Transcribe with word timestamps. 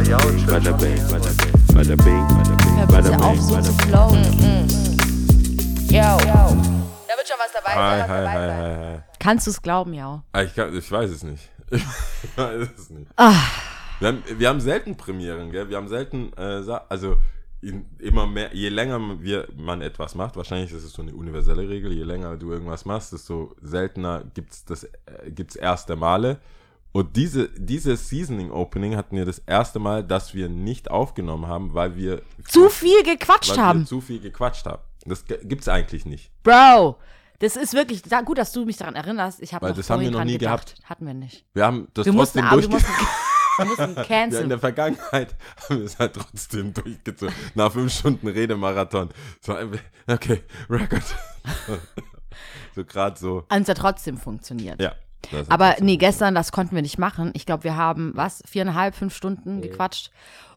Bada 0.00 0.16
bing, 0.16 0.46
bada 0.46 0.72
bing, 0.80 0.96
bada 1.74 1.94
bing, 1.94 2.24
bada 2.32 2.56
bing, 2.56 2.76
Hör 2.78 2.86
bada 2.86 3.10
bitte 3.10 3.22
auf, 3.22 3.32
bing, 3.34 3.42
so 3.42 3.54
bada 3.54 3.62
zu 3.64 3.76
bing. 3.76 3.86
flowen. 3.86 4.24
Yo. 5.90 6.16
Da 7.06 7.16
wird 7.16 7.28
schon 7.28 7.36
was 7.38 7.52
dabei 7.52 7.74
Hi, 7.74 7.98
sein. 7.98 8.00
was 8.00 8.08
hi, 8.08 8.24
dabei 8.24 8.30
hi, 8.32 8.46
sein. 8.48 8.78
hi, 8.80 8.94
hi. 8.96 9.02
Kannst 9.18 9.46
du 9.46 9.50
es 9.50 9.60
glauben, 9.60 9.92
ja? 9.92 10.22
Ah, 10.32 10.40
Ich, 10.42 10.54
kann, 10.54 10.74
ich 10.74 10.90
weiß 10.90 11.10
es 11.10 11.22
nicht. 11.22 11.50
Ich 11.70 12.36
weiß 12.38 12.68
es 12.78 12.88
nicht. 12.90 13.10
Ah. 13.16 13.34
Wir, 13.98 14.08
haben, 14.08 14.22
wir 14.38 14.48
haben 14.48 14.60
selten 14.60 14.96
Premieren, 14.96 15.50
gell? 15.52 15.68
Wir 15.68 15.76
haben 15.76 15.88
selten, 15.88 16.32
äh, 16.34 16.62
also 16.88 17.18
in, 17.60 17.84
immer 17.98 18.26
mehr, 18.26 18.54
je 18.54 18.70
länger 18.70 18.98
wir, 19.20 19.48
man 19.54 19.82
etwas 19.82 20.14
macht, 20.14 20.34
wahrscheinlich 20.34 20.72
ist 20.72 20.82
es 20.84 20.94
so 20.94 21.02
eine 21.02 21.12
universelle 21.14 21.68
Regel, 21.68 21.92
je 21.92 22.04
länger 22.04 22.38
du 22.38 22.50
irgendwas 22.52 22.86
machst, 22.86 23.12
desto 23.12 23.54
seltener 23.60 24.24
gibt 24.32 24.52
es 24.54 24.64
das 24.64 24.84
äh, 24.84 25.30
gibt's 25.30 25.56
erste 25.56 25.94
Male. 25.94 26.38
Und 26.92 27.16
diese, 27.16 27.48
dieses 27.50 28.08
Seasoning 28.08 28.50
Opening 28.50 28.96
hatten 28.96 29.16
wir 29.16 29.24
das 29.24 29.38
erste 29.38 29.78
Mal, 29.78 30.02
dass 30.02 30.34
wir 30.34 30.48
nicht 30.48 30.90
aufgenommen 30.90 31.46
haben, 31.46 31.72
weil 31.74 31.94
wir 31.96 32.22
Zu 32.48 32.68
viel 32.68 33.02
gequatscht 33.04 33.50
weil 33.50 33.58
haben. 33.58 33.80
wir 33.80 33.86
zu 33.86 34.00
viel 34.00 34.20
gequatscht 34.20 34.66
haben. 34.66 34.82
Das 35.06 35.24
gibt's 35.26 35.68
eigentlich 35.68 36.04
nicht. 36.04 36.30
Bro, 36.42 36.98
das 37.38 37.56
ist 37.56 37.74
wirklich 37.74 38.02
da, 38.02 38.20
gut, 38.22 38.38
dass 38.38 38.52
du 38.52 38.64
mich 38.64 38.76
daran 38.76 38.96
erinnerst. 38.96 39.40
Ich 39.40 39.54
habe 39.54 39.66
Weil 39.66 39.74
das 39.74 39.88
haben 39.88 40.02
wir 40.02 40.10
noch 40.10 40.24
nie 40.24 40.36
gedacht. 40.36 40.74
Hatten 40.84 41.06
wir 41.06 41.14
nicht. 41.14 41.44
Wir 41.54 41.64
haben 41.64 41.88
das 41.94 42.06
Wir 42.06 42.12
trotzdem 42.12 42.44
wir 42.44 42.50
durchgezogen. 42.50 42.96
mussten, 42.96 43.06
wir 43.56 43.94
mussten 43.96 44.12
Ja, 44.34 44.40
in 44.40 44.48
der 44.48 44.58
Vergangenheit 44.58 45.36
haben 45.68 45.78
wir 45.78 45.86
es 45.86 45.98
halt 45.98 46.14
trotzdem 46.14 46.74
durchgezogen. 46.74 47.34
Nach 47.54 47.72
fünf 47.72 47.92
Stunden 47.92 48.28
Redemarathon. 48.28 49.10
So, 49.40 49.56
okay, 50.06 50.42
Record. 50.68 51.02
so 52.74 52.84
gerade 52.84 53.18
so. 53.18 53.44
Und 53.48 53.62
es 53.62 53.68
hat 53.68 53.78
trotzdem 53.78 54.18
funktioniert. 54.18 54.80
Ja. 54.82 54.94
Aber 55.48 55.76
nee, 55.80 55.96
gestern, 55.96 56.34
das 56.34 56.52
konnten 56.52 56.74
wir 56.74 56.82
nicht 56.82 56.98
machen. 56.98 57.30
Ich 57.34 57.46
glaube, 57.46 57.64
wir 57.64 57.76
haben, 57.76 58.12
was, 58.14 58.42
viereinhalb, 58.46 58.94
fünf 58.94 59.14
Stunden 59.14 59.60
gequatscht. 59.60 60.10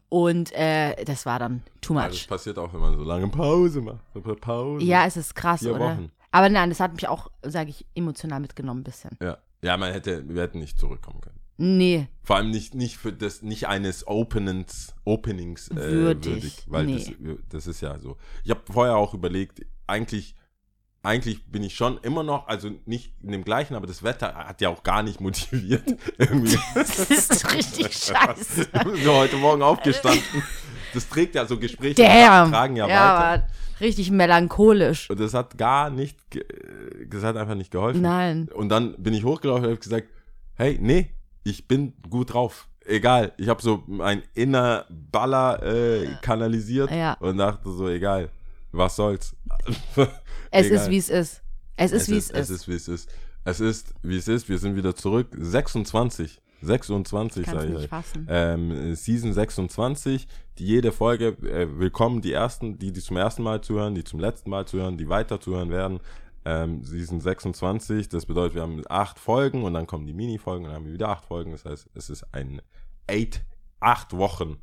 Und 0.08 0.52
äh, 0.52 1.04
das 1.04 1.26
war 1.26 1.38
dann 1.38 1.62
too 1.80 1.94
Ja, 1.94 2.06
das 2.06 2.12
much. 2.18 2.28
passiert 2.28 2.58
auch, 2.58 2.72
wenn 2.72 2.80
man 2.80 2.96
so 2.96 3.02
lange 3.02 3.28
Pause 3.28 3.80
macht. 3.80 4.04
Pause. 4.40 4.84
Ja, 4.84 5.06
es 5.06 5.16
ist 5.16 5.34
krass, 5.34 5.60
Vier 5.60 5.74
oder? 5.74 5.80
Wochen. 5.96 6.10
Aber 6.30 6.48
nein, 6.48 6.68
das 6.68 6.80
hat 6.80 6.92
mich 6.94 7.08
auch, 7.08 7.30
sage 7.42 7.70
ich, 7.70 7.86
emotional 7.94 8.40
mitgenommen 8.40 8.80
ein 8.80 8.84
bisschen. 8.84 9.10
ja. 9.22 9.38
Ja, 9.62 9.78
man 9.78 9.92
hätte, 9.94 10.28
wir 10.28 10.42
hätten 10.42 10.58
nicht 10.58 10.78
zurückkommen 10.78 11.22
können. 11.22 11.38
Nee, 11.56 12.08
Vor 12.22 12.36
allem 12.36 12.50
nicht, 12.50 12.74
nicht 12.74 12.98
für 12.98 13.14
das, 13.14 13.40
nicht 13.40 13.66
eines 13.66 14.06
Openings, 14.06 14.94
Openings 15.04 15.68
äh, 15.70 15.76
Würdig. 15.76 16.32
würdig. 16.34 16.64
Weil 16.66 16.84
Nee. 16.84 16.96
das, 17.18 17.36
das 17.48 17.66
ist 17.68 17.80
ja 17.80 17.98
so. 17.98 18.18
Ich 18.42 18.50
habe 18.50 18.60
vorher 18.70 18.96
auch 18.96 19.14
überlegt, 19.14 19.62
eigentlich, 19.86 20.34
eigentlich 21.04 21.44
bin 21.46 21.62
ich 21.62 21.74
schon 21.76 21.98
immer 21.98 22.22
noch, 22.22 22.48
also 22.48 22.70
nicht 22.86 23.12
in 23.22 23.30
dem 23.32 23.44
gleichen, 23.44 23.74
aber 23.74 23.86
das 23.86 24.02
Wetter 24.02 24.34
hat 24.34 24.60
ja 24.60 24.70
auch 24.70 24.82
gar 24.82 25.02
nicht 25.02 25.20
motiviert. 25.20 25.82
Irgendwie. 26.18 26.58
das 26.74 26.98
ist 27.10 27.52
richtig 27.54 27.92
scheiße. 27.96 28.66
so 29.04 29.14
heute 29.14 29.36
Morgen 29.36 29.62
aufgestanden. 29.62 30.22
Das 30.94 31.08
trägt 31.08 31.34
ja 31.34 31.44
so 31.46 31.58
Gespräche, 31.58 32.02
Damn. 32.02 32.50
tragen 32.50 32.76
ja, 32.76 32.88
ja 32.88 33.20
weiter. 33.32 33.46
richtig 33.80 34.10
melancholisch. 34.10 35.10
Und 35.10 35.20
das 35.20 35.34
hat 35.34 35.58
gar 35.58 35.90
nicht, 35.90 36.18
das 37.08 37.22
hat 37.22 37.36
einfach 37.36 37.54
nicht 37.56 37.70
geholfen. 37.70 38.00
Nein. 38.02 38.48
Und 38.54 38.68
dann 38.70 38.94
bin 39.02 39.12
ich 39.14 39.24
hochgelaufen 39.24 39.64
und 39.64 39.70
habe 39.70 39.80
gesagt, 39.80 40.08
hey, 40.54 40.78
nee, 40.80 41.10
ich 41.42 41.68
bin 41.68 41.92
gut 42.08 42.32
drauf. 42.32 42.68
Egal, 42.86 43.32
ich 43.38 43.48
habe 43.48 43.60
so 43.62 43.82
mein 43.86 44.22
inner 44.34 44.84
Baller 44.90 45.62
äh, 45.62 46.06
kanalisiert 46.22 46.90
Ja. 46.90 47.14
und 47.20 47.38
dachte 47.38 47.70
so, 47.70 47.88
egal, 47.88 48.30
was 48.72 48.96
soll's. 48.96 49.34
Es 50.56 50.66
Egal. 50.66 50.78
ist, 50.82 50.90
wie 50.90 50.96
es 50.98 51.08
ist. 51.08 51.42
Es 51.76 51.90
ist, 51.90 52.08
wie 52.08 52.16
es 52.16 52.30
Es 52.30 52.48
ist. 52.48 52.60
ist, 52.60 52.68
wie 52.68 52.74
es 52.74 52.86
ist. 52.88 53.10
Es 53.44 53.60
ist, 53.60 53.94
wie 54.04 54.16
es 54.16 54.28
ist. 54.28 54.48
Wir 54.48 54.58
sind 54.58 54.76
wieder 54.76 54.94
zurück. 54.94 55.26
26. 55.36 56.40
26, 56.62 57.44
Kannst 57.44 57.60
sag 57.60 57.68
ich 57.68 57.76
nicht 57.76 57.88
fassen. 57.88 58.26
Ähm, 58.30 58.94
Season 58.94 59.32
26. 59.32 60.28
Die 60.58 60.64
jede 60.64 60.92
Folge, 60.92 61.36
äh, 61.42 61.66
willkommen 61.76 62.22
die 62.22 62.32
ersten, 62.32 62.78
die, 62.78 62.92
die 62.92 63.00
zum 63.00 63.16
ersten 63.16 63.42
Mal 63.42 63.62
zuhören, 63.62 63.96
die 63.96 64.04
zum 64.04 64.20
letzten 64.20 64.48
Mal 64.48 64.64
zuhören, 64.64 64.96
die 64.96 65.08
weiter 65.08 65.40
zuhören 65.40 65.70
werden. 65.70 65.98
Ähm, 66.44 66.84
Season 66.84 67.20
26, 67.20 68.08
das 68.08 68.24
bedeutet, 68.26 68.54
wir 68.54 68.62
haben 68.62 68.80
acht 68.88 69.18
Folgen 69.18 69.64
und 69.64 69.74
dann 69.74 69.88
kommen 69.88 70.06
die 70.06 70.12
Mini-Folgen 70.14 70.66
und 70.66 70.70
dann 70.70 70.76
haben 70.76 70.86
wir 70.86 70.92
wieder 70.92 71.08
acht 71.08 71.24
Folgen. 71.24 71.50
Das 71.50 71.64
heißt, 71.64 71.88
es 71.94 72.10
ist 72.10 72.32
ein 72.32 72.62
eight, 73.08 73.44
acht 73.80 74.16
Wochen 74.16 74.58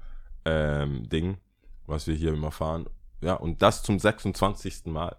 ähm, 0.45 1.09
Ding, 1.09 1.37
was 1.85 2.07
wir 2.07 2.15
hier 2.15 2.33
immer 2.33 2.51
fahren. 2.51 2.85
Ja, 3.19 3.33
und 3.33 3.61
das 3.61 3.83
zum 3.83 3.99
26. 3.99 4.85
Mal. 4.85 5.17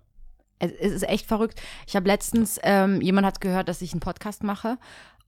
Es, 0.62 0.70
es 0.80 0.92
ist 0.92 1.08
echt 1.08 1.26
verrückt. 1.26 1.60
Ich 1.86 1.96
habe 1.96 2.06
letztens, 2.06 2.58
ähm, 2.62 3.00
jemand 3.00 3.26
hat 3.26 3.40
gehört, 3.40 3.68
dass 3.68 3.82
ich 3.82 3.92
einen 3.92 4.00
Podcast 4.00 4.42
mache 4.44 4.78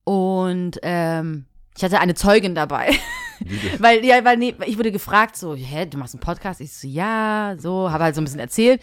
und 0.04 0.78
ähm, 0.82 1.46
ich 1.76 1.82
hatte 1.82 1.98
eine 2.00 2.14
Zeugin 2.14 2.54
dabei. 2.54 2.92
weil, 3.78 4.04
ja, 4.04 4.24
weil 4.24 4.36
nee, 4.36 4.54
ich 4.66 4.78
wurde 4.78 4.92
gefragt, 4.92 5.36
so, 5.36 5.54
hä, 5.56 5.86
du 5.86 5.98
machst 5.98 6.14
einen 6.14 6.20
Podcast? 6.20 6.60
Ich 6.60 6.72
so, 6.72 6.86
ja, 6.86 7.56
so, 7.58 7.90
habe 7.90 8.04
halt 8.04 8.14
so 8.14 8.20
ein 8.20 8.24
bisschen 8.24 8.40
erzählt. 8.40 8.80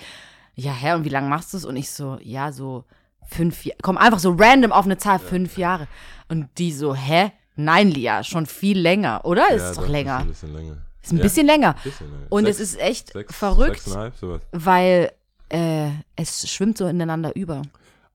Ja, 0.55 0.73
hä, 0.73 0.93
und 0.93 1.05
wie 1.05 1.09
lange 1.09 1.29
machst 1.29 1.53
du 1.53 1.57
es? 1.57 1.65
Und 1.65 1.77
ich 1.77 1.89
so, 1.89 2.17
ja, 2.21 2.51
so 2.51 2.83
fünf 3.25 3.63
Jahre. 3.65 3.77
Komm 3.81 3.97
einfach 3.97 4.19
so 4.19 4.35
random 4.37 4.71
auf 4.73 4.85
eine 4.85 4.97
Zahl, 4.97 5.19
fünf 5.19 5.57
Jahre. 5.57 5.87
Und 6.27 6.49
die 6.57 6.73
so, 6.73 6.93
hä? 6.95 7.31
Nein, 7.55 7.89
Lia, 7.91 8.23
schon 8.23 8.45
viel 8.45 8.79
länger, 8.79 9.21
oder? 9.23 9.49
ist 9.51 9.75
Ja, 9.75 9.81
doch 9.81 9.87
länger. 9.87 10.17
Ist 10.19 10.23
ein 10.23 10.27
bisschen 10.29 10.53
länger. 10.53 10.77
Ist 11.03 11.11
ein 11.13 11.17
Ja, 11.17 11.23
bisschen 11.23 11.47
länger. 11.47 11.75
bisschen 11.83 12.11
länger. 12.11 12.25
Und 12.29 12.43
Sechs- 12.45 12.59
es 12.59 12.73
ist 12.73 12.79
echt 12.81 13.13
sechs- 13.13 13.35
verrückt, 13.35 13.81
sowas. 13.81 14.41
weil 14.51 15.11
äh, 15.51 15.89
es 16.15 16.49
schwimmt 16.49 16.77
so 16.77 16.87
ineinander 16.87 17.35
über. 17.35 17.61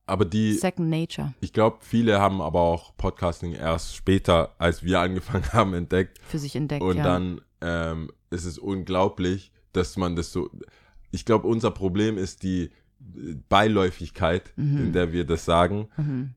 Aber 0.08 0.24
die, 0.24 0.54
Second 0.54 0.88
Nature 0.88 1.34
ich 1.40 1.52
glaube, 1.52 1.78
viele 1.80 2.20
haben 2.20 2.40
aber 2.40 2.60
auch 2.60 2.96
Podcasting 2.96 3.52
erst 3.54 3.96
später, 3.96 4.54
als 4.58 4.84
wir 4.84 5.00
angefangen 5.06 5.52
haben, 5.52 5.74
entdeckt. 5.74 6.20
für 6.22 6.38
sich 6.38 6.54
entdeckt. 6.54 6.82
Und 6.82 6.98
ja. 6.98 7.02
dann 7.02 7.40
ähm, 7.60 8.10
ist 8.30 8.44
es 8.44 8.58
unglaublich, 8.58 9.50
dass 9.72 9.96
man 9.96 10.14
das 10.16 10.32
so. 10.32 10.48
Ich 11.10 11.24
glaube, 11.24 11.48
unser 11.48 11.70
Problem 11.70 12.18
ist 12.18 12.42
die 12.42 12.70
Beiläufigkeit, 13.48 14.52
Mhm. 14.56 14.78
in 14.78 14.92
der 14.92 15.12
wir 15.12 15.24
das 15.24 15.44
sagen, 15.44 15.88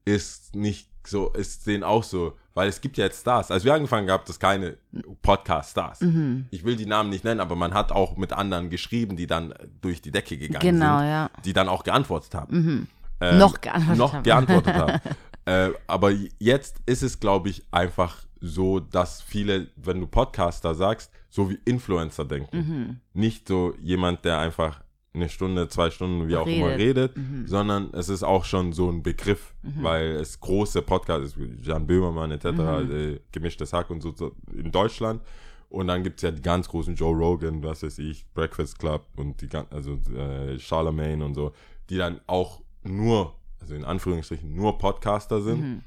ist 0.06 0.56
nicht 0.56 0.89
so, 1.08 1.30
ist 1.32 1.66
denen 1.68 1.84
auch 1.84 2.04
so, 2.04 2.38
weil 2.54 2.68
es 2.68 2.82
gibt 2.82 2.98
ja 2.98 3.06
jetzt 3.06 3.22
Stars. 3.22 3.52
Als 3.52 3.64
wir 3.64 3.74
angefangen 3.74 4.10
haben, 4.10 4.18
gab 4.20 4.30
es 4.30 4.40
keine 4.40 4.78
Podcast-Stars. 5.22 6.02
Mhm. 6.02 6.48
Ich 6.52 6.64
will 6.64 6.76
die 6.76 6.86
Namen 6.86 7.10
nicht 7.10 7.24
nennen, 7.24 7.40
aber 7.40 7.56
man 7.56 7.74
hat 7.74 7.92
auch 7.92 8.18
mit 8.18 8.34
anderen 8.34 8.70
geschrieben, 8.70 9.16
die 9.16 9.28
dann 9.28 9.54
durch 9.82 10.02
die 10.02 10.12
Decke 10.12 10.38
gegangen 10.38 10.62
Genau, 10.62 11.00
sind, 11.00 11.08
ja. 11.08 11.30
die 11.46 11.54
dann 11.54 11.68
auch 11.70 11.84
geantwortet 11.84 12.34
haben. 12.36 12.88
Ähm, 13.22 13.38
Noch 13.38 13.60
geantwortet 13.62 13.98
noch 13.98 14.14
haben. 14.14 14.24
geantwortet 14.24 14.74
haben. 14.74 15.00
äh, 15.46 15.70
aber 15.88 16.12
jetzt 16.40 16.78
ist 16.86 17.04
es, 17.04 17.20
glaube 17.20 17.50
ich, 17.50 17.64
einfach 17.72 18.18
so, 18.42 18.80
dass 18.80 19.22
viele, 19.22 19.68
wenn 19.76 20.00
du 20.00 20.08
Podcaster 20.08 20.74
sagst, 20.76 21.12
so 21.30 21.50
wie 21.50 21.60
Influencer 21.66 22.26
denken. 22.26 22.58
Mhm. 22.58 23.00
Nicht 23.14 23.48
so 23.48 23.74
jemand, 23.82 24.26
der 24.26 24.40
einfach 24.40 24.82
eine 25.14 25.28
Stunde, 25.30 25.68
zwei 25.70 25.90
Stunden, 25.90 26.28
wie 26.28 26.36
auch 26.36 26.46
immer 26.46 26.76
Redet. 26.78 27.18
Mhm. 27.18 27.24
redet, 27.38 27.50
sondern 27.50 27.90
es 27.94 28.10
ist 28.10 28.24
auch 28.24 28.46
schon 28.46 28.74
so 28.74 28.90
ein 28.90 29.02
Begriff, 29.02 29.54
weil 29.64 30.12
es 30.12 30.40
große 30.40 30.82
Podcasts, 30.84 31.38
wie 31.38 31.56
Jan 31.64 31.88
Böhmermann 31.88 32.32
etc., 32.32 32.46
Mhm. 32.46 32.92
äh, 32.92 33.20
gemischtes 33.32 33.74
Hack 33.74 33.90
und 33.90 34.02
so, 34.02 34.14
so 34.16 34.34
in 34.54 34.72
Deutschland. 34.72 35.22
Und 35.70 35.88
dann 35.88 36.04
gibt 36.04 36.18
es 36.20 36.24
ja 36.24 36.32
die 36.32 36.42
ganz 36.42 36.68
großen 36.68 36.96
Joe 36.96 37.16
Rogan, 37.16 37.62
was 37.64 37.84
weiß 37.84 38.00
ich, 38.00 38.26
Breakfast 38.34 38.78
Club 38.80 39.06
und 39.18 39.40
die 39.42 39.48
gan- 39.48 39.68
also 39.72 40.00
äh, 40.16 40.58
Charlemagne 40.60 41.24
und 41.24 41.34
so, 41.36 41.54
die 41.90 41.98
dann 41.98 42.22
auch 42.28 42.62
nur, 42.84 43.34
also 43.60 43.76
in 43.76 43.84
Anführungsstrichen, 43.86 44.54
nur 44.56 44.78
Podcaster 44.78 45.42
sind, 45.42 45.62
Mhm. 45.62 45.82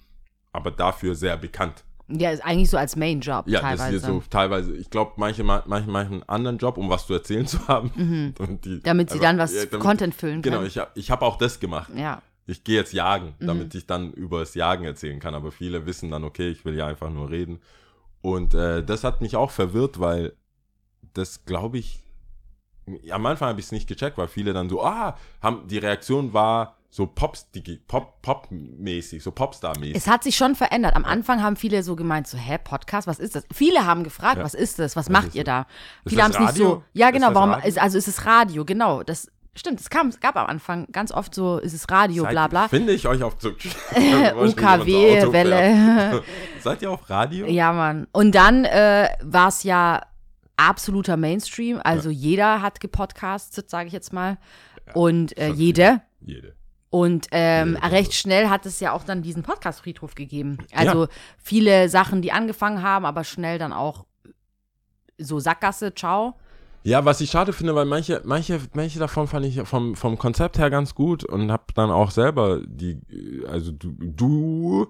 aber 0.53 0.71
dafür 0.73 1.15
sehr 1.15 1.37
bekannt. 1.37 1.85
Ja, 2.09 2.31
ist 2.31 2.45
eigentlich 2.45 2.69
so 2.69 2.77
als 2.77 2.97
Main-Job 2.97 3.47
Ja, 3.49 3.61
teilweise. 3.61 3.93
das 3.95 4.03
ist 4.03 4.07
so 4.09 4.23
teilweise, 4.29 4.75
ich 4.77 4.91
glaube, 4.91 5.13
manche, 5.17 5.45
ma- 5.45 5.63
manche 5.67 5.89
machen 5.91 6.13
einen 6.15 6.23
anderen 6.29 6.59
Job, 6.59 6.77
um 6.77 6.91
was 6.91 7.07
zu 7.07 7.15
erzählen 7.15 7.47
zu 7.47 7.67
haben. 7.69 8.35
Und 8.39 8.65
die, 8.65 8.71
Mhm. 8.77 8.83
Damit 8.83 9.09
sie 9.11 9.15
also, 9.15 9.23
dann 9.25 9.39
was 9.39 9.55
ja, 9.55 9.65
damit- 9.67 9.81
Content 9.81 10.15
füllen 10.15 10.43
Genau, 10.43 10.57
können. 10.59 10.69
ich 10.69 10.79
habe 10.79 10.91
ich 10.95 11.11
hab 11.11 11.23
auch 11.23 11.37
das 11.39 11.59
gemacht. 11.61 11.91
ja. 11.97 12.21
Ich 12.45 12.65
gehe 12.65 12.75
jetzt 12.75 12.93
jagen, 12.93 13.35
Mhm. 13.39 13.47
damit 13.47 13.75
ich 13.77 13.87
dann 13.87 14.13
über 14.13 14.41
das 14.41 14.55
Jagen 14.55 14.85
erzählen 14.85 15.21
kann. 15.21 15.35
Aber 15.35 15.53
viele 15.53 15.87
wissen 15.87 16.11
dann, 16.11 16.25
okay, 16.25 16.49
ich 16.51 16.65
will 16.65 16.75
ja 16.77 16.89
einfach 16.89 17.09
nur 17.09 17.31
reden. 17.31 17.61
Und 18.21 18.53
äh, 18.53 18.83
das 18.85 19.05
hat 19.05 19.21
mich 19.21 19.37
auch 19.37 19.53
verwirrt, 19.53 20.01
weil 20.01 20.33
das, 21.15 21.45
glaube 21.45 21.79
ich, 21.79 22.01
am 23.13 23.25
Anfang 23.27 23.49
habe 23.51 23.61
ich 23.61 23.67
es 23.67 23.73
nicht 23.73 23.87
gecheckt, 23.89 24.19
weil 24.19 24.27
viele 24.27 24.53
dann 24.53 24.69
so, 24.69 24.83
ah, 24.85 25.17
haben, 25.41 25.69
die 25.69 25.79
Reaktion 25.79 26.33
war 26.33 26.77
so 26.95 27.07
Pops, 27.07 27.47
Pop, 27.89 28.21
Pop-mäßig, 28.21 29.23
so 29.23 29.31
Popstar-mäßig. 29.31 29.95
Es 29.97 30.07
hat 30.07 30.23
sich 30.23 30.37
schon 30.37 30.55
verändert. 30.55 30.95
Am 30.95 31.07
Anfang 31.07 31.43
haben 31.43 31.57
viele 31.57 31.83
so 31.83 31.97
gemeint, 31.97 32.27
so, 32.27 32.37
hä, 32.37 32.59
Podcast, 32.63 33.07
was 33.07 33.19
ist 33.19 33.35
das? 33.35 33.45
Viele 33.51 33.87
haben 33.87 34.05
gefragt, 34.05 34.37
Ja. 34.37 34.45
was 34.45 34.53
ist 34.53 34.79
das? 34.79 34.95
Was 34.95 35.09
macht 35.09 35.29
ist 35.29 35.37
ihr 35.37 35.45
da? 35.45 35.61
Ist 36.05 36.11
Viele 36.11 36.23
haben 36.23 36.33
es 36.33 36.39
nicht 36.39 36.55
so. 36.57 36.83
Ja, 36.93 37.09
Ist 37.09 37.15
genau, 37.15 37.29
das 37.29 37.35
warum, 37.35 37.63
ist, 37.65 37.79
also 37.81 37.97
ist 37.97 38.09
es 38.09 38.27
Radio, 38.27 38.67
genau. 38.67 39.03
Das 39.03 39.31
stimmt, 39.55 39.81
es 39.81 39.89
kam, 39.89 40.09
es 40.09 40.21
gab 40.21 40.37
am 40.37 40.47
Anfang 40.47 40.87
ganz 40.93 41.13
oft 41.13 41.35
so, 41.35 41.57
ist 41.57 41.73
es 41.73 41.91
Radio, 41.91 42.25
Seid- 42.25 42.33
bla 42.33 42.49
bla. 42.49 42.69
Finde 42.69 42.93
ich 42.93 43.07
euch 43.09 43.23
auf 43.23 43.37
so 43.39 43.49
UKW, 43.51 45.33
Welle. 45.33 46.23
Seid 46.63 46.83
ihr 46.83 46.91
auf 46.91 47.09
Radio? 47.09 47.47
Ja, 47.47 47.73
Mann. 47.73 48.07
Und 48.13 48.35
dann 48.35 48.67
äh, 48.67 49.09
war 49.23 49.49
es 49.49 49.63
ja 49.63 50.03
absoluter 50.57 51.17
Mainstream. 51.17 51.81
Also 51.83 52.11
jeder 52.11 52.61
hat 52.61 52.81
gepodcastet, 52.81 53.71
sage 53.71 53.87
ich 53.87 53.93
jetzt 53.95 54.13
mal. 54.13 54.37
Und 54.95 55.37
äh, 55.39 55.49
jede. 55.49 56.03
Jede. 56.21 56.55
Und 56.93 57.29
ähm, 57.31 57.79
Ja, 57.81 57.89
recht 57.89 58.13
schnell 58.13 58.51
hat 58.51 58.67
es 58.67 58.79
ja 58.79 58.93
auch 58.93 59.03
dann 59.05 59.23
diesen 59.23 59.43
Podcast-Friedhof 59.43 60.15
gegeben. 60.15 60.59
Also 60.75 61.09
viele 61.39 61.89
Sachen, 61.89 62.21
die 62.21 62.33
angefangen 62.33 62.83
haben, 62.83 63.07
aber 63.07 63.25
schnell 63.25 63.59
dann 63.59 63.73
auch 63.73 64.05
so 65.17 65.39
Sackgasse, 65.39 65.95
ciao. 65.95 66.35
Ja, 66.83 67.03
was 67.07 67.23
ich 67.23 67.31
schade 67.31 67.55
finde, 67.55 67.75
weil 67.75 67.87
manche, 67.87 68.21
manche, 68.27 68.61
manche 68.75 68.99
davon 68.99 69.27
fand 69.27 69.47
ich 69.47 69.63
vom, 69.63 69.97
vom 69.97 70.19
Konzept 70.19 70.59
her 70.59 70.69
ganz 70.69 70.95
gut 70.95 71.25
und 71.25 71.51
hab 71.51 71.73
dann 71.75 71.91
auch 71.91 72.11
selber 72.11 72.61
die, 72.67 73.01
also 73.49 73.73
du, 73.73 73.95
du, 73.99 74.87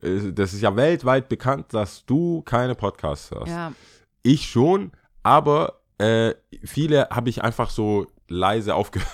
äh, 0.00 0.32
das 0.32 0.54
ist 0.54 0.62
ja 0.62 0.74
weltweit 0.74 1.28
bekannt, 1.28 1.74
dass 1.74 2.06
du 2.06 2.40
keine 2.46 2.74
Podcasts 2.74 3.30
hörst. 3.30 3.52
Ja. 3.52 3.74
Ich 4.22 4.48
schon, 4.48 4.92
aber 5.22 5.80
äh, 5.98 6.32
viele 6.64 7.08
habe 7.10 7.28
ich 7.28 7.44
einfach 7.44 7.68
so 7.68 8.06
leise 8.28 8.74
aufgehört. 8.74 9.08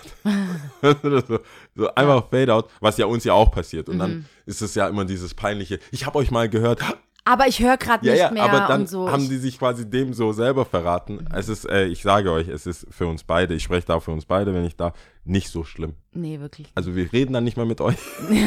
so, 0.82 1.38
so 1.74 1.94
einfach 1.94 2.28
Fade 2.30 2.52
out, 2.54 2.70
was 2.80 2.98
ja 2.98 3.06
uns 3.06 3.24
ja 3.24 3.32
auch 3.32 3.50
passiert. 3.50 3.88
Und 3.88 3.96
Mhm. 3.96 4.00
dann 4.00 4.26
ist 4.46 4.62
es 4.62 4.74
ja 4.74 4.88
immer 4.88 5.04
dieses 5.04 5.34
peinliche, 5.34 5.78
ich 5.90 6.06
habe 6.06 6.18
euch 6.18 6.30
mal 6.30 6.48
gehört, 6.48 6.80
Aber 7.30 7.46
ich 7.46 7.60
höre 7.62 7.76
gerade 7.76 8.06
ja, 8.06 8.12
nicht 8.12 8.22
ja, 8.22 8.30
mehr 8.30 8.42
aber 8.44 8.66
dann 8.68 8.80
und 8.82 8.88
so. 8.88 9.10
haben 9.10 9.28
die 9.28 9.36
sich 9.36 9.58
quasi 9.58 9.88
dem 9.88 10.14
so 10.14 10.32
selber 10.32 10.64
verraten. 10.64 11.26
Es 11.34 11.48
ist, 11.50 11.68
äh, 11.68 11.84
ich 11.84 12.00
sage 12.02 12.32
euch, 12.32 12.48
es 12.48 12.66
ist 12.66 12.86
für 12.90 13.06
uns 13.06 13.22
beide, 13.22 13.52
ich 13.54 13.62
spreche 13.64 13.86
da 13.86 14.00
für 14.00 14.12
uns 14.12 14.24
beide, 14.24 14.54
wenn 14.54 14.64
ich 14.64 14.76
da, 14.76 14.92
nicht 15.24 15.50
so 15.50 15.62
schlimm. 15.62 15.92
nee, 16.12 16.40
wirklich. 16.40 16.68
Also 16.74 16.96
wir 16.96 17.12
reden 17.12 17.34
dann 17.34 17.44
nicht 17.44 17.58
mehr 17.58 17.66
mit 17.66 17.82
euch. 17.82 17.96
Die 18.30 18.46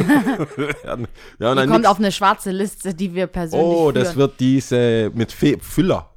dann 0.84 1.08
kommt 1.68 1.70
nix- 1.82 1.88
auf 1.88 2.00
eine 2.00 2.12
schwarze 2.12 2.52
Liste, 2.52 2.94
die 2.94 3.14
wir 3.14 3.28
persönlich 3.28 3.66
Oh, 3.68 3.92
führen. 3.92 3.96
das 4.04 4.16
wird 4.16 4.40
diese 4.40 5.12
mit 5.14 5.32
Fe 5.32 5.58
Füller. 5.62 6.10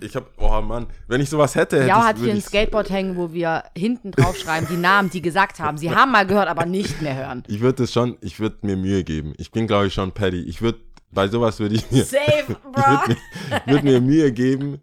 Ich 0.00 0.14
hab, 0.16 0.26
oh 0.38 0.60
Mann, 0.60 0.86
wenn 1.08 1.20
ich 1.20 1.28
sowas 1.30 1.54
hätte, 1.54 1.76
hätte 1.78 1.88
Ja, 1.88 2.04
hat 2.04 2.18
hier 2.18 2.32
ein 2.32 2.40
Skateboard 2.40 2.90
hängen, 2.90 3.16
wo 3.16 3.32
wir 3.32 3.64
hinten 3.76 4.10
drauf 4.12 4.36
schreiben, 4.36 4.66
die 4.70 4.76
Namen, 4.76 5.10
die 5.10 5.22
gesagt 5.22 5.60
haben. 5.60 5.78
Sie 5.78 5.90
haben 5.94 6.10
mal 6.12 6.26
gehört, 6.26 6.48
aber 6.48 6.66
nicht 6.66 7.00
mehr 7.02 7.16
hören. 7.16 7.42
Ich 7.48 7.60
würde 7.60 7.84
es 7.84 7.92
schon, 7.92 8.16
ich 8.20 8.40
würde 8.40 8.56
mir 8.62 8.76
Mühe 8.76 9.04
geben. 9.04 9.34
Ich 9.38 9.50
bin, 9.52 9.66
glaube 9.66 9.86
ich, 9.88 9.94
schon 9.94 10.12
Paddy. 10.12 10.42
Ich 10.42 10.62
würde, 10.62 10.78
bei 11.12 11.28
sowas 11.28 11.58
würde 11.60 11.76
ich 11.76 11.90
mir, 11.90 12.04
Safe, 12.04 12.44
ich 12.48 12.86
würde 12.86 13.08
mir, 13.08 13.62
würd 13.66 13.84
mir 13.84 14.00
Mühe 14.00 14.32
geben, 14.32 14.80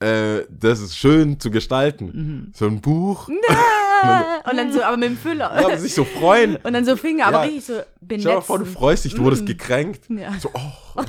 äh, 0.00 0.42
das 0.50 0.80
ist 0.80 0.96
schön 0.96 1.40
zu 1.40 1.50
gestalten. 1.50 2.06
Mhm. 2.06 2.52
So 2.54 2.66
ein 2.66 2.80
Buch. 2.80 3.28
Und 4.50 4.56
dann 4.56 4.72
so, 4.72 4.82
aber 4.82 4.96
mit 4.98 5.08
dem 5.08 5.16
Füller. 5.16 5.50
Ja, 5.58 5.66
aber 5.66 5.78
sich 5.78 5.94
so 5.94 6.04
freuen. 6.04 6.56
Und 6.56 6.72
dann 6.74 6.84
so 6.84 6.96
Finger, 6.96 7.26
aber 7.26 7.38
Ja. 7.38 7.42
richtig 7.44 7.64
so 7.64 7.72
benetzen. 8.00 8.20
Stell 8.20 8.32
dir 8.32 8.34
mal 8.34 8.40
vor, 8.42 8.58
du 8.58 8.66
freust 8.66 9.04
dich, 9.06 9.14
du 9.14 9.24
wurdest 9.24 9.46
gekränkt. 9.46 10.04
Ja. 10.10 10.32
So, 10.38 10.50
oh. 10.52 11.02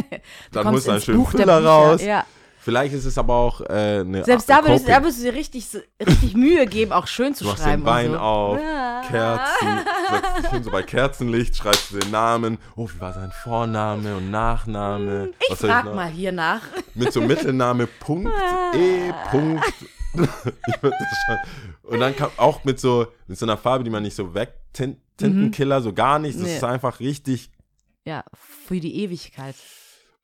Dann 0.52 0.68
holst 0.70 0.86
du 0.86 0.92
einen 0.92 1.00
schönen 1.02 1.18
Buch 1.18 1.30
Füller 1.32 1.62
raus. 1.62 2.02
Ja. 2.02 2.24
Vielleicht 2.62 2.94
ist 2.94 3.06
es 3.06 3.16
aber 3.16 3.34
auch 3.34 3.60
äh, 3.62 4.00
eine 4.00 4.22
Selbst 4.24 4.48
da 4.48 4.62
würdest, 4.62 4.86
da 4.86 5.02
würdest 5.02 5.20
du 5.20 5.24
dir 5.24 5.32
richtig, 5.34 5.66
richtig 5.98 6.34
Mühe 6.34 6.66
geben, 6.66 6.92
auch 6.92 7.06
schön 7.06 7.34
zu 7.34 7.44
Du 7.44 7.50
schreiben. 7.56 7.82
den 7.82 7.86
Wein 7.86 8.10
so. 8.12 8.18
auf, 8.18 8.60
Ja. 8.60 9.02
Kerzen, 9.08 10.50
hin, 10.50 10.62
so 10.62 10.70
bei 10.70 10.82
Kerzenlicht, 10.82 11.56
schreibst 11.56 11.90
du 11.90 11.98
den 11.98 12.10
Namen. 12.10 12.58
Oh, 12.76 12.86
wie 12.94 13.00
war 13.00 13.12
sein 13.14 13.32
Vorname 13.42 14.16
und 14.16 14.30
Nachname? 14.30 15.30
Ich 15.40 15.50
Was 15.50 15.60
frag 15.60 15.86
noch? 15.86 15.94
mal 15.94 16.08
hier 16.10 16.32
nach. 16.32 16.60
Mit 16.94 17.12
so 17.12 17.20
Mittelname 17.22 17.86
Punkt, 18.00 18.30
E, 18.74 19.12
Punkt. 19.30 19.64
ich 20.14 20.82
würd 20.82 20.94
das 20.98 21.18
schon. 21.26 21.38
Und 21.92 22.00
dann 22.00 22.14
kam 22.14 22.30
auch 22.36 22.64
mit 22.64 22.78
so, 22.78 23.06
mit 23.26 23.38
so 23.38 23.46
einer 23.46 23.56
Farbe, 23.56 23.84
die 23.84 23.90
man 23.90 24.02
nicht 24.02 24.16
so 24.16 24.34
weg, 24.34 24.52
Tint, 24.72 24.98
Tintenkiller, 25.16 25.80
so 25.80 25.92
gar 25.92 26.18
nicht. 26.18 26.36
Das 26.38 26.46
Nee. 26.46 26.56
ist 26.56 26.64
einfach 26.64 27.00
richtig. 27.00 27.50
Ja, 28.04 28.24
für 28.34 28.80
die 28.80 28.96
Ewigkeit. 29.02 29.54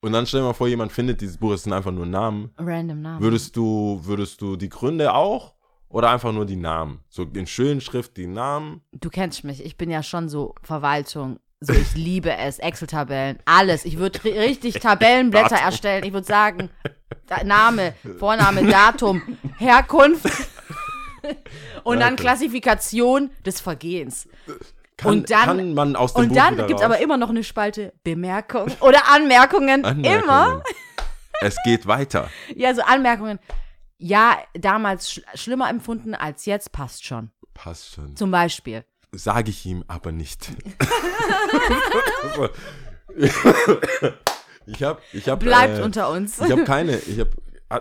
Und 0.00 0.12
dann 0.12 0.26
stell 0.26 0.40
dir 0.40 0.46
mal 0.46 0.52
vor, 0.52 0.68
jemand 0.68 0.92
findet 0.92 1.20
dieses 1.20 1.38
Buch, 1.38 1.52
es 1.52 1.62
sind 1.64 1.72
einfach 1.72 1.90
nur 1.90 2.06
Namen. 2.06 2.50
Random 2.58 3.00
Namen. 3.00 3.20
Würdest 3.22 3.56
du, 3.56 4.00
würdest 4.04 4.40
du 4.40 4.56
die 4.56 4.68
Gründe 4.68 5.14
auch 5.14 5.54
oder 5.88 6.10
einfach 6.10 6.32
nur 6.32 6.44
die 6.46 6.56
Namen? 6.56 7.00
So 7.08 7.22
in 7.24 7.46
schönen 7.46 7.80
Schrift 7.80 8.16
die 8.16 8.26
Namen. 8.26 8.82
du 8.92 9.08
kennst 9.10 9.42
mich, 9.44 9.64
ich 9.64 9.76
bin 9.76 9.90
ja 9.90 10.02
schon 10.02 10.28
so 10.28 10.54
Verwaltung. 10.62 11.38
So, 11.60 11.72
ich 11.72 11.94
liebe 11.94 12.36
es, 12.36 12.58
Excel-Tabellen, 12.58 13.38
alles. 13.46 13.86
Ich 13.86 13.96
würde 13.96 14.18
ri- 14.18 14.38
richtig 14.38 14.74
Tabellenblätter 14.80 15.56
erstellen. 15.56 16.04
Ich 16.04 16.12
würde 16.12 16.26
sagen, 16.26 16.68
Name, 17.44 17.94
Vorname, 18.18 18.68
Datum, 18.68 19.22
Herkunft 19.58 20.26
und 21.82 21.98
dann. 22.00 22.16
Klassifikation 22.16 23.30
des 23.46 23.60
Vergehens. 23.62 24.28
Kann, 24.96 25.12
Und 25.12 25.30
dann- 25.30 25.44
kann 25.44 25.74
man 25.74 25.94
aus 25.96 26.14
dem 26.14 26.22
Und 26.22 26.28
Buch 26.30 26.36
dann 26.36 26.56
gibt 26.66 26.80
es 26.80 26.82
aber 26.84 26.98
immer 27.00 27.16
noch 27.18 27.28
eine 27.30 27.44
Spalte 27.44 27.92
Bemerkung 28.02 28.70
oder 28.80 29.10
Anmerkungen. 29.10 29.84
Anmerkungen. 29.84 30.22
Immer. 30.22 30.62
Es 31.42 31.56
geht 31.64 31.86
weiter. 31.86 32.30
Ja, 32.54 32.74
so 32.74 32.80
Anmerkungen. 32.82 33.38
Ja, 33.98 34.38
damals 34.54 35.10
sch 35.10 35.20
schlimmer 35.34 35.68
empfunden 35.70 36.14
als 36.14 36.46
jetzt, 36.46 36.72
passt 36.72 37.04
schon. 37.04 37.30
Passt 37.54 37.94
schon. 37.94 38.16
Zum 38.16 38.30
Beispiel. 38.30 38.84
Sage 39.12 39.50
ich 39.50 39.64
ihm 39.66 39.84
aber 39.88 40.12
nicht. 40.12 40.50
ich 44.66 44.82
habe, 44.82 45.00
ich 45.12 45.28
habe, 45.28 45.44
Bleibt 45.44 45.78
äh, 45.78 45.82
unter 45.82 46.10
uns. 46.10 46.38
ich 46.40 46.50
habe 46.50 46.64
keine, 46.64 46.96
ich 46.96 47.20
habe, 47.20 47.30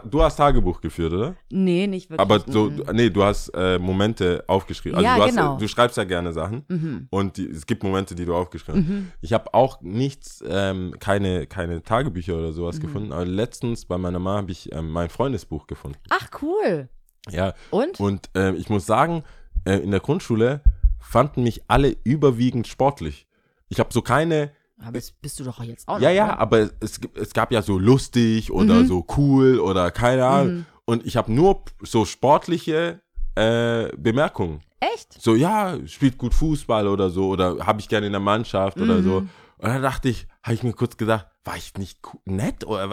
du 0.10 0.22
hast 0.24 0.38
Tagebuch 0.38 0.82
geführt, 0.82 1.14
oder? 1.14 1.36
nee, 1.52 1.86
nicht 1.88 2.10
wirklich. 2.10 2.20
Aber 2.20 2.40
so, 2.52 2.66
Mhm. 2.70 2.84
nee, 2.94 3.10
du 3.10 3.24
hast 3.24 3.50
äh, 3.50 3.78
Momente 3.78 4.44
aufgeschrieben. 4.48 4.98
Also 4.98 5.06
Ja, 5.08 5.16
du, 5.18 5.22
hast, 5.24 5.30
genau. 5.36 5.58
du 5.58 5.68
schreibst 5.68 5.98
ja 5.98 6.04
gerne 6.04 6.34
Sachen 6.34 7.08
und 7.12 7.38
die, 7.38 7.46
es 7.48 7.66
gibt 7.66 7.84
Momente, 7.84 8.16
die 8.16 8.26
du 8.26 8.36
aufgeschrieben 8.36 8.86
hast. 9.12 9.18
Ich 9.22 9.34
habe 9.34 9.54
auch 9.54 9.82
nichts, 9.82 10.44
ähm, 10.48 10.96
keine, 11.00 11.46
keine 11.48 11.84
Tagebücher 11.84 12.36
oder 12.38 12.48
Mhm. 12.50 12.54
sowas 12.54 12.80
gefunden. 12.80 13.12
Aber 13.12 13.26
letztens 13.26 13.86
bei 13.86 13.98
meiner 13.98 14.20
Mama 14.20 14.38
habe 14.38 14.52
ich 14.52 14.72
ähm, 14.74 14.90
mein 14.92 15.10
Freundesbuch 15.10 15.68
gefunden. 15.68 15.98
Ach, 16.10 16.30
cool. 16.42 16.90
Ja, 17.32 17.54
Und? 17.72 18.00
und 18.00 18.30
äh, 18.36 18.54
ich 18.54 18.70
muss 18.70 18.86
sagen, 18.86 19.24
äh, 19.66 19.78
in 19.78 19.92
der 19.92 20.00
Grundschule 20.00 20.62
fanden 21.00 21.44
mich 21.44 21.62
alle 21.68 21.96
überwiegend 22.04 22.68
sportlich. 22.68 23.28
Ich 23.70 23.80
habe 23.80 23.92
so 23.94 24.02
keine, 24.02 24.52
Aber 24.82 24.92
das 24.94 25.12
bist 25.12 25.40
du 25.40 25.44
doch 25.44 25.64
jetzt 25.64 25.88
auch 25.88 26.00
ja, 26.00 26.10
noch, 26.10 26.16
ja, 26.16 26.26
oder? 26.26 26.40
aber 26.40 26.70
es, 26.82 27.00
es 27.16 27.34
gab 27.34 27.52
ja 27.52 27.62
so 27.62 27.78
lustig 27.80 28.52
oder 28.52 28.76
Mhm. 28.84 28.88
so 28.88 29.06
cool 29.18 29.60
oder 29.60 29.90
keine 29.92 30.26
Ahnung. 30.26 30.66
Und 30.86 31.06
ich 31.06 31.16
habe 31.18 31.32
nur 31.32 31.64
so 31.82 32.06
sportliche 32.06 33.02
äh, 33.36 33.88
Bemerkungen. 33.98 34.62
Echt? 34.80 35.14
So, 35.20 35.36
ja, 35.36 35.78
spielt 35.88 36.18
gut 36.18 36.34
Fußball 36.34 36.88
oder 36.88 37.10
so 37.10 37.30
oder 37.30 37.66
habe 37.66 37.80
ich 37.80 37.88
gerne 37.90 38.06
in 38.08 38.14
der 38.14 38.20
Mannschaft 38.22 38.80
oder 38.80 39.02
so. 39.02 39.22
Mhm. 39.22 39.30
Und 39.58 39.70
dann 39.70 39.82
dachte 39.82 40.10
ich, 40.10 40.28
habe 40.44 40.54
ich 40.54 40.64
mir 40.64 40.74
kurz 40.74 40.98
gedacht, 40.98 41.28
war 41.44 41.56
ich 41.56 41.74
nicht 41.76 42.00
nett 42.26 42.66
oder 42.66 42.90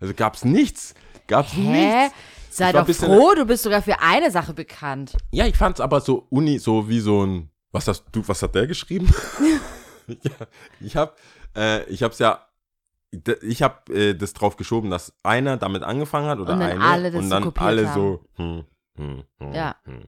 also 0.00 0.14
gab's 0.14 0.44
nichts, 0.44 0.94
gab's 1.26 1.52
Hä? 1.54 1.60
nichts. 1.60 2.14
Sei 2.50 2.70
doch 2.70 2.86
froh, 2.88 3.32
du 3.34 3.46
bist 3.46 3.64
sogar 3.64 3.82
für 3.82 3.98
eine 4.00 4.30
Sache 4.30 4.52
bekannt. 4.54 5.16
Ja, 5.32 5.46
ich 5.46 5.56
fand's 5.56 5.80
aber 5.80 6.00
so 6.00 6.26
uni, 6.30 6.58
so 6.58 6.88
wie 6.88 7.00
so 7.00 7.24
ein. 7.24 7.50
Was 7.72 7.88
hast 7.88 8.04
du, 8.12 8.22
was 8.28 8.40
hat 8.42 8.54
der 8.54 8.68
geschrieben? 8.68 9.12
ja, 10.22 10.46
ich 10.80 10.96
hab, 10.96 11.16
äh, 11.56 11.84
ich 11.84 12.02
hab's 12.02 12.18
ja, 12.18 12.46
ich 13.42 13.62
hab 13.62 13.88
äh, 13.90 14.14
das 14.14 14.32
drauf 14.32 14.56
geschoben, 14.56 14.90
dass 14.90 15.14
einer 15.22 15.56
damit 15.56 15.82
angefangen 15.82 16.26
hat 16.26 16.38
oder 16.38 16.54
Und 16.54 16.60
dann 16.60 16.70
eine 16.70 16.84
alle 16.84 17.10
das 17.10 17.20
und 17.20 17.24
so 17.24 17.30
dann 17.30 17.44
kopiert 17.44 17.66
alle 17.66 17.88
haben. 17.88 18.00
so. 18.00 18.24
Hm, 18.36 18.64
hm, 18.96 19.24
hm, 19.38 19.52
Ja. 19.52 19.76
Hm. 19.84 20.04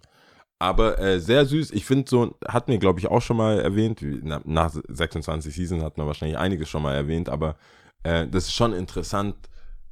Aber 0.59 0.99
äh, 0.99 1.21
sehr 1.21 1.45
süß. 1.45 1.71
Ich 1.73 1.85
finde 1.85 2.09
so, 2.09 2.35
hat 2.49 2.69
mir 2.69 2.79
glaube 2.79 2.99
ich 2.99 3.09
auch 3.09 3.21
schon 3.21 3.37
mal 3.37 3.61
erwähnt. 3.61 4.01
Na, 4.23 4.41
nach 4.45 4.73
26 4.89 5.55
Season 5.55 5.83
hat 5.83 5.99
man 5.99 6.07
wahrscheinlich 6.07 6.39
einiges 6.39 6.69
schon 6.69 6.83
mal 6.83 6.95
erwähnt, 6.95 7.29
aber 7.29 7.57
äh, 8.03 8.27
das 8.27 8.45
ist 8.45 8.55
schon 8.55 8.73
interessant, 8.73 9.37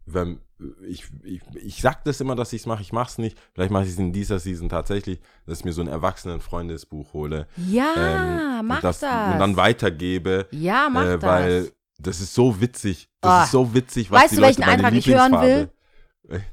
wenn 0.06 0.40
ich, 0.86 1.04
ich, 1.22 1.40
ich 1.54 1.80
sag 1.82 2.04
das 2.04 2.20
immer, 2.20 2.34
dass 2.36 2.52
ich 2.52 2.62
es 2.62 2.66
mache, 2.66 2.82
ich 2.82 2.92
mach's 2.92 3.18
nicht. 3.18 3.36
Vielleicht 3.54 3.70
mache 3.70 3.84
ich 3.84 3.90
es 3.90 3.98
in 3.98 4.12
dieser 4.12 4.38
Season 4.38 4.68
tatsächlich, 4.68 5.20
dass 5.46 5.58
ich 5.60 5.64
mir 5.64 5.72
so 5.72 5.80
ein 5.82 5.88
Erwachsenen-Freundesbuch 5.88 7.12
hole. 7.12 7.46
Ja, 7.56 8.60
ähm, 8.60 8.66
mach 8.66 8.76
und 8.76 8.84
das, 8.84 9.00
das. 9.00 9.32
Und 9.32 9.38
dann 9.40 9.56
weitergebe. 9.56 10.46
ja, 10.52 10.88
mach 10.90 11.04
äh, 11.04 11.18
das. 11.18 11.22
weil 11.22 11.72
das 11.98 12.20
ist 12.20 12.34
so 12.34 12.60
witzig. 12.60 13.08
Das 13.20 13.30
Ah. 13.32 13.44
ist 13.44 13.50
so 13.52 13.74
witzig, 13.74 14.10
was 14.10 14.22
Weißt 14.22 14.32
die 14.32 14.36
du, 14.36 14.42
Leute 14.42 14.58
welchen 14.58 14.70
meine 14.70 14.84
Eintrag 14.84 14.92
ich 14.98 15.06
hören 15.08 15.32
Lieblingsfarbe- 15.32 15.68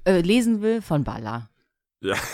äh, 0.06 0.22
lesen 0.22 0.62
will 0.62 0.82
von 0.82 1.04
Balla. 1.04 1.50
Ja. 2.02 2.16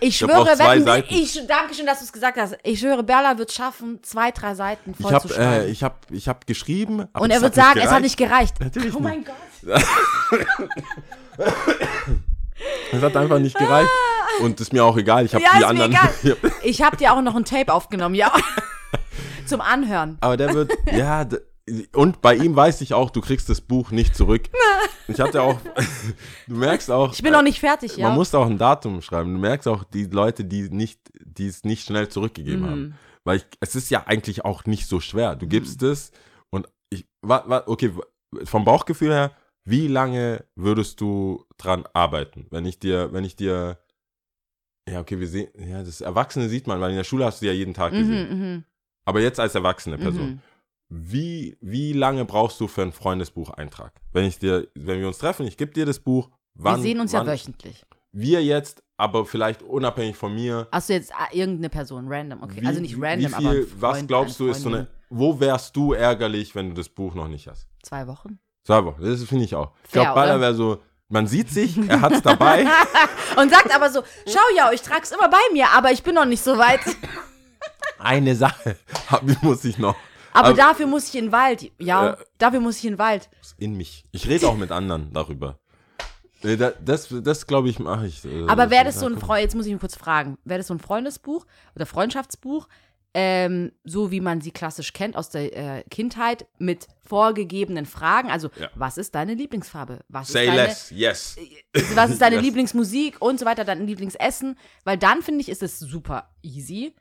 Ich 0.00 0.22
Ich 0.22 0.22
hab 0.22 0.30
schwöre, 0.30 0.56
Seiten. 0.56 1.06
ich 1.08 1.46
danke 1.48 1.74
schön, 1.74 1.84
dass 1.86 1.98
du 1.98 2.04
es 2.04 2.12
gesagt 2.12 2.36
hast. 2.38 2.56
Ich 2.62 2.78
schwöre, 2.78 3.02
Bella 3.02 3.36
wird 3.36 3.50
schaffen, 3.52 3.98
zwei, 4.02 4.30
drei 4.30 4.54
Seiten 4.54 4.92
Ich 4.92 5.02
voll 5.02 5.12
habe 5.12 5.26
zu 5.26 5.34
schreiben. 5.34 5.62
äh, 5.66 5.66
ich 5.70 5.82
hab, 5.82 6.06
ich 6.10 6.28
hab 6.28 6.46
geschrieben. 6.46 7.06
aber 7.12 7.24
Und 7.24 7.30
er 7.32 7.40
wird 7.42 7.54
sagen, 7.56 7.80
es 7.80 7.90
hat 7.90 8.02
nicht 8.02 8.16
gereicht. 8.16 8.60
Natürlich 8.60 8.94
oh 8.94 9.00
nicht. 9.00 9.08
mein 9.08 9.24
Gott. 9.24 9.82
Es 12.92 13.02
hat 13.02 13.16
einfach 13.16 13.38
nicht 13.38 13.56
gereicht. 13.56 13.90
Und 14.40 14.60
ist 14.60 14.72
mir 14.72 14.84
auch 14.84 14.96
egal. 14.96 15.24
Ich 15.24 15.34
habe 15.34 15.42
Ja, 15.44 15.50
die 15.52 15.56
ist 15.58 15.62
mir 15.62 15.84
anderen. 15.84 15.92
egal. 15.92 16.36
Ich 16.62 16.82
habe 16.82 16.96
dir 16.96 17.12
auch 17.12 17.20
noch 17.22 17.34
ein 17.36 17.44
Tape 17.44 17.72
aufgenommen, 17.72 18.14
ja. 18.14 18.32
Zum 19.46 19.60
Anhören. 19.60 20.18
Aber 20.20 20.36
der 20.36 20.52
wird, 20.54 20.72
ja, 20.92 21.24
und 21.94 22.20
bei 22.20 22.34
ihm 22.36 22.54
weiß 22.56 22.80
ich 22.80 22.94
auch, 22.94 23.10
du 23.10 23.20
kriegst 23.20 23.48
das 23.48 23.60
Buch 23.60 23.90
nicht 23.90 24.14
zurück. 24.16 24.42
Ich 25.10 25.20
hatte 25.20 25.40
auch, 25.40 25.58
du 26.48 26.54
merkst 26.54 26.90
auch, 26.90 27.14
Ich 27.14 27.22
bin 27.22 27.32
noch 27.32 27.40
nicht 27.40 27.60
fertig, 27.60 27.96
ja. 27.96 28.08
man 28.08 28.14
muss 28.18 28.34
auch 28.34 28.44
ein 28.44 28.58
Datum 28.58 29.00
schreiben. 29.00 29.32
Du 29.32 29.40
merkst 29.40 29.66
auch 29.66 29.82
die 29.84 30.04
Leute, 30.04 30.44
die 30.44 30.68
nicht, 30.68 31.00
die 31.24 31.46
es 31.46 31.64
nicht 31.64 31.86
schnell 31.86 32.10
zurückgegeben 32.10 32.60
Mhm. 32.60 32.66
haben. 32.70 32.94
Weil 33.24 33.38
ich, 33.38 33.46
es 33.60 33.74
ist 33.74 33.88
ja 33.88 34.06
eigentlich 34.06 34.44
auch 34.44 34.66
nicht 34.66 34.86
so 34.86 35.00
schwer. 35.00 35.34
Du 35.34 35.46
gibst 35.46 35.82
es 35.82 36.12
und 36.50 36.68
ich, 36.90 37.06
wa, 37.22 37.42
wa, 37.46 37.62
okay, 37.66 37.90
vom 38.44 38.66
Bauchgefühl 38.66 39.10
her, 39.10 39.32
wie 39.64 39.88
lange 39.88 40.44
würdest 40.56 41.00
du 41.00 41.46
dran 41.56 41.84
arbeiten? 41.94 42.46
Wenn 42.50 42.66
ich 42.66 42.78
dir, 42.78 43.10
wenn 43.14 43.24
ich 43.24 43.34
dir, 43.34 43.78
ja, 44.90 45.00
okay, 45.00 45.18
wir 45.20 45.28
sehen, 45.28 45.48
ja, 45.58 45.82
das 45.82 46.02
Erwachsene 46.02 46.50
sieht 46.50 46.66
man, 46.66 46.80
weil 46.82 46.90
in 46.90 46.96
der 46.96 47.04
Schule 47.04 47.24
hast 47.24 47.40
du 47.40 47.46
ja 47.46 47.52
jeden 47.52 47.72
Tag 47.72 47.92
gesehen. 47.92 48.28
mhm, 48.28 48.44
mhm, 48.52 48.64
Aber 49.06 49.20
jetzt 49.22 49.40
als 49.40 49.54
erwachsene 49.54 49.96
Person. 49.96 50.42
Wie, 50.88 51.58
wie 51.60 51.92
lange 51.92 52.24
brauchst 52.24 52.60
du 52.60 52.66
für 52.66 52.82
einen 52.82 52.92
Freundesbucheintrag? 52.92 53.92
Wenn 54.12 54.24
ich 54.24 54.38
dir, 54.38 54.68
wenn 54.74 55.00
wir 55.00 55.08
uns 55.08 55.18
treffen, 55.18 55.46
ich 55.46 55.56
gebe 55.56 55.72
dir 55.72 55.84
das 55.84 55.98
Buch, 55.98 56.30
wann, 56.54 56.76
Wir 56.76 56.82
sehen 56.82 57.00
uns 57.00 57.12
wann, 57.12 57.26
ja 57.26 57.32
wöchentlich. 57.32 57.84
Wir 58.12 58.42
jetzt, 58.42 58.82
aber 58.96 59.26
vielleicht 59.26 59.62
unabhängig 59.62 60.16
von 60.16 60.34
mir. 60.34 60.66
Hast 60.72 60.88
du 60.88 60.94
jetzt 60.94 61.12
ah, 61.14 61.28
irgendeine 61.30 61.68
Person, 61.68 62.06
random, 62.08 62.42
okay. 62.42 62.62
Wie, 62.62 62.66
also 62.66 62.80
nicht 62.80 62.96
random, 62.98 63.30
wie 63.30 63.34
aber. 63.34 63.50
viel, 63.50 63.60
ein 63.60 63.66
Freund, 63.66 63.82
was 63.82 64.06
glaubst 64.06 64.40
du, 64.40 64.48
ist 64.48 64.62
so 64.62 64.70
eine. 64.70 64.86
Wo 65.10 65.38
wärst 65.40 65.76
du 65.76 65.92
ärgerlich, 65.92 66.54
wenn 66.54 66.70
du 66.70 66.74
das 66.74 66.88
Buch 66.88 67.14
noch 67.14 67.28
nicht 67.28 67.48
hast? 67.48 67.68
Zwei 67.82 68.06
Wochen. 68.06 68.38
Zwei 68.64 68.84
Wochen, 68.84 69.02
das 69.02 69.22
finde 69.24 69.44
ich 69.44 69.54
auch. 69.54 69.72
Ich 69.84 69.92
glaube, 69.92 70.14
Baller 70.14 70.40
wäre 70.40 70.54
so, 70.54 70.82
man 71.08 71.26
sieht 71.26 71.48
sich, 71.50 71.76
er 71.88 72.00
hat 72.00 72.12
es 72.12 72.22
dabei. 72.22 72.66
Und 73.36 73.50
sagt 73.50 73.74
aber 73.74 73.90
so: 73.90 74.02
Schau 74.26 74.40
ja, 74.56 74.70
ich 74.72 74.82
trag's 74.82 75.10
immer 75.10 75.28
bei 75.28 75.40
mir, 75.52 75.70
aber 75.70 75.92
ich 75.92 76.02
bin 76.02 76.14
noch 76.14 76.26
nicht 76.26 76.42
so 76.42 76.58
weit. 76.58 76.80
Eine 77.98 78.34
Sache 78.34 78.76
hab- 79.10 79.42
muss 79.42 79.64
ich 79.64 79.78
noch. 79.78 79.96
Aber 80.38 80.48
Aber- 80.48 80.56
dafür 80.56 80.86
muss 80.86 81.08
ich 81.08 81.14
in 81.16 81.26
den 81.26 81.32
Wald. 81.32 81.70
Ja, 81.78 82.10
Äh, 82.12 82.16
dafür 82.38 82.60
muss 82.60 82.78
ich 82.78 82.84
in 82.84 82.92
den 82.94 82.98
Wald. 82.98 83.28
In 83.58 83.76
mich. 83.76 84.04
Ich 84.12 84.28
rede 84.28 84.48
auch 84.48 84.56
mit 84.56 84.70
anderen 84.70 85.12
darüber. 85.12 85.58
Äh, 86.42 86.56
da- 86.56 86.70
Das, 86.80 87.08
das 87.22 87.46
glaube 87.46 87.68
ich, 87.68 87.78
mache 87.78 88.06
ich. 88.06 88.24
äh, 88.24 88.46
Aber 88.46 88.70
wäre 88.70 88.84
das 88.84 89.00
so 89.00 89.06
ein. 89.06 89.18
Freund, 89.18 89.42
jetzt 89.42 89.54
muss 89.56 89.66
ich 89.66 89.72
mich 89.72 89.80
kurz 89.80 89.96
fragen, 89.96 90.38
wäre 90.44 90.58
das 90.58 90.68
so 90.68 90.74
ein 90.74 90.78
Freundesbuch 90.78 91.44
oder 91.74 91.84
Freundschaftsbuch, 91.86 92.68
ähm, 93.14 93.72
so 93.84 94.10
wie 94.12 94.20
man 94.20 94.40
sie 94.40 94.52
klassisch 94.52 94.92
kennt 94.92 95.16
aus 95.16 95.30
der 95.30 95.56
äh, 95.78 95.82
Kindheit, 95.90 96.46
mit 96.58 96.86
vorgegebenen 97.02 97.86
Fragen? 97.86 98.30
Also, 98.30 98.50
Ja. 98.60 98.68
was 98.76 98.98
ist 98.98 99.14
deine 99.16 99.34
Lieblingsfarbe? 99.34 100.00
Was 100.08 100.28
Say 100.28 100.44
ist 100.44 100.48
deine, 100.50 100.62
less, 100.68 100.90
yes. 100.92 101.36
was 101.96 102.10
ist 102.10 102.20
deine 102.20 102.36
Yes. 102.36 102.44
Lieblingsmusik 102.44 103.16
und 103.20 103.40
so 103.40 103.46
weiter, 103.46 103.64
dein 103.64 103.84
Lieblingsessen? 103.86 104.56
Weil 104.84 104.98
dann 104.98 105.22
finde 105.22 105.40
ich, 105.40 105.48
ist 105.48 105.62
es 105.64 105.80
super 105.80 106.30
easy. 106.42 106.94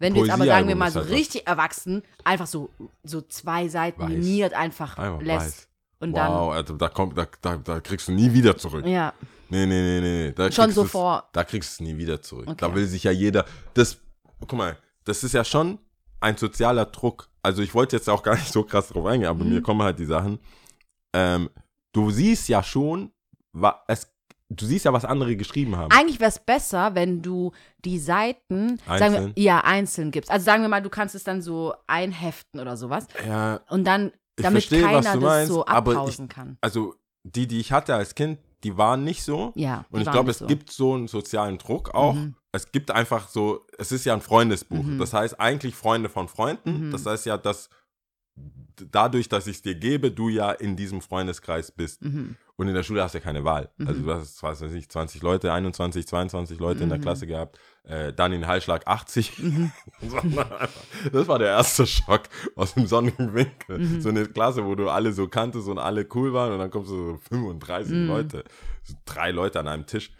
Wenn 0.00 0.14
du 0.14 0.24
jetzt 0.24 0.32
aber 0.32 0.46
sagen 0.46 0.66
wir 0.66 0.74
mal 0.74 0.90
so 0.90 1.00
halt 1.00 1.10
richtig 1.10 1.46
erwachsen, 1.46 2.02
einfach 2.24 2.48
so, 2.48 2.70
so 3.04 3.20
zwei 3.20 3.68
Seiten 3.68 4.02
Weiß. 4.02 4.08
liniert 4.10 4.52
einfach, 4.54 4.98
Einfach 4.98 5.22
lässt. 5.22 5.46
weiß. 5.46 5.68
Und 6.00 6.12
wow, 6.14 6.52
Alter, 6.52 6.74
da, 6.74 6.88
kommt, 6.88 7.16
da, 7.16 7.26
da, 7.42 7.56
da 7.58 7.80
kriegst 7.80 8.08
du 8.08 8.12
nie 8.12 8.32
wieder 8.32 8.56
zurück. 8.56 8.82
dann, 8.82 8.90
ja, 8.92 9.12
Nee, 9.50 9.66
nee, 9.66 9.82
nee, 9.82 10.00
nee. 10.00 10.32
Da 10.32 10.50
Schon 10.50 10.64
kriegst 10.66 10.76
so 10.76 10.82
du's- 10.82 10.90
vor- 10.92 11.28
Da 11.32 11.44
kriegst 11.44 11.70
du 11.78 11.84
es 11.84 11.88
nie 11.90 11.96
wieder 11.98 12.22
zurück. 12.22 12.46
Okay. 12.48 12.56
Da 12.58 12.74
will 12.74 12.86
sich 12.86 13.02
ja 13.04 13.10
jeder. 13.10 13.44
Das, 13.74 13.98
guck 14.40 14.52
mal, 14.54 14.76
das 15.04 15.22
ist 15.24 15.32
ja 15.34 15.44
schon 15.44 15.78
ein 16.20 16.36
sozialer 16.36 16.86
Druck. 16.86 17.28
Also 17.42 17.60
ich 17.62 17.74
wollte 17.74 17.96
jetzt 17.96 18.08
auch 18.08 18.22
gar 18.22 18.36
nicht 18.36 18.52
so 18.52 18.62
krass 18.62 18.88
drauf 18.88 19.04
eingehen, 19.06 19.28
aber 19.28 19.42
Mhm. 19.44 19.50
mir 19.50 19.62
kommen 19.62 19.82
halt 19.82 19.98
die 19.98 20.04
Sachen. 20.06 20.38
Ähm, 21.12 21.50
du 21.92 22.10
siehst 22.10 22.48
ja 22.48 22.62
schon, 22.62 23.10
es, 23.88 24.06
du 24.50 24.66
siehst 24.66 24.84
ja, 24.84 24.92
was 24.92 25.04
andere 25.04 25.36
geschrieben 25.36 25.76
haben. 25.76 25.90
Eigentlich 25.92 26.20
wäre 26.20 26.28
es 26.28 26.38
besser, 26.38 26.94
wenn 26.94 27.22
du 27.22 27.52
die 27.84 27.98
Seiten 27.98 28.78
Einzeln? 28.86 29.32
wir, 29.36 29.42
ja, 29.42 29.60
einzeln 29.60 30.10
gibst. 30.10 30.30
Also 30.30 30.44
sagen 30.44 30.62
wir 30.62 30.68
mal, 30.68 30.82
du 30.82 30.90
kannst 30.90 31.14
es 31.14 31.24
dann 31.24 31.40
so 31.40 31.72
einheften 31.86 32.60
oder 32.60 32.76
sowas. 32.76 33.06
ja, 33.26 33.60
Und 33.70 33.84
dann, 33.84 34.12
Ich 34.36 34.42
damit 34.42 34.64
verstehe, 34.64 34.82
keiner 34.82 34.98
du 35.00 35.04
das 35.04 35.16
meinst, 35.20 35.52
so 35.52 35.62
ich- 35.62 35.68
abpausen 35.70 36.28
kann. 36.28 36.58
also 36.60 36.94
die, 37.22 37.46
die 37.46 37.60
ich 37.60 37.70
hatte 37.72 37.94
als 37.94 38.14
Kind, 38.14 38.38
die 38.64 38.76
waren 38.76 39.04
nicht 39.04 39.22
so. 39.22 39.52
Ja. 39.54 39.84
Und 39.90 40.00
ich 40.02 40.10
glaube, 40.10 40.30
es 40.30 40.38
so. 40.38 40.46
gibt 40.46 40.70
so 40.70 40.94
einen 40.94 41.06
sozialen 41.08 41.56
Druck 41.58 41.94
auch. 41.94 42.14
Mhm. 42.14 42.34
Es 42.52 42.72
gibt 42.72 42.90
einfach 42.90 43.28
so, 43.28 43.64
es 43.78 43.92
ist 43.92 44.04
ja 44.04 44.12
ein 44.14 44.20
Freundesbuch. 44.20 44.82
Mhm. 44.82 44.98
Das 44.98 45.12
heißt 45.14 45.38
eigentlich 45.40 45.74
Freunde 45.74 46.08
von 46.08 46.28
Freunden. 46.28 46.88
Mhm. 46.88 46.90
Das 46.90 47.06
heißt 47.06 47.24
ja, 47.26 47.38
dass 47.38 47.70
dadurch, 48.90 49.28
dass 49.28 49.46
ich 49.46 49.56
es 49.56 49.62
dir 49.62 49.74
gebe, 49.74 50.10
du 50.10 50.28
ja 50.28 50.50
in 50.52 50.76
diesem 50.76 51.00
Freundeskreis 51.00 51.70
bist. 51.70 52.02
Mhm. 52.02 52.36
Und 52.60 52.68
in 52.68 52.74
der 52.74 52.82
Schule 52.82 53.02
hast 53.02 53.14
du 53.14 53.18
ja 53.18 53.24
keine 53.24 53.42
Wahl. 53.42 53.70
Mhm. 53.78 53.88
Also 53.88 54.02
du 54.02 54.12
hast, 54.12 54.42
was 54.42 54.60
weiß 54.60 54.72
ich, 54.74 54.86
20 54.90 55.22
Leute, 55.22 55.50
21, 55.50 56.06
22 56.06 56.58
Leute 56.60 56.82
in 56.82 56.90
der 56.90 56.98
Mhm. 56.98 57.02
Klasse 57.02 57.26
gehabt. 57.26 57.58
Äh, 57.84 58.12
dann 58.12 58.34
in 58.34 58.46
Heilschlag 58.46 58.86
80. 58.86 59.38
Mhm. 59.38 59.72
das 61.12 61.26
war 61.26 61.38
der 61.38 61.48
erste 61.48 61.86
Schock 61.86 62.24
aus 62.56 62.74
dem 62.74 62.86
sonnigen 62.86 63.32
Winkel. 63.32 63.78
Mhm. 63.78 64.02
So 64.02 64.10
eine 64.10 64.26
Klasse, 64.26 64.66
wo 64.66 64.74
du 64.74 64.90
alle 64.90 65.14
so 65.14 65.26
kanntest 65.26 65.68
und 65.68 65.78
alle 65.78 66.06
cool 66.14 66.34
waren 66.34 66.52
und 66.52 66.58
dann 66.58 66.70
kommst 66.70 66.90
du 66.90 67.12
so 67.12 67.16
35 67.30 67.92
Mhm. 67.94 68.06
Leute. 68.08 68.44
So 68.82 68.94
drei 69.06 69.30
Leute 69.30 69.58
an 69.58 69.66
einem 69.68 69.86
Tisch. 69.86 70.12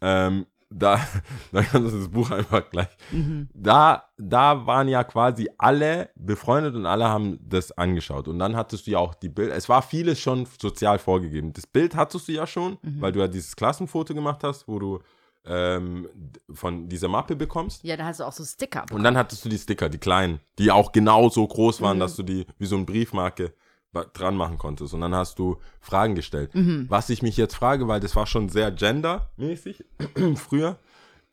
Ähm, 0.00 0.46
da, 0.76 1.00
da 1.52 1.62
kannst 1.62 1.92
du 1.94 1.98
das 1.98 2.08
Buch 2.08 2.30
einfach 2.30 2.68
gleich. 2.70 2.88
Mhm. 3.12 3.48
Da, 3.54 4.04
da 4.18 4.66
waren 4.66 4.88
ja 4.88 5.04
quasi 5.04 5.48
alle 5.58 6.10
befreundet 6.16 6.74
und 6.74 6.86
alle 6.86 7.08
haben 7.08 7.38
das 7.42 7.72
angeschaut. 7.72 8.28
Und 8.28 8.38
dann 8.38 8.56
hattest 8.56 8.86
du 8.86 8.90
ja 8.92 8.98
auch 8.98 9.14
die 9.14 9.28
Bilder. 9.28 9.54
Es 9.54 9.68
war 9.68 9.82
vieles 9.82 10.18
schon 10.20 10.46
sozial 10.60 10.98
vorgegeben. 10.98 11.52
Das 11.52 11.66
Bild 11.66 11.94
hattest 11.94 12.28
du 12.28 12.32
ja 12.32 12.46
schon, 12.46 12.78
Mhm. 12.82 13.00
weil 13.00 13.12
du 13.12 13.20
ja 13.20 13.28
dieses 13.28 13.54
Klassenfoto 13.56 14.14
gemacht 14.14 14.42
hast, 14.42 14.66
wo 14.68 14.78
du 14.78 15.00
ähm, 15.46 16.08
von 16.54 16.88
dieser 16.88 17.08
Mappe 17.08 17.36
bekommst. 17.36 17.84
Ja, 17.84 17.98
da 17.98 18.06
hast 18.06 18.20
du 18.20 18.24
auch 18.24 18.32
so 18.32 18.42
Sticker. 18.44 18.86
Und 18.90 19.02
dann 19.04 19.14
hattest 19.16 19.44
du 19.44 19.50
die 19.50 19.58
Sticker, 19.58 19.90
die 19.90 19.98
kleinen, 19.98 20.40
die 20.58 20.70
auch 20.70 20.90
genau 20.90 21.28
so 21.28 21.46
groß 21.46 21.82
waren, 21.82 21.98
Mhm. 21.98 22.00
dass 22.00 22.16
du 22.16 22.22
die 22.22 22.46
wie 22.58 22.64
so 22.64 22.76
eine 22.76 22.86
Briefmarke 22.86 23.52
dran 23.94 24.36
machen 24.36 24.58
konntest. 24.58 24.92
Und 24.94 25.00
dann 25.00 25.14
hast 25.14 25.38
du 25.38 25.58
Fragen 25.80 26.14
gestellt. 26.14 26.54
Mhm. 26.54 26.86
Was 26.88 27.10
ich 27.10 27.22
mich 27.22 27.36
jetzt 27.36 27.54
frage, 27.54 27.88
weil 27.88 28.00
das 28.00 28.16
war 28.16 28.26
schon 28.26 28.48
sehr 28.48 28.70
gendermäßig 28.70 29.84
früher. 30.36 30.78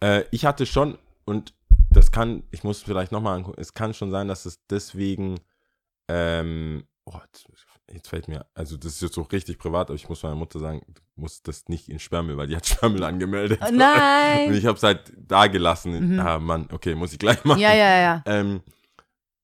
Äh, 0.01 0.24
ich 0.32 0.46
hatte 0.46 0.65
schon, 0.65 0.98
und 1.25 1.53
das 1.91 2.12
kann, 2.12 2.44
ich 2.51 2.63
muss 2.63 2.82
vielleicht 2.82 3.12
nochmal 3.12 3.38
angucken, 3.38 3.60
es 3.60 3.74
kann 3.74 3.94
schon 3.94 4.12
sein, 4.12 4.27
dass 4.27 4.46
es 4.46 4.60
deswegen, 4.70 5.39
ähm, 6.08 6.84
oh, 7.06 7.13
jetzt, 7.88 8.08
fällt 8.08 8.27
mir, 8.27 8.46
also 8.53 8.77
das 8.77 8.94
ist 8.94 9.01
jetzt 9.01 9.15
so 9.15 9.24
richtig 9.24 9.58
privat, 9.58 9.89
aber 9.89 9.96
ich 9.96 10.08
muss 10.08 10.24
meiner 10.24 10.36
Mutter 10.36 10.60
sagen, 10.60 10.82
du 10.88 11.01
musst 11.15 11.48
das 11.48 11.68
nicht 11.68 11.89
in 11.89 12.00
Sperrmüll, 12.00 12.38
weil 12.38 12.48
die 12.48 12.56
hat 12.56 12.65
Sperrmüll 12.68 13.03
angemeldet. 13.03 13.60
Oh, 13.62 13.68
Und 13.68 13.77
nein! 13.77 14.53
ich 14.53 14.65
habe 14.65 14.77
es 14.77 14.84
halt 14.84 15.12
da 15.18 15.48
gelassen. 15.48 16.13
Mhm. 16.13 16.20
Ah, 16.20 16.39
Mann, 16.39 16.70
okay, 16.72 16.96
muss 16.96 17.12
ich 17.13 17.20
gleich 17.20 17.44
machen. 17.44 17.60
ja, 17.60 17.74
ja, 17.74 18.00
ja. 18.00 18.24
Ähm, 18.25 18.62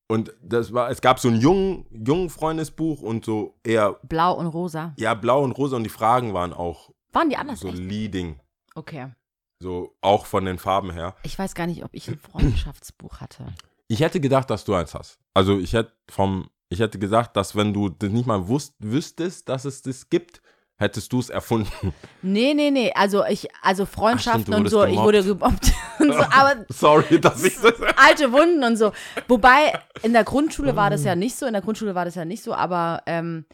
und 0.07 0.33
das 0.41 0.73
war, 0.73 0.89
es 0.89 1.01
gab 1.01 1.19
so 1.19 1.27
ein 1.27 1.35
jungen, 1.39 1.85
jungen 1.91 2.29
Freundesbuch 2.29 3.01
und 3.01 3.25
so 3.25 3.55
eher, 3.63 3.93
Blau 4.03 4.33
und 4.33 4.47
rosa. 4.47 4.93
ja, 4.97 5.13
blau 5.13 5.43
und 5.43 5.51
rosa 5.51 5.75
und 5.77 5.83
die 5.83 5.89
Fragen 5.89 6.33
waren 6.33 6.53
auch 6.53 6.91
Waren 7.11 7.29
die 7.29 7.37
anders? 7.37 7.59
so 7.59 7.67
echt? 7.69 7.77
leading. 7.77 8.39
Okay. 8.75 9.11
So 9.59 9.95
auch 10.01 10.25
von 10.27 10.45
den 10.45 10.59
Farben 10.59 10.91
her. 10.91 11.15
Ich 11.23 11.37
weiß 11.39 11.55
gar 11.55 11.65
nicht, 11.67 11.83
ob 11.83 11.89
ich 11.93 12.07
ein 12.07 12.19
Freundschaftsbuch 12.19 13.19
hatte. 13.21 13.53
Ich 13.87 14.01
hätte 14.01 14.19
gedacht, 14.19 14.49
dass 14.49 14.65
du 14.65 14.73
eins 14.75 14.93
hast. 14.93 15.17
Also 15.33 15.57
ich 15.57 15.73
hätte 15.73 15.93
vom, 16.09 16.49
ich 16.69 16.79
hätte 16.79 16.99
gesagt, 16.99 17.35
dass 17.37 17.55
wenn 17.55 17.73
du 17.73 17.89
das 17.89 18.09
nicht 18.11 18.27
mal 18.27 18.47
wusst, 18.47 18.75
wüsstest, 18.79 19.49
dass 19.49 19.65
es 19.65 19.81
das 19.81 20.09
gibt, 20.09 20.41
hättest 20.77 21.12
du 21.12 21.19
es 21.19 21.29
erfunden. 21.29 21.93
Nee, 22.22 22.53
nee, 22.53 22.72
nee. 22.72 22.91
Also 22.93 23.25
ich, 23.25 23.48
also 23.62 23.86
Freundschaften 23.86 24.53
Ach, 24.53 24.57
stimmt, 24.57 24.65
und 24.65 24.69
so, 24.69 24.86
ich 24.86 24.98
wurde 24.98 25.24
gemobbt. 25.24 25.74
und 26.00 26.13
so, 26.13 26.19
aber 26.19 26.65
Sorry, 26.69 27.19
dass 27.19 27.43
ich 27.43 27.55
das. 27.55 27.74
alte 27.98 28.31
Wunden 28.31 28.63
und 28.63 28.77
so. 28.77 28.91
Wobei, 29.27 29.79
in 30.03 30.13
der 30.13 30.24
Grundschule 30.24 30.75
war 30.75 30.89
das 30.89 31.03
ja 31.03 31.15
nicht 31.15 31.36
so, 31.36 31.46
in 31.46 31.53
der 31.53 31.62
Grundschule 31.62 31.96
war 31.96 32.05
das 32.05 32.15
ja 32.15 32.25
nicht 32.25 32.43
so, 32.43 32.53
aber 32.53 33.01
ähm, 33.05 33.46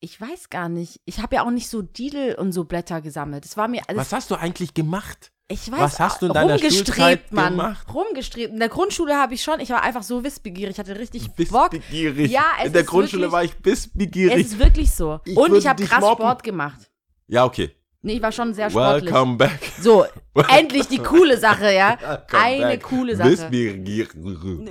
ich 0.00 0.20
weiß 0.20 0.50
gar 0.50 0.68
nicht. 0.68 1.00
Ich 1.04 1.20
habe 1.20 1.36
ja 1.36 1.44
auch 1.44 1.50
nicht 1.50 1.68
so 1.68 1.82
Didel 1.82 2.34
und 2.34 2.52
so 2.52 2.64
Blätter 2.64 3.00
gesammelt. 3.00 3.44
Das 3.44 3.56
war 3.56 3.68
mir 3.68 3.82
alles. 3.86 4.00
Was 4.00 4.12
hast 4.12 4.30
du 4.30 4.36
eigentlich 4.36 4.74
gemacht? 4.74 5.32
Ich 5.50 5.70
weiß, 5.70 5.80
was 5.80 6.00
hast 6.00 6.22
du 6.22 6.26
in 6.26 6.32
deiner 6.32 6.54
rumgestrebt, 6.54 7.32
Mann. 7.32 7.52
gemacht? 7.56 7.86
Rumgestrebt. 7.92 8.52
In 8.52 8.58
der 8.60 8.68
Grundschule 8.68 9.14
habe 9.16 9.34
ich 9.34 9.42
schon, 9.42 9.60
ich 9.60 9.70
war 9.70 9.82
einfach 9.82 10.02
so 10.02 10.22
wissbegierig, 10.24 10.72
ich 10.74 10.78
hatte 10.78 10.98
richtig 10.98 11.28
Bock. 11.50 11.70
Bissbegierig. 11.72 12.30
Ja, 12.30 12.44
es 12.60 12.66
In 12.68 12.72
der 12.72 12.82
ist 12.82 12.88
Grundschule 12.88 13.22
wirklich- 13.22 13.32
war 13.32 13.44
ich 13.44 13.50
Es 13.52 13.56
bissbegierig. 13.62 14.46
ist 14.46 14.58
wirklich 14.58 14.90
so. 14.92 15.20
Ich 15.24 15.36
und 15.36 15.54
ich 15.56 15.66
habe 15.66 15.84
krass 15.84 16.00
mobben. 16.00 16.22
Sport 16.24 16.42
gemacht. 16.42 16.90
Ja, 17.26 17.44
okay. 17.44 17.70
Nee, 18.02 18.14
ich 18.14 18.22
war 18.22 18.32
schon 18.32 18.54
sehr 18.54 18.70
sportlich. 18.70 19.12
Welcome 19.12 19.36
back. 19.36 19.58
So, 19.80 20.06
endlich 20.56 20.88
die 20.88 20.98
coole 20.98 21.36
Sache, 21.38 21.70
ja. 21.74 21.98
Welcome 22.00 22.42
Eine 22.42 22.66
back. 22.68 22.82
coole 22.82 23.16
Sache. 23.16 23.30
Wissbegierig. 23.30 24.10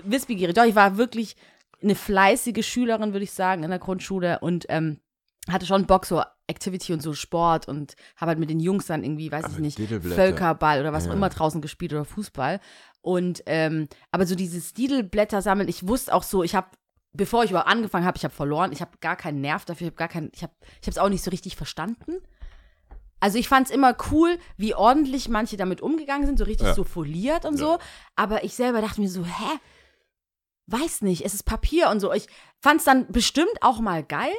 Wissbegierig. 0.04 0.56
Doch, 0.56 0.64
ich 0.66 0.76
war 0.76 0.98
wirklich 0.98 1.36
eine 1.82 1.96
fleißige 1.96 2.66
Schülerin, 2.66 3.14
würde 3.14 3.24
ich 3.24 3.32
sagen, 3.32 3.64
in 3.64 3.70
der 3.70 3.80
Grundschule 3.80 4.40
und 4.40 4.66
ähm, 4.70 5.00
hatte 5.48 5.66
schon 5.66 5.86
Bock, 5.88 6.06
so 6.06 6.22
Activity 6.48 6.94
und 6.94 7.02
so 7.02 7.14
Sport 7.14 7.68
und 7.68 7.96
habe 8.18 8.30
halt 8.30 8.40
mit 8.40 8.50
den 8.50 8.60
Jungs 8.60 8.88
dann 8.88 9.04
irgendwie, 9.04 9.32
weiß 9.32 9.46
Aber 9.46 9.54
ich 9.54 9.60
nicht. 9.78 9.80
Völkerball 10.04 10.80
oder 10.82 10.94
was 10.94 11.06
auch 11.06 11.10
Ja. 11.10 11.14
immer 11.14 11.30
draußen 11.30 11.62
gespielt 11.62 11.94
oder 11.94 12.06
Fußball. 12.06 12.60
Und 13.02 13.44
ähm, 13.46 13.88
aber 14.12 14.26
so 14.26 14.36
dieses 14.36 14.74
Didelblätter 14.74 15.42
sammeln, 15.42 15.70
ich 15.70 15.88
wusste 15.88 16.14
auch 16.14 16.24
so, 16.24 16.44
ich 16.44 16.56
habe 16.56 16.68
bevor 17.14 17.44
ich 17.44 17.50
überhaupt 17.50 17.70
angefangen 17.70 18.06
habe, 18.06 18.18
ich 18.18 18.24
habe 18.24 18.34
verloren, 18.34 18.72
ich 18.72 18.82
habe 18.82 18.92
gar 19.00 19.16
keinen 19.16 19.42
Nerv 19.42 19.66
dafür, 19.66 19.88
ich 19.88 19.92
habe 19.92 19.98
gar 19.98 20.08
keinen, 20.08 20.30
ich 20.34 20.44
habe 20.44 20.54
ich 20.82 20.88
habe 20.88 20.92
es 20.92 20.98
auch 21.00 21.10
nicht 21.10 21.24
so 21.24 21.32
richtig 21.32 21.56
verstanden. 21.56 22.18
Also 23.20 23.38
ich 23.38 23.48
fand 23.50 23.68
es 23.68 23.74
immer 23.74 23.96
cool, 24.12 24.38
wie 24.58 24.76
ordentlich 24.76 25.28
manche 25.28 25.58
damit 25.58 25.82
umgegangen 25.82 26.26
sind, 26.26 26.38
so 26.38 26.46
richtig 26.46 26.68
Ja. 26.68 26.74
so 26.76 26.84
foliert 26.84 27.46
und 27.46 27.54
Ja. 27.60 27.66
so. 27.66 27.80
Aber 28.16 28.44
ich 28.44 28.54
selber 28.54 28.82
dachte 28.82 29.02
mir 29.02 29.10
so, 29.10 29.26
hä? 29.26 29.60
Weiß 30.68 31.02
nicht, 31.02 31.26
es 31.26 31.34
ist 31.34 31.44
Papier 31.44 31.90
und 31.90 32.00
so. 32.00 32.14
Ich 32.14 32.28
fand 32.62 32.80
es 32.80 32.86
dann 32.86 33.08
bestimmt 33.12 33.50
auch 33.62 33.80
mal 33.80 34.04
geil 34.04 34.34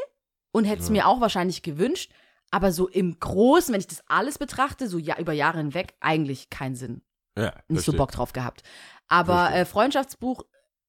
und 0.53 0.65
hätte 0.65 0.83
es 0.83 0.89
Ja. 0.89 0.93
mir 0.93 1.07
auch 1.09 1.21
wahrscheinlich 1.21 1.63
gewünscht. 1.63 2.13
Aber 2.53 2.73
so 2.73 2.89
im 2.89 3.19
Großen, 3.21 3.73
wenn 3.73 3.81
ich 3.81 3.87
das 3.87 4.03
alles 4.09 4.37
betrachte, 4.39 4.89
so 4.89 4.99
ja, 4.99 5.19
über 5.19 5.33
Jahre 5.33 5.59
hinweg, 5.59 5.95
eigentlich 6.01 6.51
keinen 6.51 6.75
Sinn. 6.75 7.03
Ja, 7.39 7.55
Nicht 7.69 7.85
so. 7.85 7.93
Bock 7.93 8.11
drauf 8.11 8.33
gehabt. 8.33 8.63
Aber 9.07 9.53
äh, 9.55 9.65
Freundschaftsbuch 9.65 10.43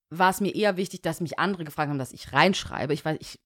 war 0.10 0.32
es 0.32 0.42
mir 0.42 0.56
eher 0.56 0.76
wichtig, 0.76 1.02
dass 1.04 1.22
mich 1.22 1.38
andere 1.38 1.64
gefragt 1.64 1.90
haben, 1.90 2.00
dass 2.00 2.14
ich 2.14 2.34
reinschreibe. 2.34 2.94
Ich 2.96 3.06
weiß, 3.06 3.18
ich, 3.22 3.40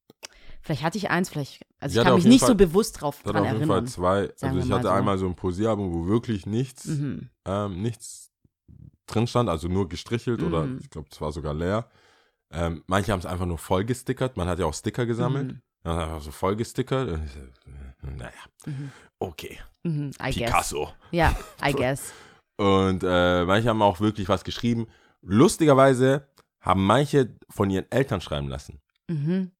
vielleicht 0.61 0.81
hatte 0.81 0.97
ich 0.97 1.09
eins, 1.09 1.29
vielleicht, 1.29 1.65
also 1.79 1.93
Ich 1.93 1.99
ich, 1.99 2.05
kann 2.07 2.15
mich 2.15 2.23
nicht 2.25 2.39
so 2.39 2.47
Fall- 2.47 2.55
bewusst 2.55 3.01
drauf 3.01 3.17
Ich 3.19 3.25
hatte 3.25 3.33
dran 3.33 3.43
auf 3.47 3.51
jeden 3.53 3.67
Fall 3.67 3.75
erinnern. 3.77 3.87
zwei. 3.91 4.33
Also 4.41 4.59
ich 4.59 4.71
hatte 4.71 4.83
so. 4.83 4.89
einmal 4.89 5.17
so 5.17 5.25
ein 5.27 5.35
Poesiealbum, 5.35 5.93
wo 5.93 6.07
wirklich 6.07 6.45
nichts, 6.45 6.85
Mhm. 6.85 7.29
ähm, 7.45 7.81
nichts 7.81 8.31
drin 9.07 9.27
stand, 9.27 9.49
also 9.49 9.67
nur 9.67 9.89
gestrichelt 9.89 10.41
oder 10.41 10.63
Mhm. 10.63 10.79
ich 10.81 10.89
glaube, 10.89 11.09
es 11.11 11.19
war 11.21 11.31
sogar 11.33 11.53
leer. 11.53 11.89
Ähm, 12.51 12.83
manche 12.87 13.11
haben 13.11 13.19
es 13.19 13.25
einfach 13.25 13.45
nur 13.45 13.57
voll 13.57 13.83
gestickert. 13.85 14.37
Man 14.37 14.47
hat 14.47 14.57
ja 14.59 14.65
auch 14.65 14.73
Sticker 14.73 15.05
gesammelt. 15.05 15.47
Mhm. 15.53 15.61
Dann 15.85 15.99
einfach 15.99 16.21
so 16.21 16.31
so, 16.31 16.49
naja, 18.01 18.31
Mhm. 18.65 18.91
okay. 19.19 19.59
Mhm, 19.83 20.11
I 20.19 20.31
guess. 20.31 20.35
Picasso. 20.35 20.91
Ja, 21.11 21.35
I 21.63 21.71
guess. 21.73 22.11
Und 22.57 23.03
äh, 23.03 23.45
manche 23.45 23.69
haben 23.69 23.81
auch 23.81 23.99
wirklich 23.99 24.27
was 24.27 24.43
geschrieben. 24.43 24.87
Lustigerweise 25.21 26.27
haben 26.59 26.85
manche 26.85 27.37
von 27.49 27.69
ihren 27.69 27.89
Eltern 27.91 28.21
schreiben 28.21 28.47
lassen. 28.47 28.81
Mhm. 29.07 29.51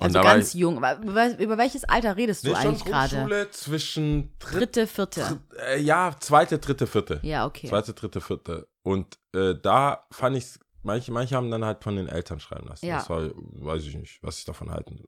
Und 0.00 0.16
Also 0.16 0.20
ganz 0.20 0.52
jung. 0.54 0.76
Über, 0.76 1.58
welches 1.58 1.82
Alter 1.84 2.16
redest 2.16 2.46
du 2.46 2.54
eigentlich 2.54 2.84
gerade? 2.84 3.16
Grundschule 3.16 3.50
zwischen 3.50 4.32
dritt, 4.38 4.60
Dritte, 4.76 4.86
vierte. 4.86 5.20
dritt, 5.22 5.60
äh, 5.60 5.78
ja, 5.80 6.14
zweite, 6.20 6.58
dritte, 6.60 6.86
vierte. 6.86 7.18
Ja, 7.24 7.46
okay. 7.46 7.66
Zweite, 7.66 7.94
dritte, 7.94 8.20
vierte. 8.20 8.68
Und 8.84 9.18
äh, 9.34 9.54
da 9.60 10.06
fand 10.12 10.36
ich 10.36 10.46
manche, 10.82 11.10
manche 11.10 11.34
haben 11.34 11.50
dann 11.50 11.64
halt 11.64 11.82
von 11.82 11.96
den 11.96 12.06
Eltern 12.08 12.38
schreiben 12.38 12.68
lassen. 12.68 12.86
Ja. 12.86 12.98
Das 12.98 13.10
war, 13.10 13.22
weiß 13.34 13.84
ich 13.86 13.96
nicht, 13.96 14.22
was 14.22 14.38
ich 14.38 14.44
davon 14.44 14.70
halten. 14.70 15.02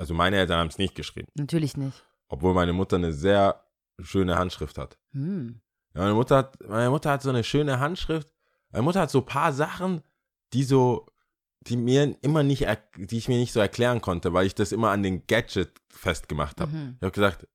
Also 0.00 0.14
meine 0.14 0.38
Eltern 0.38 0.60
haben 0.60 0.68
es 0.68 0.78
nicht 0.78 0.94
geschrieben. 0.94 1.28
Natürlich 1.34 1.76
nicht. 1.76 2.06
Obwohl 2.28 2.54
meine 2.54 2.72
Mutter 2.72 2.96
eine 2.96 3.12
sehr 3.12 3.66
schöne 4.00 4.38
Handschrift 4.38 4.78
hat. 4.78 4.96
Hm. 5.12 5.60
Ja, 5.94 6.00
meine 6.00 6.14
Mutter 6.14 6.38
hat, 6.38 6.56
meine 6.66 6.88
Mutter 6.88 7.10
hat 7.10 7.20
so 7.20 7.28
eine 7.28 7.44
schöne 7.44 7.80
Handschrift. 7.80 8.32
Meine 8.70 8.82
Mutter 8.82 9.00
hat 9.00 9.10
so 9.10 9.18
ein 9.18 9.26
paar 9.26 9.52
Sachen, 9.52 10.00
die 10.54 10.62
so, 10.64 11.04
die 11.60 11.76
mir 11.76 12.16
immer 12.22 12.42
nicht, 12.42 12.66
die 12.96 13.18
ich 13.18 13.28
mir 13.28 13.36
nicht 13.36 13.52
so 13.52 13.60
erklären 13.60 14.00
konnte, 14.00 14.32
weil 14.32 14.46
ich 14.46 14.54
das 14.54 14.72
immer 14.72 14.90
an 14.90 15.02
den 15.02 15.26
Gadget 15.26 15.82
festgemacht 15.90 16.62
habe. 16.62 16.72
Mhm. 16.74 16.94
Ich 16.96 17.02
habe 17.02 17.12
gesagt, 17.12 17.46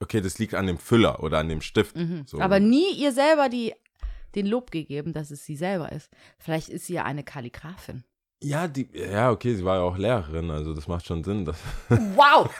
okay, 0.00 0.20
das 0.20 0.40
liegt 0.40 0.54
an 0.54 0.66
dem 0.66 0.78
Füller 0.78 1.22
oder 1.22 1.38
an 1.38 1.48
dem 1.48 1.60
Stift. 1.60 1.96
Mhm. 1.96 2.24
So. 2.26 2.40
Aber 2.40 2.58
nie 2.58 2.92
ihr 2.96 3.12
selber 3.12 3.48
die, 3.48 3.72
den 4.34 4.46
Lob 4.46 4.72
gegeben, 4.72 5.12
dass 5.12 5.30
es 5.30 5.44
sie 5.44 5.54
selber 5.54 5.92
ist. 5.92 6.10
Vielleicht 6.38 6.70
ist 6.70 6.86
sie 6.86 6.94
ja 6.94 7.04
eine 7.04 7.22
Kalligrafin. 7.22 8.02
Ja, 8.44 8.68
die, 8.68 8.86
ja, 8.92 9.30
okay, 9.30 9.54
sie 9.54 9.64
war 9.64 9.76
ja 9.76 9.82
auch 9.82 9.96
Lehrerin, 9.96 10.50
also 10.50 10.74
das 10.74 10.86
macht 10.86 11.06
schon 11.06 11.24
Sinn. 11.24 11.46
Dass, 11.46 11.56
Wow! 11.88 12.50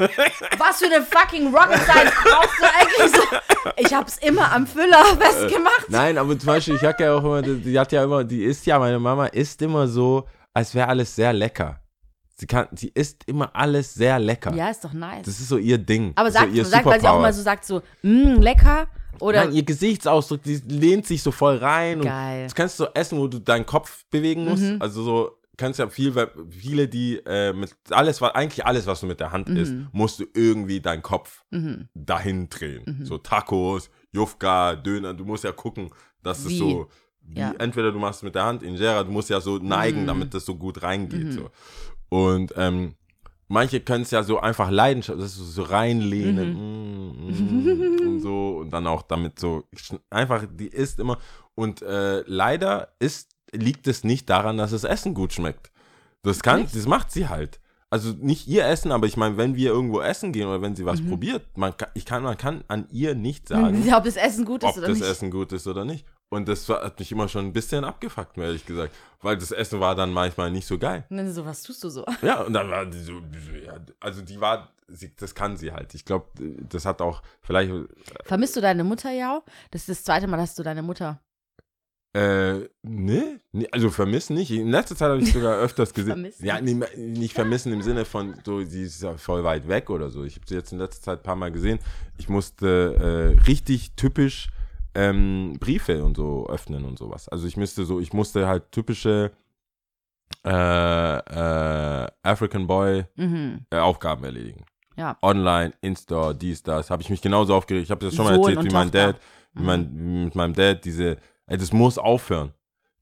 Was 0.58 0.78
für 0.78 0.86
eine 0.86 1.02
fucking 1.04 1.54
Rocket 1.54 1.78
Science 1.82 2.12
brauchst 2.24 2.58
du 2.58 2.64
eigentlich 2.64 3.12
so? 3.12 3.72
Ich 3.76 3.92
hab's 3.92 4.16
immer 4.18 4.50
am 4.50 4.66
Füller 4.66 5.04
festgemacht. 5.20 5.90
Nein, 5.90 6.16
aber 6.16 6.38
zum 6.38 6.46
Beispiel, 6.46 6.76
ich 6.76 6.82
hab 6.84 6.98
ja 6.98 7.14
auch 7.14 7.22
immer, 7.22 7.42
die, 7.42 7.56
die 7.60 7.78
hat 7.78 7.92
ja 7.92 8.02
immer, 8.02 8.24
die 8.24 8.44
isst 8.44 8.64
ja, 8.64 8.78
meine 8.78 8.98
Mama 8.98 9.26
isst 9.26 9.60
immer 9.60 9.86
so, 9.86 10.26
als 10.54 10.74
wäre 10.74 10.88
alles 10.88 11.14
sehr 11.14 11.34
lecker. 11.34 11.80
Sie 12.36 12.46
kann, 12.46 12.66
sie 12.72 12.88
isst 12.88 13.24
immer 13.26 13.54
alles 13.54 13.92
sehr 13.92 14.18
lecker. 14.18 14.54
Ja, 14.54 14.70
ist 14.70 14.82
doch 14.84 14.92
nice. 14.94 15.26
Das 15.26 15.38
ist 15.38 15.48
so 15.48 15.58
ihr 15.58 15.78
Ding. 15.78 16.12
Aber 16.16 16.30
so 16.30 16.38
sagt, 16.38 16.52
ihr 16.54 16.64
sagt 16.64 16.86
weil 16.86 17.00
sie 17.00 17.06
auch 17.08 17.20
mal 17.20 17.32
so 17.32 17.42
sagt, 17.42 17.66
so, 17.66 17.82
mh, 18.02 18.40
lecker. 18.40 18.86
Oder 19.20 19.44
Nein, 19.44 19.52
ihr 19.54 19.62
Gesichtsausdruck, 19.64 20.42
die 20.42 20.56
lehnt 20.66 21.06
sich 21.06 21.22
so 21.22 21.30
voll 21.30 21.58
rein. 21.58 22.00
Geil. 22.00 22.42
Und 22.42 22.50
du 22.50 22.54
kannst 22.54 22.78
so 22.78 22.88
essen, 22.94 23.18
wo 23.18 23.28
du 23.28 23.38
deinen 23.38 23.66
Kopf 23.66 24.04
bewegen 24.10 24.44
musst. 24.46 24.62
Mhm. 24.62 24.78
Also 24.80 25.02
so, 25.02 25.38
kannst 25.56 25.78
ja 25.78 25.88
viel, 25.88 26.14
weil 26.14 26.30
viele, 26.50 26.88
die 26.88 27.16
äh, 27.26 27.52
mit 27.52 27.74
alles, 27.90 28.20
was, 28.20 28.34
eigentlich 28.34 28.64
alles, 28.66 28.86
was 28.86 29.00
du 29.00 29.06
mit 29.06 29.20
der 29.20 29.32
Hand 29.32 29.48
isst, 29.50 29.74
musst 29.92 30.20
du 30.20 30.24
irgendwie 30.34 30.80
deinen 30.80 31.02
Kopf 31.02 31.44
Mhm. 31.50 31.88
dahin 31.94 32.48
drehen. 32.48 33.00
So 33.04 33.18
Tacos, 33.18 33.90
Jufka, 34.12 34.76
Döner, 34.76 35.14
du 35.14 35.24
musst 35.24 35.44
ja 35.44 35.52
gucken, 35.52 35.90
dass 36.22 36.44
es 36.44 36.56
so, 36.58 36.88
wie, 37.20 37.38
Ja. 37.40 37.54
entweder 37.58 37.92
du 37.92 37.98
machst 37.98 38.18
es 38.20 38.22
mit 38.24 38.34
der 38.34 38.44
Hand, 38.44 38.62
Injera, 38.62 39.04
du 39.04 39.10
musst 39.12 39.30
ja 39.30 39.40
so 39.40 39.58
neigen, 39.58 40.02
Mhm. 40.02 40.06
damit 40.06 40.34
das 40.34 40.44
so 40.44 40.54
gut 40.56 40.82
reingeht. 40.82 41.32
So. 41.32 41.50
Und 42.08 42.52
ähm, 42.56 42.94
manche 43.48 43.80
können 43.80 44.02
es 44.02 44.10
ja 44.10 44.22
so 44.22 44.40
einfach 44.40 44.70
leidenschaftlich, 44.70 45.24
das 45.24 45.36
ist 45.38 45.54
so 45.54 45.62
reinlehnen 45.62 46.54
mm, 46.54 47.30
mm, 47.30 48.06
und 48.06 48.20
so 48.20 48.58
und 48.58 48.70
dann 48.70 48.86
auch 48.86 49.02
damit 49.02 49.38
so 49.38 49.64
einfach, 50.10 50.44
die 50.50 50.68
isst 50.68 50.98
immer 50.98 51.18
und 51.54 51.82
äh, 51.82 52.22
leider 52.26 52.94
ist, 52.98 53.33
liegt 53.54 53.86
es 53.86 54.04
nicht 54.04 54.28
daran, 54.30 54.56
dass 54.58 54.70
das 54.72 54.84
Essen 54.84 55.14
gut 55.14 55.32
schmeckt. 55.32 55.70
Das 56.22 56.42
kann, 56.42 56.62
Nicht? 56.62 56.74
das 56.76 56.86
macht 56.86 57.10
sie 57.12 57.28
halt. 57.28 57.60
Also 57.90 58.10
nicht 58.18 58.48
ihr 58.48 58.66
Essen, 58.66 58.90
aber 58.90 59.06
ich 59.06 59.16
meine, 59.16 59.36
wenn 59.36 59.54
wir 59.54 59.70
irgendwo 59.70 60.00
essen 60.00 60.32
gehen 60.32 60.48
oder 60.48 60.60
wenn 60.62 60.74
sie 60.74 60.82
Mhm. 60.82 60.86
was 60.86 61.00
probiert, 61.06 61.46
man 61.56 61.76
kann, 61.76 61.90
ich 61.94 62.04
kann, 62.04 62.22
man 62.24 62.36
kann 62.36 62.64
an 62.66 62.86
ihr 62.90 63.14
nicht 63.14 63.46
sagen, 63.48 63.84
ob 63.94 64.04
das 64.04 64.16
Essen 64.16 64.44
gut 64.44 64.62
ist 64.64 64.70
ob 64.70 64.78
oder 64.78 64.88
das 64.88 64.98
nicht. 64.98 65.06
Essen 65.08 65.30
gut 65.30 65.52
ist 65.52 65.66
oder 65.66 65.84
nicht. 65.84 66.04
Und 66.30 66.48
das 66.48 66.68
hat 66.68 66.98
mich 66.98 67.12
immer 67.12 67.28
schon 67.28 67.44
ein 67.46 67.52
bisschen 67.52 67.84
abgefuckt, 67.84 68.36
ehrlich 68.38 68.66
gesagt. 68.66 68.92
Weil 69.20 69.36
das 69.36 69.52
Essen 69.52 69.78
war 69.78 69.94
dann 69.94 70.12
manchmal 70.12 70.50
nicht 70.50 70.66
so 70.66 70.78
geil. 70.78 71.04
Und 71.08 71.18
dann 71.18 71.32
so, 71.32 71.44
was 71.44 71.62
tust 71.62 71.84
du 71.84 71.88
so? 71.90 72.04
Ja, 72.22 72.40
und 72.42 72.54
dann 72.54 72.68
war 72.70 72.84
die 72.86 72.98
so, 72.98 73.12
ja, 73.64 73.76
also 74.00 74.22
die 74.22 74.40
war, 74.40 74.70
sie, 74.88 75.14
das 75.14 75.32
kann 75.34 75.56
sie 75.56 75.70
halt. 75.70 75.94
Ich 75.94 76.04
glaube, 76.04 76.26
das 76.68 76.86
hat 76.86 77.00
auch 77.00 77.22
vielleicht, 77.42 77.70
Vermisst 78.24 78.56
du 78.56 78.60
deine 78.60 78.82
Mutter, 78.82 79.12
ja? 79.12 79.42
Das 79.70 79.82
ist 79.82 79.90
das 79.90 80.04
zweite 80.04 80.26
Mal, 80.26 80.38
dass 80.38 80.56
du 80.56 80.64
deine 80.64 80.82
Mutter. 80.82 81.20
Äh, 82.14 82.68
ne? 82.82 83.40
Nee, 83.52 83.68
also 83.72 83.90
vermissen 83.90 84.34
nicht. 84.36 84.50
In 84.50 84.70
letzter 84.70 84.96
Zeit 84.96 85.10
habe 85.10 85.20
ich 85.20 85.32
sogar 85.32 85.56
öfters 85.58 85.92
gesehen. 85.94 86.12
Vermissen? 86.14 86.44
Ja, 86.46 86.60
nee, 86.60 86.76
nicht 86.96 87.34
vermissen 87.34 87.72
im 87.72 87.82
Sinne 87.82 88.04
von, 88.04 88.34
so, 88.44 88.62
sie 88.62 88.82
ist 88.84 89.02
ja 89.02 89.16
voll 89.16 89.42
weit 89.44 89.66
weg 89.68 89.90
oder 89.90 90.10
so. 90.10 90.24
Ich 90.24 90.36
habe 90.36 90.46
sie 90.46 90.54
jetzt 90.54 90.72
in 90.72 90.78
letzter 90.78 91.02
Zeit 91.02 91.20
ein 91.20 91.22
paar 91.24 91.36
Mal 91.36 91.50
gesehen. 91.52 91.78
Ich 92.16 92.28
musste 92.28 93.34
äh, 93.36 93.42
richtig 93.46 93.92
typisch 93.96 94.48
ähm, 94.94 95.56
Briefe 95.58 96.04
und 96.04 96.16
so 96.16 96.48
öffnen 96.48 96.84
und 96.84 96.98
sowas. 96.98 97.28
Also 97.28 97.46
ich 97.48 97.56
müsste 97.56 97.84
so, 97.84 97.98
ich 98.00 98.12
musste 98.12 98.46
halt 98.46 98.70
typische 98.70 99.32
äh, 100.46 100.50
äh, 101.18 102.06
African 102.22 102.66
Boy 102.66 103.04
Mhm. 103.16 103.66
äh, 103.70 103.78
Aufgaben 103.78 104.24
erledigen. 104.24 104.64
Ja. 104.96 105.16
Online, 105.22 105.72
Insta, 105.80 106.32
dies, 106.32 106.62
das. 106.62 106.90
Habe 106.90 107.02
ich 107.02 107.10
mich 107.10 107.20
genauso 107.20 107.54
aufgeregt. 107.54 107.84
Ich 107.84 107.90
habe 107.90 108.04
das 108.04 108.14
schon 108.14 108.24
mal 108.24 108.36
erzählt, 108.36 108.62
wie 108.64 108.72
mein. 108.72 108.90
Dad, 108.90 109.16
wie 109.54 109.62
mein, 109.62 110.24
mit 110.24 110.34
meinem 110.36 110.54
Dad, 110.54 110.84
diese, 110.84 111.16
das 111.46 111.72
muss 111.72 111.98
aufhören. 111.98 112.52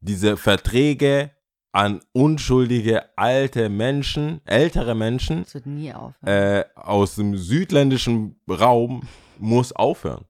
Diese 0.01 0.37
Verträge 0.37 1.31
an 1.73 2.01
unschuldige 2.13 3.17
alte 3.17 3.69
Menschen, 3.69 4.41
ältere 4.45 4.95
Menschen 4.95 5.45
Das 5.45 5.55
wird 5.55 5.67
nie 5.67 5.93
auf. 5.95 6.13
äh, 6.23 6.65
aus 6.75 7.15
dem 7.17 7.37
südländischen 7.37 8.41
Raum 8.49 9.09
muss 9.39 9.73
aufhören. 9.73 10.25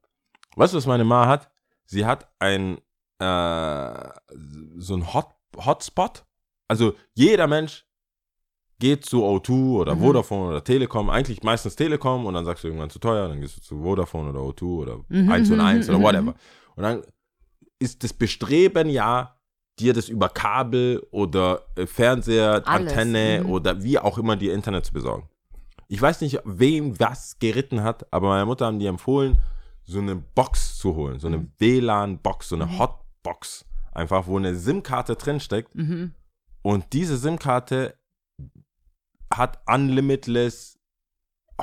Weißt 0.57 0.73
du, 0.73 0.77
was 0.79 0.87
meine 0.87 1.05
Ma 1.05 1.27
hat? 1.27 1.51
Sie 1.87 2.05
hat 2.07 2.29
ein 2.39 2.79
äh, 3.19 4.09
so 4.77 4.95
ein 4.95 5.13
Hot, 5.15 5.29
Hotspot. 5.57 6.25
Also 6.69 6.95
jeder 7.15 7.47
Mensch 7.47 7.87
geht 8.79 9.05
zu 9.07 9.25
O2 9.25 9.77
oder 9.79 9.95
Mhm. 9.95 10.01
Vodafone 10.01 10.49
oder 10.51 10.65
Telekom, 10.65 11.09
eigentlich 11.11 11.43
meistens 11.43 11.77
Telekom 11.77 12.27
und 12.27 12.35
dann 12.35 12.45
sagst 12.45 12.65
du 12.65 12.69
irgendwann 12.69 12.91
zu 12.91 12.99
teuer, 12.99 13.29
dann 13.29 13.41
gehst 13.41 13.57
du 13.57 13.61
zu 13.61 13.83
Vodafone 13.83 14.31
oder 14.31 14.41
O2 14.41 14.63
oder 14.65 14.99
Mhm, 15.09 15.31
1 15.31 15.51
und 15.51 15.57
mhm, 15.59 15.65
1 15.65 15.89
oder 15.89 15.99
mhm, 15.99 16.03
whatever. 16.03 16.35
Und 16.75 16.83
dann 16.83 17.03
ist 17.83 18.03
das 18.05 18.13
Bestreben 18.13 18.89
ja, 18.89 19.37
dir 19.79 19.93
das 19.93 20.09
über 20.09 20.29
Kabel 20.29 21.07
oder 21.11 21.63
äh, 21.77 21.87
Fernseher, 21.87 22.63
Alles, 22.67 22.93
Antenne 22.93 23.43
mhm. 23.43 23.51
oder 23.51 23.83
wie 23.83 23.99
auch 23.99 24.19
immer 24.19 24.37
dir 24.37 24.55
Internet 24.55 24.87
zu 24.87 24.93
besorgen. 24.93 25.29
Ich 25.89 26.01
weiß 26.01 26.21
nicht, 26.23 26.41
wem 26.45 26.99
was 27.01 27.39
geritten 27.39 27.83
hat, 27.83 28.11
aber 28.13 28.29
meiner 28.29 28.47
Mutter 28.47 28.67
haben 28.67 28.79
die 28.79 28.87
empfohlen, 28.87 29.39
so 29.85 29.99
eine 29.99 30.15
Box 30.17 30.79
zu 30.79 30.95
holen, 30.95 31.19
so 31.19 31.27
eine 31.27 31.39
Mhm. 31.39 31.53
WLAN-Box, 31.59 32.49
so 32.51 32.55
eine 32.57 32.79
Hotbox, 32.79 33.65
einfach 33.93 34.27
wo 34.27 34.39
eine 34.39 34.55
SIM-Karte 34.55 35.17
drinsteckt 35.17 35.75
Mhm. 35.75 36.15
und 36.63 36.93
diese 36.93 37.17
SIM-Karte 37.19 37.95
hat 39.35 39.61
unlimitless 39.67 40.79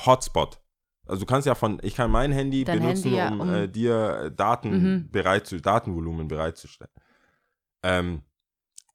Hotspot. 0.05 0.60
Also 1.10 1.22
du 1.22 1.26
kannst 1.26 1.48
ja 1.48 1.56
von, 1.56 1.80
ich 1.82 1.95
kann 1.95 2.12
mein 2.12 2.32
Handy 2.32 2.63
Dein 2.63 2.80
benutzen, 2.80 3.04
Handy, 3.12 3.17
ja, 3.17 3.30
um, 3.30 3.39
um- 3.41 3.54
äh, 3.54 3.67
dir 3.67 4.30
Daten 4.30 4.69
Mhm. 4.72 5.10
bereit 5.12 5.48
zu, 5.48 5.60
Datenvolumen 5.60 6.28
bereitzustellen. 6.28 6.91
Ähm, 7.84 8.22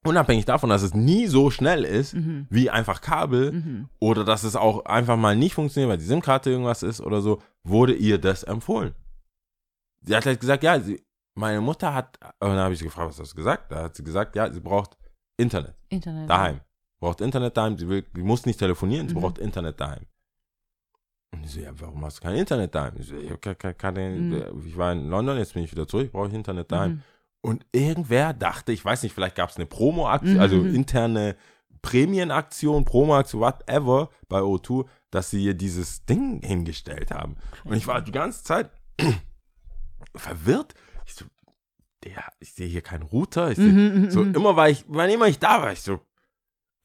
unabhängig 0.03 0.45
davon, 0.45 0.69
dass 0.69 0.81
es 0.83 0.93
nie 0.93 1.27
so 1.27 1.49
schnell 1.49 1.83
ist, 1.83 2.13
Mhm. 2.13 2.47
wie 2.49 2.69
einfach 2.69 3.01
Kabel 3.01 3.51
Mhm. 3.51 3.89
oder 3.99 4.23
dass 4.23 4.43
es 4.43 4.55
auch 4.55 4.85
einfach 4.85 5.17
mal 5.17 5.35
nicht 5.35 5.55
funktioniert, 5.55 5.89
weil 5.89 5.97
die 5.97 6.05
SIM-Karte 6.05 6.49
irgendwas 6.51 6.83
ist 6.83 7.01
oder 7.01 7.21
so, 7.21 7.41
wurde 7.63 7.93
ihr 7.93 8.17
das 8.19 8.43
empfohlen. 8.43 8.93
Sie 10.01 10.15
hat 10.15 10.25
halt 10.25 10.39
gesagt, 10.39 10.63
ja, 10.63 10.79
sie, 10.79 11.03
meine 11.33 11.59
Mutter 11.61 11.93
hat, 11.93 12.17
und 12.39 12.49
dann 12.49 12.57
habe 12.59 12.73
ich 12.73 12.79
sie 12.79 12.85
gefragt, 12.85 13.09
was 13.09 13.19
hast 13.19 13.31
du 13.33 13.35
gesagt? 13.37 13.71
Da 13.71 13.83
hat 13.83 13.95
sie 13.95 14.03
gesagt, 14.03 14.35
ja, 14.35 14.51
sie 14.53 14.59
braucht 14.61 14.95
Internet 15.37 15.75
Internet. 15.89 16.29
daheim. 16.29 16.61
Braucht 16.99 17.19
Internet 17.21 17.57
daheim, 17.57 17.77
sie, 17.77 17.89
will, 17.89 18.05
sie 18.15 18.21
muss 18.23 18.45
nicht 18.45 18.59
telefonieren, 18.59 19.09
sie 19.09 19.15
Mhm. 19.15 19.19
braucht 19.21 19.37
Internet 19.39 19.79
daheim. 19.81 20.05
Und 21.33 21.43
ich 21.45 21.51
so, 21.51 21.59
ja, 21.59 21.71
warum 21.79 22.03
hast 22.05 22.17
du 22.19 22.21
kein 22.23 22.35
Internet 22.35 22.73
daheim? 22.75 22.93
Ich, 22.99 23.07
so, 23.07 23.15
ich, 23.17 23.41
ke- 23.41 23.55
keine, 23.73 24.09
Mhm. 24.09 24.63
ich 24.65 24.77
war 24.77 24.91
in 24.93 25.09
London, 25.09 25.37
jetzt 25.37 25.53
bin 25.53 25.63
ich 25.63 25.71
wieder 25.71 25.87
zurück, 25.87 26.11
brauche 26.11 26.27
ich 26.27 26.33
Internet 26.33 26.71
daheim. 26.71 26.91
Mhm. 26.91 27.01
Und 27.41 27.65
irgendwer 27.71 28.33
dachte, 28.33 28.71
ich 28.71 28.83
weiß 28.83 29.03
nicht, 29.03 29.13
vielleicht 29.13 29.35
gab 29.35 29.49
es 29.49 29.55
eine 29.57 29.65
Promo-Aktion, 29.65 30.35
Mhm, 30.35 30.39
also 30.41 30.55
mhm. 30.57 30.73
interne 30.75 31.35
Prämienaktion, 31.81 32.85
Promo-Aktion, 32.85 33.41
whatever, 33.41 34.09
bei 34.27 34.39
O2, 34.39 34.85
dass 35.11 35.29
sie 35.29 35.43
ihr 35.43 35.53
dieses 35.53 36.05
Ding 36.05 36.41
hingestellt 36.41 37.11
haben. 37.11 37.35
Und 37.63 37.75
ich 37.75 37.85
war 37.85 38.01
die 38.01 38.11
ganze 38.11 38.43
Zeit 38.43 38.71
verwirrt. 40.15 40.73
Ich 41.05 41.13
so, 41.15 41.25
der, 42.03 42.23
ich 42.39 42.53
sehe 42.53 42.67
hier 42.67 42.81
keinen 42.81 43.03
Router. 43.03 43.51
Ich 43.51 43.57
seh, 43.57 43.63
Mhm, 43.71 44.01
mhm, 44.05 44.11
so, 44.11 44.23
immer 44.23 44.55
war 44.55 44.69
ich, 44.69 44.85
wann 44.87 45.09
immer 45.09 45.27
ich 45.27 45.39
da 45.39 45.61
war, 45.61 45.71
ich 45.71 45.81
so, 45.81 45.99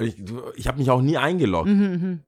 ich, 0.01 0.17
ich 0.57 0.67
habe 0.69 0.79
mich 0.79 0.91
auch 0.91 1.03
nie 1.03 1.17
eingeloggt. 1.17 1.69
Mhm. 1.69 2.25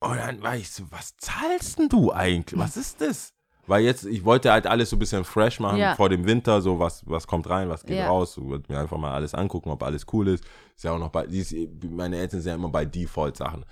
Und 0.00 0.16
dann 0.18 0.42
war 0.42 0.56
ich 0.56 0.70
so, 0.70 0.84
was 0.90 1.16
zahlst 1.16 1.78
denn 1.78 1.88
du 1.88 2.12
eigentlich? 2.12 2.60
Was 2.60 2.76
ist 2.76 3.00
das? 3.00 3.32
weil 3.68 3.82
jetzt, 3.82 4.04
ich 4.04 4.24
wollte 4.24 4.52
halt 4.52 4.68
alles 4.68 4.90
so 4.90 4.94
ein 4.96 5.00
bisschen 5.00 5.24
fresh 5.24 5.58
machen 5.58 5.78
Ja. 5.78 5.96
vor 5.96 6.08
dem 6.08 6.24
Winter, 6.24 6.60
so 6.62 6.78
was, 6.78 7.02
was 7.04 7.26
kommt 7.26 7.50
rein, 7.50 7.68
was 7.68 7.82
geht 7.84 7.96
Ja. 7.98 8.06
raus, 8.06 8.34
so 8.34 8.44
wollte 8.46 8.70
mir 8.72 8.78
einfach 8.78 8.96
mal 8.96 9.12
alles 9.12 9.34
angucken, 9.34 9.70
ob 9.70 9.82
alles 9.82 10.06
cool 10.12 10.28
ist. 10.28 10.44
Ist 10.76 10.84
ja 10.84 10.92
auch 10.92 11.00
noch 11.00 11.08
bei, 11.08 11.24
ist, 11.24 11.52
meine 11.90 12.16
Eltern 12.16 12.40
sind 12.40 12.50
ja 12.50 12.54
immer 12.54 12.68
bei 12.68 12.84
Default-Sachen. 12.84 13.64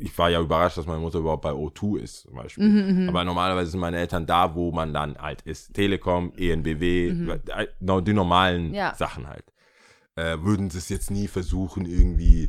Ich 0.00 0.18
war 0.18 0.28
ja 0.28 0.40
überrascht, 0.40 0.76
dass 0.78 0.86
meine 0.86 0.98
Mutter 0.98 1.20
überhaupt 1.20 1.42
bei 1.42 1.52
O2 1.52 1.98
ist, 2.00 2.22
zum 2.22 2.34
Beispiel. 2.34 2.68
Mhm, 2.68 3.08
Aber 3.10 3.22
normalerweise 3.22 3.70
sind 3.70 3.78
meine 3.78 3.98
Eltern 3.98 4.26
da, 4.26 4.56
wo 4.56 4.72
man 4.72 4.92
dann 4.92 5.16
halt 5.18 5.42
ist. 5.42 5.72
Telekom, 5.72 6.32
ENBW, 6.36 7.08
äh, 7.54 7.68
no- 7.78 8.00
die 8.00 8.14
normalen 8.14 8.70
Mhm. 8.70 8.74
Ja. 8.74 8.92
Sachen 8.96 9.28
halt. 9.28 9.44
Äh, 10.16 10.38
würden 10.42 10.68
sie 10.68 10.78
es 10.78 10.88
jetzt 10.88 11.12
nie 11.12 11.28
versuchen, 11.28 11.86
irgendwie 11.86 12.48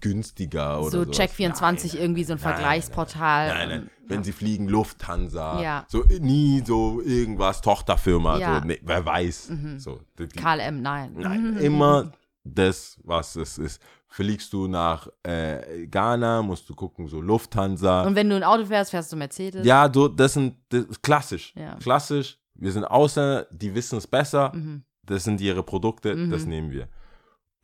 günstiger 0.00 0.80
oder 0.80 0.90
So 0.90 1.04
sowas? 1.04 1.18
Check24 1.18 1.60
Nein, 1.60 2.02
irgendwie 2.02 2.24
so 2.24 2.32
ein 2.32 2.38
nein, 2.42 2.52
Vergleichsportal. 2.54 3.48
Nein, 3.48 3.68
nein. 3.68 3.90
Wenn 4.08 4.22
sie 4.24 4.32
fliegen, 4.32 4.68
Lufthansa. 4.68 5.60
Ja. 5.60 5.84
So 5.88 6.02
nie 6.20 6.62
so 6.64 7.00
irgendwas, 7.02 7.60
Tochterfirma. 7.60 8.38
Ja. 8.38 8.50
Mhm. 8.50 8.62
So, 8.62 8.66
nee, 8.68 8.80
wer 8.84 9.04
weiß. 9.04 9.50
So, 9.78 10.00
die, 10.18 10.28
die, 10.28 10.38
KLM, 10.38 10.80
nein. 10.82 11.14
nein, 11.16 11.56
immer 11.60 12.12
das, 12.44 12.98
was 13.04 13.34
es 13.36 13.58
ist. 13.58 13.82
Fliegst 14.08 14.52
du 14.52 14.68
nach 14.68 15.08
äh, 15.24 15.86
Ghana, 15.88 16.42
musst 16.42 16.68
du 16.68 16.74
gucken, 16.74 17.08
so 17.08 17.20
Lufthansa. 17.20 18.02
Und 18.04 18.14
wenn 18.14 18.30
du 18.30 18.36
ein 18.36 18.44
Auto 18.44 18.64
fährst, 18.64 18.92
fährst 18.92 19.12
du 19.12 19.16
Mercedes. 19.16 19.66
ja, 19.66 19.88
du, 19.88 20.08
das 20.08 20.34
sind 20.34 20.54
das 20.68 20.84
ist 20.84 21.02
klassisch. 21.02 21.52
Ja. 21.56 21.74
Klassisch. 21.76 22.38
Wir 22.54 22.72
sind 22.72 22.84
Ausländer, 22.84 23.46
die 23.50 23.74
wissen 23.74 23.98
es 23.98 24.06
besser. 24.06 24.52
Mhm. 24.54 24.84
Das 25.02 25.24
sind 25.24 25.40
ihre 25.40 25.62
Produkte, 25.62 26.16
das 26.30 26.44
Mhm. 26.44 26.48
nehmen 26.48 26.70
wir. 26.70 26.88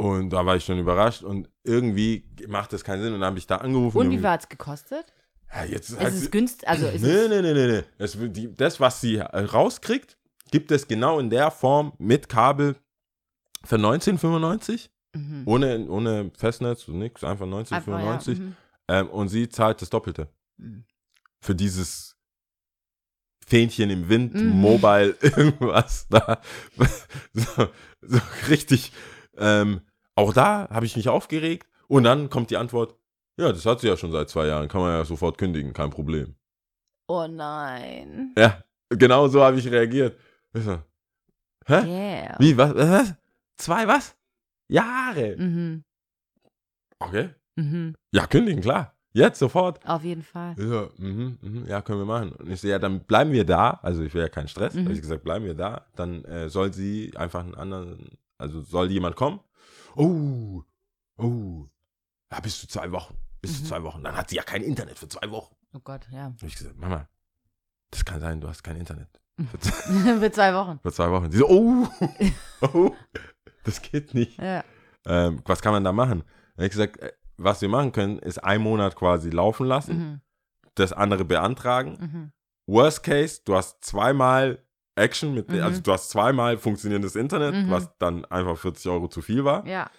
Und 0.02 0.30
da 0.30 0.44
war 0.44 0.56
ich 0.56 0.64
schon 0.64 0.78
überrascht 0.78 1.22
und 1.22 1.48
irgendwie 1.64 2.24
macht 2.48 2.72
das 2.72 2.82
keinen 2.82 3.02
Sinn. 3.02 3.12
Und 3.14 3.20
dann 3.20 3.28
habe 3.28 3.38
ich 3.38 3.46
da 3.46 3.56
angerufen. 3.58 3.98
Und 3.98 4.10
wie 4.10 4.20
hat 4.26 4.40
es 4.42 4.48
gekostet? 4.48 5.12
Ja, 5.54 5.64
jetzt 5.64 5.90
Es 5.90 5.98
hat 6.00 6.08
ist 6.08 6.20
sie- 6.22 6.30
günstig, 6.30 6.66
also 6.68 6.86
ist 6.86 7.02
nee, 7.02 7.10
es, 7.10 7.28
nee, 7.28 7.42
nee, 7.42 7.52
nee, 7.52 7.66
nee. 7.66 7.82
Es, 7.98 8.18
wird 8.18 8.36
die, 8.36 8.52
das, 8.54 8.80
was 8.80 9.00
sie 9.00 9.16
äh, 9.16 9.22
rauskriegt, 9.38 10.16
gibt 10.50 10.70
es 10.72 10.88
genau 10.88 11.18
in 11.18 11.30
der 11.30 11.50
Form 11.50 11.92
mit 11.98 12.28
Kabel 12.28 12.74
für 13.64 13.76
1995. 13.76 14.90
Mhm. 15.14 15.42
Ohne, 15.44 15.86
ohne 15.88 16.30
Festnetz 16.36 16.88
und 16.88 16.98
nichts, 16.98 17.22
einfach 17.22 17.44
Einfach, 17.44 17.70
ja, 17.70 18.12
1995. 18.12 18.38
mhm. 18.40 18.56
ähm, 18.88 19.08
und 19.10 19.28
sie 19.28 19.48
zahlt 19.50 19.82
das 19.82 19.90
Doppelte. 19.90 20.28
Mhm. 20.56 20.84
Für 21.42 21.54
dieses 21.54 22.16
Fähnchen 23.46 23.90
im 23.90 24.08
Wind, 24.08 24.34
Mhm. 24.34 24.48
Mobile, 24.60 25.14
irgendwas 25.20 26.06
da. 26.08 26.40
so, 27.34 27.68
so 28.00 28.20
richtig. 28.48 28.92
Ähm, 29.36 29.80
auch 30.14 30.32
da 30.32 30.68
habe 30.70 30.86
ich 30.86 30.96
mich 30.96 31.08
aufgeregt. 31.08 31.68
Und 31.88 32.04
dann 32.04 32.30
kommt 32.30 32.50
die 32.50 32.56
Antwort: 32.56 32.96
Ja, 33.36 33.50
das 33.52 33.66
hat 33.66 33.80
sie 33.80 33.88
ja 33.88 33.96
schon 33.96 34.12
seit 34.12 34.28
zwei 34.28 34.46
Jahren, 34.46 34.68
kann 34.68 34.80
man 34.80 34.92
ja 34.92 35.04
sofort 35.04 35.38
kündigen, 35.38 35.72
kein 35.72 35.90
Problem. 35.90 36.34
Oh 37.08 37.26
nein. 37.26 38.32
Ja, 38.36 38.62
genau 38.88 39.28
so 39.28 39.42
habe 39.42 39.58
ich 39.58 39.70
reagiert. 39.70 40.18
Ich 40.54 40.64
so, 40.64 40.78
Hä? 41.66 41.84
Yeah. 41.84 42.36
Wie, 42.38 42.56
was, 42.56 42.74
was? 42.74 43.14
Zwei, 43.56 43.86
was? 43.86 44.16
Jahre. 44.68 45.36
Mhm. 45.36 45.84
Okay. 46.98 47.30
Mhm. 47.56 47.94
Ja, 48.12 48.26
kündigen, 48.26 48.62
klar. 48.62 48.94
Jetzt, 49.12 49.38
sofort. 49.38 49.86
Auf 49.86 50.02
jeden 50.04 50.22
Fall. 50.22 50.54
So, 50.56 50.90
mhm, 50.96 51.36
mhm, 51.42 51.66
ja, 51.66 51.82
können 51.82 51.98
wir 51.98 52.06
machen. 52.06 52.32
Und 52.32 52.50
ich 52.50 52.60
so, 52.60 52.68
ja, 52.68 52.78
dann 52.78 53.00
bleiben 53.00 53.30
wir 53.32 53.44
da. 53.44 53.78
Also 53.82 54.02
ich 54.02 54.14
will 54.14 54.22
ja 54.22 54.28
keinen 54.28 54.48
Stress. 54.48 54.74
Mhm. 54.74 54.84
Habe 54.84 54.94
ich 54.94 55.02
gesagt, 55.02 55.22
bleiben 55.22 55.44
wir 55.44 55.54
da. 55.54 55.84
Dann 55.96 56.24
äh, 56.24 56.48
soll 56.48 56.72
sie 56.72 57.12
einfach 57.16 57.40
einen 57.40 57.54
anderen, 57.54 58.16
also 58.38 58.62
soll 58.62 58.90
jemand 58.90 59.16
kommen. 59.16 59.40
Oh, 59.96 60.62
oh. 61.18 61.66
Ja, 62.30 62.40
bis 62.40 62.60
zu 62.60 62.66
zwei 62.68 62.90
Wochen. 62.92 63.16
Bis 63.40 63.56
zu 63.58 63.62
Mhm. 63.62 63.66
zwei 63.66 63.82
Wochen. 63.82 64.02
Dann 64.04 64.16
hat 64.16 64.30
sie 64.30 64.36
ja 64.36 64.42
kein 64.42 64.62
Internet 64.62 64.98
für 64.98 65.08
zwei 65.08 65.30
Wochen. 65.30 65.54
Oh 65.74 65.80
Gott, 65.80 66.06
ja. 66.10 66.24
Habe 66.24 66.36
ich 66.46 66.56
gesagt, 66.56 66.76
Mama, 66.78 67.08
das 67.90 68.04
kann 68.04 68.20
sein, 68.20 68.40
du 68.40 68.48
hast 68.48 68.62
kein 68.62 68.76
Internet. 68.76 69.20
Für 69.50 69.58
zwei, 69.60 69.72
Für 70.20 70.32
zwei 70.32 70.54
Wochen. 70.54 70.78
für 70.82 70.92
zwei 70.92 71.10
Wochen. 71.10 71.30
Sie 71.30 71.38
so, 71.38 71.48
oh, 71.48 71.88
oh, 72.74 72.94
das 73.64 73.82
geht 73.82 74.14
nicht. 74.14 74.38
Ja. 74.38 74.64
Ähm, 75.06 75.42
was 75.44 75.60
kann 75.62 75.72
man 75.72 75.84
da 75.84 75.92
machen? 75.92 76.20
Dann 76.20 76.56
habe 76.56 76.64
ich 76.66 76.70
gesagt, 76.72 76.98
äh, 77.00 77.12
was 77.36 77.60
wir 77.60 77.68
machen 77.68 77.92
können, 77.92 78.18
ist 78.18 78.38
einen 78.44 78.62
Monat 78.62 78.94
quasi 78.94 79.30
laufen 79.30 79.66
lassen, 79.66 79.96
Mhm. 79.98 80.20
das 80.74 80.92
andere 80.92 81.24
beantragen. 81.24 81.98
Mhm. 82.00 82.32
Worst 82.66 83.02
case, 83.02 83.40
du 83.44 83.56
hast 83.56 83.84
zweimal 83.84 84.62
Action 84.94 85.34
mit, 85.34 85.50
Mhm. 85.50 85.62
also 85.62 85.80
du 85.80 85.92
hast 85.92 86.10
zweimal 86.10 86.58
funktionierendes 86.58 87.16
Internet, 87.16 87.54
Mhm. 87.54 87.70
was 87.70 87.96
dann 87.98 88.24
einfach 88.26 88.56
40 88.58 88.90
Euro 88.90 89.08
zu 89.08 89.22
viel 89.22 89.44
war. 89.44 89.66
Ja. 89.66 89.90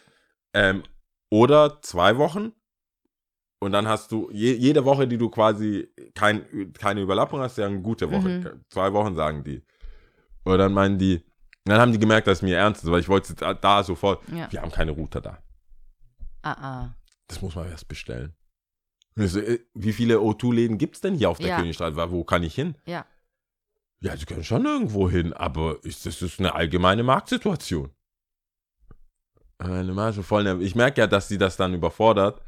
Ähm, 0.54 0.84
oder 1.32 1.82
zwei 1.82 2.18
Wochen. 2.18 2.52
Und 3.60 3.72
dann 3.72 3.88
hast 3.88 4.12
du 4.12 4.30
je, 4.32 4.54
jede 4.54 4.84
Woche, 4.86 5.08
die 5.08 5.18
du 5.18 5.30
quasi 5.30 5.88
kein, 6.14 6.74
keine 6.74 7.02
Überlappung 7.02 7.40
hast, 7.40 7.58
ja 7.58 7.66
eine 7.66 7.82
gute 7.82 8.12
Woche. 8.12 8.28
Mhm. 8.30 8.62
Zwei 8.70 8.92
Wochen 8.94 9.16
sagen 9.16 9.44
die. 9.44 9.64
Und 10.44 10.58
dann 10.58 10.74
meinen 10.74 11.00
die, 11.00 11.24
dann 11.66 11.80
haben 11.80 11.94
die 11.94 12.00
gemerkt, 12.00 12.28
dass 12.28 12.40
es 12.40 12.42
mir 12.42 12.58
ernst 12.58 12.84
ist, 12.84 12.92
weil 12.92 13.00
ich 13.00 13.08
wollte 13.10 13.34
da, 13.36 13.54
da 13.54 13.84
sofort, 13.84 14.22
Ja. 14.30 14.52
wir 14.52 14.62
haben 14.62 14.72
keine 14.72 14.92
Router 14.92 15.22
da. 15.22 15.42
Ah, 16.42 16.52
ah. 16.52 16.96
Das 17.28 17.42
muss 17.42 17.56
man 17.56 17.70
erst 17.70 17.88
bestellen. 17.88 18.36
Und 19.16 19.24
ich 19.24 19.32
so, 19.32 19.40
äh, 19.40 19.60
wie 19.74 19.94
viele 19.94 20.18
O2-Läden 20.18 20.78
gibt 20.78 20.96
es 20.96 21.02
denn 21.02 21.16
hier 21.16 21.30
auf 21.30 21.38
der 21.38 21.48
Ja. 21.50 21.58
Königstraße? 21.58 21.96
Wo 22.12 22.24
kann 22.26 22.44
ich 22.44 22.54
hin? 22.54 22.76
Ja. 22.86 23.06
Ja, 24.04 24.18
sie 24.18 24.26
können 24.26 24.44
schon 24.44 24.66
irgendwo 24.66 25.10
hin, 25.10 25.32
aber 25.34 25.78
ist, 25.84 26.06
das 26.06 26.22
ist 26.22 26.40
eine 26.40 26.54
allgemeine 26.56 27.04
Marktsituation. 27.04 27.90
Meine 29.60 29.94
Marge 29.94 30.24
voll. 30.24 30.62
Ich 30.62 30.76
merke 30.76 31.00
ja, 31.02 31.08
dass 31.08 31.30
sie 31.30 31.38
das 31.38 31.56
dann 31.56 31.74
überfordert, 31.74 32.42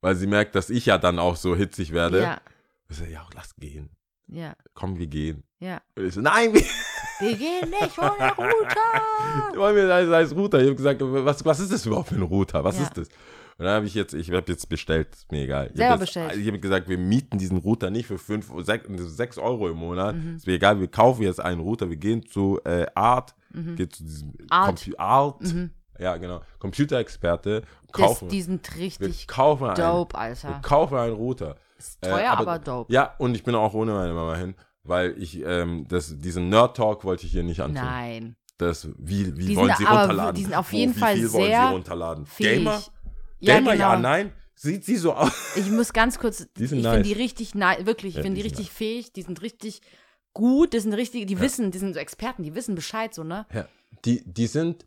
weil 0.00 0.14
sie 0.14 0.28
merkt, 0.28 0.54
dass 0.54 0.70
ich 0.70 0.86
ja 0.86 0.96
dann 0.96 1.18
auch 1.18 1.34
so 1.34 1.56
hitzig 1.56 1.92
werde. 1.92 2.22
Ja. 2.22 2.40
Ich 2.88 2.96
so, 2.96 3.04
ja, 3.04 3.26
lass 3.34 3.56
gehen. 3.56 3.90
Ja. 4.28 4.54
Komm, 4.74 4.98
wir 4.98 5.08
gehen. 5.08 5.42
Ja. 5.58 5.80
Und 5.96 6.06
ich 6.06 6.14
so, 6.14 6.20
nein, 6.20 6.54
wir 6.54 6.62
Wir 7.20 7.36
gehen 7.36 7.68
nicht 7.70 7.98
ohne 7.98 8.32
Router. 8.36 9.56
wollen 9.56 9.74
wir 9.74 9.92
als, 9.92 10.08
als 10.10 10.32
Router. 10.36 10.60
Ich 10.60 10.66
habe 10.66 10.76
gesagt, 10.76 11.00
was, 11.02 11.44
was 11.44 11.58
ist 11.58 11.72
das 11.72 11.84
überhaupt 11.84 12.10
für 12.10 12.14
ein 12.14 12.22
Router? 12.22 12.62
Was 12.62 12.76
Ja. 12.76 12.84
ist 12.84 12.96
das? 12.96 13.08
Und 13.58 13.64
dann 13.64 13.74
habe 13.74 13.86
ich 13.86 13.94
jetzt, 13.94 14.14
ich 14.14 14.30
habe 14.30 14.44
jetzt 14.46 14.68
bestellt, 14.68 15.08
ist 15.14 15.32
mir 15.32 15.42
egal. 15.42 15.66
Ich 15.72 15.76
Selber 15.76 15.94
hab 15.94 16.00
jetzt, 16.00 16.06
bestellt. 16.14 16.36
Ich 16.36 16.46
habe 16.46 16.60
gesagt, 16.60 16.88
wir 16.88 16.96
mieten 16.96 17.38
diesen 17.38 17.56
Router 17.58 17.90
nicht 17.90 18.06
für 18.06 18.16
5, 18.16 18.52
6, 18.56 19.38
Euro 19.38 19.68
im 19.68 19.76
Monat. 19.78 20.14
Mhm. 20.14 20.36
Ist 20.36 20.46
mir 20.46 20.52
egal, 20.54 20.78
wir 20.78 20.86
kaufen 20.88 21.22
jetzt 21.22 21.40
einen 21.40 21.60
Router, 21.60 21.88
wir 21.90 21.96
gehen 21.96 22.24
zu 22.24 22.60
äh, 22.64 22.86
Art, 22.94 23.34
Mhm. 23.52 23.74
gehen 23.76 23.90
zu 23.90 24.04
diesem 24.04 24.34
Art. 24.48 24.78
Compu- 24.78 24.98
Art 24.98 25.40
Mhm. 25.42 25.70
ja 25.98 26.16
genau, 26.18 26.40
Computerexperte, 26.60 27.62
Das, 27.62 27.92
kaufen, 27.92 28.28
die 28.28 28.42
sind 28.42 28.68
wir 28.76 28.82
richtig 28.84 29.26
kaufen 29.26 29.64
einen, 29.68 29.74
dope, 29.76 30.14
wir 30.14 30.20
Alter. 30.20 30.60
kaufen 30.62 30.96
einen 30.98 31.14
Router. 31.14 31.56
Ist 31.78 31.98
Äh, 32.04 32.10
teuer, 32.10 32.30
aber, 32.32 32.58
dope. 32.60 32.92
Ja, 32.92 33.14
und 33.18 33.34
ich 33.34 33.42
bin 33.44 33.54
auch 33.54 33.74
ohne 33.74 33.92
meine 33.92 34.12
Mama 34.12 34.36
hin, 34.36 34.54
weil 34.84 35.14
ich, 35.18 35.42
ähm, 35.44 35.86
das, 35.88 36.16
diesen 36.18 36.48
Nerd-Talk 36.48 37.04
wollte 37.04 37.26
ich 37.26 37.32
hier 37.32 37.42
nicht 37.42 37.60
antun. 37.60 37.74
Nein. 37.82 38.36
Das, 38.58 38.88
wie 38.98 39.36
wie 39.36 39.46
Die 39.46 39.56
wollen 39.56 39.68
sind 39.68 39.78
sie 39.78 39.86
aber- 39.86 40.00
runterladen? 40.00 40.34
die 40.34 40.42
sind 40.42 40.54
auf 40.54 40.72
Wo, 40.72 40.76
jeden 40.76 40.94
wie 40.94 40.98
Fall 40.98 41.16
sehr 41.16 41.28
sie 41.68 41.72
runterladen? 41.74 42.26
Fähig. 42.26 42.58
Gamer? 42.58 42.82
Ja, 43.40 43.56
Gamer, 43.58 43.72
genau. 43.72 43.92
ja, 43.92 43.98
nein? 43.98 44.32
Sieht 44.54 44.84
sie 44.84 44.96
so 44.96 45.12
aus? 45.14 45.32
Ich 45.56 45.70
muss 45.70 45.92
ganz 45.92 46.18
kurz, 46.18 46.46
Die 46.56 46.66
sind 46.66 46.78
ich 46.78 46.84
nice. 46.84 46.94
finde 46.94 47.08
die 47.08 47.14
richtig 47.14 47.54
nice, 47.54 47.86
wirklich, 47.86 48.10
ich 48.10 48.16
Ja, 48.16 48.22
finde 48.22 48.36
die 48.36 48.42
die 48.42 48.48
richtig 48.48 48.70
fähig, 48.72 49.12
die 49.12 49.22
sind 49.22 49.40
richtig 49.42 49.80
gut, 50.32 50.72
die 50.72 50.80
sind 50.80 50.92
richtig, 50.94 51.26
die 51.26 51.40
wissen, 51.40 51.70
die 51.70 51.78
sind 51.78 51.94
so 51.94 52.00
Experten, 52.00 52.42
die 52.42 52.54
wissen 52.54 52.74
Bescheid, 52.74 53.14
so, 53.14 53.22
ne? 53.24 53.46
Ja, 53.52 53.68
die, 54.04 54.22
die 54.24 54.46
sind, 54.46 54.86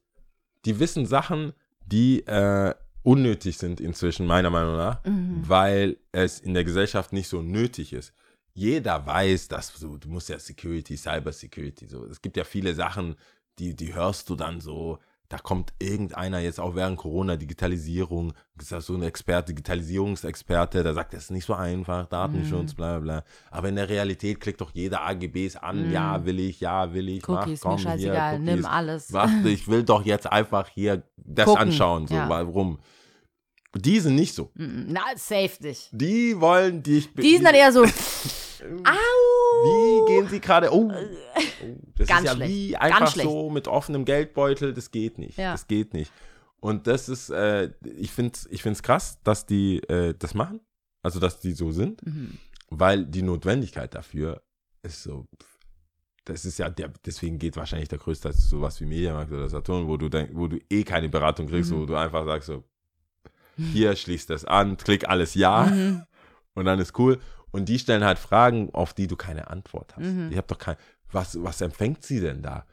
die 0.66 0.80
wissen 0.80 1.06
Sachen, 1.06 1.54
die 1.86 2.20
äh, 2.28 2.74
unnötig 3.04 3.58
sind 3.58 3.80
inzwischen, 3.82 4.28
meiner 4.28 4.50
Meinung 4.50 4.76
nach, 4.78 5.04
Mhm. 5.06 5.44
weil 5.48 5.98
es 6.12 6.40
in 6.40 6.54
der 6.54 6.64
Gesellschaft 6.64 7.14
nicht 7.14 7.28
so 7.30 7.42
nötig 7.42 7.94
ist. 7.94 8.14
Jeder 8.54 9.06
weiß, 9.06 9.48
dass 9.48 9.74
du, 9.80 9.98
du 9.98 10.10
musst 10.10 10.28
ja 10.30 10.38
Security, 10.38 10.98
Cyber 10.98 11.32
Security, 11.32 11.88
so. 11.88 12.06
Es 12.06 12.22
gibt 12.22 12.36
ja 12.38 12.44
viele 12.44 12.74
Sachen, 12.76 13.16
die, 13.58 13.74
die 13.76 13.94
hörst 13.94 14.30
du 14.30 14.36
dann 14.36 14.60
so, 14.62 15.00
da 15.32 15.38
kommt 15.38 15.72
irgendeiner 15.80 16.40
jetzt 16.40 16.60
auch 16.60 16.76
während 16.76 16.98
Corona, 16.98 17.38
Digitalisierung, 17.38 18.34
ist 18.60 18.72
das 18.74 18.86
so 18.86 18.96
ein 18.96 19.02
Experte, 19.04 19.54
Digitalisierungsexperte, 19.54 20.84
der 20.84 20.94
sagt, 20.94 21.14
das 21.14 21.24
ist 21.24 21.32
nicht 21.32 21.46
so 21.46 21.54
einfach, 21.54 22.06
Datenschutz, 22.08 22.74
bla 22.74 23.00
bla 23.00 23.22
bla. 23.22 23.24
Aber 23.50 23.70
in 23.70 23.78
der 23.78 23.88
Realität 23.88 24.42
klickt 24.42 24.60
doch 24.60 24.72
jeder 24.74 25.02
AGBs 25.04 25.56
an, 25.56 25.88
Mhm. 25.88 25.92
ja, 25.94 26.26
will 26.26 26.40
ich, 26.42 26.60
ja, 26.60 26.94
will 26.94 27.08
ich, 27.08 27.26
mach, 27.28 27.44
Cookies, 27.44 27.62
komm, 27.62 27.76
mir 27.76 27.80
scheißegal, 27.80 28.30
hier, 28.32 28.40
nimm 28.40 28.54
Cookies. 28.56 28.66
alles. 28.66 29.14
Warte, 29.14 29.32
ich 29.50 29.68
will 29.70 29.84
doch 29.84 30.04
jetzt 30.06 30.30
einfach 30.30 30.68
hier 30.68 31.04
das 31.16 31.46
Gucken, 31.46 31.62
anschauen, 31.62 32.08
so, 32.08 32.16
ja. 32.16 32.28
warum. 32.28 32.80
Die 33.74 34.02
sind 34.02 34.16
nicht 34.16 34.34
so. 34.36 34.52
Mhm. 34.56 34.88
Na, 34.90 35.02
safe 35.16 35.58
dich. 35.64 35.88
Die 35.94 36.40
wollen 36.42 36.84
dich. 36.84 37.10
Die 37.14 37.36
sind 37.36 37.46
dann 37.46 37.56
eher 37.56 37.72
so, 37.72 37.86
Wie 38.62 40.06
gehen 40.08 40.28
sie 40.30 40.40
gerade? 40.40 40.72
Oh, 40.74 40.92
oh, 40.92 41.76
das 41.96 42.08
Ganz 42.08 42.22
ist 42.22 42.26
ja 42.28 42.36
schlecht. 42.36 42.52
wie 42.52 42.78
einfach 42.78 43.08
so 43.16 43.50
mit 43.50 43.68
offenem 43.68 44.06
Geldbeutel. 44.06 44.74
Das 44.74 44.92
geht 44.92 45.18
nicht. 45.18 45.38
Ja. 45.38 45.52
Das 45.52 45.68
geht 45.68 45.94
nicht. 45.94 46.12
Und 46.60 46.88
das 46.88 47.10
ist, 47.10 47.30
äh, 47.30 47.72
ich 47.98 48.12
finde 48.12 48.34
es 48.36 48.48
ich 48.52 48.62
find's 48.64 48.84
krass, 48.84 49.20
dass 49.24 49.46
die 49.46 49.78
äh, 49.90 50.14
das 50.18 50.34
machen. 50.34 50.60
Also, 51.04 51.20
dass 51.20 51.40
die 51.40 51.54
so 51.54 51.72
sind. 51.72 52.06
Mhm. 52.06 52.38
Weil 52.70 53.06
die 53.06 53.24
Notwendigkeit 53.24 53.94
dafür 53.96 54.42
ist 54.84 55.04
so. 55.04 55.28
Das 56.26 56.46
ist 56.46 56.60
ja, 56.60 56.70
der, 56.70 56.92
deswegen 57.06 57.40
geht 57.40 57.58
wahrscheinlich 57.58 57.90
der 57.90 57.98
größte 57.98 58.28
als 58.30 58.48
sowas 58.48 58.80
wie 58.80 58.86
Mediamarkt 58.86 59.32
oder 59.32 59.50
Saturn, 59.50 59.88
wo 59.88 59.98
du 59.98 60.08
denk, 60.08 60.30
wo 60.34 60.48
du 60.48 60.60
eh 60.70 60.84
keine 60.84 61.10
Beratung 61.10 61.48
kriegst, 61.48 61.72
Mhm. 61.72 61.78
wo 61.82 61.86
du 61.88 61.96
einfach 61.96 62.26
sagst 62.26 62.48
so, 62.48 62.64
hier 63.58 63.96
schließt 63.96 64.30
das 64.30 64.46
an, 64.46 64.78
klick 64.78 65.10
alles 65.10 65.34
ja 65.34 65.64
Mhm. 65.66 66.04
und 66.54 66.66
dann 66.66 66.80
ist 66.80 66.98
cool. 67.00 67.20
Und 67.52 67.68
die 67.68 67.80
stellen 67.80 68.04
halt 68.04 68.20
Fragen, 68.20 68.74
auf 68.74 68.94
die 68.94 69.08
du 69.08 69.16
keine 69.16 69.50
Antwort 69.50 69.96
hast. 69.96 70.06
Mhm. 70.06 70.30
Ich 70.32 70.38
habe 70.38 70.48
doch 70.48 70.58
kein, 70.58 70.78
was, 71.12 71.42
was 71.44 71.62
empfängt 71.62 72.04
sie 72.04 72.20
denn 72.20 72.42
da? 72.42 72.66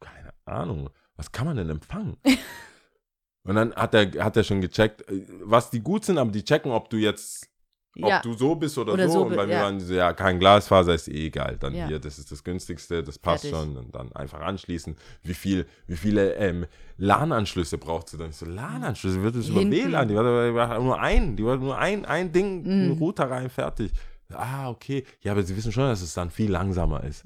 Keine 0.00 0.32
Ahnung. 0.44 0.90
Was 1.16 1.32
kann 1.32 1.46
man 1.46 1.56
denn 1.56 1.70
empfangen? 1.70 2.16
Und 3.44 3.54
dann 3.54 3.74
hat 3.74 3.94
er, 3.94 4.24
hat 4.24 4.36
er 4.36 4.44
schon 4.44 4.60
gecheckt, 4.60 5.08
äh, 5.08 5.26
was 5.42 5.70
die 5.70 5.80
gut 5.80 6.04
sind, 6.04 6.18
aber 6.18 6.30
die 6.30 6.44
checken, 6.44 6.72
ob 6.72 6.90
du 6.90 6.96
jetzt, 6.96 7.49
ob 7.96 8.08
Ja. 8.08 8.20
du 8.22 8.32
so 8.34 8.54
bist 8.54 8.78
oder, 8.78 8.92
Oder 8.92 9.08
so. 9.08 9.20
so 9.20 9.26
Und 9.26 9.36
bei 9.36 9.46
mir 9.46 9.54
ja. 9.54 9.62
waren 9.64 9.78
die 9.78 9.84
so, 9.84 9.94
ja, 9.94 10.12
kein 10.12 10.38
Glasfaser 10.38 10.94
ist 10.94 11.08
eh 11.08 11.26
egal. 11.26 11.56
Dann 11.58 11.74
Ja. 11.74 11.86
hier, 11.88 11.98
das 11.98 12.18
ist 12.18 12.30
das 12.30 12.44
günstigste, 12.44 13.02
das 13.02 13.18
passt 13.18 13.46
Fertig. 13.46 13.58
schon. 13.58 13.76
Und 13.76 13.94
dann 13.94 14.12
einfach 14.12 14.40
anschließen. 14.40 14.96
Wie 15.22 15.34
viel, 15.34 15.66
wie 15.86 15.96
viele 15.96 16.34
ähm, 16.34 16.66
LAN-Anschlüsse 16.98 17.78
braucht 17.78 18.08
sie 18.08 18.18
dann? 18.18 18.30
Ich 18.30 18.36
so, 18.36 18.46
LAN-Anschlüsse, 18.46 19.22
wird 19.22 19.34
das 19.36 19.48
über. 19.48 19.62
WLAN? 19.62 20.08
Die 20.08 20.14
war, 20.14 20.78
nur 20.80 21.00
ein, 21.00 21.36
die 21.36 21.44
war 21.44 21.56
nur 21.56 21.76
ein, 21.78 22.04
ein 22.04 22.30
Ding, 22.32 22.64
ein 22.66 22.86
Mhm. 22.90 22.98
Router 22.98 23.30
rein, 23.30 23.50
fertig. 23.50 23.90
Ah, 24.32 24.68
okay. 24.70 25.04
Ja, 25.22 25.32
aber 25.32 25.42
sie 25.42 25.56
wissen 25.56 25.72
schon, 25.72 25.84
dass 25.84 26.02
es 26.02 26.14
dann 26.14 26.30
viel 26.30 26.50
langsamer 26.50 27.02
ist. 27.04 27.24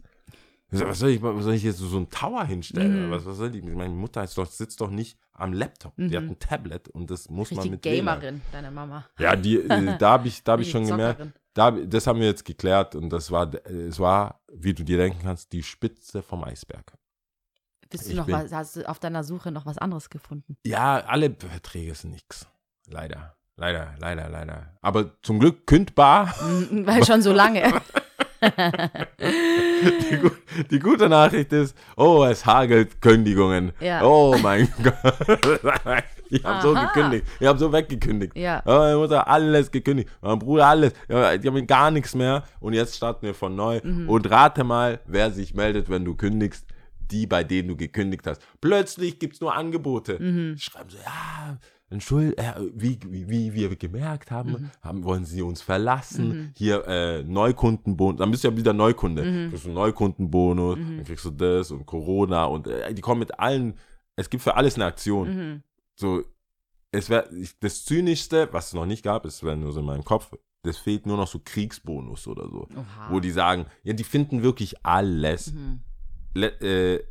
So, 0.70 0.87
Was 0.87 0.98
soll 0.98 1.11
ich, 1.11 1.22
was 1.22 1.44
soll 1.44 1.55
ich 1.55 1.62
jetzt 1.62 1.79
so 1.79 1.87
so 1.87 1.98
einen 1.98 2.09
Tower 2.09 2.44
hinstellen? 2.46 3.07
Mhm. 3.09 3.11
Was, 3.11 3.27
was 3.27 3.37
soll 3.37 3.55
ich? 3.55 3.62
Meine 3.62 3.92
Mutter 3.94 4.24
ist 4.24 4.37
doch, 4.38 4.46
sitzt 4.46 4.81
doch 4.81 4.90
nicht 4.90 5.18
am 5.35 5.53
Laptop. 5.53 5.92
Die 5.97 6.16
hat 6.16 6.25
Mhm. 6.25 6.31
ein 6.31 6.38
Tablet 6.38 6.88
und 6.88 7.11
das 7.11 7.29
muss 7.29 7.51
man 7.51 7.59
Richtig 7.64 7.70
mit 7.73 7.85
WLAN. 7.85 8.05
Gamerin, 8.20 8.42
deine 8.53 8.70
Mama. 8.70 9.05
Ja, 9.18 9.37
die, 9.37 9.57
äh, 9.68 9.99
da 9.99 10.11
habe 10.12 10.29
ich, 10.29 10.42
da 10.44 10.53
hab 10.53 10.61
ich 10.61 10.70
schon 10.70 10.83
Richtig 10.83 10.97
gemerkt, 10.97 11.20
Zockerin. 11.20 11.35
da, 11.55 11.70
das 11.70 12.07
haben 12.07 12.20
wir 12.20 12.27
jetzt 12.27 12.44
geklärt 12.44 12.94
und 12.94 13.11
das 13.11 13.31
war, 13.31 13.53
es 13.66 13.99
war, 13.99 14.40
wie 14.53 14.73
du 14.75 14.85
dir 14.85 14.97
denken 14.99 15.20
kannst, 15.23 15.53
die 15.53 15.62
Spitze 15.62 16.23
vom 16.23 16.44
Eisberg. 16.44 16.92
Bist 17.90 18.11
du 18.11 18.16
noch 18.16 18.27
bin- 18.27 18.35
was, 18.35 18.53
hast 18.53 18.77
du 18.77 18.88
auf 18.88 18.99
deiner 18.99 19.23
Suche 19.25 19.51
noch 19.53 19.66
was 19.66 19.79
anderes 19.79 20.09
gefunden? 20.11 20.57
Ja, 20.64 20.97
alle 21.07 21.35
Verträge 21.35 21.94
sind 21.94 22.11
nix. 22.12 22.47
Leider, 22.88 23.37
leider, 23.57 23.94
leider, 23.99 24.29
leider. 24.29 24.77
Aber 24.83 25.20
zum 25.23 25.38
Glück 25.38 25.66
kündbar. 25.66 26.35
Mhm, 26.42 26.87
Weil 26.87 27.05
schon 27.05 27.23
so 27.23 27.33
lange. 27.33 27.62
Die, 29.83 30.65
die 30.71 30.79
gute 30.79 31.09
Nachricht 31.09 31.53
ist, 31.53 31.77
oh, 31.97 32.25
es 32.25 32.45
hagelt 32.47 33.01
Kündigungen. 33.01 33.73
Ja. 33.81 34.03
Oh 34.05 34.37
mein 34.43 34.69
Gott. 34.83 36.05
Ich 36.31 36.45
habe 36.45 36.63
so 36.63 36.75
gekündigt. 36.75 37.27
Ich 37.41 37.47
habe 37.47 37.59
so 37.59 37.73
weggekündigt. 37.73 38.37
Ja. 38.37 38.63
Meine 38.65 38.97
Mutter 38.97 39.29
alles 39.29 39.71
gekündigt. 39.71 40.09
Mein 40.21 40.39
Bruder 40.39 40.67
alles. 40.67 40.93
Die 41.09 41.49
haben 41.49 41.67
gar 41.67 41.91
nichts 41.91 42.15
mehr. 42.15 42.45
Und 42.61 42.73
jetzt 42.73 42.97
starten 42.97 43.27
wir 43.27 43.35
von 43.35 43.55
neu. 43.55 43.81
Mhm. 43.83 44.09
Und 44.09 44.31
rate 44.31 44.65
mal, 44.65 45.01
wer 45.07 45.31
sich 45.31 45.55
meldet, 45.55 45.89
wenn 45.89 46.05
du 46.05 46.15
kündigst. 46.15 46.67
Die, 47.11 47.27
bei 47.27 47.45
denen 47.45 47.69
du 47.69 47.77
gekündigt 47.77 48.27
hast. 48.27 48.41
Plötzlich 48.63 49.19
gibt 49.19 49.35
es 49.35 49.41
nur 49.43 49.55
Angebote. 49.55 50.19
Mhm. 50.19 50.57
Schreiben 50.57 50.89
so, 50.89 50.97
ja, 50.97 51.59
Entschuldigung, 51.94 52.37
äh, 52.44 52.54
wie, 52.74 52.98
wie, 53.09 53.28
wie 53.28 53.54
wir 53.54 53.74
gemerkt 53.76 54.30
haben, 54.30 54.50
Mhm. 54.52 54.70
haben, 54.83 55.04
wollen 55.04 55.24
sie 55.24 55.42
uns 55.42 55.62
verlassen. 55.62 56.52
Hier 56.57 56.87
äh, 56.87 57.22
Neukundenbonus, 57.22 58.18
dann 58.18 58.30
bist 58.30 58.44
du 58.44 58.48
ja 58.48 58.57
wieder 58.57 58.72
Neukunde. 58.72 59.22
Mhm. 59.24 59.50
Kriegst 59.50 59.64
du 59.66 59.70
Neukundenbonus, 59.70 60.76
dann 60.78 61.04
kriegst 61.04 61.24
du 61.24 61.30
das 61.30 61.70
und 61.70 61.87
Corona 61.87 62.44
und 62.44 62.66
äh, 62.66 62.92
die 62.94 63.00
kommen 63.00 63.20
mit 63.20 63.38
allen, 63.38 63.74
es 64.16 64.28
gibt 64.30 64.42
für 64.42 64.57
alles 64.57 64.74
eine 64.76 64.85
Aktion. 64.87 65.28
Mhm. 65.37 65.62
So, 65.96 66.22
es 66.92 67.09
wäre 67.11 67.28
das 67.61 67.85
Zynischste, 67.85 68.48
was 68.52 68.68
es 68.68 68.74
noch 68.74 68.87
nicht 68.87 69.02
gab, 69.02 69.24
ist 69.26 69.42
wäre 69.42 69.57
nur 69.57 69.72
so 69.72 69.80
in 69.80 69.87
meinem 69.87 70.04
Kopf, 70.04 70.33
das 70.62 70.78
fehlt 70.78 71.07
nur 71.07 71.16
noch 71.16 71.28
so 71.28 71.40
Kriegsbonus 71.44 72.26
oder 72.26 72.48
so. 72.48 72.66
Oha. 72.74 73.09
Wo 73.11 73.20
die 73.20 73.30
sagen, 73.30 73.66
ja, 73.83 73.92
die 73.92 74.04
finden 74.04 74.42
wirklich 74.42 74.85
alles. 74.85 75.52
Mhm. 75.52 75.80
Le 76.35 76.48
äh, 76.61 77.04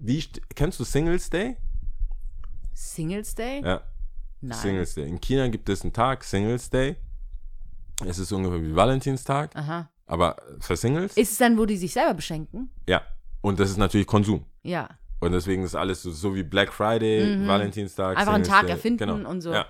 wie, 0.00 0.18
st- 0.20 0.40
kennst 0.54 0.78
du 0.80 0.84
Singles 0.84 1.30
Day? 1.30 1.56
Singles 2.74 3.34
Day? 3.34 3.62
Ja. 3.64 3.82
Nein. 4.48 4.58
Singles 4.58 4.94
Day. 4.94 5.08
In 5.08 5.20
China 5.20 5.48
gibt 5.48 5.68
es 5.68 5.82
einen 5.82 5.92
Tag, 5.92 6.24
Singles 6.24 6.70
Day. 6.70 6.96
Es 8.06 8.18
ist 8.18 8.30
ungefähr 8.32 8.62
wie 8.62 8.74
Valentinstag, 8.76 9.54
Aha. 9.56 9.88
aber 10.06 10.36
für 10.60 10.76
Singles. 10.76 11.16
Ist 11.16 11.32
es 11.32 11.38
dann, 11.38 11.56
wo 11.56 11.64
die 11.66 11.76
sich 11.76 11.92
selber 11.92 12.14
beschenken? 12.14 12.70
ja. 12.86 13.02
Und 13.42 13.60
das 13.60 13.70
ist 13.70 13.76
natürlich 13.76 14.08
Konsum. 14.08 14.44
Ja. 14.64 14.88
Und 15.20 15.30
deswegen 15.30 15.62
ist 15.62 15.76
alles 15.76 16.02
so, 16.02 16.10
so 16.10 16.34
wie 16.34 16.42
Black 16.42 16.72
Friday, 16.72 17.36
Mhm. 17.36 17.46
Valentinstag. 17.46 18.16
Einfach 18.16 18.32
einen 18.34 18.42
Singles 18.44 18.58
Tag 18.60 18.66
Day. 18.66 18.72
erfinden 18.72 18.98
genau. 19.08 19.30
und 19.30 19.40
so. 19.40 19.52
Ja. 19.52 19.66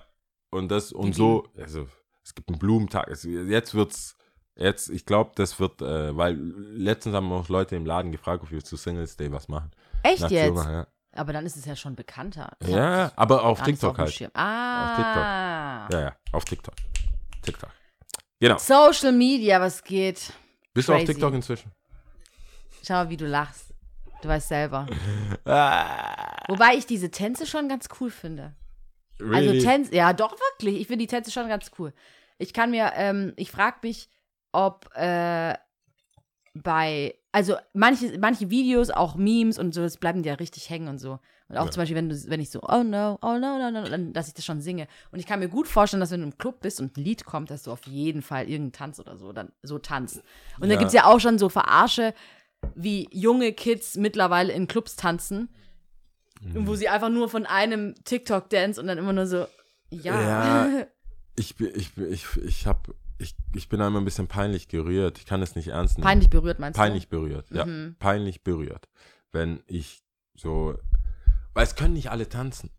Und 0.50 0.70
das 0.70 0.92
und 0.92 1.14
so, 1.14 1.46
also 1.58 1.86
es 2.24 2.34
gibt 2.34 2.48
einen 2.48 2.58
Blumentag. 2.58 3.08
Es, 3.08 3.24
jetzt 3.24 3.74
wird's, 3.74 4.16
jetzt, 4.56 4.88
ich 4.88 5.04
glaube, 5.04 5.32
das 5.34 5.60
wird, 5.60 5.82
äh, 5.82 6.16
weil 6.16 6.36
letztens 6.36 7.14
haben 7.14 7.30
auch 7.32 7.48
Leute 7.50 7.76
im 7.76 7.84
Laden 7.84 8.12
gefragt, 8.12 8.42
ob 8.44 8.50
wir 8.50 8.64
zu 8.64 8.76
Singles 8.76 9.16
Day 9.16 9.30
was 9.30 9.46
machen. 9.48 9.70
Echt 10.02 10.22
Eine 10.24 10.34
jetzt? 10.34 10.54
Machen, 10.54 10.72
ja. 10.72 10.86
Aber 11.16 11.32
dann 11.32 11.46
ist 11.46 11.56
es 11.56 11.64
ja 11.64 11.74
schon 11.76 11.94
bekannter. 11.96 12.56
Ich 12.60 12.68
Ja, 12.68 13.12
aber 13.16 13.44
auf 13.44 13.62
TikTok 13.62 13.94
dem 13.96 14.02
halt. 14.04 14.12
Schirm. 14.12 14.30
Ah. 14.34 15.88
Ja, 15.92 16.00
ja, 16.00 16.16
auf 16.32 16.44
TikTok. 16.44 16.74
TikTok. 17.42 17.70
Genau. 18.40 18.58
Social 18.58 19.12
Media, 19.12 19.60
was 19.60 19.82
geht? 19.82 20.32
Bist 20.74 20.88
du 20.88 20.92
auf 20.92 20.98
Crazy. 20.98 21.12
TikTok 21.14 21.34
inzwischen? 21.34 21.72
Schau 22.86 22.94
mal, 22.94 23.08
wie 23.08 23.16
du 23.16 23.26
lachst. 23.26 23.72
Du 24.22 24.28
weißt 24.28 24.48
selber. 24.48 24.86
Ah, 25.44 26.42
Wobei 26.48 26.74
ich 26.74 26.86
diese 26.86 27.10
Tänze 27.10 27.46
schon 27.46 27.68
ganz 27.68 27.88
cool 28.00 28.10
finde. 28.10 28.54
really? 29.20 29.48
Also 29.50 29.66
Tänze, 29.66 29.94
ja 29.94 30.12
doch 30.12 30.32
wirklich. 30.32 30.80
Ich 30.80 30.86
finde 30.88 31.04
die 31.04 31.06
Tänze 31.08 31.30
schon 31.30 31.48
ganz 31.48 31.70
cool. 31.78 31.92
Ich 32.38 32.52
kann 32.52 32.70
mir, 32.70 32.92
ähm, 32.96 33.32
ich 33.36 33.50
frage 33.50 33.78
mich, 33.82 34.08
ob 34.52 34.90
äh, 34.96 35.54
bei, 36.54 37.14
also 37.36 37.54
manche, 37.74 38.18
manche 38.18 38.48
Videos, 38.48 38.88
auch 38.88 39.14
Memes 39.14 39.58
und 39.58 39.74
so, 39.74 39.82
das 39.82 39.98
bleiben 39.98 40.24
ja 40.24 40.32
richtig 40.34 40.70
hängen 40.70 40.88
und 40.88 40.96
so. 40.98 41.18
Und 41.48 41.58
auch 41.58 41.66
Ja. 41.66 41.70
zum 41.70 41.82
Beispiel, 41.82 41.94
wenn 41.96 42.08
du, 42.08 42.16
wenn 42.28 42.40
ich 42.40 42.48
so, 42.50 42.60
oh 42.62 42.82
no, 42.82 43.18
oh 43.20 43.36
no, 43.38 43.58
no, 43.58 43.70
no, 43.70 43.84
dann, 43.84 44.14
dass 44.14 44.28
ich 44.28 44.32
das 44.32 44.46
schon 44.46 44.62
singe. 44.62 44.88
Und 45.12 45.18
ich 45.18 45.26
kann 45.26 45.40
mir 45.40 45.48
gut 45.50 45.68
vorstellen, 45.68 46.00
dass 46.00 46.10
wenn 46.10 46.20
du 46.22 46.26
im 46.28 46.38
Club 46.38 46.60
bist 46.60 46.80
und 46.80 46.96
ein 46.96 47.04
Lied 47.04 47.26
kommt, 47.26 47.50
dass 47.50 47.64
du 47.64 47.72
auf 47.72 47.86
jeden 47.86 48.22
Fall 48.22 48.44
irgendeinen 48.48 48.72
Tanz 48.72 48.98
oder 49.00 49.18
so 49.18 49.34
dann 49.34 49.52
so 49.62 49.78
tanzt. 49.78 50.22
Und 50.58 50.70
Ja. 50.70 50.76
da 50.76 50.78
gibt 50.78 50.88
es 50.88 50.94
ja 50.94 51.04
auch 51.04 51.20
schon 51.20 51.38
so 51.38 51.50
Verarsche, 51.50 52.14
wie 52.74 53.06
junge 53.12 53.52
Kids 53.52 53.96
mittlerweile 53.96 54.54
in 54.54 54.66
Clubs 54.66 54.96
tanzen, 54.96 55.50
Mhm. 56.40 56.66
wo 56.66 56.74
sie 56.74 56.88
einfach 56.88 57.10
nur 57.10 57.28
von 57.28 57.44
einem 57.44 57.94
TikTok 58.04 58.48
dance 58.48 58.80
und 58.80 58.86
dann 58.86 58.96
immer 58.96 59.12
nur 59.12 59.26
so, 59.26 59.44
ja. 59.90 60.22
Ja. 60.22 60.86
ich, 61.36 61.54
bin- 61.56 61.72
ich, 61.74 61.90
ich, 61.98 62.24
ich, 62.42 62.66
hab, 62.66 62.88
ich, 63.18 63.34
ich 63.54 63.68
bin 63.68 63.80
einmal 63.80 64.02
ein 64.02 64.04
bisschen 64.04 64.26
peinlich 64.28 64.68
gerührt. 64.68 65.18
Ich 65.18 65.26
kann 65.26 65.42
es 65.42 65.54
nicht 65.56 65.68
ernst 65.68 65.98
nehmen. 65.98 66.04
Peinlich 66.06 66.30
berührt, 66.30 66.58
meinst 66.58 66.76
Peinlich 66.78 67.08
berührt, 67.08 67.50
ja. 67.50 67.64
Mhm. 67.66 67.96
Peinlich 67.98 68.42
berührt. 68.42 68.88
Wenn 69.32 69.62
ich 69.66 70.02
so. 70.36 70.74
Weil 71.54 71.64
es 71.64 71.74
können 71.74 71.94
nicht 71.94 72.10
alle 72.10 72.28
tanzen. 72.28 72.70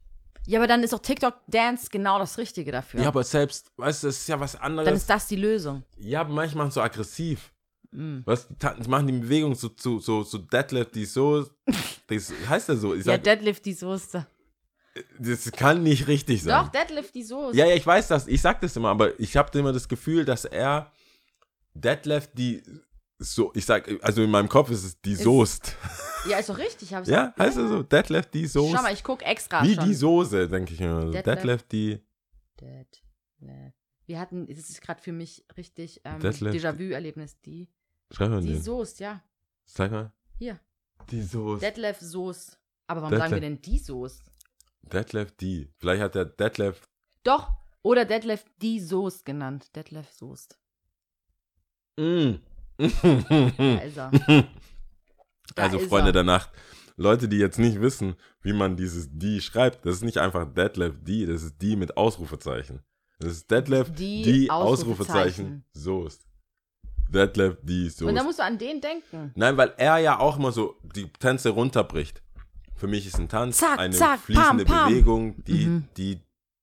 du? 0.46 0.52
Ja, 0.52 0.60
aber 0.60 0.68
dann 0.68 0.84
ist 0.84 0.94
doch 0.94 1.00
TikTok-Dance 1.00 1.90
genau 1.92 2.20
das 2.20 2.38
Richtige 2.38 2.72
dafür. 2.72 3.02
Ja, 3.02 3.08
aber 3.10 3.24
selbst, 3.24 3.72
weißt 3.78 4.04
du, 4.04 4.08
das 4.08 4.18
ist 4.18 4.28
ja 4.30 4.40
was 4.40 4.54
dann 4.54 4.62
anderes. 4.62 5.00
ist 5.00 5.10
das 5.10 5.28
die 5.28 5.36
Lösung. 5.36 5.84
Ja, 5.98 6.22
aber 6.22 6.34
manche 6.34 6.58
machen 6.58 6.72
so 6.72 6.82
aggressiv. 6.82 7.52
Mhm. 7.92 8.22
Was, 8.26 8.48
die 8.48 8.90
machen 8.90 9.08
die 9.08 9.14
Bewegung 9.14 9.56
so, 9.56 9.70
so, 9.76 10.00
so, 10.00 10.24
so 10.24 10.38
deadlift, 10.38 10.96
die 10.96 11.06
so. 11.06 11.48
Das 12.10 12.32
heißt 12.48 12.70
ja 12.70 12.76
so. 12.78 12.94
Ich 12.94 13.06
Ja, 13.06 13.14
sag, 13.16 13.24
Deadlift 13.26 13.66
die 13.66 13.74
Soße. 13.74 14.26
Das 15.20 15.52
kann 15.52 15.84
nicht 15.84 16.08
richtig 16.08 16.44
sein. 16.44 16.64
Doch, 16.66 16.72
Deadlift 16.72 17.14
die 17.16 17.24
Soße. 17.24 17.56
Ja, 17.58 17.66
ja, 17.66 17.76
ich 17.76 17.86
weiß 17.86 18.08
das. 18.08 18.28
Ich 18.28 18.42
sag 18.42 18.62
das 18.62 18.76
immer, 18.76 18.90
aber 18.90 19.20
ich 19.20 19.36
habe 19.38 19.58
immer 19.58 19.74
das 19.74 19.88
Gefühl, 19.88 20.26
dass 20.26 20.46
er 20.46 20.92
Detlef 21.74 22.28
die 22.34 22.64
so, 23.20 23.52
ich 23.56 23.66
sag, 23.66 23.90
also 24.04 24.22
in 24.22 24.30
meinem 24.30 24.48
Kopf 24.48 24.70
ist 24.70 24.84
es 24.84 25.02
die 25.02 25.14
Ist- 25.14 25.24
Soest. 25.24 25.76
Ja, 26.30 26.38
ist 26.38 26.50
doch 26.50 26.58
richtig. 26.58 26.94
Hab 26.94 27.04
ich 27.04 27.10
Ja, 27.10 27.34
heißt 27.38 27.58
es 27.58 27.70
so? 27.70 27.82
Detlef 27.84 28.28
die 28.28 28.46
Soest. 28.46 28.76
Schau 28.76 28.82
mal, 28.84 28.94
ich 28.94 29.04
guck 29.04 29.24
extra 29.24 29.64
Wie 29.64 29.74
schon. 29.74 29.86
die 29.86 29.94
Soße, 29.96 30.48
denke 30.48 30.74
ich 30.74 30.82
immer. 30.82 31.02
so. 31.02 31.12
Detlef 31.12 31.64
die. 31.64 32.00
Deadlift. 32.62 33.04
Wir 34.06 34.20
hatten, 34.20 34.48
das 34.48 34.70
ist 34.70 34.82
gerade 34.82 35.02
für 35.02 35.12
mich 35.12 35.46
richtig 35.58 36.02
ähm, 36.06 36.20
Deadlift. 36.20 36.56
Déjà-vu-Erlebnis. 36.58 37.40
Die, 37.42 37.68
Schreib 38.12 38.30
mal 38.30 38.42
die 38.42 38.54
den. 38.54 38.62
Soße, 38.62 39.04
ja. 39.04 39.24
Zeig 39.66 39.92
mal. 39.92 40.12
Hier. 40.38 40.60
Die 41.12 41.22
Soest. 41.22 41.64
Detlef 41.64 42.00
Soße. 42.00 42.56
Aber 42.88 43.02
warum 43.02 43.18
sagen 43.18 43.34
wir 43.34 43.42
denn 43.42 43.62
die 43.62 43.80
Soße? 43.80 44.22
Detlef 44.88 45.32
die. 45.32 45.70
Vielleicht 45.78 46.02
hat 46.02 46.16
der 46.16 46.26
Detlef. 46.26 46.88
Doch. 47.24 47.52
Oder 47.82 48.06
Detlef 48.06 48.46
die 48.62 48.80
Soße 48.80 49.24
genannt. 49.24 49.76
Detlef 49.76 50.12
Soße. 50.12 50.50
Mm. 51.98 52.36
Also, 55.56 55.78
ist 55.80 55.90
Freunde 55.90 56.10
er. 56.10 56.14
der 56.14 56.24
Nacht. 56.24 56.52
Leute, 56.98 57.28
die 57.30 57.38
jetzt 57.38 57.60
nicht 57.60 57.80
wissen, 57.80 58.16
wie 58.42 58.54
man 58.54 58.76
dieses 58.76 59.08
die 59.12 59.40
schreibt, 59.42 59.86
das 59.86 59.96
ist 59.96 60.04
nicht 60.04 60.18
einfach 60.18 60.52
Detlef 60.52 60.96
die, 61.02 61.26
das 61.26 61.44
ist 61.44 61.62
die 61.62 61.76
mit 61.76 61.96
Ausrufezeichen. 61.96 62.82
Das 63.20 63.32
ist 63.32 63.50
Detlef 63.50 63.92
Die 63.94 64.22
die, 64.24 64.52
Ausrufezeichen. 64.52 65.64
Ausrufezeichen 65.66 65.66
Soest. 65.74 66.28
Detlef 67.10 67.58
die 67.64 67.90
Soest. 67.90 68.04
Und 68.04 68.16
da 68.16 68.24
musst 68.24 68.40
du 68.40 68.44
an 68.44 68.58
den 68.58 68.82
denken. 68.82 69.32
Nein, 69.36 69.58
weil 69.58 69.74
er 69.78 69.98
ja 70.00 70.20
auch 70.20 70.38
immer 70.38 70.52
so 70.52 70.76
die 70.84 71.08
Tänze 71.14 71.50
runterbricht. 71.50 72.22
Für 72.78 72.88
mich 72.88 73.06
ist 73.08 73.20
ein 73.20 73.28
Tanz 73.30 73.58
Zack, 73.58 73.80
eine 73.80 73.96
zack, 73.96 74.20
fließende 74.22 74.66
pam, 74.66 74.76
pam. 74.76 74.90
Bewegung, 74.90 75.44
die, 75.44 75.66
Mhm. 75.66 75.88
die 75.98 76.20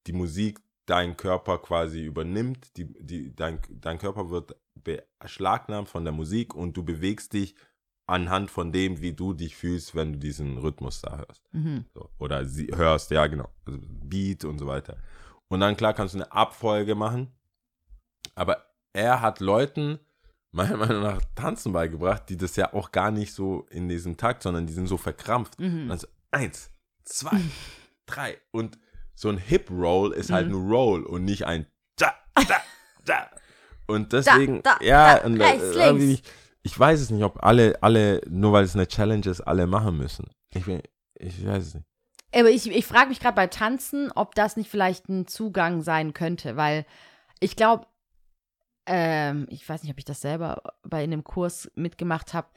die 0.07 0.13
Musik 0.13 0.61
deinen 0.87 1.17
Körper 1.17 1.59
quasi 1.59 2.05
übernimmt. 2.05 2.77
Die, 2.77 2.85
die, 3.05 3.35
dein, 3.35 3.59
dein 3.71 3.99
Körper 3.99 4.31
wird 4.31 4.55
beschlagnahmt 4.75 5.89
von 5.89 6.05
der 6.05 6.13
Musik 6.13 6.55
und 6.55 6.77
du 6.77 6.83
bewegst 6.85 7.33
dich 7.33 7.55
anhand 8.07 8.51
von 8.51 8.71
dem, 8.71 9.01
wie 9.01 9.15
du 9.15 9.33
dich 9.33 9.57
fühlst, 9.57 9.95
wenn 9.95 10.13
du 10.13 10.19
diesen 10.19 10.59
Rhythmus 10.59 11.01
da 11.01 11.17
hörst. 11.17 11.43
Mhm. 11.53 11.87
So, 11.95 12.11
oder 12.19 12.45
sie, 12.45 12.67
hörst, 12.75 13.11
ja 13.11 13.27
genau. 13.27 13.49
Also 13.65 13.79
Beat 13.83 14.45
und 14.45 14.59
so 14.59 14.67
weiter. 14.67 14.99
Und 15.49 15.61
dann 15.61 15.77
klar 15.77 15.95
kannst 15.95 16.15
du 16.15 16.19
eine 16.19 16.31
Abfolge 16.33 16.95
machen, 16.95 17.33
aber 18.35 18.67
er 18.93 19.21
hat 19.23 19.41
Leuten 19.41 19.99
meiner 20.55 20.77
Meinung 20.77 21.03
nach 21.03 21.21
Tanzen 21.35 21.73
beigebracht, 21.73 22.25
die 22.29 22.37
das 22.37 22.57
ja 22.57 22.73
auch 22.73 22.93
gar 22.93 23.11
nicht 23.11 23.33
so 23.35 23.67
in 23.71 23.89
diesem 23.89 24.17
Takt, 24.17 24.43
sondern 24.43 24.67
die 24.67 24.73
sind 24.73 24.87
so 24.87 24.97
verkrampft. 24.97 25.59
Und 25.59 25.89
dann 25.89 25.99
so 25.99 26.07
eins, 26.31 26.71
zwei, 27.05 27.41
drei. 28.07 28.39
Und 28.51 28.79
so 29.15 29.29
ein 29.29 29.39
Hip-Roll 29.39 30.13
ist 30.13 30.31
halt 30.33 30.49
nur 30.49 30.63
Roll 30.63 31.03
und 31.05 31.25
nicht 31.25 31.47
ein 31.47 31.67
da, 31.97 32.13
da, 32.35 32.57
da. 33.05 33.31
Und 33.87 34.13
deswegen, 34.13 34.63
da, 34.63 34.79
ja, 34.81 35.19
da, 35.19 35.27
und, 35.27 35.41
äh, 35.41 35.45
rechts, 35.45 35.77
irgendwie, 35.77 36.21
ich 36.63 36.79
weiß 36.79 37.01
es 37.01 37.11
nicht, 37.11 37.23
ob 37.23 37.45
alle, 37.45 37.79
alle, 37.83 38.21
nur 38.29 38.53
weil 38.53 38.65
es 38.65 38.75
eine 38.75 38.89
Challenge 38.89 39.27
ist, 39.29 39.41
alle 39.43 39.67
machen 39.67 39.97
müssen. 39.99 40.27
Ich, 40.55 40.65
bin- 40.65 40.83
ich 41.15 41.47
weiß 41.47 41.67
es 41.67 41.75
nicht. 41.75 41.87
Aber 42.35 42.51
ich, 42.51 42.69
ich 42.69 42.87
frage 42.87 43.09
mich 43.11 43.21
gerade 43.21 43.37
bei 43.37 43.47
Tanzen, 43.47 44.11
ob 44.13 44.35
das 44.35 44.57
nicht 44.57 44.69
vielleicht 44.71 45.09
ein 45.09 45.27
Zugang 45.29 45.83
sein 45.83 46.15
könnte, 46.15 46.57
weil 46.57 46.85
ich 47.39 47.55
glaube, 47.55 47.87
ähm, 48.87 49.47
ich 49.51 49.69
weiß 49.69 49.83
nicht, 49.83 49.93
ob 49.93 49.99
ich 49.99 50.05
das 50.05 50.21
selber 50.21 50.63
bei 50.83 51.05
in 51.05 51.11
dem 51.11 51.25
Kurs 51.25 51.71
mitgemacht 51.75 52.35
habe. 52.35 52.49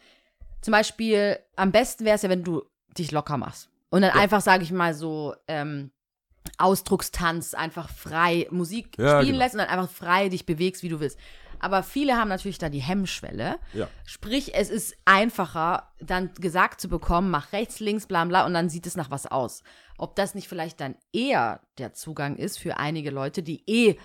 Zum 0.61 0.71
Beispiel, 0.71 1.39
am 1.55 1.71
besten 1.71 2.05
wäre 2.05 2.15
es 2.15 2.23
ja, 2.23 2.29
wenn 2.29 2.43
du 2.43 2.63
dich 2.97 3.11
locker 3.11 3.37
machst. 3.37 3.69
Und 3.89 4.01
dann 4.01 4.11
einfach, 4.11 4.41
sage 4.41 4.63
ich 4.63 4.71
mal, 4.71 4.93
so 4.93 5.33
ähm, 5.47 5.91
Ausdruckstanz, 6.57 7.53
einfach 7.53 7.89
frei 7.89 8.47
Musik 8.51 8.97
Ja, 8.97 9.19
spielen 9.19 9.33
genau. 9.33 9.43
lässt 9.43 9.55
und 9.55 9.59
dann 9.59 9.69
einfach 9.69 9.89
frei 9.89 10.29
dich 10.29 10.45
bewegst, 10.45 10.83
wie 10.83 10.89
du 10.89 10.99
willst. 10.99 11.17
Aber 11.59 11.81
viele 11.83 12.17
haben 12.17 12.27
natürlich 12.29 12.59
da 12.59 12.69
die 12.69 12.81
Hemmschwelle. 12.81 13.57
Ja. 13.73 13.87
Sprich, 14.05 14.53
es 14.53 14.69
ist 14.69 14.95
einfacher, 15.05 15.91
dann 15.99 16.31
gesagt 16.33 16.79
zu 16.81 16.87
bekommen, 16.87 17.31
mach 17.31 17.51
rechts, 17.51 17.79
links, 17.79 18.05
bla 18.05 18.25
bla, 18.25 18.45
und 18.45 18.53
dann 18.53 18.69
sieht 18.69 18.85
es 18.85 18.95
nach 18.95 19.09
was 19.09 19.25
aus. 19.25 19.63
Ob 19.97 20.15
das 20.15 20.35
nicht 20.35 20.47
vielleicht 20.47 20.79
dann 20.79 20.95
eher 21.13 21.61
der 21.77 21.93
Zugang 21.93 22.35
ist 22.35 22.59
für 22.59 22.77
einige 22.77 23.09
Leute, 23.09 23.41
die 23.41 23.63
eh 23.65 23.97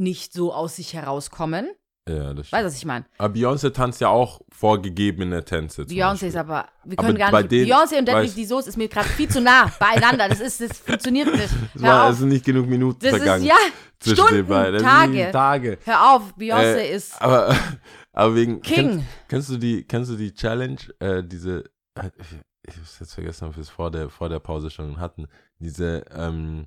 nicht 0.00 0.32
so 0.32 0.52
aus 0.52 0.76
sich 0.76 0.94
herauskommen. 0.94 1.68
Ja, 2.08 2.32
das 2.34 2.38
Weißt 2.38 2.46
stimmt. 2.48 2.62
du, 2.62 2.66
was 2.66 2.76
ich 2.78 2.84
meine? 2.86 3.04
Aber 3.18 3.34
Beyoncé 3.34 3.72
tanzt 3.72 4.00
ja 4.00 4.08
auch 4.08 4.40
vorgegebene 4.50 5.44
Tänze. 5.44 5.86
zum 5.86 5.94
Beyoncé 5.96 6.10
Beispiel. 6.12 6.28
ist 6.30 6.36
aber, 6.36 6.66
wir 6.84 6.98
Aber 6.98 7.06
können 7.06 7.18
gar 7.18 7.30
bei 7.30 7.42
nicht. 7.42 7.52
denen- 7.52 7.70
Beyoncé 7.70 7.98
und 7.98 8.08
Deadly 8.08 8.26
weißt- 8.28 8.34
die 8.34 8.44
Soße 8.46 8.68
ist 8.70 8.76
mir 8.78 8.88
gerade 8.88 9.08
viel 9.10 9.28
zu 9.28 9.40
nah 9.40 9.70
beieinander. 9.78 10.28
Das 10.28 10.40
ist, 10.40 10.60
das 10.60 10.78
funktioniert 10.78 11.30
nicht. 11.30 11.44
Es, 11.44 11.52
Hör 11.74 11.82
war, 11.82 12.04
auf. 12.06 12.12
es 12.12 12.18
sind 12.18 12.30
nicht 12.30 12.44
genug 12.44 12.66
Minuten 12.66 12.98
Das 13.00 13.12
ist, 13.12 13.18
vergangen. 13.18 13.44
ja, 13.44 13.54
zwischen 14.00 14.16
den 14.16 14.26
Stunden, 14.26 14.46
beiden. 14.48 14.72
Das 14.72 14.82
sind 14.82 14.90
Tage. 14.90 15.30
Tage. 15.30 15.78
Hör 15.84 16.14
auf, 16.16 16.34
Beyoncé 16.36 16.76
Äh, 16.78 16.94
ist. 16.96 17.20
Aber, 17.22 17.54
aber 18.12 18.34
wegen. 18.34 18.60
King. 18.62 18.74
Kennst, 18.88 19.04
kennst, 19.28 19.48
du 19.50 19.56
die, 19.58 19.84
kennst 19.84 20.10
du 20.10 20.16
die 20.16 20.32
Challenge, 20.34 20.78
äh, 20.98 21.22
diese. 21.22 21.64
äh, 21.96 22.10
Ich 22.66 22.76
hab's 22.76 22.98
jetzt 23.00 23.14
vergessen, 23.14 23.46
ob 23.48 23.56
wir 23.56 23.62
es 23.62 23.68
vor 23.70 23.90
der, 23.90 24.08
vor 24.10 24.28
der 24.28 24.38
Pause 24.38 24.70
schon 24.70 24.98
hatten. 25.00 25.26
Diese, 25.58 26.04
ähm, 26.14 26.66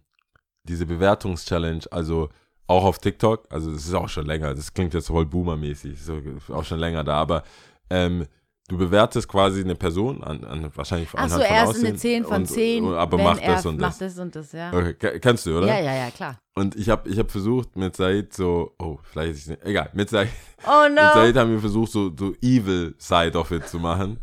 diese 0.64 0.86
Bewertungs-Challenge, 0.86 1.84
also 1.92 2.30
auch 2.68 2.84
auf 2.86 3.00
TikTok, 3.00 3.46
also 3.50 3.72
das 3.72 3.86
ist 3.86 3.94
auch 3.94 4.10
schon 4.10 4.26
länger, 4.26 4.54
das 4.56 4.74
klingt 4.74 4.94
jetzt 4.94 5.08
voll 5.08 5.26
boomermäßig, 5.26 6.02
so- 6.02 6.20
auch 6.50 6.64
schon 6.64 6.80
länger 6.80 7.04
da, 7.04 7.16
aber 7.16 7.44
ähm, 7.90 8.26
du 8.70 8.78
bewertest 8.78 9.28
quasi 9.28 9.62
eine 9.62 9.76
Person 9.76 10.24
an, 10.24 10.44
an 10.46 10.72
wahrscheinlich 10.74 11.10
Ach 11.14 11.28
so, 11.30 11.36
anhand 11.36 11.44
von 11.46 11.56
er 11.56 11.64
ist 11.64 11.70
Aussehen 11.70 11.88
eine 11.88 11.96
10 11.98 12.24
von 12.24 12.36
und- 12.38 12.46
10. 12.48 12.84
und- 12.86 12.96
aber 12.96 13.18
macht 13.18 13.46
das 13.46 13.66
und 13.66 13.80
macht 13.80 14.02
das. 14.02 14.16
das 14.16 14.20
und 14.20 14.36
das, 14.36 14.52
ja. 14.54 14.72
Okay, 14.74 14.94
ke- 14.94 15.20
kennst 15.20 15.46
du, 15.46 15.58
oder? 15.58 15.68
Ja, 15.68 15.80
ja, 15.80 15.94
ja, 16.06 16.12
klar. 16.12 16.40
Und 16.56 16.76
ich 16.76 16.88
habe 16.90 17.10
ich 17.10 17.20
hab 17.20 17.30
versucht 17.30 17.76
mit 17.76 17.96
Said 17.96 18.34
so, 18.34 18.74
oh, 18.80 19.00
vielleicht 19.04 19.32
ist 19.34 19.40
es 19.42 19.48
nicht, 19.48 19.66
egal, 19.66 19.90
mit 19.94 20.10
Said, 20.10 20.30
Oh 20.66 20.84
mit 20.88 20.96
no. 20.96 21.02
Said 21.14 21.36
haben 21.36 21.52
wir 21.52 21.60
versucht, 21.60 21.92
so, 21.92 22.12
so 22.18 22.34
evil 22.42 22.96
Side 22.98 23.38
of 23.38 23.52
it 23.52 23.68
zu 23.68 23.80
machen. 23.80 24.20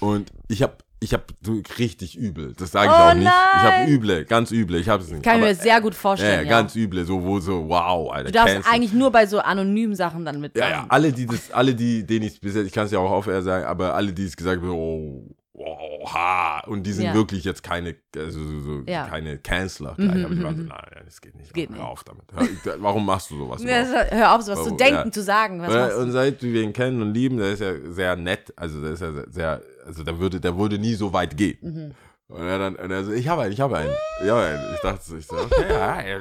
Und 0.00 0.30
ich 0.48 0.62
habe 0.62 0.76
ich 1.02 1.12
hab 1.12 1.32
so 1.42 1.60
richtig 1.78 2.16
übel, 2.16 2.54
das 2.56 2.70
sage 2.72 2.86
ich 2.86 2.92
Oh 2.98 3.02
auch 3.10 3.14
nicht. 3.14 3.26
Ich 3.26 3.62
habe 3.62 3.90
üble, 3.90 4.24
ganz 4.24 4.50
üble, 4.52 4.78
ich 4.78 4.88
habe 4.88 5.02
es 5.02 5.10
nicht. 5.10 5.22
Kann 5.22 5.36
ich 5.36 5.42
Aber, 5.42 5.48
mir 5.50 5.54
sehr 5.56 5.80
gut 5.80 5.94
ja, 5.94 5.98
vorstellen. 5.98 6.44
Ja, 6.46 6.50
ganz 6.50 6.76
üble, 6.76 7.04
so, 7.04 7.22
wo 7.22 7.40
so, 7.40 7.68
wow, 7.68 8.12
Alter. 8.12 8.26
Du 8.30 8.32
darfst 8.32 8.54
cancel. 8.54 8.72
eigentlich 8.72 8.92
nur 8.92 9.10
bei 9.10 9.26
so 9.26 9.40
anonymen 9.40 9.94
Sachen 9.96 10.24
dann 10.24 10.36
Ja, 10.36 10.40
mitmachen. 10.40 10.70
ja, 10.70 10.86
alle, 10.88 11.12
die 11.12 11.26
das, 11.26 11.50
alle, 11.50 11.74
die, 11.74 12.06
denen 12.06 12.26
ich 12.26 12.40
bis 12.40 12.54
jetzt, 12.54 12.66
ich 12.66 12.72
kann 12.72 12.86
es 12.86 12.92
ja 12.92 12.98
auch 13.00 13.10
auf 13.10 13.26
air 13.26 13.42
sagen, 13.42 13.64
aber 13.66 13.94
alle, 13.94 14.12
die 14.12 14.24
es 14.24 14.36
gesagt 14.36 14.62
haben, 14.62 14.70
oh, 14.70 15.24
wow, 15.64 16.12
ha, 16.12 16.60
und 16.66 16.82
die 16.84 16.92
sind 16.92 17.06
Ja. 17.06 17.14
wirklich 17.14 17.44
jetzt 17.44 17.62
keine, 17.62 17.94
also 18.16 18.40
so, 18.60 18.82
Ja. 18.86 19.06
keine 19.08 19.38
Canceler 19.38 19.94
gleich, 19.96 20.14
Mhm, 20.14 20.24
aber 20.24 20.34
die 20.34 20.42
waren 20.44 20.56
so, 20.56 20.62
nein, 20.64 21.02
das 21.04 21.20
geht 21.20 21.34
nicht, 21.36 21.54
Geht 21.54 21.70
hör 21.70 21.88
auf 21.88 22.04
damit. 22.04 22.24
Hör, 22.32 22.76
warum 22.82 23.06
machst 23.06 23.30
du 23.30 23.38
sowas 23.38 23.62
Hör 24.10 24.34
auf, 24.34 24.42
sowas 24.42 24.64
zu 24.64 24.76
denken, 24.76 25.12
zu 25.12 25.22
sagen. 25.22 25.60
Und 25.60 26.12
seit 26.12 26.42
wir 26.42 26.62
ihn 26.62 26.72
kennen 26.72 27.00
und 27.02 27.14
lieben, 27.14 27.36
der 27.38 27.52
ist 27.52 27.60
ja 27.60 27.72
sehr 27.92 28.16
nett, 28.16 28.52
also 28.56 28.80
der 28.82 28.90
ist 28.92 29.00
ja 29.00 29.12
sehr, 29.30 29.62
also 29.86 30.02
der 30.04 30.18
würde, 30.18 30.40
der 30.40 30.56
würde 30.58 30.78
nie 30.78 30.94
so 30.94 31.12
weit 31.12 31.36
gehen. 31.36 31.58
Mhm. 31.60 31.94
Und 32.34 32.46
er 32.46 32.58
dann, 32.58 32.76
und 32.76 32.90
er 32.90 33.04
so, 33.04 33.12
ich 33.12 33.28
habe 33.28 33.42
einen, 33.42 33.52
ich 33.52 33.60
habe 33.60 33.76
einen, 33.76 33.92
ich 34.24 34.32
einen. 34.32 34.74
Ich 34.74 34.80
dachte 34.80 35.16
ich 35.18 35.26
so, 35.26 35.36
okay, 35.36 35.66
ja, 35.70 36.00
hier, 36.00 36.20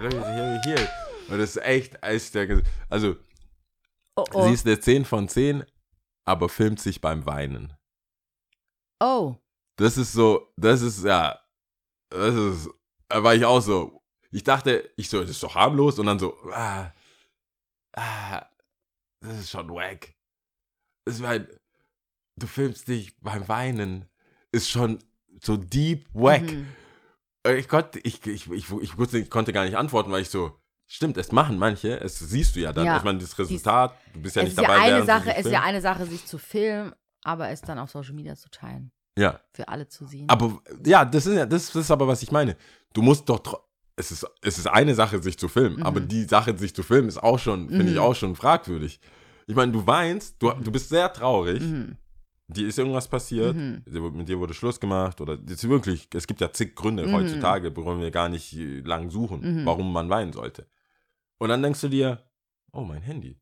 hier. 0.66 0.88
Und 1.30 1.38
das 1.40 1.52
ist 1.56 1.64
echt, 1.64 1.98
echt 2.04 2.36
der, 2.36 2.62
also, 2.90 3.16
Oh, 4.18 4.26
oh. 4.34 4.46
sie 4.46 4.54
ist 4.54 4.66
eine 4.68 4.78
10 4.78 5.06
von 5.06 5.30
10, 5.30 5.64
aber 6.26 6.50
filmt 6.50 6.82
sich 6.82 7.00
beim 7.00 7.26
Weinen. 7.26 7.72
Oh. 9.02 9.36
Das 9.78 9.98
ist 9.98 10.14
so, 10.14 10.54
das 10.58 10.82
ist, 10.82 11.04
ja, 11.04 11.40
das 12.10 12.36
ist, 12.36 12.70
da 13.10 13.24
war 13.24 13.36
ich 13.36 13.44
auch 13.46 13.62
so, 13.62 14.02
ich 14.32 14.44
dachte, 14.44 14.92
ich 14.96 15.10
so, 15.10 15.22
das 15.22 15.32
ist 15.32 15.44
doch 15.44 15.56
harmlos 15.56 16.00
und 16.00 16.06
dann 16.06 16.20
so, 16.20 16.38
ah, 16.54 16.92
ah, 17.96 18.46
das 19.22 19.40
ist 19.40 19.50
schon 19.50 19.70
wack. 19.70 20.14
Das 21.06 21.16
ist 21.16 21.24
halt, 21.26 21.60
du 22.38 22.48
filmst 22.48 22.88
dich 22.88 23.18
beim 23.20 23.48
Weinen, 23.48 24.06
ist 24.52 24.70
schon 24.70 25.00
so 25.42 25.58
deep 25.58 26.08
wack. 26.14 26.44
Mhm. 26.44 26.68
Äh, 27.46 27.58
Ich 27.58 27.68
konnte, 27.68 28.00
ich, 28.00 28.26
ich, 28.26 28.50
ich, 28.52 28.72
ich, 28.72 29.30
konnte 29.30 29.54
gar 29.54 29.66
nicht 29.66 29.78
antworten, 29.78 30.12
weil 30.12 30.22
ich 30.22 30.30
so, 30.30 30.60
stimmt, 30.88 31.18
es 31.18 31.32
machen 31.32 31.58
manche, 31.58 32.00
es 32.00 32.20
siehst 32.20 32.56
du 32.56 32.60
ja 32.60 32.72
dann. 32.74 32.86
Ja. 32.86 32.98
Ich 32.98 33.04
meine, 33.04 33.20
das 33.20 33.38
Resultat, 33.38 33.96
du 34.14 34.22
bist 34.22 34.36
ja 34.36 34.44
nicht 34.44 34.54
ist 34.54 34.62
ja 34.62 34.68
dabei. 34.68 34.96
eine 34.96 35.06
Sache, 35.06 35.36
es 35.36 35.46
ist 35.46 35.52
ja 35.52 35.62
eine 35.62 35.82
Sache, 35.82 36.06
sich 36.06 36.26
zu 36.26 36.38
filmen, 36.38 36.94
aber 37.24 37.50
es 37.50 37.62
dann 37.62 37.80
auf 37.80 37.92
Social 37.92 38.14
Media 38.14 38.36
zu 38.36 38.50
teilen. 38.50 38.92
Ja, 39.18 39.40
Für 39.54 39.68
alle 39.68 39.88
zu 39.88 40.06
sehen. 40.06 40.30
aber 40.30 40.62
ja, 40.86 41.04
das 41.06 41.26
ist 41.26 41.36
ja, 41.36 41.46
das, 41.46 41.76
ist 41.76 41.92
aber, 41.92 42.08
was 42.08 42.24
ich 42.24 42.32
meine. 42.32 42.56
Du 42.94 43.02
musst 43.02 43.28
doch, 43.28 43.62
es 43.98 44.12
ist, 44.12 44.26
es 44.42 44.58
ist 44.58 44.68
eine 44.68 44.96
Sache, 44.96 45.22
sich 45.22 45.38
zu 45.38 45.50
filmen, 45.50 45.78
Mhm. 45.78 45.84
aber 45.84 46.00
die 46.00 46.24
Sache, 46.24 46.58
sich 46.58 46.74
zu 46.74 46.82
filmen, 46.82 47.10
ist 47.10 47.22
auch 47.22 47.38
schon, 47.38 47.68
finde 47.70 47.92
ich 47.92 47.98
Mhm. 47.98 48.04
auch 48.04 48.16
schon 48.16 48.36
fragwürdig. 48.36 49.00
Ich 49.48 49.56
meine, 49.56 49.72
du 49.74 49.86
weinst, 49.86 50.42
du, 50.42 50.52
du 50.52 50.72
bist 50.72 50.88
sehr 50.90 51.12
traurig, 51.12 51.62
Mhm. 51.62 51.98
dir 52.48 52.68
ist 52.70 52.80
irgendwas 52.80 53.10
passiert, 53.10 53.56
Mhm. 53.56 53.84
mit 54.14 54.30
dir 54.30 54.40
wurde 54.40 54.54
Schluss 54.54 54.80
gemacht 54.80 55.20
oder 55.20 55.38
ist 55.46 55.68
wirklich, 55.68 56.08
es 56.14 56.26
gibt 56.26 56.40
ja 56.40 56.52
zig 56.54 56.74
Gründe 56.76 57.06
Mhm. 57.08 57.14
heutzutage, 57.14 57.76
warum 57.76 58.00
wir 58.00 58.12
gar 58.12 58.30
nicht 58.30 58.54
lang 58.86 59.10
suchen, 59.10 59.42
Mhm. 59.62 59.66
warum 59.66 59.92
man 59.92 60.10
weinen 60.10 60.32
sollte. 60.32 60.68
Und 61.38 61.50
dann 61.50 61.62
denkst 61.62 61.82
du 61.82 61.90
dir, 61.90 62.24
oh, 62.72 62.82
mein 62.82 63.02
Handy. 63.02 63.41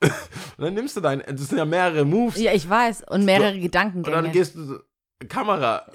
Und 0.00 0.64
dann 0.64 0.74
nimmst 0.74 0.96
du 0.96 1.00
dein, 1.00 1.20
das 1.20 1.48
sind 1.48 1.58
ja 1.58 1.64
mehrere 1.64 2.04
Moves. 2.04 2.38
Ja, 2.38 2.52
ich 2.52 2.68
weiß. 2.68 3.04
Und 3.08 3.24
mehrere 3.24 3.54
Und 3.54 3.60
Gedankengänge. 3.60 4.22
dann 4.22 4.32
gehst 4.32 4.54
du 4.54 4.64
so, 4.64 4.78
Kamera 5.28 5.86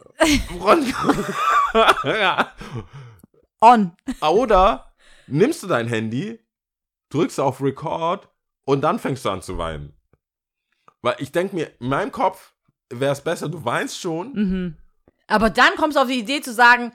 ja. 2.03 2.51
On. 3.61 3.91
Oder 4.21 4.91
nimmst 5.27 5.63
du 5.63 5.67
dein 5.67 5.87
Handy, 5.87 6.39
drückst 7.09 7.39
auf 7.39 7.61
Record 7.61 8.29
und 8.65 8.81
dann 8.81 8.99
fängst 8.99 9.25
du 9.25 9.29
an 9.29 9.41
zu 9.41 9.57
weinen. 9.57 9.93
Weil 11.01 11.15
ich 11.19 11.31
denke 11.31 11.55
mir, 11.55 11.71
in 11.79 11.89
meinem 11.89 12.11
Kopf 12.11 12.53
wäre 12.89 13.13
es 13.13 13.21
besser, 13.21 13.49
du 13.49 13.63
weinst 13.63 13.99
schon. 13.99 14.33
Mhm. 14.33 14.77
Aber 15.27 15.49
dann 15.49 15.75
kommst 15.77 15.97
du 15.97 16.01
auf 16.01 16.07
die 16.07 16.19
Idee 16.19 16.41
zu 16.41 16.53
sagen, 16.53 16.93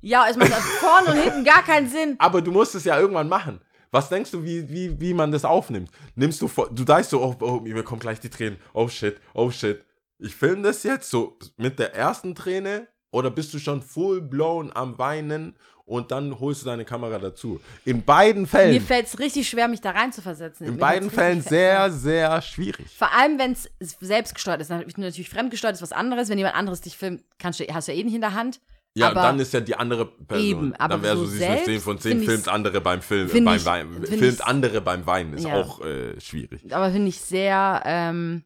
ja, 0.00 0.26
es 0.28 0.36
macht 0.36 0.52
vorne 0.52 1.12
und 1.12 1.22
hinten 1.22 1.44
gar 1.44 1.62
keinen 1.62 1.88
Sinn. 1.88 2.16
Aber 2.18 2.42
du 2.42 2.50
musst 2.50 2.74
es 2.74 2.84
ja 2.84 2.98
irgendwann 2.98 3.28
machen. 3.28 3.60
Was 3.92 4.08
denkst 4.08 4.30
du, 4.30 4.42
wie, 4.42 4.68
wie, 4.70 4.98
wie 5.00 5.12
man 5.12 5.30
das 5.30 5.44
aufnimmt? 5.44 5.90
Nimmst 6.16 6.40
du 6.40 6.48
vor, 6.48 6.70
du 6.70 6.82
denkst 6.82 7.08
so, 7.08 7.22
oh, 7.22 7.36
oh, 7.40 7.60
mir 7.60 7.82
kommen 7.82 8.00
gleich 8.00 8.18
die 8.18 8.30
Tränen. 8.30 8.58
Oh 8.72 8.88
shit, 8.88 9.20
oh 9.34 9.50
shit. 9.50 9.84
Ich 10.18 10.34
filme 10.34 10.62
das 10.62 10.82
jetzt 10.82 11.10
so 11.10 11.38
mit 11.58 11.78
der 11.78 11.94
ersten 11.94 12.34
Träne 12.34 12.88
oder 13.10 13.30
bist 13.30 13.52
du 13.52 13.58
schon 13.58 13.82
full 13.82 14.22
blown 14.22 14.72
am 14.74 14.98
Weinen 14.98 15.54
und 15.84 16.10
dann 16.10 16.40
holst 16.40 16.62
du 16.62 16.66
deine 16.66 16.86
Kamera 16.86 17.18
dazu? 17.18 17.60
In 17.84 18.02
beiden 18.02 18.42
Mir 18.42 18.48
Fällen, 18.48 18.80
fällt 18.80 19.08
es 19.08 19.18
richtig 19.18 19.46
schwer, 19.46 19.68
mich 19.68 19.82
da 19.82 19.90
rein 19.90 20.10
zu 20.10 20.22
versetzen. 20.22 20.64
in 20.64 20.74
Mir 20.74 20.80
beiden 20.80 21.10
Fällen 21.10 21.42
sehr, 21.42 21.90
sehr 21.90 22.40
schwierig. 22.40 22.86
Vor 22.96 23.12
allem, 23.12 23.38
wenn 23.38 23.52
es 23.52 23.68
selbstgesteuert 24.00 24.62
ist. 24.62 24.70
Natürlich, 24.70 24.96
natürlich 24.96 25.28
fremdgesteuert 25.28 25.74
ist 25.74 25.82
was 25.82 25.92
anderes. 25.92 26.30
Wenn 26.30 26.38
jemand 26.38 26.56
anderes 26.56 26.80
dich 26.80 26.96
filmt, 26.96 27.22
kannst 27.38 27.60
du, 27.60 27.64
hast 27.64 27.88
du 27.88 27.92
ja 27.92 27.98
eh 27.98 28.04
nicht 28.04 28.14
in 28.14 28.22
der 28.22 28.32
Hand. 28.32 28.60
Ja, 28.94 29.08
aber 29.10 29.22
dann 29.22 29.38
ist 29.40 29.52
ja 29.54 29.60
die 29.60 29.74
andere 29.74 30.04
Person. 30.06 30.44
Eben, 30.46 30.74
aber 30.76 30.88
dann 30.94 31.02
wäre 31.02 31.16
so, 31.16 31.24
so 31.24 31.30
sie 31.30 31.36
ist 31.38 31.42
eine 31.44 31.56
10 31.56 31.64
selbst 31.64 31.84
von 31.84 31.98
10, 31.98 32.10
find 32.10 32.22
ich's- 32.22 32.30
filmt 32.32 32.48
andere 32.48 32.80
beim 32.82 33.00
Film, 33.02 33.28
find 33.28 33.46
beim 33.46 33.56
ich- 33.56 33.64
Weinen. 33.64 34.06
Filmt 34.06 34.46
andere 34.46 34.80
beim 34.82 35.06
Weinen, 35.06 35.32
ist 35.34 35.44
Ja. 35.46 35.54
auch 35.54 35.80
äh, 35.80 36.20
schwierig. 36.20 36.74
aber 36.74 36.90
finde 36.92 37.08
ich 37.08 37.20
sehr, 37.20 37.82
ähm, 37.86 38.44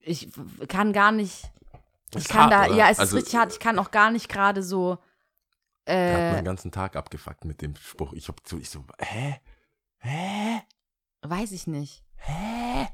ich 0.00 0.28
kann 0.68 0.92
gar 0.94 1.12
nicht, 1.12 1.50
ich 2.16 2.26
kann 2.26 2.44
hart, 2.44 2.52
da, 2.52 2.66
oder? 2.68 2.74
ja, 2.74 2.88
es 2.90 2.98
Also, 2.98 3.16
ist 3.18 3.24
richtig 3.24 3.38
hart. 3.38 3.52
Ich 3.52 3.58
kann 3.60 3.78
auch 3.78 3.90
gar 3.90 4.10
nicht 4.10 4.28
gerade 4.30 4.62
so, 4.62 4.96
Der 5.86 6.12
hat 6.14 6.18
äh, 6.20 6.32
meinen 6.36 6.44
ganzen 6.46 6.72
Tag 6.72 6.96
abgefuckt 6.96 7.44
mit 7.44 7.60
dem 7.60 7.74
Spruch. 7.76 8.12
Ich 8.14 8.28
hab 8.28 8.40
so, 8.46 8.56
ich 8.56 8.70
so, 8.70 8.84
hä? 8.98 9.40
Hä? 9.98 10.62
weiß 11.22 11.52
ich 11.52 11.66
nicht. 11.66 12.02
Hä? 12.16 12.88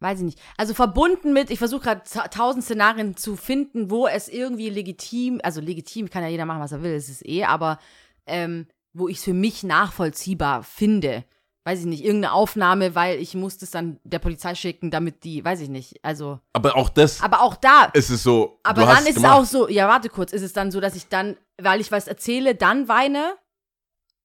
Weiß 0.00 0.18
ich 0.18 0.24
nicht. 0.24 0.40
Also 0.58 0.74
verbunden 0.74 1.32
mit, 1.32 1.50
ich 1.50 1.58
versuche 1.58 1.82
gerade 1.84 2.02
ta- 2.10 2.28
tausend 2.28 2.64
Szenarien 2.64 3.16
zu 3.16 3.36
finden, 3.36 3.90
wo 3.90 4.06
es 4.06 4.28
irgendwie 4.28 4.68
legitim, 4.68 5.40
also 5.42 5.60
legitim 5.60 6.10
kann 6.10 6.22
ja 6.22 6.28
jeder 6.28 6.44
machen, 6.46 6.60
was 6.60 6.72
er 6.72 6.82
will, 6.82 6.92
es 6.92 7.08
ist 7.08 7.24
eh, 7.26 7.44
aber 7.44 7.78
ähm, 8.26 8.66
wo 8.92 9.08
ich 9.08 9.18
es 9.18 9.24
für 9.24 9.32
mich 9.34 9.62
nachvollziehbar 9.62 10.62
finde, 10.62 11.24
weiß 11.64 11.80
ich 11.80 11.86
nicht, 11.86 12.04
irgendeine 12.04 12.34
Aufnahme, 12.34 12.94
weil 12.94 13.18
ich 13.18 13.34
musste 13.34 13.64
es 13.64 13.70
dann 13.70 13.98
der 14.04 14.18
Polizei 14.18 14.54
schicken, 14.54 14.90
damit 14.90 15.24
die, 15.24 15.42
weiß 15.44 15.60
ich 15.60 15.70
nicht, 15.70 16.04
also, 16.04 16.38
Aber 16.52 16.76
auch 16.76 16.90
das 16.90 17.22
aber 17.22 17.40
auch 17.40 17.56
da, 17.56 17.86
ist 17.94 18.10
es 18.10 18.22
so. 18.22 18.58
aber 18.62 18.82
dann 18.84 18.98
ist 19.04 19.08
es 19.10 19.14
gemacht. 19.16 19.32
auch 19.32 19.44
so, 19.46 19.68
ja, 19.68 19.88
warte 19.88 20.10
kurz, 20.10 20.32
ist 20.34 20.42
es 20.42 20.52
dann 20.52 20.70
so, 20.70 20.80
dass 20.80 20.94
ich 20.96 21.08
dann, 21.08 21.36
weil 21.60 21.80
ich 21.80 21.90
was 21.90 22.08
erzähle, 22.08 22.54
dann 22.54 22.88
weine, 22.88 23.36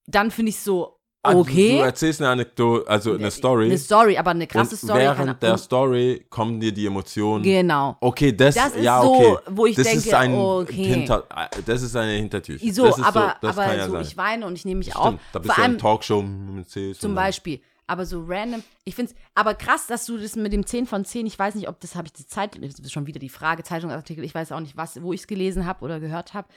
dann 0.07 0.31
finde 0.31 0.49
ich 0.49 0.59
so, 0.59 0.98
Ah, 1.21 1.31
Du, 1.33 1.43
du 1.43 1.49
okay, 1.49 1.77
erzählst 1.79 2.21
eine 2.21 2.29
Anekdote, 2.29 2.87
also 2.89 3.13
eine 3.13 3.29
Story. 3.29 3.65
eine 3.65 3.77
Story, 3.77 4.17
aber 4.17 4.31
eine 4.31 4.47
krasse 4.47 4.75
und 4.75 4.77
Story. 4.77 4.99
während 4.99 5.43
der 5.43 5.57
Story 5.57 6.25
kommen 6.29 6.61
dir 6.61 6.71
die 6.71 6.85
Emotionen. 6.85 7.43
Genau. 7.43 7.97
Okay, 7.99 8.31
das, 8.31 8.55
Das 8.55 8.73
ist 8.75 8.83
ja, 8.83 9.01
so, 9.01 9.13
okay. 9.13 9.37
wo 9.49 9.65
ich 9.65 9.75
das 9.75 9.87
denke, 9.87 9.99
ist 9.99 10.13
ein 10.13 10.33
okay. 10.33 10.83
Hinter, 10.85 11.27
das 11.65 11.81
ist 11.81 11.95
eine 11.97 12.13
Hintertür. 12.13 12.57
So, 12.71 12.85
das 12.85 12.99
ist 12.99 13.03
aber, 13.05 13.35
so, 13.41 13.47
das 13.47 13.57
aber 13.57 13.75
ja 13.75 13.85
so, 13.87 13.91
sein. 13.93 14.01
ich 14.03 14.15
weine 14.15 14.45
und 14.45 14.55
ich 14.55 14.63
nehme 14.63 14.77
mich 14.79 14.91
Stimmt, 14.91 15.05
auf. 15.05 15.15
da 15.33 15.39
bist 15.39 15.53
Vor 15.53 15.65
du 15.65 15.71
in 15.71 15.77
Talkshow 15.77 16.21
mit 16.21 16.69
C 16.69 16.93
zum 16.93 17.15
Beispiel. 17.15 17.59
Aber 17.85 18.05
so 18.05 18.23
random, 18.25 18.63
ich 18.85 18.95
finde 18.95 19.11
es, 19.11 19.17
aber 19.35 19.55
krass, 19.55 19.87
dass 19.87 20.05
du 20.05 20.17
das 20.17 20.35
mit 20.37 20.53
dem 20.53 20.65
10 20.65 20.85
von 20.85 21.03
10, 21.03 21.25
ich 21.25 21.37
weiß 21.37 21.55
nicht, 21.55 21.67
ob 21.67 21.79
das 21.81 21.95
habe 21.95 22.05
ich 22.05 22.13
die 22.13 22.27
Zeit, 22.27 22.55
das 22.63 22.75
ist 22.79 22.91
schon 22.93 23.07
wieder 23.07 23.19
die 23.19 23.29
Frage, 23.29 23.63
Zeitungsartikel, 23.63 24.23
ich 24.23 24.35
weiß 24.35 24.51
auch 24.51 24.59
nicht, 24.59 24.77
was, 24.77 25.01
wo 25.01 25.11
ich 25.11 25.21
es 25.21 25.27
gelesen 25.27 25.65
habe 25.65 25.83
oder 25.83 25.99
gehört 25.99 26.33
habe, 26.35 26.47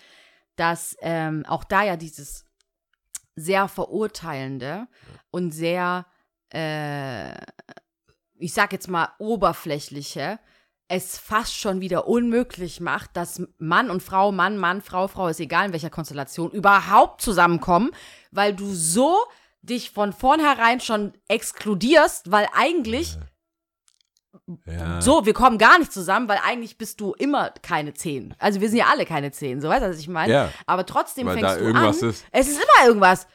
dass 0.57 0.95
ähm, 1.01 1.45
auch 1.49 1.65
da 1.65 1.83
ja 1.85 1.97
dieses 1.97 2.45
sehr 3.43 3.69
verurteilende 3.69 4.87
und 5.31 5.53
sehr, 5.53 6.07
äh, 6.53 7.33
ich 8.39 8.53
sag 8.53 8.73
jetzt 8.73 8.89
mal, 8.89 9.09
oberflächliche, 9.19 10.39
es 10.89 11.19
fast 11.19 11.57
schon 11.57 11.81
wieder 11.81 12.07
unmöglich 12.07 12.81
macht, 12.81 13.17
dass 13.17 13.43
Mann 13.59 13.91
und 13.91 14.03
Frau, 14.03 14.31
Mann, 14.31 14.59
Mann, 14.59 14.83
Frau, 14.83 15.09
Frau, 15.09 15.29
ist 15.29 15.41
egal 15.41 15.67
in 15.67 15.73
welcher 15.73 15.91
Konstellation, 15.91 16.51
überhaupt 16.51 17.23
zusammenkommen, 17.23 17.93
weil 18.31 18.55
du 18.55 18.67
so 18.73 19.17
dich 19.63 19.91
von 19.91 20.13
vornherein 20.13 20.81
schon 20.81 21.15
exkludierst, 21.29 22.31
weil 22.31 22.47
eigentlich 22.53 23.15
Ja. 23.15 23.21
So, 25.01 25.27
wir 25.27 25.33
kommen 25.35 25.59
gar 25.59 25.79
nicht 25.79 25.93
zusammen, 25.93 26.29
weil 26.29 26.39
eigentlich 26.45 26.79
bist 26.79 27.01
du 27.01 27.13
immer 27.15 27.51
keine 27.63 27.95
Zehn. 27.95 28.35
Also 28.39 28.61
wir 28.61 28.69
sind 28.69 28.79
ja 28.79 28.87
alle 28.91 29.05
keine 29.05 29.31
Zehn, 29.31 29.61
so 29.61 29.69
weißt 29.69 29.83
du, 29.85 29.91
was 29.91 29.99
ich 29.99 30.09
meine? 30.09 30.33
Ja. 30.33 30.53
Aber 30.67 30.87
trotzdem 30.87 31.27
Weil 31.27 31.39
fängst 31.39 31.61
du 31.61 31.67
an. 31.75 31.91
ist. 31.91 32.25
Es 32.31 32.49
ist 32.49 32.57
immer 32.63 32.87
irgendwas. 32.89 33.27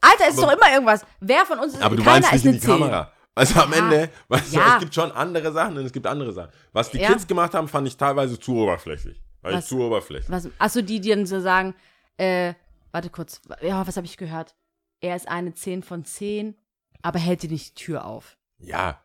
Alter, 0.00 0.24
es 0.28 0.34
ist 0.34 0.42
Aber- 0.42 0.52
doch 0.52 0.58
immer 0.62 0.72
irgendwas. 0.72 1.04
Wer 1.20 1.46
von 1.46 1.58
uns 1.58 1.74
ist 1.74 1.82
Aber 1.82 1.96
du 1.96 2.02
meinst 2.02 2.30
nicht 2.32 2.44
ist 2.44 2.46
in 2.46 2.52
die 2.52 2.60
Zehn. 2.60 2.70
Kamera. 2.78 3.10
Also 3.34 3.60
am 3.60 3.72
Ja. 3.72 3.78
Ende, 3.78 4.10
weißt 4.28 4.52
du, 4.54 4.58
Ja. 4.58 4.74
es 4.74 4.80
gibt 4.80 4.94
schon 4.94 5.10
andere 5.12 5.50
Sachen 5.52 5.76
und 5.76 5.84
es 5.86 5.92
gibt 5.92 6.06
andere 6.06 6.32
Sachen. 6.32 6.52
Was 6.72 6.90
die 6.90 6.98
Ja. 6.98 7.08
Kids 7.08 7.26
gemacht 7.26 7.52
haben, 7.54 7.66
fand 7.66 7.88
ich 7.88 7.96
teilweise 7.96 8.38
zu 8.38 8.54
oberflächlich. 8.56 9.20
Weil 9.42 9.54
Was? 9.54 9.64
ich 9.64 9.68
zu 9.70 9.80
oberflächlich. 9.80 10.30
Was, 10.30 10.48
achso, 10.58 10.80
die, 10.82 11.00
die 11.00 11.08
dann 11.10 11.26
so 11.26 11.40
sagen, 11.40 11.74
äh, 12.16 12.54
warte 12.92 13.10
kurz, 13.10 13.40
ja, 13.60 13.84
was 13.86 13.96
habe 13.96 14.06
ich 14.06 14.16
gehört? 14.16 14.54
Er 15.00 15.16
ist 15.16 15.26
eine 15.28 15.52
10 15.52 15.82
von 15.82 16.04
10, 16.04 16.56
aber 17.02 17.18
hält 17.18 17.42
dir 17.42 17.50
nicht 17.50 17.70
die 17.78 17.84
Tür 17.84 18.04
auf. 18.06 18.36
Ja. 18.58 19.00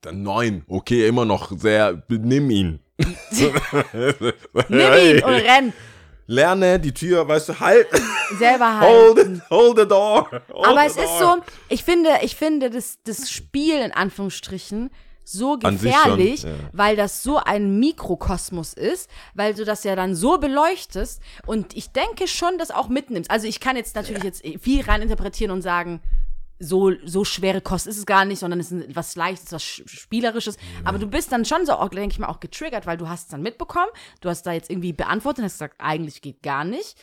Dann 0.00 0.22
neun. 0.22 0.64
Okay, 0.68 1.06
immer 1.06 1.24
noch 1.24 1.52
sehr. 1.58 2.02
Nimm 2.08 2.50
ihn. 2.50 2.80
Nimm 2.98 3.52
ihn 4.68 5.24
und 5.24 5.34
renn. 5.34 5.72
Lerne 6.26 6.78
die 6.78 6.94
Tür, 6.94 7.26
weißt 7.26 7.48
du, 7.48 7.60
halt. 7.60 7.88
Selber 8.38 8.80
Hold 8.80 9.18
halten. 9.18 9.34
it, 9.36 9.50
hold 9.50 9.78
the 9.78 9.88
door. 9.88 10.30
Hold 10.52 10.66
Aber 10.66 10.86
es 10.86 10.96
ist 10.96 11.18
door. 11.18 11.38
so, 11.38 11.52
ich 11.68 11.82
finde, 11.82 12.10
ich 12.22 12.36
finde 12.36 12.70
das, 12.70 12.98
das 13.02 13.30
Spiel 13.30 13.80
in 13.80 13.90
Anführungsstrichen 13.90 14.90
so 15.24 15.54
sich 15.54 15.62
schon, 15.62 15.72
gefährlich, 15.72 16.42
ja. 16.44 16.50
weil 16.72 16.96
das 16.96 17.22
so 17.22 17.38
ein 17.38 17.78
Mikrokosmos 17.78 18.74
ist, 18.74 19.10
weil 19.34 19.54
du 19.54 19.64
das 19.64 19.84
ja 19.84 19.96
dann 19.96 20.14
so 20.14 20.38
beleuchtest 20.38 21.20
und 21.46 21.76
ich 21.76 21.90
denke 21.90 22.26
schon, 22.26 22.58
das 22.58 22.70
auch 22.70 22.88
mitnimmst. 22.88 23.30
Also 23.30 23.46
ich 23.46 23.60
kann 23.60 23.76
jetzt 23.76 23.94
natürlich 23.96 24.24
jetzt 24.24 24.44
viel 24.60 24.82
rein 24.82 25.02
interpretieren 25.02 25.50
und 25.50 25.62
sagen, 25.62 26.00
so, 26.62 26.92
so 27.06 27.24
schwere 27.24 27.60
Kost 27.62 27.86
ist 27.86 27.96
es 27.96 28.04
gar 28.06 28.24
nicht, 28.26 28.38
sondern 28.38 28.60
es 28.60 28.70
ist 28.70 28.94
was 28.94 29.16
Leichtes, 29.16 29.50
was 29.50 29.62
Sch- 29.62 29.88
Spielerisches. 29.88 30.58
Aber 30.84 30.98
du 30.98 31.06
bist 31.06 31.32
dann 31.32 31.44
schon 31.46 31.64
so, 31.64 31.74
denke 31.88 32.12
ich 32.12 32.18
mal, 32.18 32.28
auch 32.28 32.38
getriggert, 32.38 32.86
weil 32.86 32.98
du 32.98 33.08
hast 33.08 33.22
es 33.22 33.28
dann 33.28 33.40
mitbekommen, 33.42 33.88
du 34.20 34.28
hast 34.28 34.42
da 34.42 34.52
jetzt 34.52 34.70
irgendwie 34.70 34.92
beantwortet 34.92 35.38
und 35.40 35.44
hast 35.46 35.54
gesagt, 35.54 35.76
eigentlich 35.78 36.20
geht 36.22 36.42
gar 36.42 36.64
nicht. 36.64 36.96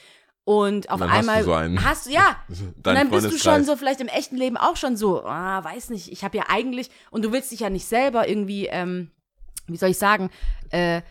Und 0.43 0.89
auf 0.89 0.99
Dann 0.99 1.09
hast 1.11 1.17
einmal 1.19 1.39
du 1.39 1.43
so 1.45 1.53
einen- 1.53 1.83
hast 1.83 2.05
du, 2.05 2.11
ja, 2.11 2.37
und 2.47 2.73
dann 2.85 3.09
bist 3.09 3.25
du 3.25 3.37
schon 3.37 3.65
so 3.65 3.75
vielleicht 3.75 3.99
im 3.99 4.07
echten 4.07 4.37
Leben 4.37 4.55
auch 4.57 4.77
schon 4.77 4.95
so, 4.95 5.23
ah, 5.25 5.61
weiß 5.63 5.89
nicht, 5.89 6.09
ich 6.11 6.23
habe 6.23 6.37
ja 6.37 6.45
eigentlich, 6.47 6.89
und 7.11 7.25
du 7.25 7.31
willst 7.33 7.51
dich 7.51 7.59
ja 7.61 7.69
nicht 7.69 7.85
selber 7.85 8.29
irgendwie, 8.29 8.67
ähm, 8.67 9.11
wie 9.67 9.75
soll 9.75 9.89
ich 9.89 9.97
sagen, 9.97 10.29
äh, 10.69 11.01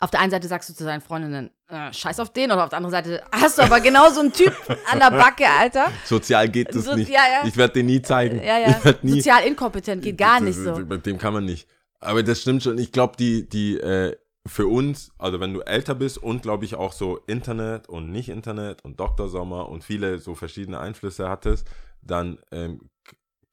auf 0.00 0.10
der 0.10 0.20
einen 0.20 0.30
Seite 0.30 0.48
sagst 0.48 0.68
du 0.68 0.74
zu 0.74 0.84
deinen 0.84 1.00
Freundinnen, 1.00 1.50
äh, 1.68 1.92
scheiß 1.92 2.20
auf 2.20 2.32
den, 2.32 2.50
oder 2.52 2.64
auf 2.64 2.68
der 2.70 2.78
anderen 2.78 2.90
Seite 2.92 3.22
hast 3.32 3.58
du 3.58 3.62
aber 3.62 3.80
genau 3.80 4.10
so 4.10 4.20
einen 4.20 4.32
Typ 4.32 4.52
an 4.90 4.98
der 4.98 5.10
Backe, 5.10 5.44
Alter. 5.48 5.90
Sozial 6.04 6.48
geht 6.48 6.74
das 6.74 6.84
So- 6.84 6.94
nicht. 6.94 7.08
ja, 7.10 7.20
ja. 7.42 7.46
Ich 7.48 7.56
werde 7.56 7.74
den 7.74 7.86
nie 7.86 8.02
zeigen. 8.02 8.42
Ja, 8.42 8.58
nie. 9.02 9.12
sozial 9.18 9.44
inkompetent, 9.44 10.02
geht 10.02 10.18
gar 10.18 10.34
Das- 10.40 10.42
nicht 10.42 10.56
so. 10.58 10.76
Mit 10.76 11.06
dem 11.06 11.18
kann 11.18 11.32
man 11.32 11.44
nicht. 11.44 11.68
Aber 12.00 12.22
das 12.22 12.42
stimmt 12.42 12.62
schon. 12.62 12.76
Ich 12.78 12.92
glaube, 12.92 13.16
die, 13.16 13.48
die, 13.48 13.78
äh, 13.78 14.16
für 14.46 14.66
uns, 14.66 15.10
also 15.16 15.40
wenn 15.40 15.54
du 15.54 15.60
älter 15.62 15.94
bist 15.94 16.18
und 16.18 16.42
glaube 16.42 16.66
ich 16.66 16.74
auch 16.74 16.92
so 16.92 17.16
Internet 17.26 17.88
und 17.88 18.10
nicht 18.10 18.28
Internet 18.28 18.84
und 18.84 19.00
Dr. 19.00 19.30
Sommer 19.30 19.70
und 19.70 19.84
viele 19.84 20.18
so 20.18 20.34
verschiedene 20.34 20.78
Einflüsse 20.80 21.30
hattest, 21.30 21.66
dann 22.02 22.38
ähm, 22.52 22.90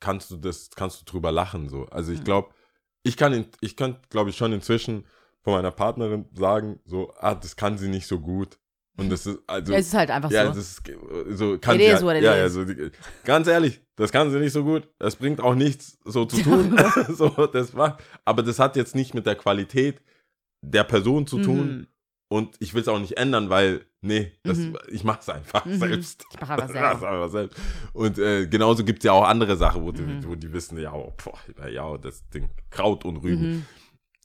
kannst 0.01 0.31
du 0.31 0.35
das, 0.35 0.69
kannst 0.75 0.99
du 0.99 1.05
drüber 1.05 1.31
lachen 1.31 1.69
so. 1.69 1.85
Also 1.91 2.11
ich 2.11 2.25
glaube, 2.25 2.49
ich 3.03 3.15
kann, 3.15 3.45
ich 3.61 3.77
kann, 3.77 3.95
glaube 4.09 4.31
ich 4.31 4.35
schon 4.37 4.51
inzwischen 4.51 5.05
von 5.43 5.53
meiner 5.53 5.71
Partnerin 5.71 6.25
sagen, 6.33 6.79
so, 6.85 7.11
ah, 7.17 7.35
das 7.35 7.55
kann 7.55 7.77
sie 7.77 7.87
nicht 7.89 8.07
so 8.07 8.19
gut. 8.19 8.57
Und 8.97 9.09
das 9.09 9.25
ist, 9.25 9.39
also, 9.47 9.71
Ja, 9.71 9.79
es 9.79 9.87
ist 9.87 9.93
halt 9.93 10.11
einfach 10.11 10.29
ja, 10.29 10.43
so. 10.47 10.49
das 10.49 10.57
ist 10.57 10.81
so 11.29 11.57
kann 11.57 11.79
It 11.79 11.97
sie 11.97 12.05
halt, 12.05 12.21
ja, 12.21 12.35
ja, 12.37 12.49
so 12.49 12.65
ganz 13.23 13.47
ehrlich, 13.47 13.81
das 13.95 14.11
kann 14.11 14.29
sie 14.29 14.37
nicht 14.39 14.51
so 14.53 14.63
gut. 14.63 14.87
Das 14.99 15.15
bringt 15.15 15.39
auch 15.39 15.55
nichts 15.55 15.97
so 16.05 16.25
zu 16.25 16.41
tun. 16.43 16.77
so, 17.09 17.29
das 17.47 17.73
war, 17.75 17.97
aber 18.25 18.43
das 18.43 18.59
hat 18.59 18.75
jetzt 18.75 18.93
nicht 18.93 19.13
mit 19.13 19.25
der 19.25 19.35
Qualität 19.35 20.01
der 20.61 20.83
Person 20.83 21.25
zu 21.25 21.39
tun. 21.41 21.67
Mhm. 21.77 21.87
Und 22.29 22.55
ich 22.59 22.73
will 22.73 22.81
es 22.81 22.87
auch 22.87 22.99
nicht 22.99 23.17
ändern, 23.17 23.49
weil, 23.49 23.85
nee, 24.01 24.31
das, 24.43 24.57
Mhm. 24.57 24.77
ich 24.89 25.03
mache 25.03 25.19
es 25.21 25.29
einfach 25.29 25.65
Mhm. 25.65 25.79
selbst. 25.79 26.23
Ich 26.31 26.39
mache 26.39 26.53
einfach 26.61 27.29
selbst. 27.29 27.57
Und 27.93 28.17
äh, 28.19 28.45
genauso 28.47 28.83
gibt 28.83 28.99
es 28.99 29.05
ja 29.05 29.13
auch 29.13 29.23
andere 29.25 29.57
Sachen, 29.57 29.81
wo, 29.83 29.91
Mhm. 29.91 29.95
die, 30.21 30.27
wo 30.27 30.35
die 30.35 30.51
wissen, 30.53 30.77
ja, 30.77 30.93
oh, 30.93 31.11
boah, 31.23 31.67
ja, 31.69 31.97
das 31.97 32.27
Ding, 32.29 32.49
Kraut 32.69 33.03
und 33.05 33.17
Rüben. 33.17 33.65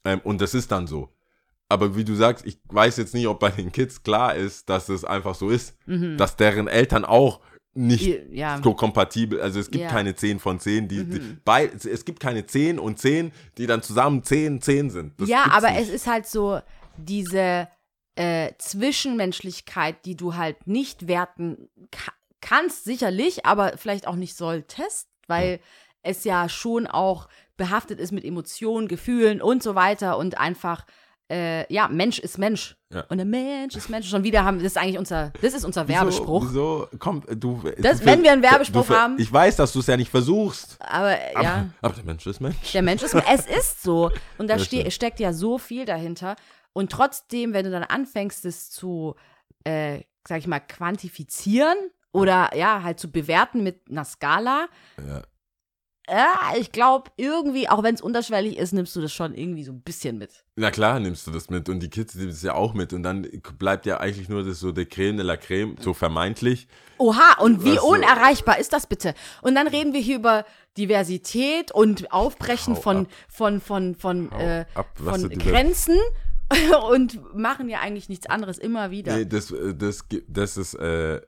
Ähm, 0.06 0.20
und 0.24 0.40
das 0.40 0.54
ist 0.54 0.70
dann 0.72 0.86
so. 0.86 1.08
Aber 1.68 1.96
wie 1.96 2.04
du 2.04 2.14
sagst, 2.14 2.46
ich 2.46 2.58
weiß 2.68 2.96
jetzt 2.98 3.12
nicht, 3.14 3.26
ob 3.26 3.40
bei 3.40 3.50
den 3.50 3.72
Kids 3.72 4.02
klar 4.02 4.34
ist, 4.36 4.68
dass 4.68 4.88
es 4.88 5.04
einfach 5.04 5.34
so 5.34 5.50
ist, 5.50 5.76
Mhm. 5.86 6.16
dass 6.16 6.36
deren 6.36 6.68
Eltern 6.68 7.04
auch 7.04 7.40
nicht 7.74 8.06
Ja. 8.30 8.58
so 8.62 8.72
kompatibel, 8.72 9.40
also 9.40 9.60
es 9.60 9.70
gibt 9.70 9.82
Ja. 9.84 9.90
keine 9.90 10.14
10 10.14 10.38
von 10.38 10.58
10, 10.60 10.88
die, 10.88 11.04
die 11.04 11.18
Mhm. 11.20 11.40
bei, 11.44 11.66
es 11.66 12.04
gibt 12.06 12.20
keine 12.20 12.46
10 12.46 12.78
und 12.78 12.98
10, 12.98 13.32
die 13.58 13.66
dann 13.66 13.82
zusammen 13.82 14.22
10, 14.22 14.62
10 14.62 14.88
sind. 14.90 15.20
Das 15.20 15.28
ja, 15.28 15.44
aber 15.50 15.70
nicht. 15.70 15.82
es 15.82 15.88
ist 15.90 16.06
halt 16.06 16.26
so 16.26 16.60
diese 16.96 17.68
äh, 18.18 18.52
Zwischenmenschlichkeit, 18.56 20.04
die 20.04 20.16
du 20.16 20.34
halt 20.36 20.66
nicht 20.66 21.06
werten 21.08 21.68
ka 21.90 22.12
kannst, 22.40 22.84
sicherlich, 22.84 23.44
aber 23.44 23.76
vielleicht 23.76 24.06
auch 24.06 24.14
nicht 24.14 24.36
solltest, 24.36 25.08
weil 25.26 25.58
es 26.06 26.24
ja 26.24 26.48
schon 26.48 26.86
auch 26.86 27.28
behaftet 27.56 27.98
ist 28.00 28.12
mit 28.12 28.24
Emotionen, 28.24 28.88
Gefühlen 28.88 29.40
und 29.42 29.62
so 29.62 29.74
weiter 29.74 30.18
und 30.18 30.38
einfach, 30.38 30.84
äh, 31.30 31.72
ja, 31.72 31.88
Mensch 31.88 32.18
ist 32.18 32.38
Mensch. 32.38 32.76
Ja. 32.92 33.00
Und 33.08 33.18
ein 33.20 33.28
Mensch 33.28 33.74
ist 33.74 33.88
Mensch. 33.90 34.08
Schon 34.08 34.22
wieder 34.24 34.44
haben, 34.44 34.58
das 34.58 34.66
ist 34.66 34.76
eigentlich 34.78 34.98
unser, 34.98 35.32
das 35.42 35.54
ist 35.54 35.64
unser 35.64 35.88
Werbespruch. 35.88 36.42
Wieso, 36.44 36.86
wieso 36.90 36.98
kommt 36.98 37.24
du, 37.42 37.62
Das- 37.78 38.00
du 38.00 38.06
wenn 38.06 38.22
wir 38.22 38.30
einen 38.32 38.42
Werbespruch 38.42 38.86
du 38.86 38.94
haben- 38.94 39.18
Ich 39.18 39.32
weiß, 39.32 39.56
dass 39.56 39.72
du 39.72 39.80
es 39.80 39.86
ja 39.88 39.96
nicht 39.96 40.10
versuchst. 40.10 40.76
Aber, 40.80 41.16
Aber, 41.34 41.42
ja. 41.42 41.66
aber 41.82 41.94
der 41.94 42.04
Mensch 42.04 42.26
ist 42.26 42.40
Mensch. 42.40 42.72
Der 42.72 42.82
Mensch 42.82 43.02
ist, 43.02 43.14
es 43.14 43.46
ist 43.46 43.82
so. 43.82 44.10
Und 44.38 44.48
da 44.48 44.58
ste 44.58 44.90
steckt 44.90 45.18
ja 45.18 45.32
so 45.32 45.58
viel 45.58 45.84
dahinter. 45.84 46.36
Und 46.72 46.92
trotzdem, 46.92 47.54
wenn 47.54 47.64
du 47.64 47.70
dann 47.70 47.84
anfängst, 47.84 48.44
es 48.44 48.70
zu, 48.70 49.14
äh, 49.64 50.02
sag 50.28 50.38
ich 50.40 50.46
mal, 50.46 50.60
quantifizieren 50.60 51.76
oder 52.12 52.50
ja, 52.56 52.82
halt 52.82 53.00
zu 53.00 53.10
bewerten 53.10 53.62
mit 53.62 53.80
einer 53.90 54.04
Skala, 54.04 54.66
Ja. 54.98 55.22
Ja, 56.08 56.52
ich 56.58 56.70
glaube, 56.72 57.10
irgendwie, 57.16 57.68
auch 57.68 57.82
wenn 57.82 57.94
es 57.94 58.00
unterschwellig 58.00 58.56
ist, 58.58 58.72
nimmst 58.72 58.94
du 58.94 59.00
das 59.00 59.12
schon 59.12 59.34
irgendwie 59.34 59.64
so 59.64 59.72
ein 59.72 59.80
bisschen 59.80 60.18
mit. 60.18 60.44
Na 60.56 60.70
klar 60.70 61.00
nimmst 61.00 61.26
du 61.26 61.30
das 61.32 61.50
mit 61.50 61.68
und 61.68 61.80
die 61.80 61.90
Kids 61.90 62.14
nehmen 62.14 62.30
es 62.30 62.42
ja 62.42 62.54
auch 62.54 62.74
mit 62.74 62.92
und 62.92 63.02
dann 63.02 63.26
bleibt 63.58 63.86
ja 63.86 63.98
eigentlich 63.98 64.28
nur 64.28 64.44
das 64.44 64.60
so 64.60 64.72
der 64.72 64.86
Creme 64.86 65.16
de 65.16 65.26
la 65.26 65.36
Creme, 65.36 65.76
so 65.80 65.94
vermeintlich. 65.94 66.68
Oha, 66.98 67.40
und 67.40 67.64
wie 67.64 67.74
Was 67.74 67.82
so- 67.82 67.88
unerreichbar 67.88 68.58
ist 68.58 68.72
das 68.72 68.86
bitte? 68.86 69.14
Und 69.42 69.54
dann 69.54 69.66
reden 69.68 69.92
wir 69.92 70.00
hier 70.00 70.16
über 70.16 70.44
Diversität 70.78 71.72
und 71.72 72.12
Aufbrechen 72.12 72.76
von, 72.76 73.06
von, 73.28 73.60
von, 73.60 73.94
von, 73.94 74.30
äh, 74.32 74.64
was 74.98 75.20
von 75.20 75.30
du 75.30 75.36
dir- 75.36 75.50
Grenzen 75.50 75.98
und 76.90 77.34
machen 77.34 77.68
ja 77.68 77.80
eigentlich 77.80 78.08
nichts 78.08 78.26
anderes 78.26 78.58
immer 78.58 78.90
wieder. 78.92 79.16
Nee, 79.16 79.24
das, 79.24 79.50
äh, 79.50 79.74
das, 79.74 80.04
das 80.28 80.56
ist, 80.56 80.74
äh, 80.74 81.20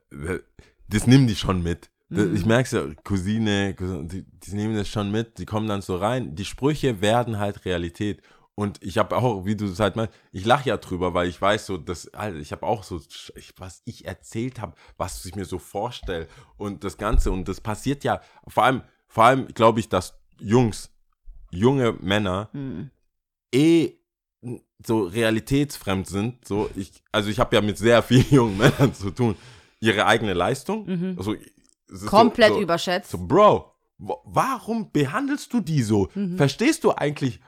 das 0.87 1.07
nehmen 1.07 1.27
die 1.27 1.35
schon 1.35 1.61
mit. 1.61 1.89
Mhm. 2.09 2.35
Ich 2.35 2.45
merke 2.45 2.75
ja, 2.75 2.93
Cousine, 3.03 3.73
Cousin, 3.75 4.07
die, 4.07 4.23
die 4.23 4.55
nehmen 4.55 4.75
das 4.75 4.87
schon 4.87 5.11
mit, 5.11 5.37
die 5.37 5.45
kommen 5.45 5.67
dann 5.67 5.81
so 5.81 5.95
rein. 5.95 6.35
Die 6.35 6.45
Sprüche 6.45 7.01
werden 7.01 7.37
halt 7.39 7.65
Realität. 7.65 8.21
und 8.55 8.83
ich 8.83 8.97
habe 8.97 9.15
auch, 9.15 9.45
wie 9.45 9.55
du 9.55 9.65
es 9.65 9.79
halt 9.79 9.95
meinst, 9.95 10.13
ich 10.33 10.43
lache 10.45 10.67
ja 10.69 10.77
drüber, 10.77 11.13
weil 11.13 11.29
ich 11.29 11.41
weiß 11.41 11.65
so, 11.67 11.77
dass, 11.77 12.13
Alter, 12.13 12.39
ich 12.39 12.51
habe 12.51 12.65
auch 12.65 12.83
so, 12.83 12.99
ich, 13.35 13.53
was 13.57 13.81
ich 13.85 14.05
erzählt 14.05 14.59
habe, 14.59 14.73
was 14.97 15.23
ich 15.25 15.35
mir 15.35 15.45
so 15.45 15.59
vorstelle 15.59 16.27
und 16.57 16.83
das 16.83 16.97
Ganze 16.97 17.31
und 17.31 17.47
das 17.47 17.61
passiert 17.61 18.03
ja, 18.03 18.19
vor 18.47 18.63
allem, 18.65 18.81
vor 19.07 19.23
allem 19.25 19.47
glaube 19.47 19.79
ich, 19.79 19.87
dass 19.87 20.13
Jungs, 20.39 20.89
junge 21.51 21.93
Männer 22.01 22.49
Hm. 22.53 22.89
eh 23.53 23.93
so 24.85 25.03
realitätsfremd 25.03 26.07
sind. 26.07 26.45
So, 26.47 26.69
ich, 26.75 26.91
also 27.11 27.29
ich 27.29 27.39
habe 27.39 27.55
ja 27.55 27.61
mit 27.61 27.77
sehr 27.77 28.01
vielen 28.03 28.29
jungen 28.29 28.57
Männern 28.57 28.93
zu 28.93 29.11
tun. 29.11 29.35
Ihre 29.81 30.05
eigene 30.05 30.33
Leistung. 30.33 30.87
Also, 31.17 31.33
es 31.33 31.41
ist 31.41 31.58
Komplett 32.07 32.49
so, 32.49 32.55
so, 32.55 32.61
überschätzt. 32.61 33.11
so, 33.11 33.17
Bro, 33.17 33.71
wa- 33.97 34.17
warum 34.25 34.91
behandelst 34.91 35.51
du 35.53 35.59
die 35.59 35.81
so? 35.83 36.09
Verstehst 36.37 36.83
du 36.83 36.91
eigentlich? 36.91 37.39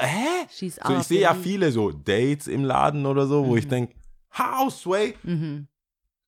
Hä? 0.00 0.46
Schieß 0.52 0.80
So, 0.84 0.96
ich 0.96 1.04
sehe 1.04 1.20
ja 1.20 1.34
viele 1.34 1.70
so 1.72 1.90
Dates 1.92 2.46
im 2.48 2.64
Laden 2.64 3.06
oder 3.06 3.26
so, 3.26 3.46
wo 3.46 3.56
ich 3.56 3.68
denke, 3.68 3.94
how, 4.36 4.72
Sway? 4.72 5.14
Mhm. 5.22 5.68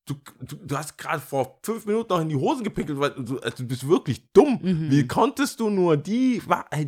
Du, 0.05 0.15
du, 0.41 0.57
du 0.57 0.77
hast 0.77 0.97
gerade 0.97 1.21
vor 1.21 1.59
fünf 1.63 1.85
Minuten 1.85 2.09
noch 2.11 2.19
in 2.19 2.27
die 2.27 2.35
Hose 2.35 2.61
gepinkelt, 2.61 2.99
weil 2.99 3.11
du, 3.11 3.39
also 3.39 3.57
du 3.63 3.65
bist 3.67 3.87
wirklich 3.87 4.29
dumm. 4.33 4.59
Mhm. 4.61 4.91
Wie 4.91 5.07
konntest 5.07 5.61
du 5.61 5.69
nur 5.69 5.95
die, 5.95 6.41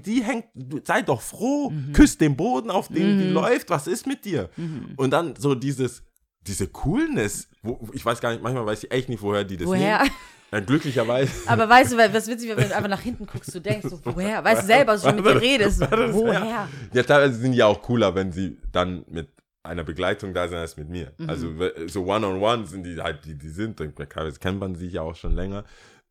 die 0.06 0.22
hängt, 0.22 0.48
sei 0.86 1.02
doch 1.02 1.22
froh, 1.22 1.70
Mhm. 1.70 1.94
küsst 1.94 2.20
den 2.20 2.36
Boden, 2.36 2.70
auf 2.70 2.90
dem 2.90 3.18
die 3.18 3.28
läuft, 3.30 3.70
was 3.70 3.88
ist 3.88 4.06
mit 4.06 4.26
dir? 4.26 4.50
Mhm. 4.58 4.94
Und 4.98 5.12
dann 5.12 5.34
so 5.38 5.56
dieses, 5.56 6.04
diese 6.42 6.68
Coolness, 6.68 7.48
wo, 7.64 7.88
ich 7.94 8.06
weiß 8.06 8.20
gar 8.20 8.32
nicht, 8.32 8.44
manchmal 8.44 8.66
weiß 8.66 8.84
ich 8.84 8.92
echt 8.92 9.08
nicht, 9.08 9.22
woher 9.22 9.46
die 9.46 9.56
das 9.58 9.68
Woher? 9.68 10.00
nehmen. 10.04 10.12
Ja, 10.52 10.60
glücklicherweise. 10.60 11.32
Aber 11.48 11.68
weißt 11.68 11.94
du, 11.94 11.98
was 11.98 12.28
witzig 12.28 12.50
wäre, 12.50 12.62
wenn 12.62 12.70
du 12.70 12.76
einfach 12.76 12.90
nach 12.90 13.02
hinten 13.02 13.26
guckst, 13.26 13.54
du 13.54 13.60
denkst 13.60 13.88
so, 13.90 14.00
woher? 14.06 14.44
Weißt 14.44 14.64
du 14.64 14.68
selber, 14.68 14.98
so 14.98 15.12
mit 15.12 15.26
dir 15.26 15.42
redest, 15.42 15.80
so, 15.80 15.86
woher? 15.92 16.70
Ja, 16.94 17.04
teilweise 17.04 17.40
sind 17.40 17.52
die 17.52 17.58
ja 17.58 17.66
auch 17.66 17.82
cooler, 17.82 18.16
wenn 18.16 18.32
sie 18.32 18.58
dann 18.72 19.04
mit 19.10 19.30
einer 19.64 19.84
Begleitung 19.84 20.34
da 20.34 20.48
sind 20.48 20.58
als 20.58 20.78
mit 20.78 20.90
mir. 20.90 21.12
Mhm. 21.18 21.30
Also 21.30 21.54
so 21.88 22.06
One-on-One 22.06 22.68
sind 22.68 22.84
die 22.84 23.02
halt, 23.02 23.26
die, 23.26 23.36
die 23.38 23.50
sind, 23.50 23.78
teilweise 23.78 24.40
kennt 24.40 24.60
man 24.60 24.76
sich 24.76 24.94
ja 24.94 25.02
auch 25.02 25.16
schon 25.16 25.34
länger. 25.34 25.66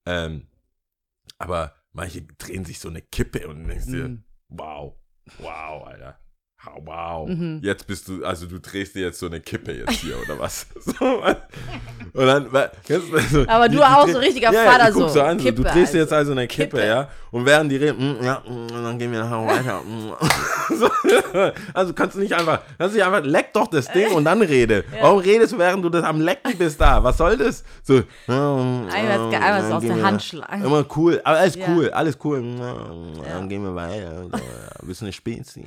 Ähm, 0.07 0.49
aber 1.39 1.75
manche 1.93 2.23
drehen 2.23 2.65
sich 2.65 2.81
so 2.81 2.89
eine 2.89 3.01
Kippe 3.03 3.47
und 3.49 3.67
denkst 3.69 3.87
dir, 3.87 4.09
Mhm. 4.09 4.25
wow, 4.49 4.95
wow, 5.39 5.87
Alter. 5.87 6.19
Ha- 6.67 6.73
Wow, 6.85 7.29
Mhm. 7.29 7.61
jetzt 7.63 7.87
bist 7.87 8.09
du, 8.09 8.25
also 8.25 8.47
du 8.47 8.59
drehst 8.59 8.95
dir 8.95 9.03
jetzt 9.03 9.19
so 9.19 9.27
eine 9.27 9.41
Kippe 9.41 9.73
jetzt 9.73 9.93
hier 9.93 10.17
oder 10.25 10.39
was? 10.39 10.67
So, 12.15 12.21
und 12.21 12.27
dann, 12.27 12.53
weil- 12.53 12.71
kennst 12.87 13.13
du, 13.13 13.19
so, 13.19 13.45
Aber 13.49 13.69
du 13.69 13.83
auch 13.83 14.07
so 14.07 14.19
richtiger 14.19 14.53
ja, 14.53 14.71
Vater, 14.71 14.87
die 14.87 14.93
so, 14.93 15.09
so 15.09 15.21
an, 15.23 15.39
so, 15.39 15.45
du 15.45 15.51
Kippe, 15.51 15.63
drehst 15.63 15.75
dir 15.77 15.81
also. 15.83 15.99
jetzt 15.99 16.13
also 16.13 16.33
eine 16.33 16.47
Kippe, 16.47 16.77
Kippe. 16.77 16.87
ja, 16.87 17.09
und 17.33 17.45
während 17.45 17.73
die 17.73 17.77
reden, 17.77 18.19
mm, 18.21 18.25
ja, 18.25 18.41
mm, 18.47 18.69
dann 18.69 18.99
gehen 18.99 19.11
wir 19.11 19.25
nachher 19.25 19.47
weiter. 19.47 19.81
mm. 19.83 20.13
so, 20.79 20.89
also 21.75 21.93
kannst 21.93 22.15
du 22.17 22.21
nicht 22.21 22.33
einfach, 22.33 22.61
kannst 22.79 22.95
du 22.95 22.99
nicht 22.99 23.07
einfach, 23.07 23.25
leck 23.25 23.53
doch 23.53 23.67
das 23.67 23.87
Ding 23.91 24.13
und 24.13 24.25
dann 24.25 24.41
rede. 24.43 24.85
Warum 25.01 25.19
redest 25.19 25.53
du, 25.55 25.59
während 25.59 25.85
du 25.85 25.89
das 25.89 26.05
am 26.05 26.21
Lecken 26.21 26.57
bist 26.57 26.81
da? 26.81 27.03
Was 27.03 27.17
soll 27.19 27.37
das? 27.37 27.65
So, 27.83 28.03
Einmal- 28.29 29.35
einmal 29.35 29.65
so 29.69 29.75
aus 29.75 29.83
der 29.83 30.03
Hand 30.03 30.23
schlagen. 30.23 30.65
Immer 30.65 30.85
cool, 30.97 31.21
aber 31.25 31.39
alles 31.39 31.57
Ja. 31.57 31.67
cool, 31.69 31.91
alles 31.91 32.19
cool. 32.23 32.43
Dann 33.29 33.49
gehen 33.49 33.63
wir 33.65 33.75
weiter. 33.75 34.23
So, 34.25 34.29
ja, 34.37 34.41
Bist 34.83 35.01
du 35.01 35.07
eine 35.07 35.13
Spezi? 35.13 35.65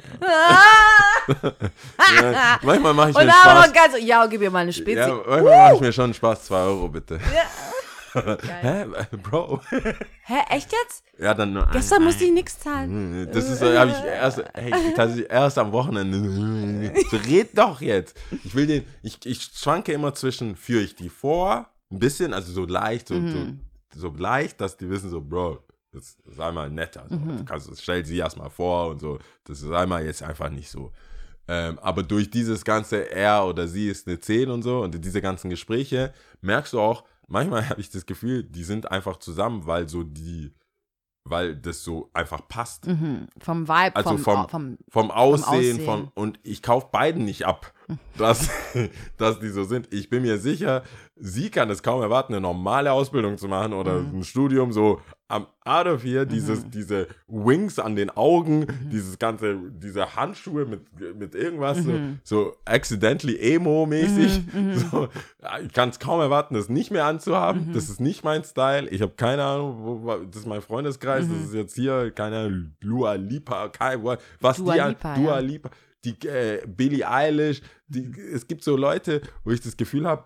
Ja, 2.22 2.60
manchmal 2.64 2.94
mache 2.94 3.10
ich 3.12 3.16
Und 3.16 3.26
mir 3.26 3.32
Spaß. 3.32 3.92
so, 3.92 3.98
ja, 3.98 4.26
gib 4.28 4.42
mir 4.42 4.50
mal 4.50 4.60
eine 4.60 4.74
Spezi. 4.74 5.00
Ja, 5.00 5.08
manchmal 5.28 5.44
mache 5.44 5.76
ich 5.76 5.82
mir 5.82 5.94
schon 5.94 6.14
Spaß. 6.14 6.46
2 6.46 6.56
Euro 6.56 6.88
bitte. 6.88 7.20
Geil. 8.14 8.38
Hä? 8.62 9.18
Bro? 9.22 9.62
Hä, 9.70 10.40
echt 10.50 10.72
jetzt? 10.72 11.04
Ja, 11.20 11.34
dann 11.36 11.54
nur. 11.54 11.68
Gestern 11.72 12.00
ein- 12.00 12.06
musste 12.06 12.24
ich 12.24 12.32
nichts 12.32 12.58
zahlen. 12.60 13.24
ein- 13.24 13.32
Das 13.32 13.48
ist, 13.50 13.62
habe 13.62 13.92
ich 13.92 14.04
erst, 14.06 14.44
hey, 14.56 14.72
tatsächlich 14.96 15.30
erst 15.30 15.58
am 15.60 15.72
Wochenende. 15.72 16.98
So, 17.12 17.18
red 17.18 17.56
doch 17.56 17.80
jetzt. 17.82 18.18
Ich 18.44 18.56
will 18.56 18.66
den, 18.66 18.86
ich, 19.04 19.24
ich 19.26 19.44
schwanke 19.54 19.92
immer 19.92 20.16
zwischen, 20.16 20.56
führe 20.56 20.82
ich 20.84 20.96
die 20.96 21.10
vor, 21.10 21.68
ein 21.92 22.00
bisschen, 22.00 22.34
also 22.34 22.52
so 22.52 22.66
leicht, 22.66 23.10
so, 23.10 23.14
Mhm. 23.16 23.60
so, 23.94 24.10
so 24.10 24.16
leicht, 24.18 24.62
dass 24.62 24.78
die 24.78 24.90
wissen 24.90 25.10
so, 25.12 25.22
Bro, 25.22 25.60
das 25.98 26.18
ist 26.34 26.40
einmal 26.40 26.70
netter. 26.70 27.06
So. 27.10 27.16
Mhm. 27.16 27.38
Du 27.38 27.46
kannst, 27.46 27.82
stell 27.82 28.06
sie 28.06 28.18
erstmal 28.18 28.50
vor 28.50 28.90
und 28.90 29.00
so. 29.00 29.20
Das 29.44 29.62
ist 29.62 29.72
einmal 29.72 30.06
jetzt 30.06 30.24
einfach 30.24 30.50
nicht 30.50 30.70
so. 30.70 30.92
Ähm, 31.50 31.80
aber 31.80 32.04
durch 32.04 32.30
dieses 32.30 32.66
ganze 32.66 33.10
er 33.10 33.46
oder 33.46 33.68
sie 33.68 33.88
ist 33.88 34.08
eine 34.08 34.20
10 34.20 34.50
und 34.50 34.64
so 34.64 34.82
und 34.82 34.94
diese 35.04 35.22
ganzen 35.22 35.50
Gespräche 35.50 36.14
merkst 36.42 36.74
du 36.74 36.80
auch, 36.82 37.06
manchmal 37.28 37.68
habe 37.70 37.80
ich 37.82 37.90
das 37.90 38.06
Gefühl, 38.06 38.44
die 38.44 38.64
sind 38.66 38.92
einfach 38.92 39.18
zusammen, 39.18 39.66
weil 39.66 39.88
so 39.88 40.04
die, 40.04 40.54
weil 41.24 41.56
das 41.56 41.84
so 41.84 42.10
einfach 42.14 42.48
passt. 42.50 42.88
Mhm. 42.88 43.28
Vom 43.40 43.68
Vibe, 43.68 43.96
Also 43.96 44.18
vom, 44.18 44.20
vom- 44.20 44.50
vom, 44.50 44.78
Vom 44.90 45.12
Aussehen, 45.12 45.48
Aussehen. 45.78 45.86
Von, 45.86 46.12
und 46.16 46.40
ich 46.44 46.62
kaufe 46.62 46.88
beiden 46.92 47.24
nicht 47.26 47.46
ab, 47.46 47.74
dass, 48.18 48.50
dass 49.18 49.40
die 49.40 49.50
so 49.50 49.64
sind. 49.64 49.88
Ich 49.94 50.10
bin 50.10 50.22
mir 50.24 50.38
sicher, 50.38 50.84
sie 51.16 51.50
kann 51.50 51.70
es 51.70 51.82
kaum 51.84 52.02
erwarten, 52.02 52.34
eine 52.34 52.42
normale 52.42 52.92
Ausbildung 52.92 53.38
zu 53.38 53.48
machen 53.48 53.74
oder 53.74 54.00
Mhm. 54.02 54.20
ein 54.20 54.24
Studium 54.24 54.72
so 54.72 55.02
am 55.30 55.46
out 55.66 55.88
of 55.88 56.04
here, 56.04 56.26
dieses, 56.26 56.70
diese 56.70 57.08
Wings 57.28 57.80
an 57.80 57.96
den 57.98 58.10
Augen, 58.10 58.60
Mhm. 58.62 58.90
dieses 58.92 59.20
ganze, 59.20 59.58
diese 59.72 60.16
Handschuhe 60.16 60.66
mit, 60.66 60.82
mit 61.18 61.36
irgendwas, 61.36 61.80
Mhm. 61.84 62.20
so, 62.24 62.46
so 62.46 62.56
accidentally 62.66 63.38
emo-mäßig. 63.56 64.42
So, 64.92 65.10
ja, 65.44 65.60
ich 65.60 65.74
kann 65.74 65.90
es 65.90 66.00
kaum 66.00 66.20
erwarten, 66.22 66.54
das 66.56 66.70
nicht 66.70 66.92
mehr 66.92 67.04
Mhm. 67.04 67.10
anzuhaben. 67.10 67.74
Das 67.74 67.90
ist 67.90 68.00
nicht 68.00 68.24
mein 68.24 68.44
Style. 68.44 68.88
Ich 68.90 69.02
habe 69.02 69.14
keine 69.18 69.44
Ahnung, 69.44 69.78
wo, 70.04 70.18
das 70.26 70.38
ist 70.42 70.48
mein 70.48 70.62
Freundeskreis, 70.62 71.26
Mhm. 71.26 71.34
das 71.34 71.48
ist 71.50 71.54
jetzt 71.54 71.76
hier, 71.76 72.12
keine 72.12 72.72
Lua 72.82 73.14
Lipa, 73.16 73.68
kein, 73.70 74.04
was 74.40 74.58
Dua 74.58 74.74
die 74.76 74.82
an- 74.82 74.90
Lipa, 74.90 75.16
Dua 75.16 75.34
ja. 75.36 75.40
Lipa, 75.40 75.70
die 76.06 76.28
äh, 76.28 76.62
Billie 76.66 77.10
Eilish, 77.10 77.62
die, 77.88 78.12
es 78.34 78.48
gibt 78.48 78.64
so 78.64 78.76
Leute, 78.76 79.22
wo 79.44 79.52
ich 79.52 79.62
das 79.62 79.78
Gefühl 79.78 80.08
habe, 80.08 80.26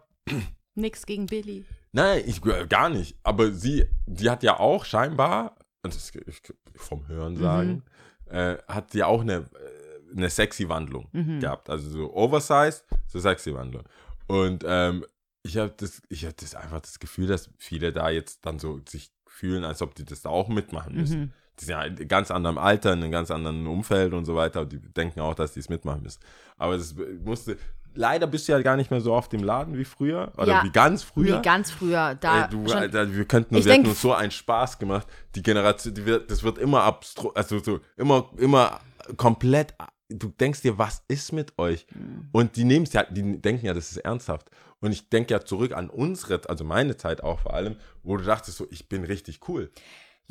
nix 0.75 1.05
gegen 1.05 1.25
Billy. 1.25 1.65
nein, 1.91 2.23
ich 2.25 2.45
äh, 2.45 2.67
gar 2.67 2.89
nicht, 2.89 3.17
aber 3.23 3.51
sie, 3.51 3.85
die 4.05 4.29
hat 4.29 4.43
ja 4.43 4.59
auch 4.59 4.85
scheinbar, 4.85 5.55
und 5.83 5.93
das 5.93 6.11
ich, 6.27 6.41
vom 6.75 7.07
Hören 7.07 7.35
sagen, 7.37 7.83
äh, 8.25 8.57
hat 8.67 8.93
die 8.93 9.03
auch 9.03 9.21
eine, 9.21 9.49
äh, 9.55 10.15
eine 10.15 10.29
sexy 10.29 10.67
Wandlung 10.69 11.09
gehabt, 11.39 11.69
also 11.69 11.89
so 11.89 12.13
oversized, 12.13 12.85
so 13.07 13.19
sexy 13.19 13.53
Wandlung. 13.53 13.83
Und 14.27 14.63
ähm, 14.65 15.05
ich 15.43 15.57
habe 15.57 15.73
das, 15.77 16.01
ich 16.09 16.25
habe 16.25 16.35
das 16.39 16.55
einfach 16.55 16.81
das 16.81 16.99
Gefühl, 16.99 17.27
dass 17.27 17.49
viele 17.57 17.91
da 17.91 18.09
jetzt 18.09 18.45
dann 18.45 18.59
so 18.59 18.79
sich 18.87 19.11
fühlen, 19.27 19.63
als 19.63 19.81
ob 19.81 19.95
die 19.95 20.05
das 20.05 20.21
da 20.21 20.29
auch 20.29 20.49
mitmachen 20.49 20.95
müssen. 20.95 21.33
Die 21.61 21.65
sind 21.65 21.73
ja 21.73 21.83
in 21.83 22.07
ganz 22.07 22.31
anderem 22.31 22.57
Alter, 22.57 22.93
in 22.93 23.03
einem 23.03 23.11
ganz 23.11 23.29
anderen 23.31 23.67
Umfeld 23.67 24.13
und 24.13 24.25
so 24.25 24.35
weiter. 24.35 24.61
Und 24.61 24.71
die 24.73 24.79
denken 24.79 25.19
auch, 25.21 25.35
dass 25.35 25.53
die 25.53 25.59
es 25.59 25.69
mitmachen 25.69 26.01
müssen. 26.03 26.19
Aber 26.57 26.75
das 26.77 26.95
musste. 27.23 27.57
Leider 27.93 28.25
bist 28.25 28.47
du 28.47 28.53
ja 28.53 28.61
gar 28.61 28.77
nicht 28.77 28.89
mehr 28.89 29.01
so 29.01 29.11
oft 29.13 29.33
im 29.33 29.43
Laden 29.43 29.77
wie 29.77 29.83
früher. 29.83 30.31
Oder 30.37 30.47
Ja. 30.47 30.63
wie 30.63 30.69
ganz 30.71 31.03
früher. 31.03 31.35
Nee, 31.37 31.41
ganz 31.43 31.69
früher. 31.71 32.15
Da 32.15 32.43
Ey, 32.45 32.49
du, 32.49 32.65
schon, 32.67 32.77
Alter, 32.77 33.13
wir 33.13 33.25
könnten, 33.25 33.53
wir 33.53 33.59
hätten 33.59 33.69
denk- 33.69 33.87
uns 33.87 34.01
so 34.01 34.13
einen 34.13 34.31
Spaß 34.31 34.79
gemacht. 34.79 35.05
Die 35.35 35.43
Generation, 35.43 35.93
die 35.93 36.05
wird, 36.05 36.31
das 36.31 36.41
wird 36.41 36.57
immer 36.57 36.83
abstru, 36.83 37.29
also 37.35 37.59
so 37.59 37.79
immer, 37.97 38.29
immer 38.37 38.79
komplett. 39.17 39.73
Du 40.07 40.29
denkst 40.29 40.61
dir, 40.61 40.77
was 40.77 41.03
ist 41.09 41.31
mit 41.33 41.57
euch? 41.59 41.85
Mhm. 41.93 42.29
Und 42.31 42.55
die 42.55 42.63
nehmen 42.63 42.85
es 42.85 42.93
ja, 42.93 43.03
die 43.03 43.41
denken 43.41 43.65
ja, 43.65 43.73
das 43.73 43.91
ist 43.91 43.97
ernsthaft. 43.97 44.49
Und 44.79 44.93
ich 44.93 45.09
denke 45.09 45.33
ja 45.33 45.41
zurück 45.41 45.73
an 45.73 45.89
unsere, 45.89 46.41
also 46.49 46.63
meine 46.63 46.97
Zeit 46.97 47.21
auch 47.23 47.39
vor 47.41 47.53
allem, 47.53 47.75
wo 48.03 48.17
du 48.17 48.23
dachtest 48.23 48.57
so, 48.57 48.67
ich 48.71 48.87
bin 48.89 49.03
richtig 49.03 49.41
cool. 49.49 49.69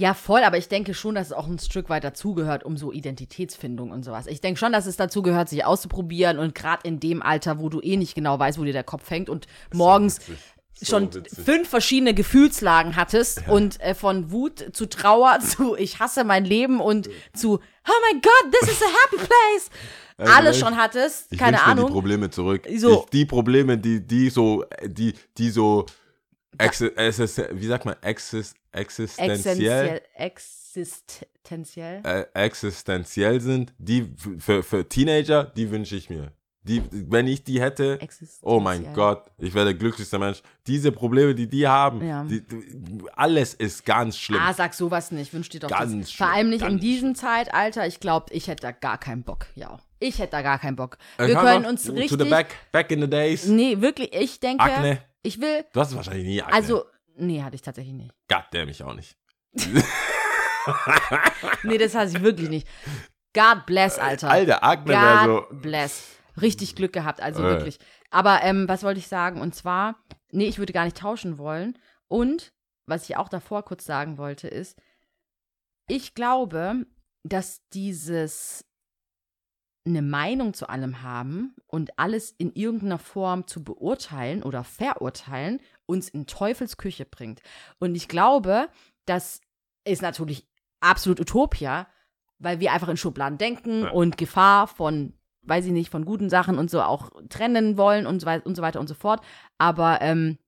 Ja, 0.00 0.14
voll, 0.14 0.44
aber 0.44 0.56
ich 0.56 0.68
denke 0.68 0.94
schon, 0.94 1.14
dass 1.14 1.26
es 1.26 1.32
auch 1.34 1.46
ein 1.46 1.58
Stück 1.58 1.90
weit 1.90 2.04
dazugehört, 2.04 2.64
um 2.64 2.78
so 2.78 2.90
Identitätsfindung 2.90 3.90
und 3.90 4.02
sowas. 4.02 4.26
Ich 4.28 4.40
denke 4.40 4.58
schon, 4.58 4.72
dass 4.72 4.86
es 4.86 4.96
dazu 4.96 5.20
gehört, 5.20 5.50
sich 5.50 5.66
auszuprobieren 5.66 6.38
und 6.38 6.54
gerade 6.54 6.88
in 6.88 7.00
dem 7.00 7.20
Alter, 7.20 7.58
wo 7.58 7.68
du 7.68 7.82
eh 7.82 7.98
nicht 7.98 8.14
genau 8.14 8.38
weißt, 8.38 8.58
wo 8.58 8.64
dir 8.64 8.72
der 8.72 8.82
Kopf 8.82 9.10
hängt 9.10 9.28
und 9.28 9.46
morgens. 9.74 10.20
So 10.72 10.96
schon 10.96 11.14
witzig. 11.14 11.44
fünf 11.44 11.68
verschiedene 11.68 12.14
Gefühlslagen 12.14 12.96
hattest 12.96 13.46
und 13.48 13.78
äh, 13.82 13.94
von 13.94 14.30
Wut 14.30 14.70
zu 14.72 14.86
Trauer 14.86 15.38
zu 15.46 15.76
ich 15.76 16.00
hasse 16.00 16.24
mein 16.24 16.46
Leben 16.46 16.80
und 16.80 17.10
zu 17.34 17.56
oh 17.56 18.12
my 18.14 18.20
God, 18.22 18.52
this 18.58 18.70
is 18.70 18.80
a 18.82 18.86
happy 18.86 19.16
place. 19.18 19.68
Also, 20.20 20.32
Alles 20.34 20.58
schon 20.58 20.76
hattest, 20.76 21.28
Ich 21.32 21.38
keine 21.38 21.56
wünsch 21.56 21.66
mir 21.66 21.74
die 21.74 21.80
Ahnung. 21.80 21.92
Probleme 21.92 22.28
zurück. 22.28 22.68
So. 22.76 23.04
Ich, 23.04 23.10
die 23.10 23.24
Probleme, 23.24 23.78
die, 23.78 24.06
die 24.06 24.28
so, 24.28 24.66
die, 24.84 25.14
die 25.38 25.48
so, 25.48 25.86
exi 26.58 26.86
exis- 26.86 27.48
wie 27.52 27.66
sagt 27.66 27.84
man, 27.84 27.96
exis 28.02 28.54
existenziell, 28.72 30.00
existenziell. 30.14 32.00
äh, 32.04 32.24
existenziell 32.34 33.40
sind, 33.40 33.72
die 33.78 34.12
für, 34.38 34.62
für 34.62 34.88
Teenager, 34.88 35.44
die 35.44 35.70
wünsche 35.70 35.96
ich 35.96 36.10
mir. 36.10 36.32
Die, 36.62 36.82
wenn 36.92 37.26
ich 37.26 37.42
die 37.42 37.58
hätte, 37.58 37.98
oh 38.42 38.60
mein. 38.60 38.92
Gott, 38.92 39.30
ich 39.38 39.54
wäre 39.54 39.64
der 39.64 39.74
glücklichste 39.74 40.18
Mensch. 40.18 40.42
Diese 40.66 40.92
Probleme, 40.92 41.34
die 41.34 41.48
die 41.48 41.66
haben, 41.66 42.06
Ja. 42.06 42.22
die, 42.24 42.42
die, 42.42 43.02
alles 43.14 43.54
ist 43.54 43.86
ganz 43.86 44.18
schlimm. 44.18 44.40
Ah, 44.42 44.52
sag 44.52 44.74
sowas 44.74 45.10
nicht. 45.10 45.32
Wünsch 45.32 45.48
dir 45.48 45.60
doch 45.60 45.70
Ganz 45.70 45.90
das. 45.98 46.12
schlimm, 46.12 46.26
Vor 46.26 46.36
allem 46.36 46.50
nicht 46.50 46.62
in 46.64 46.78
diesem 46.78 47.14
Zeitalter. 47.14 47.86
Ich 47.86 47.98
glaube, 47.98 48.26
ich 48.34 48.46
hätte 48.48 48.60
da 48.60 48.72
gar 48.72 48.98
keinen 48.98 49.22
Bock. 49.22 49.46
Ja. 49.54 49.78
Ich 50.00 50.18
hätte 50.18 50.32
da 50.32 50.42
gar 50.42 50.58
keinen 50.58 50.76
Bock. 50.76 50.98
Äh, 51.16 51.28
Wir 51.28 51.36
können 51.36 51.64
uns 51.64 51.84
To 51.84 51.92
richtig. 51.92 52.18
the 52.18 52.28
back, 52.28 52.48
back 52.72 52.90
in 52.90 53.00
the 53.00 53.08
days. 53.08 53.46
Nee, 53.46 53.80
wirklich, 53.80 54.12
ich 54.14 54.38
denke. 54.38 54.62
Akne. 54.62 54.98
Ich 55.22 55.40
will. 55.40 55.64
Du 55.72 55.80
hast 55.80 55.94
wahrscheinlich 55.94 56.24
nie 56.26 56.42
Akne. 56.42 56.54
Also, 56.54 56.84
nee, 57.16 57.42
hatte 57.42 57.54
ich 57.56 57.62
tatsächlich 57.62 57.94
nicht. 57.94 58.14
Gott, 58.28 58.44
der 58.52 58.66
mich 58.66 58.82
auch 58.82 58.94
nicht. 58.94 59.16
Nee, 61.62 61.78
das 61.78 61.94
hatte 61.94 62.12
ich 62.16 62.22
wirklich 62.22 62.48
nicht. 62.48 62.68
God 63.34 63.64
bless, 63.66 63.98
Alter. 63.98 64.30
Alter, 64.30 64.62
Agne 64.64 64.92
wäre 64.92 65.24
so. 65.24 65.46
God 65.48 65.62
bless. 65.62 66.16
Richtig 66.40 66.74
Glück 66.76 66.92
gehabt, 66.92 67.20
also 67.20 67.42
Äh. 67.42 67.46
wirklich. 67.50 67.78
Aber 68.10 68.42
ähm, 68.42 68.68
was 68.68 68.82
wollte 68.82 68.98
ich 69.00 69.08
sagen? 69.08 69.40
Und 69.40 69.54
zwar, 69.54 69.96
nee, 70.32 70.46
ich 70.46 70.58
würde 70.58 70.72
gar 70.72 70.84
nicht 70.84 70.96
tauschen 70.98 71.38
wollen. 71.38 71.78
Und 72.08 72.52
was 72.86 73.08
ich 73.08 73.16
auch 73.16 73.28
davor 73.28 73.64
kurz 73.64 73.84
sagen 73.84 74.18
wollte, 74.18 74.48
ist, 74.48 74.78
ich 75.88 76.14
glaube, 76.14 76.86
dass 77.22 77.66
dieses 77.72 78.64
eine 79.86 80.02
Meinung 80.02 80.52
zu 80.54 80.68
allem 80.68 81.02
haben 81.02 81.54
und 81.66 81.98
alles 81.98 82.32
in 82.32 82.52
irgendeiner 82.52 82.98
Form 82.98 83.46
zu 83.46 83.64
beurteilen 83.64 84.42
oder 84.42 84.62
verurteilen, 84.62 85.60
uns 85.86 86.08
in 86.08 86.26
Teufelsküche 86.26 87.06
bringt. 87.06 87.40
Und 87.78 87.94
ich 87.94 88.06
glaube, 88.06 88.68
das 89.06 89.40
ist 89.84 90.02
natürlich 90.02 90.46
absolut 90.80 91.20
Utopia, 91.20 91.86
weil 92.38 92.60
wir 92.60 92.72
einfach 92.72 92.88
in 92.88 92.96
Schubladen 92.96 93.38
denken 93.38 93.84
Ja. 93.84 93.90
und 93.90 94.18
Gefahr 94.18 94.66
von, 94.66 95.14
weiß 95.42 95.64
ich 95.66 95.72
nicht, 95.72 95.90
von 95.90 96.04
guten 96.04 96.28
Sachen 96.28 96.58
und 96.58 96.70
so 96.70 96.82
auch 96.82 97.10
trennen 97.28 97.76
wollen 97.76 98.06
und 98.06 98.20
so, 98.20 98.28
und 98.28 98.54
so 98.56 98.62
weiter 98.62 98.80
und 98.80 98.86
so 98.88 98.94
fort. 98.94 99.22
Aber 99.58 100.00
ähm, 100.02 100.38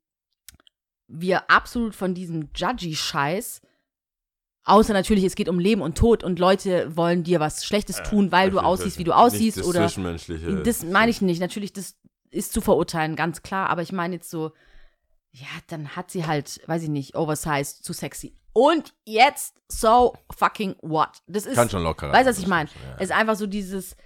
wir 1.09 1.51
absolut 1.51 1.95
von 1.95 2.15
diesem 2.15 2.51
Judgy-Scheiß, 2.55 3.61
außer 4.65 4.93
natürlich, 4.93 5.25
es 5.25 5.35
geht 5.35 5.49
um 5.49 5.59
Leben 5.59 5.83
und 5.83 5.97
Tod 5.97 6.25
und 6.25 6.39
Leute 6.39 6.97
wollen 6.97 7.25
dir 7.25 7.41
was 7.41 7.65
Schlechtes 7.65 8.03
tun, 8.03 8.33
weil 8.33 8.51
du 8.51 8.61
aussiehst, 8.61 8.99
wie 8.99 9.05
du 9.05 9.13
aussiehst 9.13 9.57
Nicht 9.57 9.59
das 9.59 9.67
oder 9.67 9.87
Zwischenmenschliche. 9.87 10.63
das 10.63 10.85
meine 10.85 11.11
ich 11.11 11.21
nicht. 11.23 11.41
Natürlich, 11.41 11.73
das 11.73 11.97
ist 12.31 12.53
zu 12.53 12.61
verurteilen, 12.61 13.17
ganz 13.17 13.43
klar. 13.43 13.71
Aber 13.71 13.83
ich 13.83 13.93
meine 13.93 14.15
jetzt 14.15 14.31
so, 14.31 14.53
ja, 15.33 15.49
dann 15.69 15.97
hat 15.97 16.11
sie 16.11 16.27
halt, 16.27 16.61
weiß 16.67 16.83
ich 16.85 16.89
nicht, 16.89 17.17
oversized, 17.17 17.85
zu 17.85 17.93
sexy. 17.93 18.37
Und 18.53 18.95
jetzt, 19.05 19.55
so 19.69 20.15
fucking 20.37 20.77
what? 20.83 21.23
Das 21.27 21.47
ist, 21.47 21.55
Kann 21.55 21.71
schon 21.71 21.83
locker. 21.83 22.13
weißt 22.13 22.27
du, 22.27 22.31
was 22.31 22.39
ich 22.39 22.47
meine? 22.47 22.69
Ja. 22.69 22.97
Es 22.97 23.05
ist 23.05 23.13
einfach 23.13 23.37
so 23.37 23.47
dieses, 23.47 23.97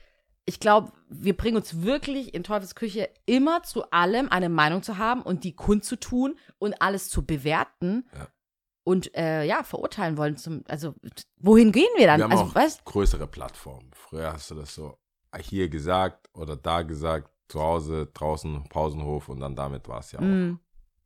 ich 0.44 0.60
glaube, 0.60 0.92
wir 1.08 1.36
bringen 1.36 1.56
uns 1.56 1.82
wirklich 1.82 2.32
in 2.32 2.44
Teufels 2.44 2.76
Küche 2.76 3.08
immer 3.26 3.64
zu 3.64 3.90
allem 3.90 4.28
eine 4.30 4.48
Meinung 4.48 4.84
zu 4.84 4.98
haben 4.98 5.22
und 5.22 5.42
die 5.42 5.54
kundzutun 5.56 6.38
und 6.58 6.80
alles 6.80 7.08
zu 7.08 7.26
bewerten. 7.26 8.06
Ja. 8.14 8.28
Und 8.86 9.12
äh, 9.16 9.42
ja, 9.42 9.64
verurteilen 9.64 10.16
wollen. 10.16 10.36
Zum, 10.36 10.62
also, 10.68 10.94
wohin 11.38 11.72
gehen 11.72 11.88
wir 11.96 12.06
dann? 12.06 12.20
Wir 12.20 12.24
haben 12.24 12.30
also, 12.30 12.44
auch 12.44 12.54
weißt 12.54 12.84
größere 12.84 13.26
Plattformen. 13.26 13.90
Früher 13.92 14.32
hast 14.32 14.48
du 14.52 14.54
das 14.54 14.76
so 14.76 14.96
hier 15.40 15.68
gesagt 15.68 16.28
oder 16.34 16.54
da 16.54 16.82
gesagt, 16.82 17.28
zu 17.48 17.60
Hause, 17.60 18.06
draußen, 18.14 18.68
Pausenhof 18.68 19.28
und 19.28 19.40
dann 19.40 19.56
damit 19.56 19.88
war 19.88 19.98
es 19.98 20.12
ja 20.12 20.20
auch. 20.20 20.24
Mm, 20.24 20.60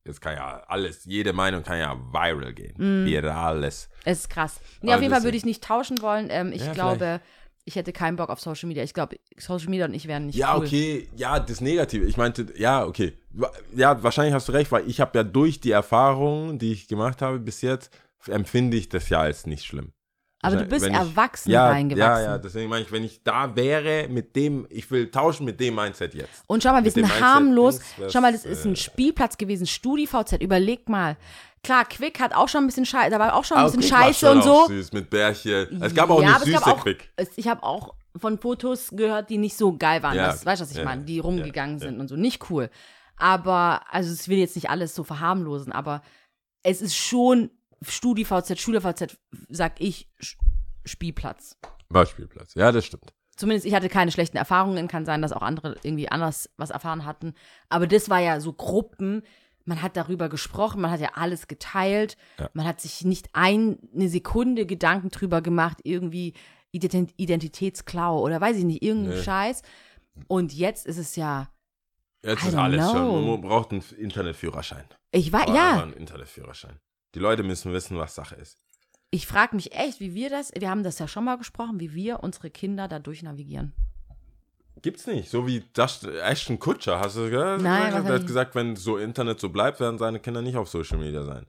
Jetzt 0.04 0.20
kann 0.20 0.34
ja 0.34 0.62
alles, 0.66 1.06
jede 1.06 1.32
Meinung 1.32 1.62
kann 1.62 1.78
ja 1.78 1.96
viral 2.12 2.52
gehen. 2.52 2.74
Mm. 2.76 3.06
Virales. 3.06 3.88
es 4.04 4.20
ist 4.20 4.28
krass. 4.28 4.60
Nee, 4.82 4.92
auf 4.92 5.00
jeden 5.00 5.12
Fall 5.12 5.24
würde 5.24 5.38
ich 5.38 5.46
nicht 5.46 5.64
tauschen 5.64 6.02
wollen. 6.02 6.28
Ähm, 6.30 6.52
ich 6.52 6.64
Ja, 6.66 6.72
glaube, 6.74 7.20
ich 7.64 7.76
hätte 7.76 7.92
keinen 7.92 8.16
Bock 8.16 8.30
auf 8.30 8.40
Social 8.40 8.66
Media. 8.68 8.82
Ich 8.82 8.94
glaube, 8.94 9.16
Social 9.38 9.68
Media 9.68 9.84
und 9.86 9.94
ich 9.94 10.06
wären 10.08 10.26
nicht 10.26 10.36
Ja, 10.36 10.56
cool. 10.56 10.64
okay, 10.66 11.08
ja, 11.16 11.38
das 11.38 11.60
Negative. 11.60 12.04
Ich 12.06 12.16
meinte, 12.16 12.46
ja, 12.56 12.84
okay. 12.84 13.12
Ja, 13.76 14.02
wahrscheinlich 14.02 14.34
hast 14.34 14.48
du 14.48 14.52
recht, 14.52 14.72
weil 14.72 14.88
ich 14.88 15.00
habe 15.00 15.16
ja 15.18 15.22
durch 15.24 15.60
die 15.60 15.70
Erfahrungen, 15.70 16.58
die 16.58 16.72
ich 16.72 16.88
gemacht 16.88 17.22
habe 17.22 17.38
bis 17.38 17.60
jetzt, 17.62 17.90
empfinde 18.26 18.76
ich 18.76 18.88
das 18.88 19.08
ja 19.08 19.20
als 19.20 19.46
nicht 19.46 19.64
schlimm. 19.64 19.92
Aber 20.42 20.56
du 20.56 20.62
Wenn 20.62 20.68
bist 20.70 20.86
ich- 20.86 20.92
erwachsen 20.94 21.50
ja, 21.50 21.68
reingewachsen. 21.68 22.24
Ja, 22.24 22.30
ja, 22.32 22.38
deswegen 22.38 22.70
meine 22.70 22.82
ich, 22.86 22.90
wenn 22.90 23.04
ich 23.04 23.22
da 23.22 23.54
wäre 23.56 24.08
mit 24.08 24.34
dem, 24.36 24.66
ich 24.70 24.90
will 24.90 25.10
tauschen 25.10 25.44
mit 25.44 25.60
dem 25.60 25.74
Mindset 25.74 26.14
jetzt. 26.14 26.42
Und 26.46 26.62
schau 26.62 26.70
mal, 26.70 26.76
wir 26.78 26.84
Mit 26.84 26.94
sind 26.94 27.02
Mindset 27.02 27.22
harmlos. 27.22 27.80
Das, 27.98 28.10
schau 28.12 28.22
mal, 28.22 28.32
das 28.32 28.46
ist 28.46 28.64
äh, 28.64 28.68
ein 28.70 28.76
Spielplatz 28.76 29.36
gewesen. 29.36 29.66
StudiVZ, 29.66 30.40
überleg 30.40 30.88
mal. 30.88 31.18
Klar, 31.62 31.84
Quick 31.84 32.18
hat 32.20 32.34
auch 32.34 32.48
schon 32.48 32.64
ein 32.64 32.66
bisschen 32.66 32.86
Scheiße, 32.86 33.10
da 33.10 33.18
war 33.18 33.34
auch 33.34 33.44
schon 33.44 33.58
ein 33.58 33.64
bisschen 33.66 33.80
Quick 33.82 33.92
war 33.92 34.04
Scheiße 34.04 34.30
und 34.32 34.38
auch 34.40 34.66
so. 34.66 34.66
Süß 34.68 34.92
mit 34.92 35.10
Bärchen. 35.10 35.82
Es 35.82 35.94
gab 35.94 36.08
auch 36.10 36.22
Ja, 36.22 36.36
eine 36.36 36.44
süße 36.44 36.66
auch- 36.66 36.82
Quick. 36.82 37.10
Ich 37.36 37.48
habe 37.48 37.62
auch 37.62 37.94
von 38.16 38.38
Fotos 38.38 38.88
gehört, 38.92 39.30
die 39.30 39.38
nicht 39.38 39.56
so 39.56 39.76
geil 39.76 40.02
waren. 40.02 40.16
Ja, 40.16 40.28
das, 40.28 40.44
weißt 40.44 40.60
du, 40.60 40.64
was 40.64 40.70
ich 40.70 40.78
ja, 40.78 40.84
meine? 40.84 41.04
Die 41.04 41.18
rumgegangen 41.18 41.78
ja. 41.78 41.86
sind 41.86 42.00
und 42.00 42.08
so. 42.08 42.16
Nicht 42.16 42.50
cool. 42.50 42.70
Aber, 43.16 43.82
also 43.90 44.10
es 44.10 44.28
will 44.28 44.38
jetzt 44.38 44.56
nicht 44.56 44.70
alles 44.70 44.94
so 44.94 45.04
verharmlosen, 45.04 45.72
aber 45.72 46.02
es 46.62 46.80
ist 46.80 46.96
schon 46.96 47.50
StudiVZ, 47.82 48.58
SchülerVZ, 48.58 49.18
sag 49.48 49.80
ich, 49.80 50.08
Spielplatz. 50.84 51.56
Beispielplatz. 51.90 52.54
Ja, 52.54 52.72
das 52.72 52.86
stimmt. 52.86 53.12
Zumindest 53.36 53.66
ich 53.66 53.74
hatte 53.74 53.88
keine 53.88 54.12
schlechten 54.12 54.36
Erfahrungen. 54.36 54.88
Kann 54.88 55.04
sein, 55.06 55.22
dass 55.22 55.32
auch 55.32 55.42
andere 55.42 55.76
irgendwie 55.82 56.08
anders 56.08 56.50
was 56.56 56.70
erfahren 56.70 57.04
hatten. 57.06 57.34
Aber 57.68 57.86
das 57.86 58.08
war 58.10 58.20
ja 58.20 58.40
so 58.40 58.52
Gruppen. 58.52 59.22
Man 59.64 59.82
hat 59.82 59.96
darüber 59.96 60.28
gesprochen, 60.28 60.80
man 60.80 60.90
hat 60.90 61.00
ja 61.00 61.10
alles 61.14 61.46
geteilt. 61.48 62.16
Ja. 62.38 62.48
Man 62.54 62.66
hat 62.66 62.80
sich 62.80 63.04
nicht 63.04 63.28
ein, 63.34 63.78
eine 63.94 64.08
Sekunde 64.08 64.66
Gedanken 64.66 65.10
drüber 65.10 65.42
gemacht, 65.42 65.78
irgendwie 65.84 66.34
Ident 66.72 67.12
Identitätsklau 67.16 68.20
oder 68.20 68.40
weiß 68.40 68.56
ich 68.56 68.64
nicht, 68.64 68.82
irgendein 68.82 69.16
Nee. 69.18 69.22
Scheiß. 69.22 69.62
Und 70.28 70.52
jetzt 70.52 70.86
ist 70.86 70.98
es 70.98 71.16
ja, 71.16 71.50
Jetzt 72.22 72.44
I 72.44 72.48
ist 72.48 72.54
alles 72.54 72.90
know. 72.90 72.92
schon. 72.92 73.26
Man 73.30 73.40
braucht 73.40 73.70
einen 73.72 73.82
Internetführerschein. 73.96 74.84
ich 75.10 75.32
war, 75.32 75.48
ja, 75.54 75.82
einen 75.82 75.94
Internetführerschein. 75.94 76.78
Die 77.14 77.18
Leute 77.18 77.42
müssen 77.42 77.72
wissen, 77.72 77.96
was 77.98 78.14
Sache 78.14 78.34
ist. 78.36 78.60
ich 79.10 79.26
frage 79.26 79.56
mich 79.56 79.72
echt, 79.74 79.98
wie 80.00 80.14
wir 80.14 80.30
das, 80.30 80.52
wir 80.56 80.70
haben 80.70 80.82
das 80.84 80.98
ja 80.98 81.08
schon 81.08 81.24
mal 81.24 81.36
gesprochen, 81.38 81.80
wie 81.80 81.94
wir 81.94 82.22
unsere 82.22 82.50
Kinder 82.50 82.86
da 82.88 82.98
durchnavigieren. 82.98 83.72
Gibt's 84.82 85.06
nicht. 85.06 85.30
So 85.30 85.46
wie 85.46 85.64
Just, 85.76 86.06
Ashton 86.06 86.58
Kutscher, 86.58 87.00
hast 87.00 87.16
du 87.16 87.30
gehört? 87.30 87.60
Nein, 87.60 87.92
was 87.92 88.04
Er 88.04 88.14
hat 88.14 88.26
gesagt, 88.26 88.54
wenn 88.54 88.76
so 88.76 88.96
Internet 88.96 89.40
so 89.40 89.48
bleibt, 89.48 89.80
werden 89.80 89.98
seine 89.98 90.20
Kinder 90.20 90.42
nicht 90.42 90.56
auf 90.56 90.68
Social 90.68 90.98
Media 90.98 91.24
sein. 91.24 91.46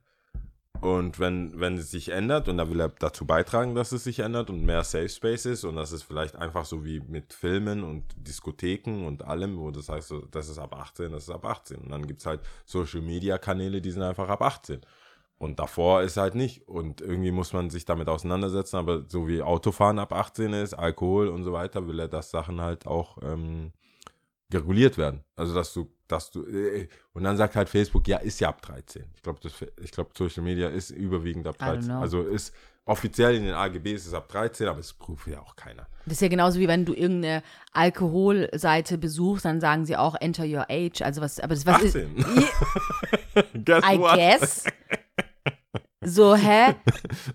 Und 0.82 1.19
wenn, 1.19 1.59
wenn 1.59 1.77
es 1.77 1.91
sich 1.91 2.09
ändert, 2.09 2.49
und 2.49 2.57
da 2.57 2.67
will 2.67 2.82
er 2.82 2.89
dazu 2.89 3.25
beitragen, 3.25 3.75
dass 3.75 3.91
es 3.91 4.03
sich 4.03 4.19
ändert 4.19 4.49
und 4.49 4.65
mehr 4.65 4.84
Safe 4.84 5.09
Space 5.09 5.45
ist 5.45 5.63
und 5.63 5.75
dass 5.75 5.91
es 5.91 6.01
vielleicht 6.01 6.36
einfach 6.36 6.65
so 6.65 6.84
wie 6.84 6.99
mit 6.99 7.34
Filmen 7.34 7.84
und 7.84 8.03
Diskotheken 8.17 9.05
und 9.05 9.23
allem, 9.23 9.59
wo 9.59 9.69
das 9.69 9.89
heißt, 9.89 10.07
so, 10.07 10.21
das 10.32 10.49
ist 10.49 10.57
ab 10.57 10.75
18, 10.75 11.11
das 11.11 11.23
ist 11.23 11.29
ab 11.29 11.45
18. 11.45 11.77
Und 11.77 11.91
dann 11.91 12.07
gibt's 12.07 12.25
halt 12.25 12.41
Social 12.65 13.01
Media 13.01 13.38
Kanäle, 13.38 13.79
die 13.79 13.91
sind 13.91 14.01
einfach 14.01 14.27
ab 14.27 14.41
18. 14.41 14.82
Und 15.41 15.57
davor 15.57 16.03
ist 16.03 16.17
halt 16.17 16.35
nicht. 16.35 16.67
Und 16.67 17.01
irgendwie 17.01 17.31
muss 17.31 17.51
man 17.51 17.71
sich 17.71 17.83
damit 17.83 18.07
auseinandersetzen. 18.09 18.75
Aber 18.77 19.05
so 19.07 19.27
wie 19.27 19.41
Autofahren 19.41 19.97
ab 19.97 20.13
18 20.13 20.53
ist, 20.53 20.75
Alkohol 20.75 21.29
und 21.29 21.43
so 21.43 21.51
weiter, 21.51 21.87
will 21.87 21.99
er, 21.99 22.07
dass 22.07 22.29
Sachen 22.29 22.61
halt 22.61 22.85
auch 22.85 23.17
ähm, 23.23 23.71
reguliert 24.53 24.99
werden. 24.99 25.23
Also 25.35 25.55
dass 25.55 25.73
du, 25.73 25.91
dass 26.07 26.29
du, 26.29 26.45
äh, 26.45 26.87
und 27.13 27.23
dann 27.23 27.37
sagt 27.37 27.55
halt 27.55 27.69
Facebook, 27.69 28.07
ja, 28.07 28.17
ist 28.17 28.39
ja 28.39 28.49
ab 28.49 28.61
13. 28.61 29.03
Ich 29.15 29.23
glaube, 29.23 29.39
ich 29.81 29.91
glaube, 29.91 30.11
Social 30.15 30.43
Media 30.43 30.69
ist 30.69 30.91
überwiegend 30.91 31.47
ab 31.47 31.55
I 31.59 31.63
don't 31.63 31.67
13. 31.69 31.85
know. 31.85 32.01
Also 32.01 32.21
ist 32.21 32.53
offiziell 32.85 33.33
in 33.33 33.45
den 33.45 33.55
AGB 33.55 33.93
ist 33.93 34.05
es 34.05 34.13
ab 34.13 34.29
13, 34.29 34.67
aber 34.67 34.79
es 34.79 34.93
prüft 34.93 35.25
ja 35.25 35.39
auch 35.39 35.55
keiner. 35.55 35.87
Das 36.05 36.13
ist 36.13 36.21
ja 36.21 36.27
genauso 36.27 36.59
wie 36.59 36.67
wenn 36.67 36.85
du 36.85 36.93
irgendeine 36.93 37.41
Alkoholseite 37.71 38.99
besuchst, 38.99 39.45
dann 39.45 39.59
sagen 39.59 39.85
sie 39.85 39.97
auch 39.97 40.13
enter 40.19 40.45
your 40.45 40.67
age. 40.69 41.01
Also 41.01 41.19
was, 41.19 41.39
aber 41.39 41.55
das 41.55 41.65
was 41.65 41.81
ist. 41.81 41.95
18. 41.95 42.25
Guess 43.65 43.83
I 43.83 43.97
guess. 43.97 44.63
So, 46.04 46.36
hä? 46.36 46.76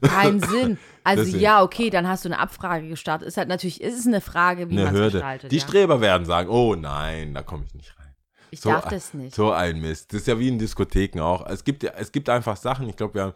Kein 0.03 0.41
Sinn. 0.41 0.79
Also 1.05 1.23
Deswegen. 1.23 1.43
ja, 1.43 1.62
okay, 1.62 1.91
dann 1.91 2.09
hast 2.09 2.25
du 2.25 2.29
eine 2.29 2.39
Abfrage 2.39 2.89
gestartet. 2.89 3.29
Ist 3.29 3.37
halt 3.37 3.49
natürlich, 3.49 3.81
ist 3.81 3.99
es 3.99 4.07
eine 4.07 4.21
Frage, 4.21 4.69
wie 4.71 4.75
man 4.75 4.95
es 4.95 5.12
gestaltet. 5.12 5.53
Die 5.53 5.57
ja. 5.59 5.62
Streber 5.62 6.01
werden 6.01 6.25
sagen, 6.25 6.49
oh 6.49 6.75
nein, 6.75 7.35
da 7.35 7.43
komme 7.43 7.64
ich 7.67 7.75
nicht 7.75 7.99
rein. 7.99 8.14
Ich 8.51 8.61
so- 8.61 8.71
darf 8.71 8.89
das 8.89 9.14
nicht. 9.14 9.35
So 9.35 9.53
ein 9.53 9.81
Mist. 9.81 10.12
Das 10.12 10.23
ist 10.23 10.27
ja 10.27 10.39
wie 10.39 10.49
in 10.49 10.59
Diskotheken 10.59 11.21
auch. 11.21 11.47
Es 11.47 11.62
gibt, 11.62 11.85
es 11.85 12.11
gibt 12.11 12.29
einfach 12.29 12.57
Sachen, 12.57 12.89
ich 12.89 12.97
glaube, 12.97 13.14
wir 13.14 13.23
haben, 13.23 13.35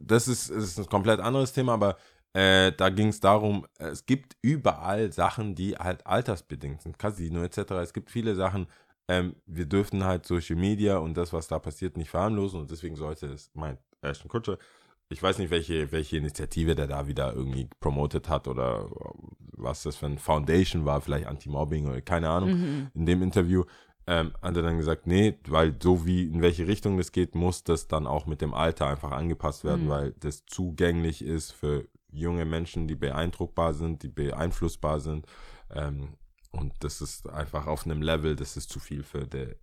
das 0.00 0.26
ist, 0.26 0.50
das 0.50 0.64
ist 0.64 0.78
ein 0.78 0.86
komplett 0.86 1.20
anderes 1.20 1.52
Thema, 1.52 1.74
aber 1.74 1.96
äh, 2.32 2.72
da 2.72 2.88
ging 2.88 3.08
es 3.08 3.20
darum, 3.20 3.66
es 3.78 4.06
gibt 4.06 4.36
überall 4.40 5.12
Sachen, 5.12 5.54
die 5.54 5.76
halt 5.76 6.06
altersbedingt 6.06 6.82
sind, 6.82 6.98
Casino 6.98 7.42
etc. 7.42 7.72
Es 7.82 7.92
gibt 7.92 8.10
viele 8.10 8.34
Sachen, 8.34 8.66
ähm, 9.08 9.34
wir 9.46 9.66
dürfen 9.66 10.04
halt 10.04 10.26
Social 10.26 10.56
Media 10.56 10.98
und 10.98 11.14
das, 11.16 11.32
was 11.32 11.48
da 11.48 11.58
passiert, 11.58 11.96
nicht 11.96 12.10
verharmlosen 12.10 12.60
und 12.60 12.70
deswegen 12.70 12.96
sollte 12.96 13.26
es, 13.26 13.50
mein 13.54 13.78
Ashton 14.02 14.28
Kutscher, 14.28 14.58
ich 15.08 15.22
weiß 15.22 15.38
nicht, 15.38 15.50
welche, 15.50 15.90
welche 15.92 16.16
Initiative 16.18 16.74
der 16.74 16.86
da 16.86 17.06
wieder 17.08 17.34
irgendwie 17.34 17.68
promotet 17.80 18.28
hat 18.28 18.46
oder 18.48 18.88
was 19.56 19.82
das 19.82 19.96
für 19.96 20.06
ein 20.06 20.18
Foundation 20.18 20.84
war, 20.84 21.00
vielleicht 21.00 21.26
Anti-Mobbing 21.26 21.88
oder 21.88 22.00
keine 22.00 22.28
Ahnung, 22.30 22.50
Mhm. 22.50 22.90
in 22.94 23.06
dem 23.06 23.22
Interview, 23.22 23.64
ähm, 24.06 24.32
hat 24.40 24.56
er 24.56 24.62
dann 24.62 24.78
gesagt, 24.78 25.06
nee, 25.06 25.38
weil 25.48 25.76
so 25.82 26.06
wie 26.06 26.24
in 26.24 26.40
welche 26.42 26.66
Richtung 26.66 26.96
das 26.96 27.12
geht, 27.12 27.34
muss 27.34 27.64
das 27.64 27.86
dann 27.88 28.06
auch 28.06 28.26
mit 28.26 28.40
dem 28.40 28.54
Alter 28.54 28.86
einfach 28.86 29.10
angepasst 29.12 29.64
werden, 29.64 29.86
Mhm. 29.86 29.90
weil 29.90 30.12
das 30.20 30.46
zugänglich 30.46 31.22
ist 31.22 31.52
für 31.52 31.86
junge 32.12 32.44
Menschen, 32.44 32.88
die 32.88 32.96
beeindruckbar 32.96 33.74
sind, 33.74 34.02
die 34.02 34.08
beeinflussbar 34.08 35.00
sind. 35.00 35.26
Ähm, 35.70 36.14
und 36.52 36.72
das 36.80 37.00
ist 37.00 37.28
einfach 37.28 37.66
auf 37.66 37.84
einem 37.84 38.02
Level, 38.02 38.34
das 38.36 38.56
ist 38.56 38.70
zu 38.70 38.80
viel 38.80 39.02
für 39.02 39.26
Den 39.26 39.54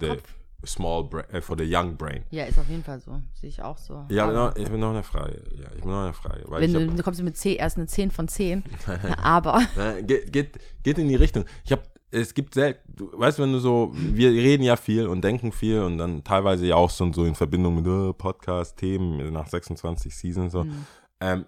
the 0.00 0.08
Kopf. 0.08 0.34
Small 0.66 1.04
brain, 1.04 1.24
äh, 1.30 1.40
for 1.40 1.56
the 1.58 1.64
young 1.64 1.96
brain. 1.96 2.24
Ja, 2.30 2.44
ist 2.44 2.58
auf 2.58 2.68
jeden 2.68 2.84
Fall 2.84 3.00
so. 3.00 3.20
Sehe 3.34 3.48
ich 3.48 3.62
auch 3.62 3.78
so. 3.78 4.04
Ja, 4.10 4.28
Aber 4.28 4.56
ich 4.56 4.66
habe 4.66 4.78
noch 4.78 4.90
eine 4.90 5.02
Frage. 5.02 5.42
Ja, 5.54 5.68
ich 5.74 5.80
habe 5.80 5.90
noch 5.90 6.02
eine 6.04 6.12
Frage. 6.12 6.44
Weil 6.48 6.62
wenn 6.62 6.72
du, 6.72 6.86
hab, 6.88 6.96
du 6.96 7.02
kommst 7.02 7.22
mit 7.22 7.36
10, 7.36 7.56
erst 7.56 7.76
eine 7.76 7.86
10 7.86 8.10
von 8.10 8.28
10. 8.28 8.64
aber 9.22 9.60
geht, 10.02 10.32
geht, 10.32 10.58
geht 10.82 10.98
in 10.98 11.08
die 11.08 11.14
Richtung. 11.14 11.44
Ich 11.64 11.72
habe, 11.72 11.82
es 12.10 12.34
gibt 12.34 12.54
selten, 12.54 12.80
du 12.94 13.10
weißt, 13.18 13.38
wenn 13.38 13.52
du 13.52 13.58
so, 13.58 13.90
wir 13.94 14.30
reden 14.30 14.62
ja 14.62 14.76
viel 14.76 15.06
und 15.06 15.22
denken 15.22 15.52
viel 15.52 15.80
und 15.80 15.98
dann 15.98 16.24
teilweise 16.24 16.66
ja 16.66 16.76
auch 16.76 16.90
so, 16.90 17.12
so 17.12 17.24
in 17.24 17.34
Verbindung 17.34 17.76
mit 17.76 17.86
äh, 17.86 18.12
Podcast-Themen 18.12 19.32
nach 19.32 19.48
26 19.48 20.14
Seasons 20.14 20.52
so. 20.52 20.64
Mhm. 20.64 20.86
Ähm, 21.20 21.46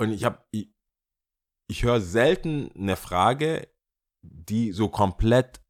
und 0.00 0.12
ich 0.12 0.24
habe, 0.24 0.38
ich, 0.50 0.70
ich 1.70 1.82
höre 1.82 2.00
selten 2.00 2.70
eine 2.76 2.96
Frage, 2.96 3.68
die 4.22 4.72
so 4.72 4.88
komplett 4.88 5.60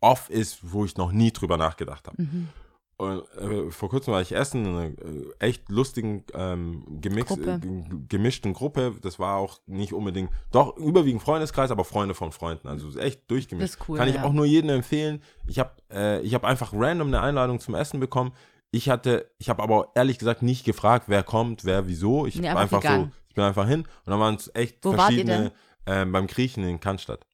off 0.00 0.30
ist, 0.30 0.72
wo 0.72 0.84
ich 0.84 0.96
noch 0.96 1.12
nie 1.12 1.32
drüber 1.32 1.56
nachgedacht 1.56 2.06
habe. 2.06 2.22
Mhm. 2.22 2.48
Und 3.00 3.22
äh, 3.38 3.70
vor 3.70 3.88
kurzem 3.88 4.12
war 4.12 4.20
ich 4.20 4.32
essen 4.32 4.66
in 4.66 4.76
einer 4.76 4.84
äh, 4.84 5.32
echt 5.38 5.70
lustigen, 5.70 6.22
ähm, 6.34 6.84
gemix, 7.00 7.28
Gruppe. 7.28 7.58
äh, 7.64 8.06
gemischten 8.08 8.52
Gruppe. 8.52 8.94
Das 9.00 9.18
war 9.18 9.38
auch 9.38 9.58
nicht 9.64 9.94
unbedingt, 9.94 10.30
doch 10.52 10.76
überwiegend 10.76 11.22
Freundeskreis, 11.22 11.70
aber 11.70 11.84
Freunde 11.84 12.12
von 12.14 12.30
Freunden. 12.30 12.68
Also 12.68 12.98
echt 12.98 13.30
durchgemischt. 13.30 13.76
Das 13.76 13.80
ist 13.80 13.88
cool, 13.88 13.96
Kann 13.96 14.08
ich 14.08 14.16
ja. 14.16 14.24
auch 14.24 14.34
nur 14.34 14.44
jedem 14.44 14.68
empfehlen. 14.68 15.22
Ich 15.46 15.58
habe 15.58 15.70
äh, 15.90 16.20
ich 16.20 16.34
hab 16.34 16.44
einfach 16.44 16.74
random 16.74 17.08
eine 17.08 17.22
Einladung 17.22 17.58
zum 17.58 17.74
Essen 17.74 18.00
bekommen. 18.00 18.32
Ich 18.70 18.90
hatte, 18.90 19.30
ich 19.38 19.48
habe 19.48 19.62
aber 19.62 19.92
ehrlich 19.94 20.18
gesagt 20.18 20.42
nicht 20.42 20.66
gefragt, 20.66 21.06
wer 21.08 21.22
kommt, 21.22 21.64
wer, 21.64 21.88
wieso. 21.88 22.26
Ich 22.26 22.36
Nee, 22.36 22.48
einfach 22.48 22.60
einfach 22.60 22.82
so, 22.82 23.08
ich 23.30 23.34
bin 23.34 23.44
einfach 23.44 23.66
hin 23.66 23.80
und 23.80 24.10
dann 24.10 24.20
waren 24.20 24.34
es 24.34 24.54
echt 24.54 24.84
Wo 24.84 24.92
verschiedene 24.92 25.52
ähm, 25.86 26.12
beim 26.12 26.26
Griechen 26.26 26.64
in 26.64 26.80
Cannstatt. 26.80 27.26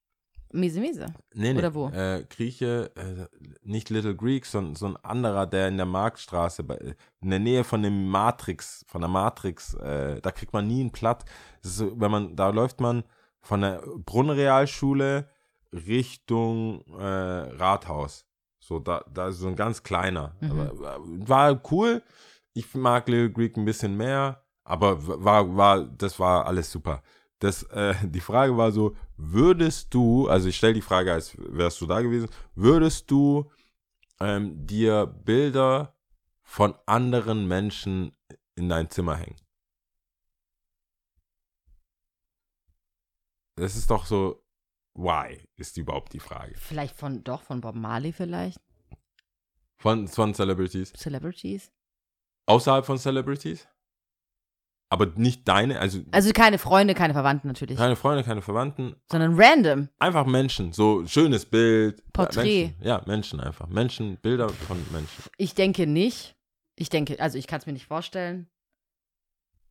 Miese, 0.53 0.81
miese. 0.81 1.07
Nee, 1.35 1.53
nee. 1.53 1.59
Oder 1.59 1.75
wo? 1.75 1.89
Äh, 1.89 2.25
Grieche, 2.29 2.91
äh, 2.95 3.27
nicht 3.63 3.91
Little 3.91 4.15
Greek, 4.15 4.47
sondern 4.47 4.75
so 4.75 4.87
ein 4.87 4.97
anderer, 4.97 5.47
der 5.47 5.69
in 5.69 5.77
der 5.77 5.87
Marktstraße, 5.87 6.63
bei, 6.63 6.95
in 7.21 7.31
der 7.31 7.41
Nähe 7.41 7.65
von 7.65 7.83
dem 7.83 8.09
Matrix, 8.09 8.85
von 8.89 9.01
der 9.01 9.09
Matrix, 9.09 9.75
äh, 9.75 10.21
da 10.21 10.31
kriegt 10.31 10.53
man 10.53 10.67
nie 10.67 10.81
einen 10.81 10.93
Platt. 10.93 11.25
So, 11.63 11.99
wenn 12.01 12.11
man, 12.11 12.37
da 12.37 12.51
läuft 12.51 12.81
man 12.81 13.05
von 13.41 13.61
der 13.61 13.83
Brunnenrealschule 14.05 15.29
Richtung 15.73 16.83
äh, 16.99 17.05
Rathaus. 17.05 18.25
So, 18.59 18.79
da, 18.79 19.05
da 19.13 19.29
ist 19.29 19.39
so 19.39 19.49
ein 19.49 19.57
ganz 19.57 19.83
kleiner. 19.83 20.35
Mhm. 20.41 20.51
Aber, 20.51 20.97
äh, 20.97 21.29
war 21.29 21.61
cool. 21.71 22.03
Ich 22.55 22.75
mag 22.75 23.09
Little 23.09 23.31
Greek 23.31 23.57
ein 23.57 23.65
bisschen 23.65 23.97
mehr, 23.97 24.43
aber 24.65 25.07
war, 25.23 25.57
war, 25.57 25.85
das 25.85 26.19
war 26.19 26.47
alles 26.47 26.73
super. 26.73 27.03
Das, 27.47 27.63
äh, 27.63 27.95
die 28.03 28.21
Frage 28.21 28.57
war 28.57 28.73
so, 28.73 28.97
würdest 29.17 29.95
du, 29.95 30.27
also 30.27 30.49
ich 30.49 30.57
stelle 30.57 30.75
die 30.75 30.83
Frage, 30.83 31.13
als 31.13 31.37
wärst 31.39 31.81
du 31.81 31.87
da 31.87 32.01
gewesen, 32.01 32.29
würdest 32.57 33.09
du 33.09 33.49
ähm, 34.19 34.67
dir 34.67 35.07
Bilder 35.07 35.95
von 36.43 36.75
anderen 36.87 37.47
Menschen 37.47 38.11
in 38.57 38.69
dein 38.69 38.91
Zimmer 38.91 39.15
hängen? 39.15 39.37
Das 43.55 43.77
ist 43.77 43.89
doch 43.93 44.07
so, 44.07 44.45
why 44.95 45.49
ist 45.55 45.77
überhaupt 45.77 46.15
die 46.15 46.21
Frage. 46.21 46.57
Vielleicht 46.59 46.97
von, 46.97 47.23
doch, 47.23 47.43
von 47.43 47.61
Bob 47.61 47.77
Marley 47.77 48.13
vielleicht. 48.13 48.61
Von, 49.77 50.09
von 50.09 50.35
Celebrities. 50.35 50.93
Celebrities. 50.95 51.71
Außerhalb 52.47 52.85
von 52.85 52.99
Celebrities? 52.99 53.69
Aber 54.89 55.07
nicht 55.17 55.49
deine, 55.49 55.81
also 55.81 56.01
Also 56.13 56.31
keine 56.33 56.59
Freunde, 56.59 56.95
keine 56.95 57.13
Verwandten 57.13 57.49
natürlich. 57.49 57.77
keine 57.77 57.97
Freunde, 57.97 58.23
keine 58.23 58.41
Verwandten, 58.41 58.95
Sondern 59.11 59.35
random. 59.37 59.89
einfach 59.99 60.27
Menschen. 60.27 60.73
So 60.73 61.01
ein 61.01 61.09
schönes 61.09 61.45
Bild. 61.45 62.03
Porträt. 62.13 62.75
Ja, 62.81 62.81
Menschen, 62.81 62.87
ja, 62.87 63.03
Menschen 63.07 63.41
einfach. 63.41 63.67
Menschen, 63.69 64.17
Bilder 64.19 64.49
von 64.49 64.77
Menschen. 64.93 65.25
Ich 65.39 65.55
denke 65.55 65.87
nicht. 65.89 66.37
Ich 66.77 66.89
denke, 66.89 67.19
also 67.21 67.37
ich 67.39 67.47
kann 67.49 67.59
es 67.61 67.67
mir 67.67 67.73
nicht 67.73 67.87
vorstellen. 67.87 68.49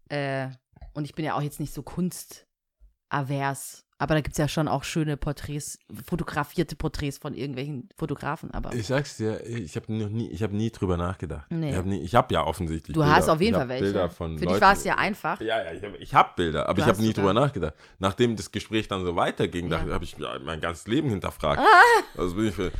Äh, 0.10 0.50
und 0.94 1.06
ich 1.06 1.16
bin 1.16 1.24
ja 1.24 1.36
auch 1.36 1.42
jetzt 1.42 1.62
nicht 1.62 1.74
so 1.74 1.82
kunstavers. 1.82 3.85
Aber 3.98 4.14
da 4.16 4.20
gibt 4.20 4.34
es 4.34 4.38
ja 4.38 4.50
schon 4.50 4.68
auch 4.68 4.84
schöne 4.84 5.16
Porträts, 5.16 5.80
fotografierte 6.06 6.76
Porträts 6.76 7.18
von 7.18 7.34
irgendwelchen 7.34 7.88
Fotografen. 7.98 8.52
Aber 8.52 8.74
Ich 8.74 8.88
sag's 8.88 9.16
dir, 9.16 9.46
ich 9.46 9.78
habe 9.78 9.92
nie, 9.94 10.30
ich 10.32 10.44
habe 10.44 10.54
nie 10.54 10.70
drüber 10.70 10.98
nachgedacht. 10.98 11.46
Nee. 11.50 11.70
Ich 11.70 12.14
habe 12.14 12.26
habe 12.26 12.34
ja 12.34 12.44
offensichtlich. 12.46 12.94
du 12.94 13.00
Bilder, 13.02 13.16
hast 13.16 13.30
auf 13.30 13.40
jeden 13.40 13.54
Fall 13.54 13.62
hab 13.64 13.70
welche. 13.70 13.84
Bilder 13.86 14.10
von 14.10 14.38
Für 14.38 14.44
Leuten, 14.46 14.54
dich 14.56 14.62
war 14.62 14.74
es 14.74 14.84
ja 14.84 14.96
einfach. 14.98 15.40
Ja, 15.40 15.64
ja, 15.64 15.72
ich 15.74 16.14
habe 16.14 16.28
hab 16.28 16.36
Bilder, 16.36 16.68
aber 16.68 16.74
Du 16.76 16.82
ich 16.82 16.88
habe 16.88 17.02
nie 17.02 17.14
drüber 17.14 17.34
nachgedacht. 17.34 17.74
Nachdem 18.00 18.36
das 18.36 18.52
Gespräch 18.52 18.90
dann 18.90 19.06
so 19.06 19.16
weiterging, 19.16 19.72
Ja. 19.72 19.80
habe 19.88 20.04
ich 20.04 20.18
mein 20.44 20.60
ganzes 20.60 20.88
Leben 20.88 21.10
hinterfragt. 21.10 21.60
Ah. 21.62 22.20
Also 22.20 22.36
bin 22.36 22.48
ich 22.50 22.54
für, 22.56 22.72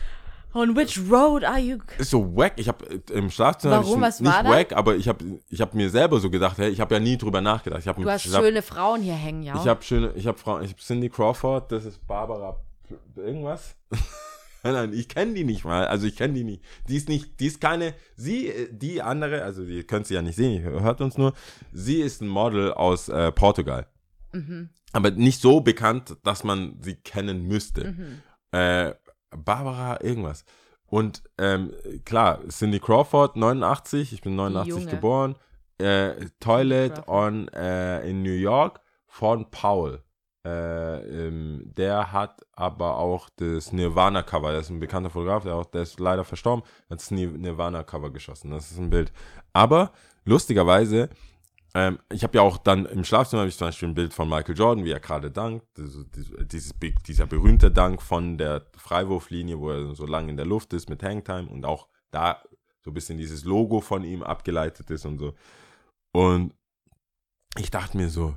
On 0.56 0.74
which 0.76 0.98
road 1.12 1.44
are 1.44 1.60
you? 1.60 1.80
ist 1.98 2.12
so 2.12 2.34
wack. 2.36 2.54
Ich 2.56 2.70
habe 2.70 2.86
im 3.12 3.30
Schlafzimmer 3.30 3.78
Warum? 3.84 4.00
Was 4.02 4.22
nicht 4.22 4.32
war 4.32 4.42
da? 4.44 4.50
wack, 4.50 4.72
aber 4.72 4.96
ich 4.96 5.10
habe 5.10 5.24
ich 5.50 5.60
hab 5.60 5.74
mir 5.74 5.90
selber 5.90 6.20
so 6.22 6.30
gedacht, 6.30 6.58
hey, 6.58 6.70
ich 6.70 6.80
habe 6.80 6.96
ja 6.96 7.02
nie 7.02 7.18
drüber 7.18 7.42
nachgedacht. 7.42 7.82
Ich 7.82 7.88
hab, 7.90 7.98
Du 7.98 8.10
hast 8.10 8.26
ich 8.26 8.34
hab, 8.34 8.42
schöne 8.42 8.62
Frauen 8.62 9.02
hier 9.02 9.16
hängen, 9.16 9.44
ja. 9.44 9.56
Ich 9.56 9.68
habe 9.68 9.84
schöne, 9.84 10.14
ich 10.16 10.26
habe 10.28 10.38
Frauen, 10.38 10.64
ich 10.64 10.72
habe 10.72 10.80
Cindy 10.82 11.10
Crawford, 11.10 11.72
das 11.74 11.84
ist 11.84 12.08
Barbara 12.08 12.58
P- 12.88 12.96
irgendwas. 13.22 13.76
nein, 14.64 14.74
nein, 14.74 14.94
ich 14.94 15.10
kenne 15.10 15.34
die 15.34 15.44
nicht 15.44 15.66
mal, 15.66 15.88
also 15.88 16.08
ich 16.08 16.16
kenne 16.16 16.34
die 16.36 16.46
nicht. 16.46 16.64
Die 16.88 16.96
ist 16.96 17.10
nicht, 17.10 17.38
die 17.42 17.48
ist 17.48 17.60
keine, 17.60 17.94
sie, 18.16 18.48
äh, 18.48 18.70
die 18.72 19.02
andere, 19.02 19.44
also 19.44 19.66
die 19.66 19.84
könnt 19.84 20.08
sie 20.08 20.14
ja 20.14 20.22
nicht 20.22 20.38
sehen, 20.38 20.64
ihr 20.64 20.82
hört 20.82 21.02
uns 21.02 21.18
nur. 21.18 21.34
Sie 21.74 22.00
ist 22.00 22.22
ein 22.22 22.30
Model 22.30 22.72
aus 22.74 23.10
äh, 23.10 23.30
Portugal, 23.34 23.88
mhm. 24.32 24.70
aber 24.94 25.12
nicht 25.12 25.42
so 25.42 25.60
bekannt, 25.60 26.16
dass 26.24 26.46
man 26.46 26.78
sie 26.82 26.96
kennen 26.96 27.44
müsste. 27.46 27.92
Mhm. 27.92 28.22
Äh, 28.58 28.94
Barbara 29.38 30.02
irgendwas. 30.02 30.46
Und 30.88 31.24
ähm, 31.38 31.72
klar, 32.06 32.40
Cindy 32.50 32.80
Crawford, 32.80 33.36
89, 33.36 34.14
ich 34.14 34.22
bin 34.22 34.36
89 34.36 34.70
Junge. 34.70 34.86
geboren. 34.92 35.36
Äh, 35.78 36.12
Toilet 36.40 37.08
on 37.08 37.48
äh, 37.50 38.08
in 38.10 38.22
New 38.24 38.30
York 38.32 38.80
von 39.08 39.50
Paul. 39.52 40.02
Äh, 40.46 41.28
ähm, 41.28 41.64
der 41.76 42.12
hat 42.14 42.46
aber 42.54 42.98
auch 42.98 43.30
das 43.36 43.72
Nirvana-Cover. 43.74 44.52
Der 44.52 44.60
ist 44.62 44.70
ein 44.70 44.80
bekannter 44.80 45.10
Fotograf, 45.10 45.44
der, 45.44 45.56
auch, 45.56 45.66
der 45.66 45.82
ist 45.82 46.00
leider 46.00 46.24
verstorben. 46.24 46.64
Hat 46.90 47.00
das 47.00 47.10
Nir- 47.12 47.36
Nirvana-Cover 47.38 48.12
geschossen. 48.12 48.52
Das 48.52 48.70
ist 48.72 48.78
ein 48.78 48.92
Bild. 48.92 49.12
Aber 49.54 49.92
lustigerweise, 50.24 51.10
ähm, 51.76 52.00
ich 52.12 52.24
habe 52.24 52.38
ja 52.38 52.42
auch 52.42 52.58
dann 52.58 52.86
im 52.86 53.04
Schlafzimmer 53.04 53.42
habe 53.42 53.50
ich 53.50 53.58
zum 53.58 53.68
Beispiel 53.68 53.90
ein 53.90 53.96
Bild 53.96 54.14
von 54.14 54.30
Michael 54.30 54.58
Jordan, 54.58 54.86
wie 54.86 54.92
er 54.92 55.00
gerade 55.02 55.30
dankt. 55.30 55.66
Dieses, 55.78 56.06
dieses, 56.48 56.74
dieser 57.06 57.26
berühmte 57.28 57.70
Dank 57.70 58.02
von 58.02 58.38
der 58.38 58.66
Freiwurflinie, 58.78 59.60
wo 59.60 59.70
er 59.72 59.94
so 59.94 60.06
lange 60.06 60.30
in 60.32 60.38
der 60.38 60.46
Luft 60.46 60.74
ist 60.74 60.90
mit 60.90 61.04
Hangtime 61.04 61.48
und 61.50 61.66
auch 61.66 61.88
da 62.12 62.42
so 62.84 62.92
ein 62.92 62.94
bisschen 62.94 63.18
dieses 63.18 63.44
Logo 63.44 63.82
von 63.82 64.04
ihm 64.04 64.24
abgeleitet 64.24 64.90
ist 64.90 65.06
und 65.06 65.18
so. 65.20 65.34
Und 66.14 66.54
ich 67.58 67.72
dachte 67.72 67.98
mir 67.98 68.10
so, 68.10 68.36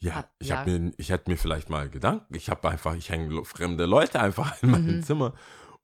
ja, 0.00 0.18
Ah, 0.18 0.30
ich 0.38 0.48
ja. 0.48 0.58
habe 0.58 0.70
mir, 0.78 0.92
ich 0.96 1.08
hätte 1.10 1.30
mir 1.30 1.36
vielleicht 1.36 1.70
mal 1.70 1.88
Gedanken, 1.88 2.34
ich 2.34 2.50
habe 2.50 2.68
einfach, 2.68 2.94
ich 2.94 3.08
hänge 3.10 3.44
fremde 3.44 3.86
Leute 3.86 4.20
einfach 4.20 4.62
in 4.62 4.70
meinem 4.70 4.96
Mhm. 4.98 5.02
Zimmer. 5.02 5.34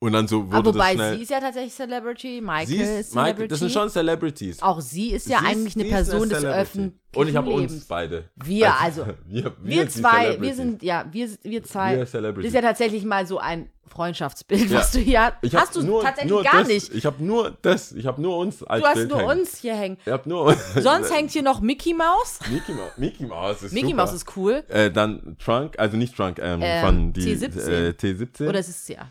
Und 0.03 0.13
dann 0.15 0.27
so 0.27 0.47
wurde 0.47 0.57
Aber 0.57 0.75
wobei 0.75 0.95
das 0.95 0.95
schnell. 0.95 1.17
sie 1.17 1.23
ist 1.25 1.31
ja 1.31 1.41
tatsächlich 1.41 1.75
Celebrity, 1.75 2.41
Michael 2.41 2.67
sie 2.67 2.77
ist, 2.79 2.89
ist, 2.89 3.15
Michael, 3.15 3.25
Celebrity. 3.35 3.49
das 3.49 3.59
sind 3.59 3.71
schon 3.73 3.91
Celebrities. 3.91 4.63
auch 4.63 4.81
sie 4.81 5.11
ist 5.11 5.29
ja 5.29 5.41
Sie 5.41 5.45
ist- 5.45 5.51
eigentlich 5.51 5.75
eine 5.77 5.85
ist 5.85 5.91
Person 5.91 6.29
des 6.31 6.39
Celebrity. 6.39 6.61
öffentlichen 6.63 7.01
Und 7.17 7.29
ich 7.29 7.37
habe 7.37 7.51
uns 7.51 7.85
beide. 7.85 8.25
Wir, 8.37 8.75
also, 8.81 9.05
wir, 9.27 9.45
wir, 9.45 9.55
Wir 9.63 9.85
die 9.85 9.91
zwei, 9.91 10.41
wir 10.41 10.55
sind, 10.55 10.83
ja, 10.83 11.05
wir, 11.13 11.29
wir 11.43 11.63
zwei. 11.65 11.93
Wir 11.93 11.99
das 12.01 12.11
Celebrities. 12.13 12.49
ist 12.49 12.55
ja 12.55 12.63
tatsächlich 12.63 13.05
mal 13.05 13.27
so 13.27 13.37
ein 13.39 13.69
Freundschaftsbild, 13.89 14.71
Ja. 14.71 14.79
was 14.79 14.93
du 14.93 15.01
hier 15.01 15.33
Ich 15.43 15.55
hab 15.55 15.63
hast. 15.63 15.77
du 15.77 15.83
nur, 15.83 16.03
tatsächlich 16.03 16.31
nur 16.33 16.45
gar 16.45 16.61
das, 16.61 16.69
nicht. 16.69 16.95
Ich 16.95 17.05
habe 17.05 17.23
nur 17.23 17.59
das. 17.61 17.93
Ich 17.93 18.07
habe 18.07 18.23
nur 18.23 18.39
uns 18.39 18.63
als 18.63 18.81
Du 18.81 18.87
hast 18.89 18.95
Bild 18.95 19.11
nur 19.11 19.19
hängen. 19.19 19.41
uns 19.41 19.57
hier 19.59 19.75
hängen. 19.75 19.99
Ich 20.07 20.13
habe 20.13 20.27
nur 20.27 20.55
Sonst 20.81 21.13
hängt 21.15 21.33
hier 21.33 21.43
noch 21.43 21.61
Mickey 21.61 21.93
Mouse. 21.93 22.39
Mickey 22.51 22.73
Mouse. 22.73 22.97
Mickey 22.97 23.25
Mouse 23.27 23.63
ist 23.65 23.73
Mickey 23.75 23.89
super. 23.91 23.97
Mouse 24.07 24.15
ist 24.15 24.37
cool. 24.37 24.65
Äh, 24.69 24.91
dann 24.91 25.37
Trunk, 25.45 25.79
also 25.79 25.99
nicht 25.99 26.17
Trunk, 26.17 26.39
ähm, 26.41 26.61
Ähm, 26.63 26.87
von 26.87 27.13
die 27.13 27.37
T17. 27.37 27.69
Äh, 27.69 27.91
T17. 27.91 28.49
Oder 28.49 28.61
es 28.61 28.69
ist 28.71 28.89
ja. 28.89 29.09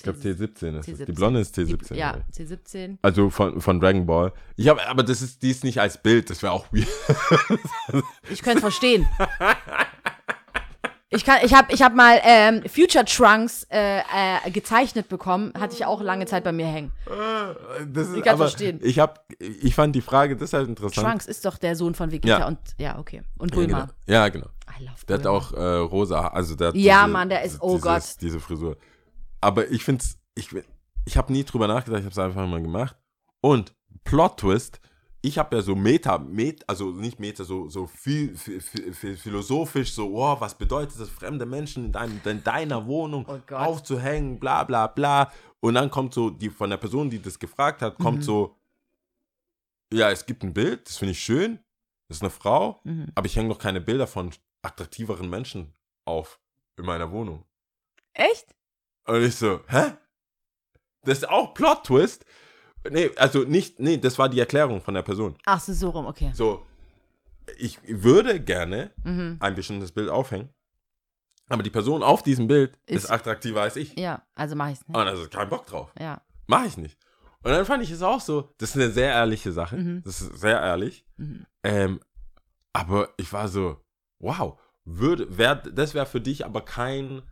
Ich 0.00 0.04
glaube 0.04 0.18
T17 0.18 0.78
ist 0.78 0.88
es. 0.88 0.96
Die 0.98 1.04
T17. 1.04 1.14
Blonde 1.14 1.40
ist 1.40 1.58
T17. 1.58 1.92
Die, 1.92 1.98
ja, 1.98 2.14
oder? 2.14 2.24
C17. 2.32 2.96
Also 3.02 3.28
von, 3.28 3.60
von 3.60 3.80
Dragon 3.80 4.06
Ball. 4.06 4.32
Ich 4.56 4.66
habe, 4.68 4.86
aber 4.88 5.02
das 5.02 5.20
ist, 5.20 5.42
die 5.42 5.50
ist 5.50 5.62
nicht 5.62 5.78
als 5.78 5.98
Bild. 6.02 6.30
Das 6.30 6.42
wäre 6.42 6.52
auch 6.52 6.66
weird. 6.72 6.88
Ich 8.30 8.42
könnte 8.42 8.60
verstehen. 8.60 9.06
Ich, 11.12 11.24
kann, 11.24 11.38
ich 11.42 11.52
habe 11.54 11.72
ich 11.74 11.82
hab 11.82 11.92
mal 11.94 12.20
ähm, 12.22 12.62
Future 12.68 13.04
Trunks 13.04 13.66
äh, 13.70 13.98
äh, 13.98 14.50
gezeichnet 14.52 15.08
bekommen. 15.08 15.52
Hatte 15.58 15.74
ich 15.74 15.84
auch 15.84 16.00
lange 16.00 16.24
Zeit 16.26 16.44
bei 16.44 16.52
mir 16.52 16.66
hängen. 16.66 16.92
Das 17.92 18.08
ist, 18.08 18.16
Ich 18.16 18.22
kann 18.22 18.34
aber 18.34 18.44
verstehen. 18.44 18.78
Ich 18.82 19.00
habe, 19.00 19.14
ich 19.40 19.74
fand 19.74 19.96
die 19.96 20.02
Frage 20.02 20.36
deshalb 20.36 20.68
interessant. 20.68 21.04
Trunks 21.06 21.26
ist 21.26 21.44
doch 21.44 21.58
der 21.58 21.74
Sohn 21.74 21.94
von 21.96 22.12
Vegeta 22.12 22.38
Ja. 22.38 22.46
und 22.46 22.58
ja, 22.78 22.96
okay. 22.98 23.22
Und 23.38 23.50
Ja, 23.50 23.54
Bulma. 23.56 23.80
genau. 23.80 23.92
Ja, 24.06 24.28
genau. 24.28 24.46
I 24.78 24.84
love 24.84 24.94
Der 25.08 25.16
hat 25.16 25.22
Bulma. 25.24 25.36
auch 25.36 25.52
äh, 25.52 25.62
rosa, 25.78 26.28
also 26.28 26.54
der 26.54 26.68
hat 26.68 26.74
Ja, 26.76 27.08
Mann, 27.08 27.28
der 27.28 27.42
ist- 27.42 27.58
oh 27.60 27.70
dieses, 27.76 27.82
Gott. 27.82 28.02
diese 28.22 28.38
Frisur. 28.38 28.76
Aber 29.40 29.70
ich 29.70 29.84
find's, 29.84 30.18
ich, 30.34 30.48
ich 31.06 31.16
habe 31.16 31.32
nie 31.32 31.44
drüber 31.44 31.66
nachgedacht, 31.68 32.00
ich 32.00 32.04
habe 32.06 32.12
es 32.12 32.18
einfach 32.18 32.46
mal 32.46 32.62
gemacht. 32.62 32.96
Und 33.40 33.74
Plot 34.04 34.38
Twist, 34.38 34.80
ich 35.22 35.38
habe 35.38 35.56
ja 35.56 35.62
so 35.62 35.74
Meta, 35.74 36.18
Met, 36.18 36.66
also 36.68 36.90
nicht 36.90 37.18
Meta, 37.20 37.44
so, 37.44 37.68
so 37.68 37.86
viel, 37.86 38.36
viel, 38.36 38.60
viel, 38.60 39.16
philosophisch, 39.16 39.92
so, 39.92 40.14
oh, 40.16 40.40
was 40.40 40.56
bedeutet 40.56 40.98
das, 40.98 41.08
fremde 41.10 41.44
Menschen 41.46 41.86
in, 41.86 41.92
deinem, 41.92 42.20
in 42.24 42.42
deiner 42.44 42.86
Wohnung 42.86 43.26
Oh 43.28 43.54
aufzuhängen, 43.54 44.38
bla 44.38 44.64
bla 44.64 44.86
bla. 44.86 45.30
Und 45.60 45.74
dann 45.74 45.90
kommt 45.90 46.14
so, 46.14 46.30
die 46.30 46.48
von 46.50 46.70
der 46.70 46.78
Person, 46.78 47.10
die 47.10 47.20
das 47.20 47.38
gefragt 47.38 47.82
hat, 47.82 47.98
kommt 47.98 48.18
Mhm. 48.18 48.22
so, 48.22 48.56
ja, 49.92 50.10
es 50.10 50.24
gibt 50.24 50.42
ein 50.42 50.54
Bild, 50.54 50.86
das 50.86 50.96
finde 50.98 51.12
ich 51.12 51.20
schön, 51.22 51.58
das 52.08 52.18
ist 52.18 52.22
eine 52.22 52.30
Frau, 52.30 52.80
Mhm. 52.84 53.06
aber 53.14 53.26
ich 53.26 53.36
hänge 53.36 53.48
noch 53.48 53.58
keine 53.58 53.80
Bilder 53.80 54.06
von 54.06 54.30
attraktiveren 54.62 55.28
Menschen 55.28 55.74
auf 56.04 56.38
in 56.76 56.84
meiner 56.86 57.10
Wohnung. 57.12 57.44
Echt? 58.14 58.54
Und 59.06 59.22
ich 59.22 59.36
so, 59.36 59.60
hä? 59.68 59.92
Das 61.02 61.18
ist 61.18 61.28
auch 61.28 61.54
Plot-Twist. 61.54 62.24
Nee, 62.90 63.10
also 63.16 63.40
nicht, 63.40 63.78
nee, 63.80 63.98
das 63.98 64.18
war 64.18 64.28
die 64.28 64.40
Erklärung 64.40 64.80
von 64.80 64.94
der 64.94 65.02
Person. 65.02 65.36
Ach 65.44 65.60
so, 65.60 65.72
so 65.72 65.90
rum, 65.90 66.06
okay. 66.06 66.30
So, 66.34 66.66
ich 67.58 67.78
würde 67.86 68.40
gerne 68.40 68.92
Mhm. 69.04 69.36
ein 69.40 69.54
bestimmtes 69.54 69.92
Bild 69.92 70.08
aufhängen, 70.08 70.50
Aber 71.52 71.62
die 71.64 71.70
Person 71.70 72.02
auf 72.04 72.22
diesem 72.22 72.46
Bild 72.46 72.78
ist, 72.86 73.04
Ist- 73.04 73.10
attraktiver 73.10 73.62
als 73.62 73.74
ich. 73.76 73.98
Ja, 73.98 74.22
also 74.36 74.54
mache 74.54 74.70
ich 74.72 74.78
es 74.80 74.86
nicht. 74.88 74.96
Und 74.96 75.06
also 75.06 75.28
kein 75.28 75.48
Bock 75.48 75.66
drauf. 75.66 75.92
Ja. 75.98 76.22
Mach 76.46 76.64
ich 76.64 76.76
nicht. 76.76 76.96
Und 77.42 77.50
dann 77.50 77.64
fand 77.66 77.82
ich 77.82 77.90
es 77.90 78.02
auch 78.02 78.20
so, 78.20 78.54
das 78.58 78.70
ist 78.70 78.76
eine 78.76 78.90
sehr 78.92 79.10
ehrliche 79.12 79.50
Sache. 79.50 79.76
Mhm. 79.76 80.02
Das 80.04 80.20
ist 80.20 80.38
sehr 80.38 80.60
ehrlich. 80.60 81.04
Mhm. 81.16 81.46
Ähm, 81.64 82.00
aber 82.72 83.08
ich 83.16 83.32
war 83.32 83.48
so, 83.48 83.78
wow, 84.20 84.60
würde, 84.84 85.36
wär, 85.38 85.56
das 85.56 85.92
wäre 85.94 86.06
für 86.06 86.20
dich 86.20 86.44
aber 86.46 86.60
kein, 86.60 87.22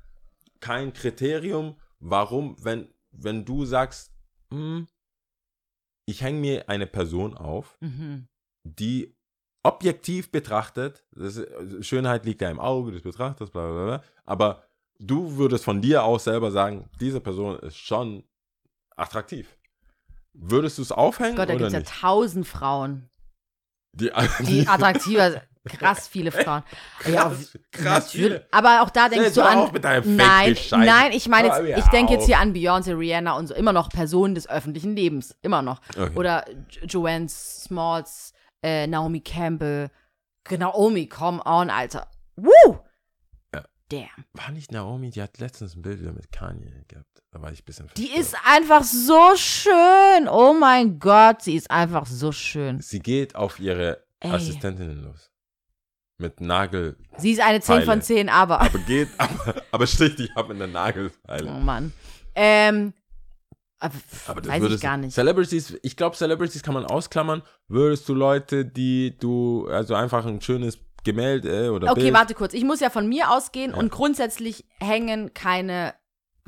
kein 0.61 0.93
Kriterium, 0.93 1.77
warum, 2.01 2.57
wenn, 2.63 2.89
wenn 3.11 3.45
du 3.45 3.65
sagst, 3.65 4.13
hm, 4.53 4.87
ich 6.07 6.23
hänge 6.23 6.41
mir 6.41 6.69
eine 6.69 6.87
Person 6.87 7.37
auf, 7.37 7.77
Mhm. 7.81 8.29
die 8.65 9.15
objektiv 9.63 10.31
betrachtet, 10.31 11.05
ist, 11.17 11.47
Schönheit 11.85 12.25
liegt 12.25 12.41
ja 12.41 12.51
im 12.51 12.61
Auge 12.61 12.93
des 12.93 13.03
Betrachters, 13.03 13.51
bla 13.51 13.71
bla 13.71 13.85
bla, 13.85 14.03
aber 14.25 14.65
du 14.99 15.37
würdest 15.37 15.65
von 15.65 15.83
dir 15.83 16.05
aus 16.05 16.25
selber 16.25 16.51
sagen, 16.51 16.89
diese 17.01 17.21
Person 17.21 17.59
ist 17.59 17.77
schon 17.77 18.25
attraktiv. 18.97 19.57
Würdest 20.33 20.79
du 20.79 20.83
es 20.83 20.93
aufhängen 20.93 21.37
Gott, 21.37 21.49
da 21.49 21.55
gibt 21.55 21.67
es 21.67 21.73
ja 21.73 21.83
tausend 21.83 22.47
Frauen, 22.47 23.11
Die, 23.93 24.11
die 24.47 24.67
attraktiver 24.69 25.33
sind. 25.33 25.48
Krass 25.69 26.09
viele 26.09 26.31
Frauen. 26.33 26.63
ja, 27.07 27.25
krass, 27.25 27.59
krass 27.73 28.05
natürlich. 28.07 28.13
viele. 28.13 28.47
Aber 28.51 28.83
auch 28.83 28.91
da 28.91 29.09
denkst 29.09 29.35
du 29.35 29.43
an. 29.43 29.71
nein, 30.17 30.57
nein, 30.71 31.13
ich 31.13 31.29
meine 31.29 31.49
jetzt, 31.49 31.79
ich 31.85 31.91
denke 31.91 32.15
jetzt 32.15 32.27
hier 32.27 32.39
an 32.39 32.53
Beyoncé, 32.55 32.97
Rihanna 32.99 33.37
und 33.37 33.47
so, 33.49 33.55
immer 33.55 33.73
noch 33.73 33.89
Personen 33.91 34.35
des 34.35 34.49
öffentlichen 34.49 34.97
Lebens, 34.97 35.37
immer 35.43 35.63
noch. 35.63 35.81
Okay. 35.97 36.17
Oder 36.17 36.45
Jo- 36.71 36.87
Joanne 36.87 37.29
Smalls, 37.29 38.33
äh, 38.63 38.87
Naomi 38.87 39.21
Campbell, 39.21 39.91
Naomi, 40.51 41.07
come 41.09 41.43
on, 41.45 41.69
Alter. 41.71 42.11
Woo! 42.37 42.79
Ja. 43.55 43.65
Damn. 43.91 44.25
War 44.33 44.51
nicht 44.53 44.73
Naomi, 44.73 45.11
die 45.11 45.21
hat 45.23 45.39
letztens 45.39 45.75
ein 45.77 45.83
Bild 45.83 46.01
wieder 46.01 46.13
mit 46.13 46.33
Kanye 46.33 46.85
gehabt. 46.89 47.07
Da 47.31 47.43
war 47.43 47.53
ich 47.53 47.61
ein 47.61 47.65
bisschen 47.67 47.87
Die 47.99 48.07
verstört. 48.07 48.21
ist 48.27 48.37
einfach 48.47 48.83
so 48.85 49.37
schön. 49.37 50.29
Oh 50.31 50.55
mein 50.59 50.99
Gott, 50.99 51.43
sie 51.43 51.57
ist 51.57 51.71
einfach 51.71 52.07
so 52.07 52.33
schön. 52.33 52.81
Sie 52.81 53.01
geht 53.01 53.35
auf 53.37 53.61
ihre 53.61 54.03
Ey. 54.21 54.31
Assistentinnen 54.33 55.03
los. 55.05 55.31
Mit 56.19 56.41
Nagel. 56.41 56.97
Sie 57.17 57.31
ist 57.33 57.41
eine 57.41 57.61
10 57.61 57.75
Pfeile. 57.77 57.87
von 57.87 58.03
10, 58.03 58.29
aber. 58.29 58.61
Aber 58.61 58.79
geht, 58.81 59.09
aber, 59.19 59.63
aber 59.71 59.87
sticht 59.87 60.19
dich 60.19 60.37
ab 60.37 60.51
in 60.51 60.59
der 60.59 60.69
Oh 60.69 60.73
Nagelfeile. 60.73 61.51
Mann. 61.53 61.93
Ähm. 62.35 62.93
Aber, 63.81 63.95
Aber 64.27 64.41
das 64.41 64.49
weiß 64.51 64.57
ich 64.57 64.63
würdest, 64.63 64.83
gar 64.83 64.97
nicht. 64.97 65.15
Celebrities, 65.15 65.79
ich 65.83 65.97
glaube, 65.97 66.17
Celebrities 66.17 66.65
kann 66.65 66.75
man 66.75 66.85
ausklammern. 66.85 67.43
Würdest 67.69 68.09
du 68.09 68.15
Leute, 68.15 68.65
die 68.65 69.17
du, 69.17 69.69
also 69.71 69.95
einfach 69.95 70.27
ein 70.27 70.41
schönes 70.41 70.81
Gemälde 71.05 71.73
oder 71.73 71.93
Okay, 71.93 72.01
Bild. 72.03 72.15
warte 72.15 72.35
kurz. 72.35 72.55
Ich 72.55 72.65
muss 72.65 72.81
ja 72.81 72.91
von 72.91 73.09
mir 73.09 73.31
ausgehen 73.31 73.71
Ja. 73.71 73.77
und 73.77 73.93
grundsätzlich 73.93 74.65
hängen 74.81 75.33
keine 75.33 75.95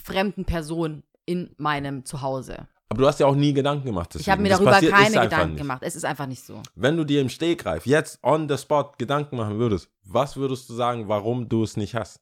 fremden 0.03 0.45
Personen 0.45 1.05
in 1.25 1.55
meinem 1.57 2.05
Zuhause. 2.05 2.67
Aber 2.91 3.03
du 3.03 3.07
hast 3.07 3.21
ja 3.21 3.27
auch 3.27 3.37
nie 3.37 3.53
Gedanken 3.53 3.85
gemacht. 3.85 4.17
Ich 4.17 4.29
habe 4.29 4.43
deswegen. 4.43 4.43
mir 4.43 4.49
darüber 4.49 4.71
passiert- 4.73 4.93
keine 4.93 5.21
Gedanken 5.21 5.57
gemacht. 5.57 5.83
Es 5.85 5.95
ist 5.95 6.05
einfach 6.05 6.27
nicht 6.27 6.43
so. 6.45 6.61
Wenn 6.75 6.97
du 6.97 7.05
dir 7.05 7.21
im 7.21 7.29
Stegreif 7.29 7.87
jetzt 7.87 8.19
on 8.25 8.49
the 8.49 8.59
spot 8.59 8.93
Gedanken 8.99 9.37
machen 9.37 9.59
würdest, 9.59 9.89
was 10.03 10.37
würdest 10.37 10.69
du 10.69 10.75
sagen, 10.75 11.09
warum 11.09 11.49
du 11.49 11.63
es 11.63 11.77
nicht 11.77 11.95
hast? 11.95 12.21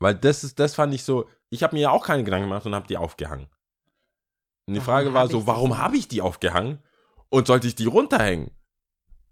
Weil 0.00 0.14
das 0.16 0.44
ist, 0.44 0.58
das 0.58 0.74
fand 0.74 0.92
ich 0.92 1.02
so, 1.02 1.28
ich 1.48 1.62
habe 1.62 1.74
mir 1.74 1.82
ja 1.82 1.90
auch 1.90 2.04
keine 2.04 2.24
Gedanken 2.24 2.48
gemacht 2.48 2.66
und 2.66 2.74
habe 2.74 2.86
die 2.86 2.98
aufgehangen. 2.98 3.46
Und 4.66 4.74
die 4.74 4.80
Warum 4.80 4.84
Frage 4.84 5.14
war 5.14 5.28
so, 5.28 5.46
warum 5.46 5.78
habe 5.78 5.96
ich 5.96 6.06
die 6.06 6.20
aufgehangen? 6.20 6.82
Und 7.30 7.46
sollte 7.46 7.66
ich 7.68 7.74
die 7.74 7.86
runterhängen? 7.86 8.50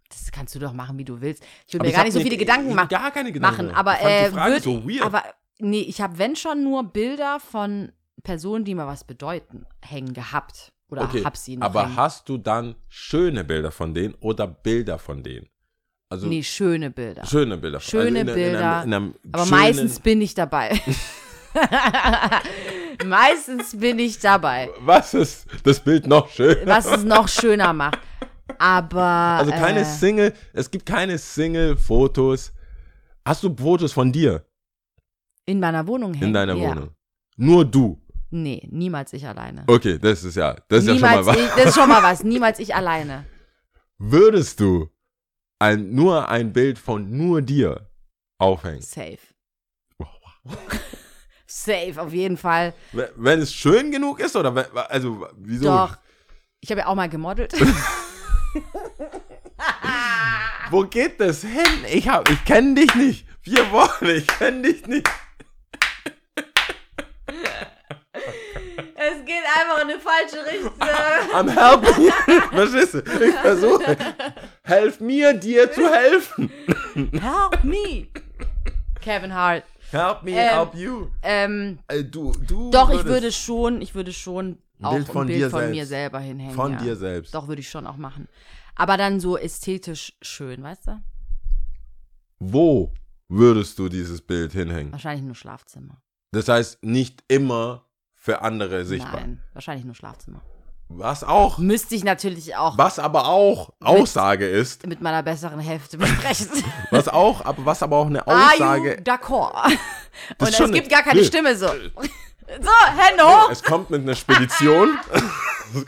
Das 0.09 0.31
kannst 0.33 0.55
du 0.55 0.59
doch 0.59 0.73
machen, 0.73 0.97
wie 0.97 1.05
du 1.05 1.21
willst. 1.21 1.43
Ich 1.67 1.75
würde 1.75 1.87
mir 1.87 1.93
gar 1.93 2.05
nicht 2.05 2.15
so 2.15 2.21
viele 2.21 2.39
Gedanken 2.39 2.71
ich 2.71 2.75
machen. 2.75 2.89
Gar 2.89 3.11
keine 3.11 3.33
Gedanken 3.33 3.67
machen 3.67 3.75
aber 3.77 4.01
äh, 4.01 4.61
so 4.61 4.87
weird. 4.89 5.03
aber 5.03 5.23
nee, 5.59 5.81
ich 5.81 6.01
habe 6.01 6.17
wenn 6.19 6.37
schon 6.37 6.65
nur 6.65 6.85
Bilder 6.85 7.39
von 7.39 7.93
Personen, 8.23 8.65
die 8.65 8.75
mir 8.75 8.87
was 8.87 9.05
bedeuten, 9.05 9.67
hängen 9.81 10.13
gehabt 10.15 10.73
oder 10.89 11.03
okay, 11.03 11.25
hab 11.25 11.37
sie 11.37 11.57
noch 11.57 11.67
aber 11.67 11.85
hängen. 11.85 11.97
hast 11.97 12.29
du 12.29 12.39
dann 12.39 12.75
schöne 12.89 13.43
Bilder 13.45 13.71
von 13.73 13.95
denen 13.95 14.15
oder 14.21 14.47
Bilder 14.47 14.99
von 14.99 15.23
denen? 15.23 15.49
Also 16.09 16.27
nee, 16.27 16.43
schöne 16.43 16.91
Bilder. 16.91 17.25
schöne 17.25 17.57
Bilder. 17.57 17.81
von- 17.81 17.91
Schöne 17.91 18.21
in, 18.21 18.29
in, 18.29 18.35
Bilder, 18.35 18.59
In 18.59 18.63
einem, 18.63 18.85
in 18.85 18.95
einem 18.95 19.15
aber 19.33 19.47
schönen- 19.47 19.61
meistens 19.61 20.01
bin 20.01 20.21
ich 20.21 20.35
dabei. 20.35 20.79
meistens 23.05 23.77
bin 23.79 23.99
ich 23.99 24.19
dabei. 24.19 24.71
Was 24.81 25.15
ist 25.15 25.47
das 25.65 25.81
Bild 25.81 26.07
noch 26.07 26.29
schön? 26.31 26.57
Was 26.67 26.87
es 26.87 27.05
noch 27.05 27.29
schöner 27.29 27.73
macht. 27.73 27.99
Aber 28.59 29.03
Also 29.03 29.51
keine 29.53 29.81
äh, 29.81 29.85
Single, 29.85 30.35
es 30.53 30.71
gibt 30.71 30.85
keine 30.87 31.17
Single-Fotos. 31.19 32.53
Hast 33.25 33.43
du 33.45 33.55
Fotos 33.57 33.93
von 33.93 34.13
dir 34.13 34.45
in 35.47 35.59
meiner 35.61 35.87
Wohnung 35.87 36.13
hängen. 36.15 36.29
in 36.29 36.33
deiner 36.35 36.55
ja. 36.55 36.71
Wohnung? 36.71 36.91
Nur 37.37 37.65
du. 37.65 38.01
Nee, 38.35 38.67
niemals 38.71 39.13
ich 39.13 39.27
alleine. 39.27 39.65
Okay, 39.67 39.99
das 39.99 40.25
ist 40.25 40.37
ja, 40.37 40.57
das 40.69 40.85
ist 40.85 40.89
ja 40.89 40.95
schon 40.95 41.01
mal 41.03 41.27
was. 41.27 41.37
ich, 41.37 41.49
das 41.51 41.65
ist 41.67 41.75
schon 41.75 41.89
mal 41.89 42.03
was. 42.03 42.25
Niemals 42.25 42.59
ich 42.59 42.75
alleine. 42.75 43.27
Würdest 43.99 44.59
du 44.59 44.89
ein, 45.59 45.95
nur 45.95 46.29
ein 46.29 46.53
Bild 46.53 46.79
von 46.79 47.15
nur 47.17 47.43
dir 47.43 47.91
aufhängen? 48.39 48.81
Safe. 48.81 49.19
Safe, 51.47 51.95
auf 51.99 52.13
jeden 52.13 52.37
Fall. 52.39 52.73
Wenn- 52.93 53.11
Wenn 53.17 53.41
es 53.41 53.53
schön 53.53 53.93
genug 53.93 54.19
ist 54.21 54.35
oder 54.35 54.55
wenn, 54.55 54.65
also 54.89 55.27
wieso? 55.37 55.67
Doch. 55.67 55.99
Ich 56.61 56.71
habe 56.71 56.81
ja 56.81 56.87
auch 56.87 56.95
mal 56.95 57.09
gemodelt. 57.11 57.53
Wo 60.71 60.85
geht 60.85 61.21
das 61.21 61.43
hin? 61.43 61.85
Ich 61.91 62.09
hab, 62.09 62.31
ich 62.31 62.43
kenne 62.45 62.75
dich 62.75 62.95
nicht. 62.95 63.27
Vier 63.43 63.71
Wochen, 63.73 64.07
ich 64.07 64.27
kenne 64.27 64.63
dich 64.63 64.87
nicht. 64.87 65.09
Es 69.23 69.27
geht 69.27 69.43
einfach 69.45 69.83
in 69.83 69.91
eine 69.91 69.99
falsche 69.99 70.45
Richtung. 70.47 70.73
Am 71.35 71.49
helfen. 71.49 72.13
Verstehst 72.53 72.95
du? 72.95 72.99
Ich 73.25 73.35
versuche. 73.37 73.97
Helf 74.63 75.01
mir, 75.01 75.35
dir 75.35 75.71
zu 75.73 75.89
helfen. 75.89 76.51
Help 76.95 77.65
me. 77.65 78.09
Kevin 79.01 79.35
Hart. 79.35 79.65
Help 79.91 80.23
me, 80.23 80.31
Ähm, 80.33 80.49
help 80.49 80.75
you. 80.75 81.09
Ähm, 81.23 81.79
Äh, 81.89 82.05
du, 82.05 82.33
du 82.33 82.71
doch, 82.71 82.91
ich 82.91 83.05
würde 83.05 83.31
schon, 83.31 83.83
ich 83.83 83.95
würde 83.95 84.13
schon 84.13 84.59
auch 84.81 84.93
Bild 84.95 85.07
ein 85.09 85.13
von 85.13 85.27
Bild 85.27 85.39
dir 85.39 85.51
von 85.51 85.61
selbst. 85.61 85.75
mir 85.77 85.87
selber 85.87 86.19
hinhängen. 86.21 86.55
Von 86.55 86.73
ja. 86.73 86.79
dir 86.79 86.97
selbst. 86.97 87.35
Doch, 87.35 87.47
würde 87.47 87.61
ich 87.61 87.69
schon 87.69 87.87
auch 87.87 87.97
machen. 87.97 88.29
Aber 88.75 88.97
dann 88.97 89.21
so 89.21 89.37
ästhetisch 89.37 90.15
schön, 90.23 90.63
weißt 90.63 90.87
du? 90.87 91.03
Wo 92.39 92.93
würdest 93.29 93.79
du 93.79 93.89
dieses 93.89 94.23
Bild 94.23 94.53
hinhängen? 94.53 94.93
Wahrscheinlich 94.93 95.25
nur 95.25 95.35
Schlafzimmer. 95.35 96.01
Das 96.33 96.49
heißt, 96.49 96.83
nicht 96.83 97.23
immer 97.29 97.85
für 98.23 98.41
andere 98.41 98.85
sichtbar. 98.85 99.21
Nein, 99.21 99.43
wahrscheinlich 99.53 99.85
nur 99.85 99.97
Schlafzimmer. 99.97 100.43
Was 100.89 101.25
auch, 101.25 101.59
Müsste 101.59 101.97
ich 101.97 102.05
natürlich 102.05 102.55
auch 102.55 102.79
was 102.79 102.99
aber 102.99 103.27
auch 103.27 103.73
Aussage 103.81 104.47
ist, 104.47 104.87
mit 104.87 105.01
meiner 105.01 105.23
besseren 105.25 105.59
Hälfte 105.59 105.99
besprechen. 105.99 106.49
was 106.91 107.09
auch, 107.09 107.45
aber 107.45 107.65
was 107.65 107.83
aber 107.83 107.97
auch 107.97 108.07
eine 108.07 108.25
Are 108.27 108.37
you 108.37 108.63
Aussage, 108.63 109.03
d'accord? 109.03 109.73
Und 110.39 110.49
es 110.49 110.71
gibt 110.71 110.89
gar 110.89 111.03
keine. 111.03 111.25
Stimme 111.25 111.57
so. 111.57 111.69
So, 112.61 112.71
Hände 112.99 113.25
hoch, 113.25 113.51
es 113.51 113.63
kommt 113.63 113.89
mit 113.89 114.03
einer 114.03 114.15
Spedition. 114.15 114.99
tschüt, 115.73 115.87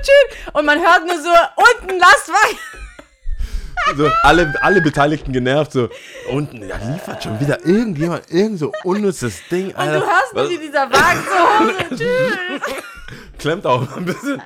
tschüt. 0.00 0.54
Und 0.54 0.64
man 0.64 0.78
hört 0.78 1.04
nur 1.04 1.20
so, 1.20 1.28
unten 1.28 1.98
Lastwagen. 1.98 2.58
So, 3.96 4.10
alle, 4.22 4.54
alle 4.62 4.80
Beteiligten 4.80 5.32
genervt, 5.32 5.72
so, 5.72 5.88
unten, 6.30 6.66
ja, 6.66 6.76
liefert 6.92 7.22
schon 7.22 7.38
wieder 7.40 7.64
irgendjemand 7.66 8.30
irgend 8.30 8.58
so 8.58 8.72
unnützes 8.84 9.40
Ding, 9.50 9.68
Und 9.68 9.76
Alter. 9.76 10.00
du 10.00 10.06
hörst 10.06 10.34
nur, 10.34 10.50
wie 10.50 10.58
dieser 10.58 10.90
Wagen 10.90 11.88
so 11.90 11.96
tschüt. 11.96 12.38
klemmt 13.38 13.66
auch 13.66 13.96
ein 13.96 14.04
bisschen. 14.04 14.40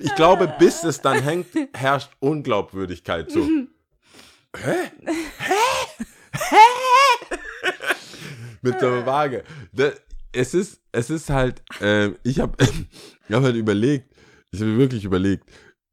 Ich 0.00 0.14
glaube, 0.14 0.52
bis 0.58 0.84
es 0.84 1.00
dann 1.00 1.22
hängt, 1.22 1.46
herrscht 1.74 2.10
Unglaubwürdigkeit 2.20 3.30
so. 3.30 3.40
Hä? 4.56 4.90
Hä? 5.04 5.12
Hä? 6.32 6.56
Mit 8.62 8.80
der 8.80 9.06
Waage. 9.06 9.44
Da- 9.72 9.92
Es 10.32 10.52
ist, 10.52 10.80
es 10.92 11.08
ist 11.08 11.30
halt, 11.30 11.62
ähm, 11.80 12.16
ich 12.22 12.40
habe 12.40 12.56
ich 13.28 13.34
hab 13.34 13.42
halt 13.42 13.56
überlegt, 13.56 14.12
ich 14.50 14.60
habe 14.60 14.76
wirklich 14.78 15.04
überlegt, 15.04 15.44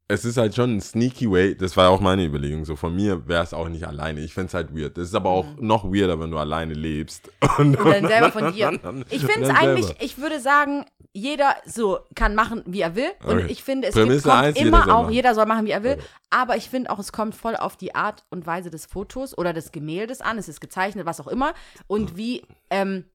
es 0.06 0.26
ist 0.26 0.36
halt 0.36 0.54
schon 0.54 0.76
ein 0.76 0.80
sneaky 0.82 1.30
way, 1.30 1.56
das 1.56 1.76
war 1.78 1.88
auch 1.88 2.00
meine 2.00 2.24
Überlegung, 2.26 2.66
so 2.66 2.76
von 2.76 2.94
mir 2.94 3.26
wäre 3.26 3.42
es 3.42 3.54
auch 3.54 3.68
nicht 3.70 3.86
alleine. 3.86 4.20
Ich 4.20 4.34
fände 4.34 4.48
es 4.48 4.54
halt 4.54 4.76
weird. 4.76 4.98
Das 4.98 5.08
ist 5.08 5.14
aber 5.14 5.30
auch 5.30 5.46
noch 5.58 5.84
weirder, 5.86 6.20
wenn 6.20 6.30
du 6.30 6.36
alleine 6.36 6.74
lebst. 6.74 7.30
Und, 7.56 7.76
Und 7.80 7.90
dann 7.90 8.06
selber 8.06 8.30
von 8.30 8.52
dir. 8.52 8.72
Ich 9.08 9.24
finde 9.24 9.48
es 9.48 9.56
eigentlich, 9.56 9.86
selber. 9.86 10.02
ich 10.02 10.18
würde 10.18 10.40
sagen, 10.40 10.84
jeder 11.14 11.56
so 11.64 12.00
kann 12.14 12.34
machen, 12.34 12.62
wie 12.66 12.82
er 12.82 12.94
will. 12.96 13.08
Und 13.24 13.38
Okay. 13.38 13.46
ich 13.48 13.64
finde, 13.64 13.88
es 13.88 13.94
Prämisse 13.94 14.28
kommt 14.28 14.42
eins, 14.42 14.58
jeder 14.58 14.68
immer 14.68 14.82
soll 14.82 14.92
auch, 14.92 15.02
machen. 15.04 15.14
jeder 15.14 15.34
soll 15.34 15.46
machen, 15.46 15.64
wie 15.66 15.70
er 15.70 15.82
will. 15.82 15.96
Aber 16.28 16.56
ich 16.58 16.68
finde 16.68 16.90
auch, 16.90 16.98
es 16.98 17.10
kommt 17.12 17.34
voll 17.34 17.56
auf 17.56 17.76
die 17.78 17.94
Art 17.94 18.24
und 18.28 18.46
Weise 18.46 18.70
des 18.70 18.84
Fotos 18.84 19.36
oder 19.38 19.54
des 19.54 19.72
Gemäldes 19.72 20.20
an. 20.20 20.36
Es 20.36 20.50
ist 20.50 20.60
gezeichnet, 20.60 21.06
was 21.06 21.18
auch 21.18 21.28
immer. 21.28 21.54
Und 21.86 22.18
wie, 22.18 22.42
ähm, 22.68 23.06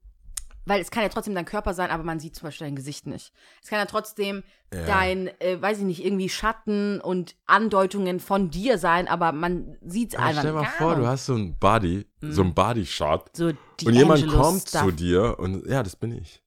weil 0.70 0.80
es 0.82 0.92
kann 0.92 1.04
ja 1.04 1.10
trotzdem 1.10 1.36
dein 1.36 1.46
Körper 1.46 1.74
sein, 1.74 1.90
aber 1.92 2.04
man 2.04 2.20
sieht 2.20 2.36
zum 2.36 2.48
Beispiel 2.48 2.68
dein 2.68 2.76
Gesicht 2.76 3.08
nicht. 3.08 3.34
Es 3.62 3.70
kann 3.70 3.80
ja 3.80 3.86
trotzdem 3.86 4.44
Ja. 4.74 4.86
dein, 4.86 5.28
äh, 5.42 5.60
weiß 5.62 5.80
ich 5.80 5.84
nicht, 5.84 6.06
irgendwie 6.06 6.30
Schatten 6.30 7.02
und 7.02 7.36
Andeutungen 7.48 8.20
von 8.20 8.50
dir 8.52 8.78
sein, 8.78 9.08
aber 9.08 9.32
man 9.32 9.78
sieht 9.82 10.14
es 10.14 10.20
einfach 10.20 10.42
stell 10.42 10.54
mal 10.54 10.64
Keine 10.64 10.78
vor, 10.78 10.96
du 10.96 11.08
hast 11.08 11.26
so 11.26 11.34
ein 11.36 11.58
Body, 11.60 12.06
so 12.22 12.44
ein 12.44 12.54
Body-Shot 12.54 13.36
so 13.36 13.46
und 13.48 13.58
jemand 13.94 14.24
D'Angelo 14.24 14.32
kommt 14.42 14.62
Stuff. 14.70 14.84
zu 14.84 14.92
dir 14.92 15.36
und 15.40 15.66
ja, 15.68 15.82
das 15.84 15.96
bin 15.96 16.12
ich. 16.18 16.42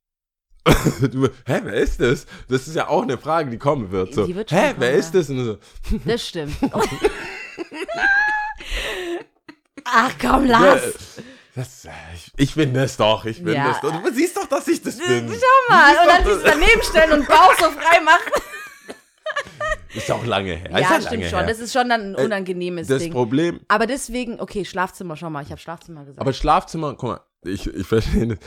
du, 1.11 1.27
hä, 1.45 1.61
wer 1.65 1.75
ist 1.75 2.01
das? 2.01 2.25
Das 2.49 2.69
ist 2.69 2.77
ja 2.77 2.87
auch 2.87 3.03
eine 3.03 3.19
Frage, 3.19 3.51
die 3.51 3.59
kommen 3.59 3.91
wird. 3.91 4.15
So, 4.15 4.25
Die 4.27 4.37
wird 4.37 4.49
schon 4.51 4.59
hä, 4.61 4.69
kommen, 4.69 4.81
wer 4.81 4.93
ja. 4.93 4.99
ist 4.99 5.13
das? 5.13 5.29
Und 5.29 5.45
so, 5.45 5.59
Das 6.05 6.25
stimmt. 6.29 6.55
Ach 9.85 10.13
komm, 10.21 10.47
ja, 10.47 10.61
lass. 10.75 11.21
Das, 11.55 11.85
äh, 11.85 11.91
ich, 12.15 12.33
ich 12.37 12.55
bin 12.55 12.73
das 12.75 12.97
doch, 12.97 13.25
ich 13.25 13.43
bin 13.43 13.55
Ja. 13.55 13.79
das. 13.81 13.85
Und 13.93 14.05
du 14.07 14.13
siehst 14.13 14.37
doch, 14.37 14.47
dass 14.47 14.67
ich 14.69 14.81
das 14.83 14.97
bin. 14.99 15.29
Schau 15.29 15.75
mal. 15.75 15.91
Und 15.97 16.07
dann 16.09 16.25
sich 16.35 16.43
daneben 16.45 16.83
stellen 16.83 17.13
und 17.21 17.29
Bauch 17.29 17.55
so 17.59 17.71
frei 17.71 18.01
machen. 18.01 18.33
Ist 19.95 20.11
auch 20.11 20.25
lange 20.25 20.53
her. 20.55 20.71
Ja, 20.71 20.79
lange 20.91 21.03
stimmt 21.07 21.23
her. 21.25 21.31
schon. 21.31 21.47
Das 21.47 21.59
ist 21.59 21.73
schon 21.73 21.89
dann 21.89 22.01
ein 22.01 22.15
Äh, 22.15 22.25
unangenehmes 22.25 22.89
das 22.89 23.03
Ding. 23.03 23.13
Problem, 23.13 23.61
Aber 23.69 23.87
deswegen, 23.87 24.41
okay, 24.41 24.65
Schlafzimmer, 24.65 25.17
schau 25.17 25.29
mal, 25.29 25.43
ich 25.43 25.51
habe 25.51 25.61
Schlafzimmer 25.61 26.01
gesagt. 26.05 26.21
Aber 26.21 26.33
Schlafzimmer, 26.33 26.95
guck 26.95 27.11
mal, 27.11 27.21
ich, 27.45 27.67
ich 27.67 27.87
verstehe 27.87 28.27
das. 28.29 28.39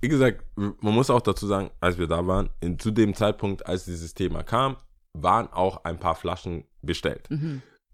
Wie 0.00 0.08
gesagt, 0.08 0.42
man 0.56 0.94
muss 0.94 1.10
auch 1.10 1.20
dazu 1.20 1.46
sagen, 1.46 1.70
als 1.80 1.98
wir 1.98 2.06
da 2.06 2.26
waren, 2.26 2.48
in, 2.60 2.78
zu 2.78 2.90
dem 2.90 3.14
Zeitpunkt, 3.14 3.66
als 3.66 3.84
dieses 3.84 4.14
Thema 4.14 4.42
kam, 4.42 4.76
waren 5.14 5.50
auch 5.52 5.84
ein 5.84 5.98
paar 5.98 6.14
Flaschen 6.14 6.64
bestellt. 6.82 7.28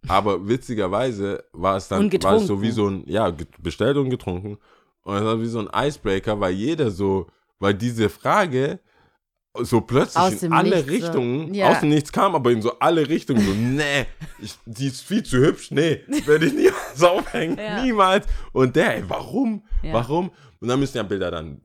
Aber 0.08 0.48
witzigerweise 0.48 1.44
war 1.52 1.76
es 1.76 1.88
dann 1.88 2.10
war 2.22 2.34
es 2.36 2.46
so 2.46 2.62
wie 2.62 2.70
so 2.70 2.88
ein, 2.88 3.04
ja, 3.06 3.32
bestellt 3.58 3.96
und 3.96 4.10
getrunken. 4.10 4.58
Und 5.02 5.16
es 5.16 5.24
war 5.24 5.40
wie 5.40 5.46
so 5.46 5.60
ein 5.66 5.68
Icebreaker, 5.88 6.40
weil 6.40 6.52
jeder 6.52 6.90
so, 6.90 7.26
weil 7.58 7.74
diese 7.74 8.08
Frage 8.08 8.80
so 9.58 9.80
plötzlich 9.80 10.22
Aus 10.22 10.42
in 10.42 10.52
alle 10.52 10.70
Nichts, 10.76 10.86
so. 10.86 10.92
Richtungen, 10.92 11.54
Ja. 11.54 11.68
aus 11.70 11.80
dem 11.80 11.88
Nichts 11.88 12.12
kam, 12.12 12.34
aber 12.36 12.52
in 12.52 12.62
so 12.62 12.78
alle 12.78 13.08
Richtungen, 13.08 13.40
so, 13.44 13.52
nee, 13.52 14.06
ich, 14.38 14.54
die 14.64 14.86
ist 14.86 15.02
viel 15.02 15.24
zu 15.24 15.38
hübsch, 15.38 15.72
nee, 15.72 16.02
werde 16.24 16.46
ich 16.46 16.54
niemals 16.54 17.02
aufhängen, 17.02 17.58
Ja. 17.58 17.82
niemals. 17.82 18.26
Und 18.52 18.76
der, 18.76 18.98
ey, 18.98 19.04
warum, 19.08 19.64
Ja. 19.82 19.92
warum? 19.94 20.30
Und 20.60 20.68
dann 20.68 20.78
müssen 20.78 20.96
ja 20.98 21.02
Bilder 21.02 21.32
dann, 21.32 21.62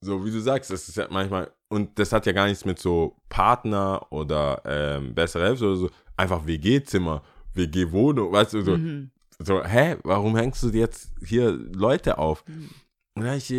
so 0.00 0.24
wie 0.24 0.30
du 0.30 0.38
sagst, 0.40 0.70
das 0.70 0.88
ist 0.88 0.96
ja 0.96 1.08
manchmal, 1.10 1.50
und 1.68 1.98
das 1.98 2.12
hat 2.12 2.24
ja 2.24 2.32
gar 2.32 2.46
nichts 2.46 2.64
mit 2.64 2.78
so 2.78 3.16
Partner 3.28 4.06
oder 4.10 4.62
ähm, 4.64 5.12
bessere 5.14 5.44
Hälfte 5.46 5.66
oder 5.66 5.76
so, 5.76 5.90
einfach 6.16 6.46
WG-Zimmer, 6.46 7.22
WG-Wohnung, 7.58 8.32
weißt 8.32 8.54
du, 8.54 8.62
so, 8.62 8.76
Mhm. 8.78 9.10
so, 9.38 9.62
hä, 9.62 9.96
warum 10.04 10.36
hängst 10.36 10.62
du 10.62 10.68
jetzt 10.70 11.10
hier 11.22 11.50
Leute 11.50 12.16
auf? 12.18 12.44
Mhm. 12.46 12.70
Und 13.16 13.24
dann 13.24 13.36
ich, 13.36 13.50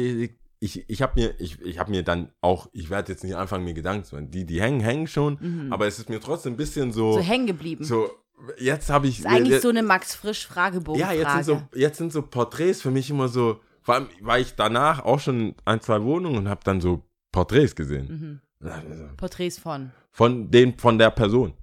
ich, 0.62 0.89
ich 0.89 1.02
habe 1.02 1.20
mir, 1.20 1.39
ich, 1.39 1.62
ich 1.62 1.78
habe 1.80 1.91
mir 1.91 2.04
dann 2.04 2.32
auch, 2.41 2.68
ich 2.74 2.89
werde 2.89 3.12
jetzt 3.12 3.24
nicht 3.24 3.36
anfangen, 3.36 3.64
mir 3.66 3.74
Gedanken 3.74 4.04
zu 4.06 4.16
machen. 4.16 4.32
Die, 4.32 4.45
die 4.45 4.62
hängen, 4.62 4.80
hängen 4.82 5.08
schon, 5.08 5.38
Mhm. 5.39 5.72
aber 5.74 5.86
es 5.88 6.00
ist 6.00 6.10
mir 6.10 6.20
trotzdem 6.20 6.54
ein 6.54 6.58
bisschen 6.58 6.91
so, 6.91 7.14
So 7.14 7.20
hängen 7.22 7.47
geblieben. 7.47 7.84
so, 7.84 8.10
jetzt 8.58 8.89
habe 8.89 9.08
ich, 9.08 9.20
ist 9.20 9.26
eigentlich 9.26 9.50
jetzt, 9.54 9.62
so 9.64 9.70
eine 9.70 9.84
Max 9.84 10.16
Frisch 10.16 10.47
Fragebogen 10.47 11.00
ja, 11.00 11.12
jetzt 11.12 11.32
sind 11.34 11.45
so, 11.45 11.62
jetzt 11.76 11.97
sind 11.97 12.12
so 12.12 12.22
Porträts 12.24 12.82
für 12.82 12.91
mich 12.91 13.10
immer 13.10 13.28
so, 13.28 13.60
vor 13.82 13.95
allem 13.95 14.08
war 14.22 14.39
ich 14.39 14.56
danach 14.56 15.04
auch 15.06 15.20
schon 15.20 15.39
in 15.39 15.56
ein, 15.66 15.82
zwei 15.82 16.02
Wohnungen 16.04 16.38
und 16.38 16.50
habe 16.50 16.62
dann 16.64 16.82
so 16.82 17.04
Porträts 17.32 17.76
gesehen. 17.76 18.08
mhm. 18.08 18.41
So, 18.62 18.70
Porträts 19.16 19.58
von. 19.60 19.91
Von 20.12 20.52
den, 20.52 20.78
von 20.78 20.97
der 20.97 21.12
Person. 21.12 21.54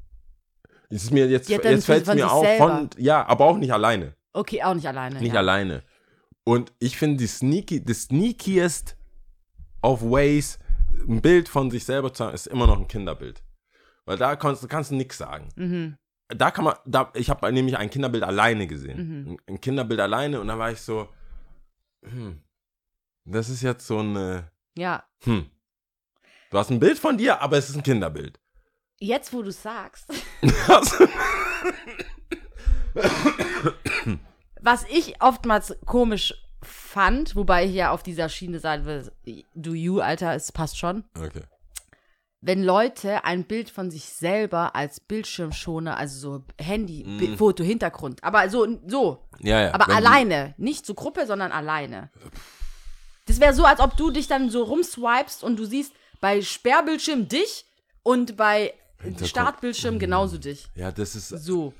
Es 0.90 1.04
ist 1.04 1.10
mir 1.10 1.26
jetzt, 1.28 1.50
dann 1.50 1.60
jetzt 1.62 1.86
fällt 1.86 2.06
es 2.06 2.14
mir 2.14 2.30
auf, 2.30 2.44
selber. 2.44 2.66
von, 2.66 2.90
ja, 2.98 3.26
aber 3.26 3.46
auch 3.46 3.56
nicht 3.56 3.72
alleine. 3.72 4.14
Okay, 4.32 4.62
auch 4.62 4.74
nicht 4.74 4.86
alleine. 4.86 5.18
Nicht 5.20 5.32
ja. 5.32 5.40
alleine. 5.40 5.82
Und 6.44 6.72
ich 6.78 6.96
finde 6.96 7.16
die 7.16 7.26
sneaky, 7.26 7.82
the 7.84 7.94
sneakiest 7.94 8.96
of 9.82 10.02
ways, 10.02 10.58
ein 11.08 11.20
Bild 11.20 11.48
von 11.48 11.70
sich 11.70 11.84
selber 11.84 12.12
zu 12.12 12.24
haben, 12.24 12.34
ist 12.34 12.46
immer 12.46 12.66
noch 12.66 12.78
ein 12.78 12.86
Kinderbild. 12.86 13.42
Weil 14.04 14.16
da 14.16 14.36
kannst, 14.36 14.68
kannst 14.68 14.92
du 14.92 14.94
nichts 14.94 15.18
sagen. 15.18 15.48
Mhm. 15.56 15.96
Da 16.28 16.50
kann 16.50 16.64
man, 16.64 16.74
da, 16.84 17.12
ich 17.14 17.30
habe 17.30 17.50
nämlich 17.52 17.76
ein 17.76 17.90
Kinderbild 17.90 18.22
alleine 18.22 18.66
gesehen. 18.66 18.98
Mhm. 18.98 19.38
Ein, 19.48 19.60
Kinderbild 19.60 20.00
alleine 20.00 20.40
und 20.40 20.48
dann 20.48 20.58
war 20.58 20.70
ich 20.70 20.80
so, 20.80 21.08
hm, 22.04 22.42
das 23.24 23.48
ist 23.48 23.62
jetzt 23.62 23.86
so 23.86 23.98
eine, 23.98 24.50
Ja. 24.76 25.04
hm. 25.24 25.50
Du 26.50 26.58
hast 26.58 26.70
ein 26.70 26.78
Bild 26.78 26.98
von 26.98 27.18
dir, 27.18 27.40
aber 27.40 27.58
es 27.58 27.68
ist 27.68 27.76
ein 27.76 27.82
Kinderbild. 27.82 28.38
Jetzt, 28.98 29.32
wo 29.32 29.42
du 29.42 29.50
sagst. 29.52 30.06
Was 34.60 34.84
ich 34.90 35.20
oftmals 35.22 35.76
komisch 35.84 36.34
fand, 36.62 37.36
wobei 37.36 37.66
ich 37.66 37.74
ja 37.74 37.90
auf 37.92 38.02
dieser 38.02 38.28
Schiene 38.28 38.58
sein 38.58 38.84
will, 38.86 39.12
do 39.54 39.74
you, 39.74 40.00
Alter, 40.00 40.34
es 40.34 40.50
passt 40.52 40.78
schon. 40.78 41.04
okay. 41.16 41.42
Wenn 42.42 42.62
Leute 42.62 43.24
ein 43.24 43.44
Bild 43.44 43.70
von 43.70 43.90
sich 43.90 44.04
selber 44.04 44.76
als 44.76 45.00
Bildschirmschoner, 45.00 45.96
also 45.96 46.18
so 46.38 46.44
Handy, 46.62 47.02
Mm. 47.04 47.36
Foto, 47.38 47.64
Hintergrund, 47.64 48.22
aber 48.22 48.48
so, 48.50 48.78
so, 48.86 49.26
Ja, 49.40 49.62
ja. 49.62 49.74
aber 49.74 49.88
alleine, 49.88 50.54
nicht 50.56 50.86
zur 50.86 50.94
Gruppe, 50.94 51.26
sondern 51.26 51.50
alleine. 51.50 52.10
Das 53.26 53.40
wäre 53.40 53.52
so, 53.54 53.64
als 53.64 53.80
ob 53.80 53.96
du 53.96 54.10
dich 54.10 54.28
dann 54.28 54.50
so 54.50 54.62
rumswipest 54.62 55.42
und 55.42 55.56
du 55.58 55.64
siehst 55.64 55.92
bei 56.20 56.40
Sperrbildschirm 56.42 57.26
dich 57.28 57.64
und 58.02 58.36
bei. 58.36 58.74
Startbildschirm 59.24 59.98
genauso 59.98 60.38
dich. 60.38 60.68
Ja, 60.74 60.90
das 60.92 61.14
ist 61.16 61.28
So. 61.28 61.72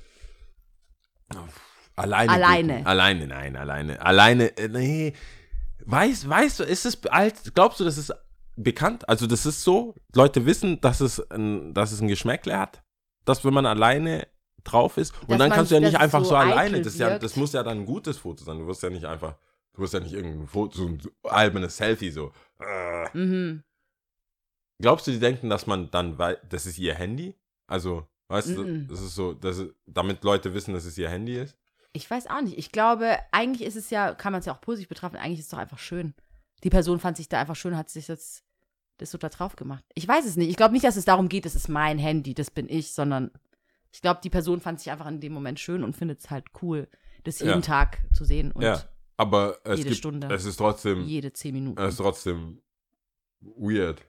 Alleine. 1.95 2.31
Alleine. 2.31 2.77
geht- 2.77 2.85
Alleine, 2.87 3.27
nein, 3.27 3.55
alleine. 3.55 4.01
Alleine, 4.05 4.57
äh, 4.57 4.67
nee. 4.67 5.13
Weißt, 5.85 6.29
weißt 6.29 6.59
du, 6.59 6.63
ist 6.63 6.85
es 6.85 7.03
alt, 7.07 7.53
glaubst 7.55 7.79
du, 7.79 7.83
das 7.85 7.97
ist 7.97 8.13
bekannt? 8.55 9.07
Also, 9.09 9.25
das 9.25 9.45
ist 9.45 9.63
so, 9.63 9.95
Leute 10.13 10.45
wissen, 10.45 10.79
dass 10.81 11.01
es 11.01 11.19
ein, 11.31 11.73
dass 11.73 11.91
es 11.91 12.01
ein 12.01 12.07
Geschmäckle 12.07 12.57
hat? 12.57 12.83
Dass, 13.25 13.43
wenn 13.43 13.53
man 13.53 13.65
alleine 13.65 14.27
drauf 14.63 14.97
ist, 14.97 15.13
und 15.21 15.31
Dass 15.31 15.37
dann 15.39 15.49
kannst 15.51 15.71
du 15.71 15.75
ja 15.75 15.81
nicht 15.81 15.97
einfach 15.97 16.19
so 16.23 16.29
so, 16.29 16.35
alleine, 16.35 16.81
das, 16.81 16.97
ja, 16.97 17.17
das 17.17 17.35
muss 17.35 17.53
ja 17.53 17.63
dann 17.63 17.79
ein 17.79 17.85
gutes 17.85 18.17
Foto 18.17 18.43
sein. 18.43 18.59
Du 18.59 18.67
wirst 18.67 18.83
ja 18.83 18.89
nicht 18.89 19.05
einfach, 19.05 19.35
du 19.73 19.81
wirst 19.81 19.93
ja 19.93 19.99
nicht 20.01 20.13
irgendein 20.13 20.47
Foto, 20.47 20.77
so 20.77 20.87
ein 20.87 21.01
albernes 21.23 21.77
Selfie, 21.77 22.11
so. 22.11 22.31
Äh. 22.59 23.17
Mhm. 23.17 23.63
Glaubst 24.79 25.07
du, 25.07 25.11
die 25.11 25.19
denken, 25.19 25.49
dass 25.49 25.65
man 25.67 25.89
dann, 25.91 26.17
weil, 26.17 26.37
das 26.49 26.65
ist 26.65 26.77
ihr 26.77 26.93
Handy? 26.95 27.35
Also, 27.67 28.07
weißt 28.27 28.49
du, 28.55 28.63
Mhm. 28.63 28.87
das 28.87 29.01
ist 29.01 29.15
so, 29.15 29.33
das 29.33 29.57
ist, 29.57 29.73
damit 29.85 30.23
Leute 30.23 30.53
wissen, 30.53 30.73
dass 30.73 30.85
es 30.85 30.97
ihr 30.97 31.09
Handy 31.09 31.35
ist? 31.37 31.57
Ich 31.93 32.09
weiß 32.09 32.27
auch 32.27 32.41
nicht. 32.41 32.57
Ich 32.57 32.71
glaube, 32.71 33.17
eigentlich 33.31 33.67
ist 33.67 33.75
es 33.75 33.89
ja, 33.89 34.13
kann 34.13 34.31
man 34.31 34.39
es 34.39 34.45
ja 34.45 34.53
auch 34.53 34.61
positiv 34.61 34.89
betrachten, 34.89 35.15
eigentlich 35.17 35.39
ist 35.39 35.45
es 35.45 35.51
doch 35.51 35.57
einfach 35.57 35.79
schön. 35.79 36.13
Die 36.63 36.69
Person 36.69 36.99
fand 36.99 37.17
sich 37.17 37.27
da 37.29 37.39
einfach 37.39 37.55
schön, 37.55 37.75
hat 37.77 37.89
sich 37.89 38.07
jetzt 38.07 38.43
das 38.97 39.11
so 39.11 39.17
da 39.17 39.29
drauf 39.29 39.55
gemacht. 39.55 39.83
Ich 39.95 40.07
weiß 40.07 40.25
es 40.25 40.35
nicht. 40.37 40.49
Ich 40.49 40.57
glaube 40.57 40.73
nicht, 40.73 40.83
dass 40.85 40.95
es 40.95 41.05
darum 41.05 41.29
geht, 41.29 41.45
das 41.45 41.55
ist 41.55 41.69
mein 41.69 41.97
Handy, 41.99 42.33
das 42.33 42.49
bin 42.51 42.67
ich, 42.69 42.91
sondern 42.93 43.31
ich 43.91 44.01
glaube, 44.01 44.19
die 44.23 44.29
Person 44.29 44.59
fand 44.59 44.79
sich 44.79 44.91
einfach 44.91 45.07
in 45.07 45.19
dem 45.21 45.33
Moment 45.33 45.59
schön 45.59 45.83
und 45.83 45.95
findet 45.95 46.19
es 46.19 46.29
halt 46.29 46.45
cool, 46.61 46.87
das 47.23 47.39
jeden 47.39 47.49
Ja. 47.51 47.61
Tag 47.61 47.99
zu 48.13 48.25
sehen 48.25 48.51
und 48.51 48.61
ja, 48.63 48.83
aber 49.17 49.59
es 49.63 49.77
jede 49.79 49.89
gibt, 49.89 49.97
Stunde. 49.99 50.27
es 50.33 50.45
ist 50.45 50.57
trotzdem, 50.57 51.03
jede 51.03 51.31
zehn 51.33 51.53
Minuten. 51.53 51.79
es 51.81 51.93
ist 51.93 51.97
trotzdem 51.97 52.61
weird. 53.41 54.01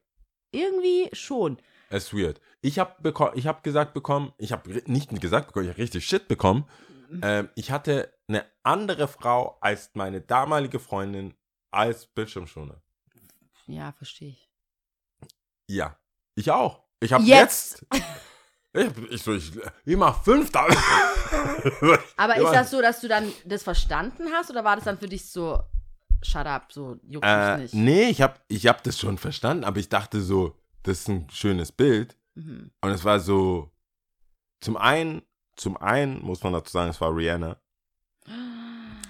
Irgendwie 0.50 1.08
schon. 1.12 1.58
Es 1.90 2.06
ist 2.06 2.14
weird. 2.14 2.40
Ich 2.60 2.78
habe 2.78 3.14
ich 3.34 3.46
hab 3.46 3.62
gesagt 3.62 3.94
bekommen, 3.94 4.32
ich 4.38 4.52
habe 4.52 4.82
nicht 4.86 5.08
gesagt 5.20 5.48
bekommen, 5.48 5.66
ich 5.66 5.70
habe 5.70 5.82
richtig 5.82 6.04
Shit 6.06 6.28
bekommen. 6.28 6.68
Mhm. 7.08 7.20
Ähm, 7.22 7.48
ich 7.54 7.70
hatte 7.70 8.12
eine 8.26 8.44
andere 8.62 9.08
Frau 9.08 9.58
als 9.60 9.90
meine 9.94 10.20
damalige 10.20 10.78
Freundin 10.78 11.34
als 11.70 12.06
Bildschirmschoner. 12.06 12.82
Ja, 13.66 13.92
verstehe 13.92 14.30
ich. 14.30 14.50
Ja, 15.68 15.98
ich 16.34 16.50
auch. 16.50 16.82
Ich 17.00 17.12
habe 17.12 17.24
Jetzt. 17.24 17.84
jetzt. 17.92 18.06
ich, 18.72 19.12
ich 19.12 19.22
so, 19.22 19.34
ich, 19.34 19.52
ich 19.84 19.96
mach 19.96 20.24
fünf 20.24 20.50
da. 20.50 20.66
Aber 22.16 22.36
ist 22.36 22.52
das 22.52 22.70
so, 22.70 22.80
dass 22.80 23.00
du 23.00 23.08
dann 23.08 23.32
das 23.44 23.62
verstanden 23.62 24.28
hast 24.32 24.50
oder 24.50 24.64
war 24.64 24.76
das 24.76 24.84
dann 24.84 24.98
für 24.98 25.08
dich 25.08 25.30
so, 25.30 25.60
shut 26.22 26.46
up, 26.46 26.72
so 26.72 26.98
juckt 27.08 27.24
mich 27.24 27.32
Äh, 27.34 27.56
nicht? 27.58 27.74
nee, 27.74 28.04
ich 28.08 28.22
habe 28.22 28.34
ich 28.48 28.66
hab 28.66 28.82
das 28.82 28.98
schon 28.98 29.18
verstanden, 29.18 29.64
aber 29.64 29.78
ich 29.78 29.88
dachte 29.88 30.20
so, 30.20 30.56
das 30.82 31.00
ist 31.00 31.08
ein 31.08 31.26
schönes 31.30 31.72
Bild. 31.72 32.16
Mhm. 32.34 32.70
Und 32.80 32.90
es 32.90 33.04
war 33.04 33.20
so, 33.20 33.70
zum 34.60 34.76
einen, 34.76 35.22
zum 35.56 35.76
einen 35.76 36.22
muss 36.22 36.42
man 36.42 36.52
dazu 36.52 36.70
sagen, 36.72 36.90
es 36.90 37.00
war 37.00 37.14
Rihanna. 37.14 37.56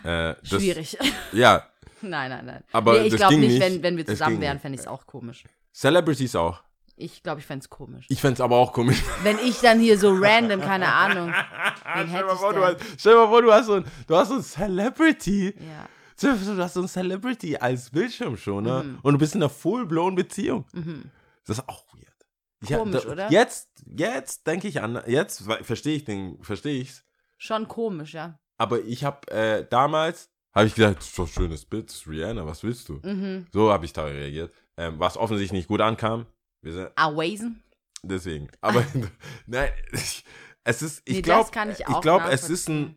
Äh, 0.04 0.36
das, 0.48 0.48
Schwierig. 0.62 0.96
Ja, 1.32 1.66
nein, 2.02 2.30
nein, 2.30 2.46
nein. 2.46 2.64
Aber 2.70 2.92
nee, 3.00 3.08
ich 3.08 3.16
glaube 3.16 3.36
nicht, 3.36 3.48
nicht. 3.54 3.60
wenn, 3.60 3.82
wenn 3.82 3.96
wir 3.96 4.06
zusammen 4.06 4.40
wären, 4.40 4.60
fände 4.60 4.76
ich 4.76 4.82
es 4.82 4.86
auch 4.86 5.06
komisch. 5.06 5.42
Celebrities 5.74 6.36
auch. 6.36 6.62
Ich 6.94 7.22
glaube, 7.24 7.40
ich 7.40 7.46
fände 7.46 7.64
es 7.64 7.68
komisch. 7.68 8.06
Ich 8.08 8.20
fände 8.20 8.34
es 8.34 8.40
aber 8.40 8.56
auch 8.56 8.72
komisch. 8.72 9.02
Wenn 9.24 9.38
ich 9.38 9.58
dann 9.60 9.80
hier 9.80 9.98
so 9.98 10.12
random, 10.12 10.60
keine 10.60 10.92
Ahnung. 10.92 11.32
Stell, 11.82 12.24
mal 12.24 12.32
ich 12.32 12.38
vor, 12.38 12.52
du 12.52 12.60
denn? 12.60 12.68
hast, 12.68 13.00
stell 13.00 13.12
dir 13.14 13.18
mal 13.20 13.28
vor, 13.28 13.42
du 13.42 13.52
hast 13.52 13.66
so 13.66 13.74
ein, 13.74 13.84
du 14.06 14.16
hast 14.16 14.28
so 14.28 14.34
ein 14.36 14.42
Celebrity. 14.42 15.46
Ja. 15.58 15.88
Du 16.20 16.28
hast 16.62 16.74
so 16.74 16.82
ein 16.82 16.88
Celebrity 16.88 17.56
als 17.56 17.90
Bildschirmschoner 17.90 18.82
Mhm. 18.84 18.98
und 19.02 19.12
du 19.14 19.18
bist 19.18 19.34
in 19.34 19.42
einer 19.42 19.50
full-blown 19.50 20.14
Beziehung. 20.14 20.64
Mhm. 20.72 21.10
Das 21.46 21.58
ist 21.58 21.68
auch 21.68 21.84
weird. 21.94 22.80
Komisch, 22.80 23.04
da, 23.04 23.10
oder? 23.12 23.30
Jetzt, 23.30 23.68
jetzt 23.86 24.46
denke 24.46 24.66
ich 24.68 24.82
an, 24.82 25.00
jetzt 25.06 25.42
verstehe 25.62 25.96
ich 25.96 26.04
den, 26.04 26.42
verstehe 26.42 26.80
ich's. 26.80 27.04
Schon 27.36 27.68
komisch, 27.68 28.14
ja. 28.14 28.38
Aber 28.56 28.80
ich 28.82 29.04
habe 29.04 29.30
äh, 29.30 29.64
damals, 29.68 30.28
habe 30.52 30.66
ich 30.66 30.74
gedacht, 30.74 30.96
das 30.98 31.06
ist 31.06 31.18
doch 31.18 31.26
ein 31.26 31.32
schönes 31.32 31.64
Bild, 31.64 31.88
das 31.88 31.96
ist 31.98 32.08
Rihanna, 32.08 32.44
was 32.46 32.64
willst 32.64 32.88
du? 32.88 32.94
Mhm. 33.04 33.46
So 33.52 33.70
habe 33.72 33.84
ich 33.84 33.92
da 33.92 34.04
reagiert. 34.04 34.52
ähm, 34.76 34.98
was 34.98 35.16
offensichtlich 35.16 35.52
nicht 35.52 35.68
gut 35.68 35.80
ankam. 35.80 36.26
Wir 36.62 36.72
sind 36.72 36.90
Awasen? 36.96 37.62
deswegen. 38.02 38.48
Aber 38.60 38.84
nein, 39.46 39.70
ich, 39.92 40.24
es 40.64 40.82
ist, 40.82 41.02
ich 41.04 41.16
Nee, 41.16 41.22
glaube, 41.22 41.50
ich 41.70 41.80
ich 41.88 42.00
glaube, 42.00 42.28
es 42.30 42.50
ist 42.50 42.68
ein, 42.68 42.96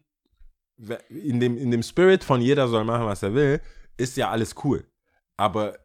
in 1.10 1.40
dem, 1.40 1.58
in 1.58 1.72
dem 1.72 1.84
Spirit 1.84 2.24
von 2.24 2.42
jeder 2.42 2.68
soll 2.68 2.84
machen, 2.84 3.06
was 3.06 3.24
er 3.24 3.34
will, 3.34 3.62
ist 3.98 4.18
ja 4.18 4.30
alles 4.30 4.56
cool. 4.64 4.86
Aber 5.38 5.78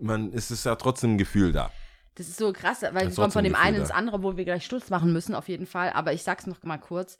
man, 0.00 0.32
es 0.32 0.50
ist 0.50 0.64
ja 0.64 0.76
trotzdem 0.76 1.14
ein 1.14 1.18
Gefühl 1.18 1.52
da. 1.52 1.70
Das 2.14 2.28
ist 2.28 2.38
so 2.38 2.52
krass, 2.52 2.82
weil 2.82 3.08
wir 3.08 3.14
kommen 3.14 3.30
von 3.30 3.44
dem 3.44 3.52
Gefühl 3.52 3.66
einen 3.66 3.76
da. 3.76 3.82
ins 3.82 3.90
andere, 3.90 4.22
wo 4.22 4.36
wir 4.36 4.44
gleich 4.44 4.64
Schluss 4.64 4.90
machen 4.90 5.12
müssen, 5.12 5.34
auf 5.34 5.48
jeden 5.48 5.66
Fall. 5.66 5.90
Aber 5.92 6.12
ich 6.12 6.22
sag's 6.22 6.46
noch 6.46 6.62
mal 6.62 6.78
kurz. 6.78 7.18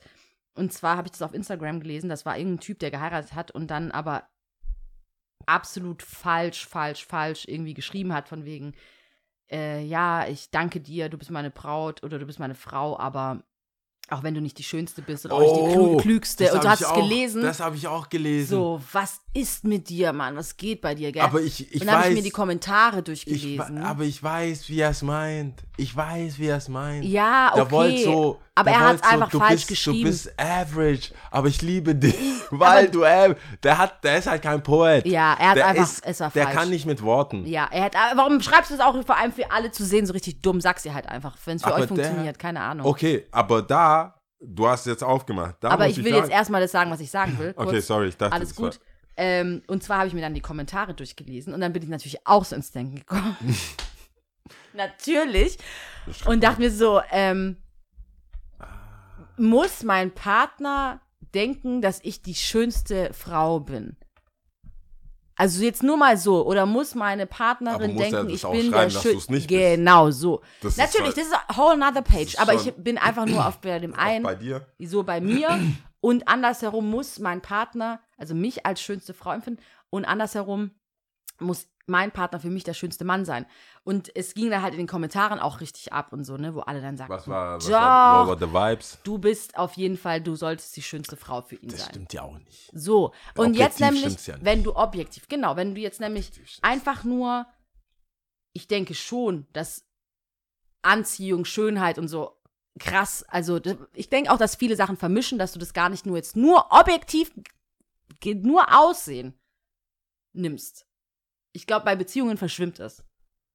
Und 0.54 0.72
zwar 0.72 0.96
habe 0.96 1.06
ich 1.06 1.12
das 1.12 1.22
auf 1.22 1.32
Instagram 1.32 1.80
gelesen. 1.80 2.08
Das 2.08 2.26
war 2.26 2.36
irgendein 2.36 2.60
Typ, 2.60 2.78
der 2.80 2.90
geheiratet 2.90 3.34
hat 3.34 3.50
und 3.50 3.68
dann 3.68 3.90
aber 3.90 4.24
absolut 5.46 6.02
falsch, 6.02 6.66
falsch, 6.66 7.06
falsch 7.06 7.46
irgendwie 7.46 7.74
geschrieben 7.74 8.12
hat, 8.12 8.28
von 8.28 8.44
wegen, 8.44 8.74
äh, 9.50 9.82
ja, 9.84 10.26
ich 10.26 10.50
danke 10.50 10.80
dir, 10.80 11.08
du 11.08 11.18
bist 11.18 11.30
meine 11.30 11.50
Braut 11.50 12.02
oder 12.02 12.18
du 12.18 12.26
bist 12.26 12.38
meine 12.38 12.54
Frau, 12.54 12.98
aber 12.98 13.42
auch 14.10 14.22
wenn 14.22 14.34
du 14.34 14.40
nicht 14.40 14.58
die 14.58 14.64
Schönste 14.64 15.02
bist 15.02 15.24
oder 15.24 15.34
auch 15.34 15.40
nicht 15.40 15.54
die 15.54 15.72
Klü 15.72 15.96
Klügste. 15.98 16.44
Oh, 16.44 16.46
das 16.46 16.54
Und 16.54 16.64
du 16.64 16.68
hast 16.68 16.80
es 16.82 16.92
gelesen. 16.94 17.42
Das 17.42 17.60
habe 17.60 17.76
ich 17.76 17.86
auch 17.86 18.08
gelesen. 18.08 18.50
so, 18.50 18.80
was 18.92 19.20
ist 19.32 19.64
mit 19.64 19.88
dir, 19.88 20.12
Mann? 20.12 20.36
Was 20.36 20.56
geht 20.56 20.80
bei 20.80 20.94
dir, 20.94 21.12
gell? 21.12 21.22
aber 21.22 21.40
ich, 21.40 21.72
ich 21.72 21.80
dann 21.84 21.90
habe 21.98 22.08
ich 22.08 22.14
mir 22.16 22.22
die 22.22 22.30
Kommentare 22.30 22.98
ich, 22.98 23.04
durchgelesen. 23.04 23.58
wa- 23.80 23.88
aber 23.88 24.02
ich 24.04 24.20
weiß, 24.22 24.68
wie 24.68 24.80
er 24.80 24.90
es 24.90 25.02
meint. 25.02 25.62
Ich 25.76 25.94
weiß, 25.94 26.38
wie 26.38 26.46
er 26.46 26.56
es 26.56 26.68
meint. 26.68 27.04
ja, 27.04 27.52
okay. 27.54 28.02
so, 28.04 28.40
aber 28.54 28.70
er 28.70 28.80
hat 28.80 28.96
es 28.96 29.02
einfach 29.02 29.30
so, 29.30 29.38
du 29.38 29.44
falsch 29.44 29.54
bist, 29.60 29.68
geschrieben. 29.68 29.98
Du 30.04 30.10
bist 30.10 30.32
average, 30.40 31.12
aber 31.30 31.48
ich 31.48 31.62
liebe 31.62 31.94
dich, 31.94 32.14
weil 32.50 32.88
du, 32.90 33.02
äh, 33.02 33.34
der 33.62 33.78
hat, 33.78 34.02
der 34.02 34.18
ist 34.18 34.26
halt 34.26 34.42
kein 34.42 34.62
Poet. 34.62 35.06
Ja, 35.06 35.34
er 35.38 35.50
hat 35.50 35.56
der 35.56 35.66
einfach- 35.68 35.82
ist, 35.84 36.04
es 36.04 36.20
war 36.20 36.30
Der 36.30 36.44
falsch. 36.44 36.56
kann 36.56 36.70
nicht 36.70 36.86
mit 36.86 37.00
Worten. 37.02 37.46
Ja, 37.46 37.68
er 37.70 37.84
hat, 37.84 37.96
aber 37.96 38.22
warum 38.22 38.40
schreibst 38.40 38.70
du 38.70 38.74
es 38.74 38.80
auch 38.80 39.00
vor 39.06 39.16
allem 39.16 39.32
für 39.32 39.50
alle 39.52 39.70
zu 39.70 39.84
sehen, 39.84 40.06
so 40.06 40.12
richtig 40.12 40.42
dumm? 40.42 40.60
Sag's 40.60 40.84
ihr 40.84 40.92
halt 40.94 41.06
einfach, 41.06 41.36
wenn 41.44 41.56
es 41.56 41.62
für 41.62 41.68
Aber 41.72 41.82
euch 41.82 41.88
funktioniert, 41.88 42.38
keine 42.38 42.60
Ahnung. 42.60 42.84
Okay, 42.86 43.26
aber 43.30 43.62
da, 43.62 44.20
du 44.40 44.66
hast 44.66 44.80
es 44.80 44.86
jetzt 44.86 45.04
aufgemacht. 45.04 45.54
Da 45.60 45.70
aber 45.70 45.86
ich 45.86 45.98
will 45.98 46.10
sagen, 46.12 46.24
jetzt 46.24 46.32
erstmal 46.32 46.60
das 46.60 46.72
sagen, 46.72 46.90
was 46.90 47.00
ich 47.00 47.10
sagen 47.10 47.38
will. 47.38 47.54
Okay, 47.56 47.70
Kurz. 47.70 47.86
sorry, 47.86 48.08
ich 48.08 48.16
dachte, 48.16 48.32
Alles 48.34 48.54
gut. 48.54 48.80
Ähm, 49.22 49.62
und 49.66 49.82
zwar 49.82 49.98
habe 49.98 50.08
ich 50.08 50.14
mir 50.14 50.22
dann 50.22 50.32
die 50.32 50.40
Kommentare 50.40 50.94
durchgelesen 50.94 51.52
und 51.52 51.60
dann 51.60 51.74
bin 51.74 51.82
ich 51.82 51.90
natürlich 51.90 52.26
auch 52.26 52.42
so 52.42 52.56
ins 52.56 52.72
Denken 52.72 52.96
gekommen. 53.00 53.36
natürlich. 54.72 55.58
Und 56.24 56.42
dachte 56.42 56.62
mir 56.62 56.70
so, 56.70 57.02
ähm, 57.10 57.58
muss 59.36 59.82
mein 59.82 60.10
Partner 60.14 61.02
denken, 61.34 61.82
dass 61.82 62.00
ich 62.02 62.22
die 62.22 62.34
schönste 62.34 63.12
Frau 63.12 63.60
bin? 63.60 63.96
Also 65.36 65.62
jetzt 65.64 65.82
nur 65.82 65.98
mal 65.98 66.16
so. 66.16 66.46
Oder 66.46 66.64
muss 66.64 66.94
meine 66.94 67.26
Partnerin 67.26 67.92
muss 67.94 68.02
denken, 68.02 68.30
ich 68.30 68.42
bin 68.42 68.70
der 68.70 68.88
schönste. 68.88 69.38
Genau 69.40 70.10
so. 70.10 70.40
Das 70.62 70.72
ist 70.72 70.78
Natürlich, 70.78 71.16
halt- 71.16 71.18
das 71.18 71.26
ist 71.26 71.34
a 71.48 71.56
whole 71.58 71.76
nother 71.78 72.02
page. 72.02 72.34
ist 72.34 72.40
Aber 72.40 72.54
ich 72.54 72.72
bin 72.74 72.96
einfach 72.96 73.26
nur 73.26 73.46
auf 73.46 73.58
bei 73.60 73.78
dem 73.78 73.92
einen 73.98 74.22
bei 74.22 74.34
dir? 74.34 74.66
so 74.78 75.02
bei 75.02 75.20
mir 75.20 75.58
und 76.00 76.26
andersherum 76.28 76.90
muss 76.90 77.18
mein 77.18 77.40
Partner, 77.42 78.00
also 78.20 78.34
mich 78.34 78.66
als 78.66 78.80
schönste 78.82 79.14
Frau 79.14 79.32
empfinden 79.32 79.62
und 79.90 80.04
andersherum 80.04 80.70
muss 81.38 81.68
mein 81.86 82.12
Partner 82.12 82.38
für 82.38 82.50
mich 82.50 82.62
der 82.62 82.74
schönste 82.74 83.04
Mann 83.04 83.24
sein. 83.24 83.46
Und 83.82 84.14
es 84.14 84.34
ging 84.34 84.50
dann 84.50 84.62
halt 84.62 84.74
in 84.74 84.78
den 84.78 84.86
Kommentaren 84.86 85.40
auch 85.40 85.60
richtig 85.60 85.92
ab 85.92 86.12
und 86.12 86.22
so, 86.24 86.36
ne, 86.36 86.54
wo 86.54 86.60
alle 86.60 86.80
dann 86.80 86.96
sagten, 86.96 87.12
Was 87.14 87.26
war, 87.26 87.56
was 87.56 87.70
war, 87.70 88.26
what 88.28 88.38
the 88.38 88.46
vibes? 88.46 88.98
du 89.02 89.18
bist 89.18 89.56
auf 89.58 89.72
jeden 89.74 89.96
Fall, 89.96 90.20
du 90.20 90.36
solltest 90.36 90.76
die 90.76 90.82
schönste 90.82 91.16
Frau 91.16 91.42
für 91.42 91.56
ihn 91.56 91.68
Das 91.70 91.80
sein. 91.80 91.88
stimmt 91.90 92.12
ja 92.12 92.22
auch 92.22 92.38
nicht. 92.38 92.70
So, 92.72 93.06
und 93.36 93.48
Objektiv 93.48 93.58
jetzt 93.58 93.80
nämlich, 93.80 94.26
ja 94.26 94.36
wenn 94.40 94.62
du 94.62 94.76
objektiv, 94.76 95.26
genau, 95.28 95.56
wenn 95.56 95.74
du 95.74 95.80
jetzt 95.80 95.98
nämlich 95.98 96.30
einfach 96.62 97.02
nur, 97.02 97.46
ich 98.52 98.68
denke 98.68 98.94
schon, 98.94 99.46
dass 99.52 99.84
Anziehung, 100.82 101.44
Schönheit 101.44 101.98
und 101.98 102.08
so 102.08 102.36
krass, 102.78 103.24
also 103.28 103.60
ich 103.94 104.08
denke 104.08 104.30
auch, 104.30 104.38
dass 104.38 104.54
viele 104.56 104.76
Sachen 104.76 104.96
vermischen, 104.96 105.38
dass 105.38 105.52
du 105.52 105.58
das 105.58 105.72
gar 105.72 105.88
nicht 105.88 106.06
nur 106.06 106.16
jetzt 106.16 106.36
nur 106.36 106.70
objektiv, 106.70 107.32
nur 108.42 108.66
Aussehen 108.78 109.34
nimmst. 110.32 110.86
Ich 111.52 111.66
glaube, 111.66 111.84
bei 111.84 111.96
Beziehungen 111.96 112.36
verschwimmt 112.36 112.78
es. 112.80 113.04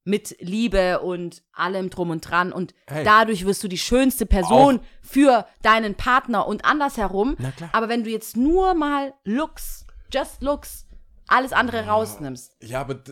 Mit 0.04 0.36
Liebe 0.40 1.00
und 1.00 1.42
allem 1.52 1.90
drum 1.90 2.10
und 2.10 2.20
dran. 2.20 2.52
Und 2.52 2.74
Hey. 2.86 3.02
dadurch 3.04 3.44
wirst 3.44 3.64
du 3.64 3.68
die 3.68 3.78
schönste 3.78 4.24
Person 4.24 4.80
für 5.02 5.46
deinen 5.62 5.96
Partner 5.96 6.46
und 6.46 6.64
andersherum. 6.64 7.34
Na 7.38 7.50
klar. 7.50 7.70
Aber 7.72 7.88
wenn 7.88 8.04
du 8.04 8.10
jetzt 8.10 8.36
nur 8.36 8.74
mal 8.74 9.14
Looks, 9.24 9.84
just 10.12 10.42
Looks, 10.42 10.86
alles 11.26 11.52
andere 11.52 11.86
rausnimmst. 11.86 12.56
Ja, 12.62 12.82
aber 12.82 13.02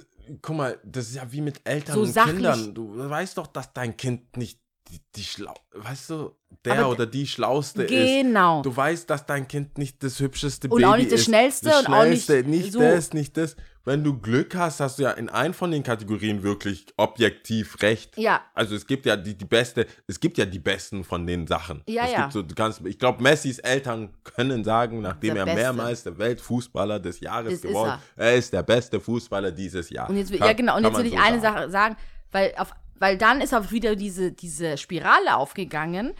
guck 0.40 0.54
mal, 0.56 0.80
das 0.84 1.08
ist 1.08 1.16
ja 1.16 1.32
wie 1.32 1.40
mit 1.40 1.66
Eltern 1.66 1.94
So 1.96 2.02
und 2.02 2.12
sachlich- 2.12 2.34
Kindern. 2.36 2.74
Du 2.74 2.96
weißt 2.96 3.38
doch, 3.38 3.48
dass 3.48 3.72
dein 3.72 3.96
Kind 3.96 4.36
nicht 4.36 4.60
die, 4.88 5.00
die 5.16 5.22
schlau, 5.24 5.54
weißt 5.72 6.10
du, 6.10 6.32
der 6.64 6.78
Aber 6.80 6.90
oder 6.90 7.06
die 7.06 7.26
schlauste 7.26 7.82
ist. 7.84 7.90
Genau. 7.90 8.62
Du 8.62 8.74
weißt, 8.76 9.08
dass 9.08 9.24
dein 9.26 9.48
Kind 9.48 9.78
nicht 9.78 10.02
das 10.02 10.20
hübscheste 10.20 10.68
Und 10.68 10.76
Baby 10.80 10.84
auch 10.84 10.96
nicht 10.96 11.10
das 11.12 11.20
ist. 11.20 11.26
Schnellste 11.26 11.66
das 11.70 11.86
und 11.86 11.94
auch 11.94 12.04
nicht 12.04 12.24
Schnellste, 12.26 12.48
nicht 12.50 12.72
so- 12.72 12.78
das, 12.80 13.12
nicht 13.12 13.36
das. 13.36 13.56
Wenn 13.86 14.02
du 14.02 14.18
Glück 14.18 14.54
hast, 14.56 14.80
hast 14.80 14.98
du 14.98 15.02
ja 15.02 15.10
in 15.10 15.28
einen 15.28 15.52
von 15.52 15.70
den 15.70 15.82
Kategorien 15.82 16.42
wirklich 16.42 16.86
objektiv 16.96 17.82
recht. 17.82 18.16
Ja. 18.16 18.40
Also 18.54 18.74
es 18.76 18.86
gibt 18.86 19.04
ja 19.04 19.14
die, 19.14 19.36
die 19.36 19.44
beste, 19.44 19.86
es 20.06 20.18
gibt 20.20 20.38
ja 20.38 20.46
die 20.46 20.58
besten 20.58 21.04
von 21.04 21.26
den 21.26 21.46
Sachen. 21.46 21.82
Ja, 21.86 22.04
es 22.06 22.12
ja. 22.12 22.20
Gibt 22.22 22.32
so, 22.32 22.42
du 22.42 22.54
kannst, 22.54 22.80
ich 22.86 22.98
glaube, 22.98 23.22
Messis 23.22 23.58
Eltern 23.58 24.14
können 24.22 24.64
sagen, 24.64 25.02
nachdem 25.02 25.34
Der 25.34 25.42
er 25.42 25.44
Beste. 25.46 25.60
mehrmals 25.60 26.02
der 26.04 26.16
Weltfußballer 26.16 26.98
des 26.98 27.20
Jahres 27.20 27.46
Das 27.46 27.54
ist 27.56 27.62
geworden 27.62 27.98
er. 28.16 28.24
er 28.24 28.34
ist 28.36 28.52
der 28.54 28.62
beste 28.62 29.00
Fußballer 29.00 29.50
dieses 29.52 29.90
Jahr. 29.90 30.08
Und 30.08 30.16
jetzt, 30.16 30.30
will- 30.30 30.38
Kann- 30.38 30.48
ja, 30.48 30.52
genau. 30.54 30.76
Und 30.78 30.84
jetzt 30.84 30.96
will 30.96 31.06
ich 31.06 31.18
eine. 31.18 31.40
Sache 31.40 31.68
sagen, 31.70 31.96
weil, 32.32 32.54
auf, 32.56 32.70
weil 32.98 33.18
dann 33.18 33.40
ist 33.40 33.54
auch 33.54 33.70
wieder 33.70 33.96
diese, 33.96 34.32
diese 34.32 34.76
Spirale 34.78 35.36
aufgegangen, 35.36 36.14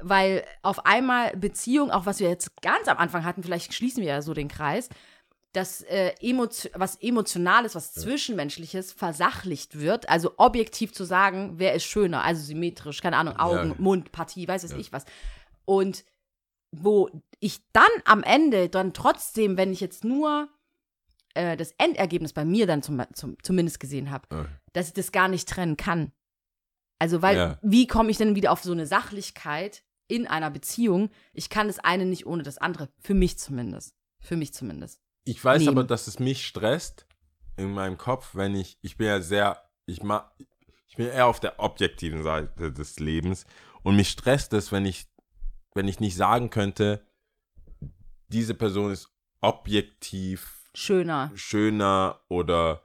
weil 0.00 0.44
auf 0.62 0.86
einmal 0.86 1.36
Beziehung, 1.36 1.90
auch 1.90 2.06
was 2.06 2.20
wir 2.20 2.28
jetzt 2.28 2.60
ganz 2.62 2.88
am 2.88 2.98
Anfang 2.98 3.24
hatten, 3.24 3.42
vielleicht 3.42 3.74
schließen 3.74 4.02
wir 4.02 4.10
ja 4.10 4.22
so 4.22 4.34
den 4.34 4.48
Kreis, 4.48 4.88
dass 5.52 5.82
äh, 5.82 6.12
emotio 6.20 6.70
was 6.74 6.96
Emotionales, 6.96 7.74
was 7.74 7.92
Zwischenmenschliches 7.92 8.92
versachlicht 8.92 9.78
wird, 9.78 10.08
also 10.08 10.32
objektiv 10.36 10.92
zu 10.92 11.04
sagen, 11.04 11.54
wer 11.56 11.74
ist 11.74 11.84
schöner, 11.84 12.22
also 12.22 12.42
symmetrisch, 12.42 13.00
keine 13.00 13.16
Ahnung, 13.16 13.36
Augen, 13.36 13.70
Ja. 13.70 13.74
Mund, 13.78 14.12
Partie, 14.12 14.46
weiß 14.46 14.62
es 14.64 14.72
ich 14.72 14.92
was. 14.92 15.04
Und 15.64 16.04
wo 16.72 17.10
ich 17.40 17.60
dann 17.72 17.90
am 18.04 18.22
Ende 18.22 18.68
dann 18.68 18.92
trotzdem, 18.92 19.56
wenn 19.56 19.72
ich 19.72 19.80
jetzt 19.80 20.04
nur 20.04 20.48
äh, 21.34 21.56
das 21.56 21.74
Endergebnis 21.78 22.32
bei 22.32 22.44
mir 22.44 22.68
dann 22.68 22.82
zum, 22.82 23.02
zum, 23.12 23.36
zumindest 23.42 23.80
gesehen 23.80 24.10
habe, 24.10 24.28
Ja. 24.32 24.46
Dass 24.72 24.88
ich 24.88 24.94
das 24.94 25.12
gar 25.12 25.28
nicht 25.28 25.48
trennen 25.48 25.76
kann. 25.76 26.12
Also, 26.98 27.22
weil, 27.22 27.36
Ja. 27.36 27.58
wie 27.62 27.86
komme 27.86 28.10
ich 28.10 28.18
denn 28.18 28.34
wieder 28.34 28.52
auf 28.52 28.62
so 28.62 28.72
eine 28.72 28.86
Sachlichkeit 28.86 29.82
in 30.08 30.26
einer 30.26 30.50
Beziehung? 30.50 31.10
Ich 31.32 31.48
kann 31.48 31.66
das 31.66 31.78
eine 31.78 32.04
nicht 32.04 32.26
ohne 32.26 32.42
das 32.42 32.58
andere. 32.58 32.88
Für 32.98 33.14
mich 33.14 33.38
zumindest. 33.38 33.94
Für 34.20 34.36
mich 34.36 34.52
zumindest. 34.52 35.00
Ich 35.24 35.42
weiß 35.42 35.62
nehmen. 35.62 35.78
aber, 35.78 35.84
dass 35.84 36.06
es 36.06 36.18
mich 36.18 36.46
stresst 36.46 37.06
in 37.56 37.72
meinem 37.72 37.96
Kopf, 37.98 38.34
wenn 38.34 38.54
ich, 38.54 38.78
ich 38.82 38.96
bin 38.96 39.06
ja 39.06 39.20
sehr, 39.20 39.62
ich 39.86 40.02
mag, 40.02 40.30
ich 40.88 40.96
bin 40.96 41.06
eher 41.06 41.26
auf 41.26 41.40
der 41.40 41.58
objektiven 41.60 42.22
Seite 42.22 42.72
des 42.72 42.98
Lebens 42.98 43.46
und 43.82 43.96
mich 43.96 44.10
stresst 44.10 44.52
es, 44.52 44.72
wenn 44.72 44.84
ich, 44.86 45.06
wenn 45.74 45.88
ich 45.88 46.00
nicht 46.00 46.16
sagen 46.16 46.50
könnte, 46.50 47.06
diese 48.28 48.54
Person 48.54 48.92
ist 48.92 49.08
objektiv 49.40 50.68
Schöner. 50.74 51.30
schöner 51.34 52.20
oder 52.28 52.82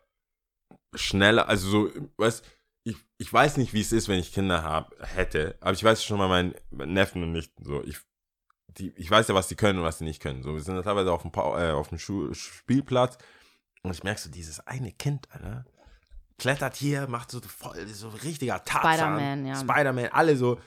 schneller, 0.98 1.48
also 1.50 1.70
so, 1.70 1.92
weißt, 2.18 2.44
ich, 2.84 2.96
ich 3.18 3.32
weiß 3.34 3.58
nicht, 3.58 3.74
wie 3.74 3.82
es 3.82 3.92
ist, 3.92 4.08
wenn 4.08 4.20
ich 4.20 4.34
Kinder 4.34 4.64
hab, 4.64 4.94
hätte, 5.16 5.58
aber 5.62 5.74
ich 5.74 5.84
weiß 5.84 6.04
schon 6.04 6.18
mal 6.18 6.28
meinen 6.28 6.54
Neffen 6.94 7.24
und 7.24 7.32
nicht 7.32 7.52
so, 7.62 7.84
ich, 7.84 7.98
die, 8.68 8.92
ich 8.98 9.10
weiß 9.10 9.28
ja, 9.28 9.36
was 9.36 9.48
die 9.48 9.56
können 9.56 9.80
und 9.80 9.86
was 9.86 9.98
die 10.00 10.04
nicht 10.04 10.22
können. 10.22 10.44
So, 10.44 10.54
wir 10.54 10.62
sind 10.62 10.82
teilweise 10.84 11.12
auf 11.12 11.22
dem, 11.24 11.32
Pa- 11.32 11.70
äh, 11.70 11.72
auf 11.72 11.90
dem 11.90 11.98
Schu 11.98 12.34
Spielplatz 12.34 13.18
und 13.84 13.92
ich 13.92 14.04
merke 14.04 14.20
so, 14.22 14.30
dieses 14.30 14.60
eine 14.68 14.92
Kind, 14.92 15.28
Alter, 15.32 15.66
klettert 16.38 16.76
hier, 16.76 17.08
macht 17.08 17.32
so 17.32 17.40
voll, 17.42 17.88
so 17.88 18.10
richtiger 18.10 18.64
Tarzan. 18.64 18.94
Spider-Man, 18.94 19.46
ja. 19.46 19.56
Spider-Man, 19.56 20.08
alle 20.12 20.36
so, 20.36 20.60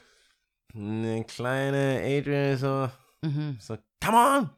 eine 0.74 1.24
kleine 1.24 2.00
Adrian 2.02 2.56
so, 2.56 2.90
Mhm. 3.22 3.58
so, 3.60 3.76
come 4.04 4.16
on, 4.16 4.50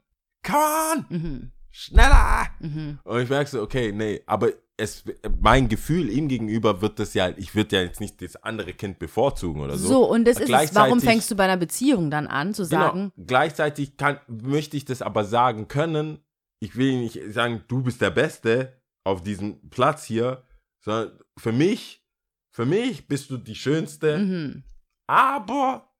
come 0.44 0.58
on, 0.58 1.06
Mhm. 1.08 1.52
schneller. 1.70 2.46
Mhm. 2.60 2.98
Und 3.04 3.20
ich 3.22 3.28
merke 3.28 3.50
so, 3.50 3.62
okay, 3.62 3.90
nee, 3.92 4.22
aber 4.26 4.52
es, 4.80 5.04
mein 5.40 5.68
Gefühl 5.68 6.08
ihm 6.10 6.28
gegenüber 6.28 6.80
wird 6.80 6.98
das 6.98 7.14
ja, 7.14 7.28
ich 7.36 7.54
würde 7.54 7.76
ja 7.76 7.82
jetzt 7.82 8.00
nicht 8.00 8.20
das 8.22 8.36
andere 8.36 8.72
Kind 8.72 8.98
bevorzugen 8.98 9.60
oder 9.62 9.76
so. 9.76 9.88
So, 9.88 10.10
und 10.10 10.26
das 10.26 10.40
ist 10.40 10.50
es. 10.50 10.74
Warum 10.74 11.00
fängst 11.00 11.30
du 11.30 11.36
bei 11.36 11.44
einer 11.44 11.56
Beziehung 11.56 12.10
dann 12.10 12.26
an, 12.26 12.54
zu 12.54 12.64
sagen, 12.64 13.12
Genau. 13.14 13.26
Gleichzeitig 13.26 13.96
kann, 13.96 14.18
möchte 14.26 14.76
ich 14.76 14.84
das 14.84 15.02
aber 15.02 15.24
sagen 15.24 15.68
können. 15.68 16.18
Ich 16.60 16.76
will 16.76 16.98
nicht 16.98 17.20
sagen, 17.32 17.62
du 17.68 17.82
bist 17.82 18.00
der 18.00 18.10
Beste 18.10 18.80
auf 19.04 19.22
diesem 19.22 19.68
Platz 19.70 20.04
hier, 20.04 20.44
sondern 20.82 21.18
für 21.38 21.52
mich, 21.52 22.04
für 22.50 22.66
mich 22.66 23.06
bist 23.06 23.30
du 23.30 23.36
die 23.36 23.54
Schönste. 23.54 24.18
mhm. 24.18 24.64
Aber 25.06 25.92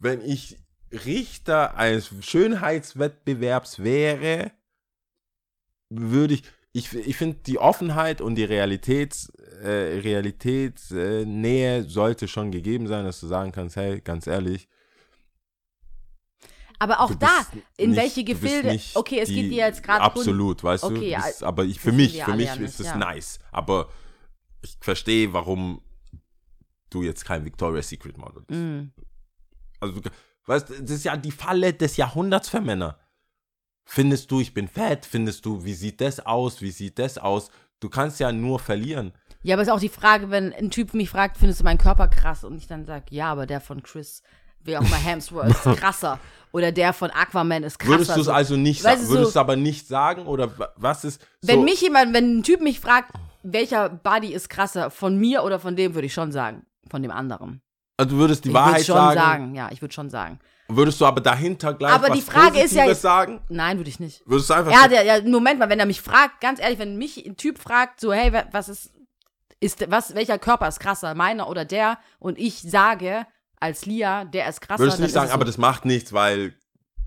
wenn 0.00 0.22
ich 0.22 0.56
Richter 0.90 1.76
eines 1.76 2.10
Schönheitswettbewerbs 2.20 3.80
wäre, 3.80 4.52
würde 5.90 6.34
ich, 6.34 6.44
ich, 6.72 6.92
ich 6.94 7.16
finde 7.16 7.38
die 7.46 7.58
Offenheit 7.58 8.20
und 8.20 8.34
die 8.36 8.44
Realitäts, 8.44 9.30
äh, 9.62 10.00
Realitätsnähe 10.00 11.22
äh, 11.22 11.24
Nähe 11.24 11.84
sollte 11.84 12.28
schon 12.28 12.50
gegeben 12.50 12.86
sein, 12.86 13.04
dass 13.04 13.20
du 13.20 13.26
sagen 13.26 13.52
kannst, 13.52 13.76
hey, 13.76 14.00
ganz 14.00 14.26
ehrlich, 14.26 14.68
Aber 16.78 17.00
auch 17.00 17.14
da, 17.14 17.38
bist 17.50 17.64
in 17.76 17.90
nicht- 17.90 18.00
welche 18.00 18.24
bist 18.24 18.40
Gefilde. 18.40 18.80
Okay, 18.94 19.18
es 19.20 19.28
geht 19.28 19.50
dir 19.50 19.66
jetzt 19.66 19.82
gerade 19.82 20.00
Absolut, 20.02 20.62
weißt 20.62 20.84
Okay, 20.84 21.10
du? 21.10 21.16
Das, 21.16 21.42
aber 21.42 21.64
ich, 21.64 21.80
für 21.80 21.92
mich, 21.92 22.22
für 22.22 22.34
mich 22.34 22.54
ist 22.60 22.78
es 22.80 22.86
ja. 22.86 22.96
nice. 22.96 23.40
Aber 23.50 23.88
ich 24.62 24.76
verstehe, 24.80 25.32
warum 25.32 25.80
du 26.90 27.02
jetzt 27.02 27.24
kein 27.24 27.44
Victoria's 27.44 27.88
Secret 27.88 28.16
Model 28.16 28.42
bist. 28.46 28.60
Mm. 28.60 28.92
Also, 29.80 30.00
du, 30.00 30.10
weißt, 30.46 30.70
das 30.70 30.90
ist 30.90 31.04
ja 31.04 31.16
die 31.16 31.30
Falle 31.32 31.72
des 31.74 31.96
Jahrhunderts 31.96 32.48
für 32.48 32.60
Männer. 32.60 32.98
Findest 33.90 34.30
du, 34.30 34.40
ich 34.40 34.52
bin 34.52 34.68
fett? 34.68 35.06
Findest 35.06 35.46
du, 35.46 35.64
wie 35.64 35.72
sieht 35.72 36.02
das 36.02 36.20
aus? 36.24 36.60
Wie 36.60 36.70
sieht 36.70 36.98
das 36.98 37.16
aus? 37.16 37.50
Du 37.80 37.88
kannst 37.88 38.20
ja 38.20 38.30
nur 38.32 38.58
verlieren. 38.58 39.12
Ja, 39.42 39.54
aber 39.54 39.62
es 39.62 39.68
ist 39.68 39.74
auch 39.74 39.80
die 39.80 39.88
Frage, 39.88 40.30
wenn 40.30 40.52
ein 40.52 40.70
Typ 40.70 40.92
mich 40.92 41.08
fragt, 41.08 41.38
findest 41.38 41.60
du 41.60 41.64
meinen 41.64 41.78
Körper 41.78 42.06
krass? 42.08 42.44
Und 42.44 42.58
ich 42.58 42.66
dann 42.66 42.84
sage, 42.84 43.06
ja, 43.10 43.32
aber 43.32 43.46
der 43.46 43.62
von 43.62 43.82
Chris, 43.82 44.22
wie 44.62 44.76
auch 44.76 44.82
mal 44.82 44.98
Hemsworth, 44.98 45.48
ist 45.48 45.62
krasser. 45.80 46.18
Oder 46.52 46.70
der 46.70 46.92
von 46.92 47.10
Aquaman 47.10 47.62
ist 47.62 47.78
krasser. 47.78 47.92
Würdest 47.94 48.14
du 48.16 48.20
es 48.20 48.26
So. 48.26 48.32
also 48.32 48.56
nicht 48.56 48.82
sagen? 48.82 49.00
du, 49.00 49.08
Würdest 49.08 49.32
so- 49.32 49.38
du 49.38 49.40
aber 49.40 49.56
nicht 49.56 49.88
sagen? 49.88 50.26
Oder 50.26 50.58
wa- 50.58 50.68
was 50.76 51.04
ist. 51.04 51.24
Wenn 51.40 51.60
so, 51.60 51.62
mich 51.62 51.80
jemand, 51.80 52.12
wenn 52.12 52.38
ein 52.40 52.42
Typ 52.42 52.60
mich 52.60 52.80
fragt, 52.80 53.14
welcher 53.42 53.88
Body 53.88 54.34
ist 54.34 54.50
krasser, 54.50 54.90
von 54.90 55.16
mir 55.16 55.44
oder 55.44 55.58
von 55.60 55.76
dem, 55.76 55.94
würde 55.94 56.06
ich 56.06 56.12
schon 56.14 56.30
sagen. 56.30 56.66
Von 56.90 57.00
dem 57.02 57.10
anderen. 57.10 57.62
Also 57.96 58.10
du 58.10 58.18
würdest 58.18 58.44
die 58.44 58.48
ich 58.50 58.54
würde 58.54 58.66
Wahrheit 58.66 58.84
schon 58.84 58.96
sagen, 58.96 59.14
sagen. 59.18 59.54
Ja, 59.54 59.68
ich 59.72 59.80
würde 59.80 59.94
schon 59.94 60.10
sagen. 60.10 60.40
Würdest 60.70 61.00
du 61.00 61.06
aber 61.06 61.20
dahinter 61.22 61.72
gleich 61.74 61.92
Aber 61.92 62.08
was 62.10 62.16
die 62.18 62.22
Frage 62.22 62.60
ist 62.60 62.74
ja 62.74 62.84
jetzt- 62.84 63.00
sagen? 63.02 63.40
Nein, 63.48 63.78
würde 63.78 63.88
ich 63.88 64.00
nicht. 64.00 64.22
Würdest 64.26 64.50
du 64.50 64.54
einfach 64.54 64.70
Ja, 64.70 64.82
so- 64.82 64.88
der, 64.90 65.02
ja, 65.04 65.22
Moment 65.22 65.58
mal, 65.58 65.68
wenn 65.70 65.80
er 65.80 65.86
mich 65.86 66.02
fragt, 66.02 66.40
ganz 66.42 66.60
ehrlich, 66.60 66.78
wenn 66.78 66.96
mich 66.98 67.24
ein 67.26 67.36
Typ 67.36 67.58
fragt, 67.58 68.00
so, 68.00 68.12
hey, 68.12 68.32
wa- 68.32 68.44
was 68.52 68.68
ist, 68.68 68.92
ist, 69.60 69.90
was, 69.90 70.14
welcher 70.14 70.38
Körper 70.38 70.68
ist 70.68 70.78
krasser, 70.78 71.14
meiner 71.14 71.48
oder 71.48 71.64
der? 71.64 71.98
Und 72.18 72.38
ich 72.38 72.60
sage, 72.60 73.26
als 73.58 73.86
Lia, 73.86 74.24
der 74.26 74.48
ist 74.48 74.60
krasser. 74.60 74.80
Würdest 74.80 74.98
du 74.98 75.02
nicht 75.04 75.12
sagen, 75.12 75.28
es 75.28 75.32
aber 75.32 75.44
so. 75.44 75.48
das 75.48 75.58
macht 75.58 75.84
nichts, 75.86 76.12
weil 76.12 76.54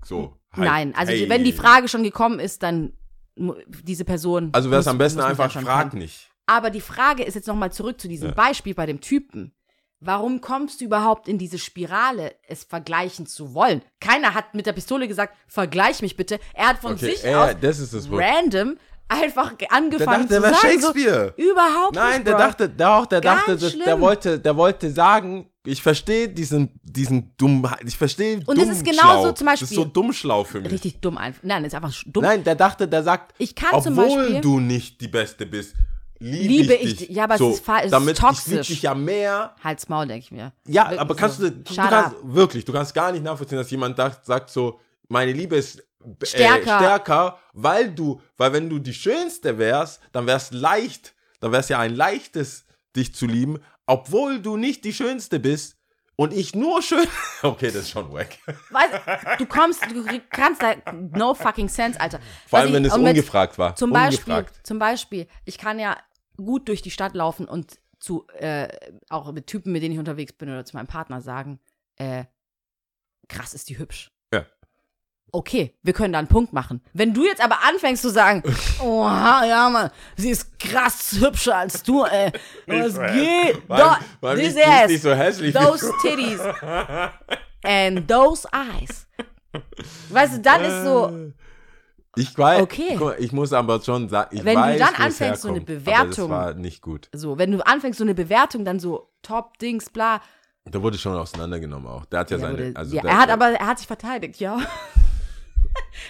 so. 0.04 0.36
halt, 0.52 0.68
Nein, 0.68 0.94
also 0.96 1.12
hey. 1.12 1.28
wenn 1.28 1.44
die 1.44 1.52
Frage 1.52 1.86
schon 1.88 2.02
gekommen 2.02 2.40
ist, 2.40 2.62
dann 2.64 2.92
diese 3.36 4.04
Person. 4.04 4.50
Also 4.52 4.70
wäre 4.70 4.80
es 4.80 4.88
am 4.88 4.98
besten 4.98 5.20
einfach, 5.20 5.50
frag 5.52 5.94
nicht. 5.94 6.30
Aber 6.46 6.68
die 6.70 6.80
Frage 6.82 7.22
ist 7.22 7.34
jetzt 7.34 7.46
nochmal 7.46 7.72
zurück 7.72 8.00
zu 8.00 8.08
diesem 8.08 8.30
Ja. 8.30 8.34
Beispiel 8.34 8.74
bei 8.74 8.84
dem 8.86 9.00
Typen. 9.00 9.54
Warum 10.04 10.40
kommst 10.40 10.80
du 10.80 10.84
überhaupt 10.86 11.28
in 11.28 11.38
diese 11.38 11.58
Spirale, 11.58 12.34
es 12.48 12.64
vergleichen 12.64 13.26
zu 13.26 13.54
wollen? 13.54 13.82
Keiner 14.00 14.34
hat 14.34 14.52
mit 14.52 14.66
der 14.66 14.72
Pistole 14.72 15.06
gesagt, 15.06 15.36
vergleich 15.46 16.02
mich 16.02 16.16
bitte. 16.16 16.40
Er 16.54 16.70
hat 16.70 16.78
von 16.78 16.94
Okay, 16.94 17.14
sich 17.14 17.24
äh, 17.24 17.34
aus 17.34 17.54
das 17.60 17.78
ist 17.78 17.94
das 17.94 18.08
random 18.10 18.76
einfach 19.08 19.56
ge- 19.58 19.68
Der 19.68 19.76
angefangen 19.76 20.28
dachte, 20.28 20.40
der 20.40 20.52
zu 20.54 20.60
sagen. 20.60 20.72
Shakespeare. 20.80 21.34
So, 21.36 21.42
überhaupt 21.52 21.94
Nein, 21.94 22.14
nicht, 22.14 22.26
der 22.26 22.36
dachte, 22.36 22.68
doch, 22.68 23.06
der 23.06 23.20
Ganz 23.20 23.40
dachte, 23.46 23.56
das, 23.58 23.78
der 23.78 24.00
wollte, 24.00 24.38
der 24.40 24.56
wollte 24.56 24.90
sagen, 24.90 25.48
ich 25.64 25.80
verstehe 25.80 26.28
diesen, 26.28 26.80
diesen 26.82 27.36
dumm, 27.36 27.64
ich 27.86 27.96
verstehe 27.96 28.40
Und 28.46 28.58
es 28.58 28.68
ist 28.70 28.84
genauso 28.84 29.30
zum 29.30 29.46
Das 29.46 29.60
ist 29.62 29.68
Beispiel- 29.68 29.76
so 29.76 29.84
dumm 29.84 30.12
schlau 30.12 30.42
für 30.42 30.60
mich. 30.60 30.72
Richtig 30.72 31.00
dumm 31.00 31.16
einfach. 31.16 31.44
Nein, 31.44 31.62
das 31.62 31.72
ist 31.72 31.76
einfach 31.76 32.02
dumm. 32.06 32.24
Nein, 32.24 32.42
der 32.42 32.56
dachte, 32.56 32.88
der 32.88 33.04
sagt, 33.04 33.34
Ich 33.38 33.54
kann 33.54 33.80
zum 33.82 33.96
obwohl 33.96 34.16
Beispiel- 34.18 34.40
du 34.40 34.58
nicht 34.58 35.00
die 35.00 35.06
Beste 35.08 35.46
bist, 35.46 35.74
liebe, 36.22 36.48
Liebe 36.62 36.74
ich 36.74 36.90
ich 36.92 36.96
dich. 36.96 37.08
Ja, 37.10 37.24
aber 37.24 37.34
es 37.34 37.38
so, 37.40 37.50
ist 37.50 37.68
es 37.68 37.84
ist 37.86 37.90
damit, 37.92 38.14
Ich 38.14 38.20
toxisch. 38.20 38.46
liebe 38.48 38.62
dich 38.62 38.82
ja 38.82 38.94
mehr. 38.94 39.54
Halt's 39.62 39.88
Maul, 39.88 40.06
denke 40.06 40.24
ich 40.24 40.30
mir. 40.32 40.52
Ja, 40.66 40.84
Wirklich 40.84 41.00
aber 41.00 41.14
kannst 41.16 41.38
so. 41.38 41.50
du, 41.50 41.56
du, 41.56 41.74
kannst, 41.74 42.16
wirklich, 42.22 42.64
du 42.64 42.72
kannst 42.72 42.94
gar 42.94 43.12
nicht 43.12 43.24
nachvollziehen, 43.24 43.58
dass 43.58 43.70
jemand 43.70 43.96
sagt, 43.96 44.24
sagt 44.26 44.50
so, 44.50 44.80
meine 45.08 45.32
Liebe 45.32 45.56
ist 45.56 45.80
äh, 45.80 46.26
Stärker. 46.26 46.78
stärker, 46.78 47.38
weil 47.52 47.90
du, 47.92 48.20
weil 48.36 48.52
wenn 48.52 48.70
du 48.70 48.78
die 48.78 48.94
Schönste 48.94 49.58
wärst, 49.58 50.00
dann 50.12 50.26
wär's 50.26 50.50
leicht, 50.52 51.14
dann 51.40 51.52
wär's 51.52 51.68
ja 51.68 51.78
ein 51.80 51.94
leichtes, 51.94 52.64
dich 52.96 53.14
zu 53.14 53.26
lieben, 53.26 53.58
obwohl 53.86 54.40
du 54.40 54.56
nicht 54.56 54.84
die 54.84 54.92
Schönste 54.92 55.38
bist 55.40 55.76
und 56.16 56.32
ich 56.32 56.54
nur 56.54 56.82
schön. 56.82 57.06
Okay, 57.42 57.66
das 57.66 57.82
ist 57.82 57.90
schon 57.90 58.12
wack. 58.12 58.38
Weißt, 58.70 59.40
du 59.40 59.46
kommst, 59.46 59.82
du 59.90 60.04
kannst 60.30 60.62
da 60.62 60.74
no 60.92 61.34
fucking 61.34 61.68
sense, 61.68 62.00
Alter. 62.00 62.20
Vor 62.46 62.60
allem, 62.60 62.68
ich- 62.68 62.74
wenn 62.74 62.84
es 62.84 62.92
ungefragt 62.94 63.58
war. 63.58 63.74
Zum 63.74 63.90
Beispiel, 63.90 64.32
Ungefragt. 64.34 64.64
zum 64.64 64.78
Beispiel, 64.78 65.26
ich 65.44 65.58
kann 65.58 65.80
ja 65.80 65.96
gut 66.36 66.68
durch 66.68 66.82
die 66.82 66.90
Stadt 66.90 67.14
laufen 67.14 67.46
und 67.46 67.78
zu, 68.00 68.26
äh, 68.38 68.68
auch 69.08 69.30
mit 69.32 69.46
Typen, 69.46 69.72
mit 69.72 69.82
denen 69.82 69.92
ich 69.92 69.98
unterwegs 69.98 70.32
bin 70.32 70.48
oder 70.48 70.64
zu 70.64 70.76
meinem 70.76 70.86
Partner 70.88 71.20
sagen, 71.20 71.60
äh, 71.96 72.24
krass 73.28 73.54
ist 73.54 73.68
die 73.68 73.78
hübsch. 73.78 74.10
Ja. 74.32 74.44
Okay, 75.30 75.74
wir 75.82 75.92
können 75.92 76.12
da 76.12 76.18
einen 76.18 76.28
Punkt 76.28 76.52
machen. 76.52 76.82
Wenn 76.92 77.14
du 77.14 77.24
jetzt 77.24 77.42
aber 77.42 77.58
anfängst 77.66 78.02
zu 78.02 78.10
sagen, 78.10 78.42
oha, 78.82 79.44
ja, 79.46 79.70
Mann, 79.70 79.90
sie 80.16 80.30
ist 80.30 80.58
krass 80.58 81.12
hübscher 81.20 81.56
als 81.56 81.82
du, 81.82 82.04
ey. 82.04 82.32
Was 82.66 82.94
geht? 83.14 83.62
Weil- 83.68 83.78
Da- 83.78 84.00
weil 84.20 84.36
this 84.38 84.56
ass, 84.56 84.88
nicht 84.88 85.02
so 85.02 85.14
hässlich 85.14 85.54
Those 85.54 85.90
titties. 86.02 86.40
And 87.64 88.08
those 88.08 88.46
eyes. 88.52 89.06
Weißt 90.10 90.34
du, 90.34 90.40
dann 90.40 90.64
ist 90.64 90.82
so, 90.84 91.32
Ich 92.16 92.36
weiß, 92.36 92.60
Okay. 92.62 92.98
ich 93.18 93.32
muss 93.32 93.52
aber 93.54 93.80
schon 93.82 94.08
sagen, 94.08 94.36
ich 94.36 94.44
Wenn 94.44 94.56
du 94.56 94.60
weiß, 94.60 94.78
dann 94.78 94.88
wo 94.90 94.92
es 94.94 95.00
anfängst, 95.06 95.42
so 95.42 95.48
eine 95.48 95.58
herkommt, 95.60 95.84
Bewertung- 95.84 96.30
Aber 96.32 96.44
das 96.46 96.54
war 96.54 96.60
nicht 96.60 96.82
gut. 96.82 97.08
so, 97.14 97.38
wenn 97.38 97.50
du 97.52 97.66
anfängst, 97.66 97.98
so 97.98 98.04
eine 98.04 98.14
Bewertung, 98.14 98.64
dann 98.66 98.78
so 98.80 99.10
Top-Dings, 99.22 99.88
bla. 99.90 100.20
Der 100.66 100.82
wurde 100.82 100.98
schon 100.98 101.14
auseinandergenommen 101.16 101.86
auch. 101.88 102.04
Der 102.06 102.20
hat 102.20 102.30
ja 102.30 102.36
Der 102.36 102.46
seine. 102.46 102.58
wurde, 102.68 102.76
also 102.76 102.96
ja, 102.96 103.02
er 103.04 103.18
hat 103.18 103.30
aber, 103.30 103.46
er 103.52 103.66
hat 103.66 103.78
sich 103.78 103.86
verteidigt, 103.86 104.38
ja. 104.40 104.60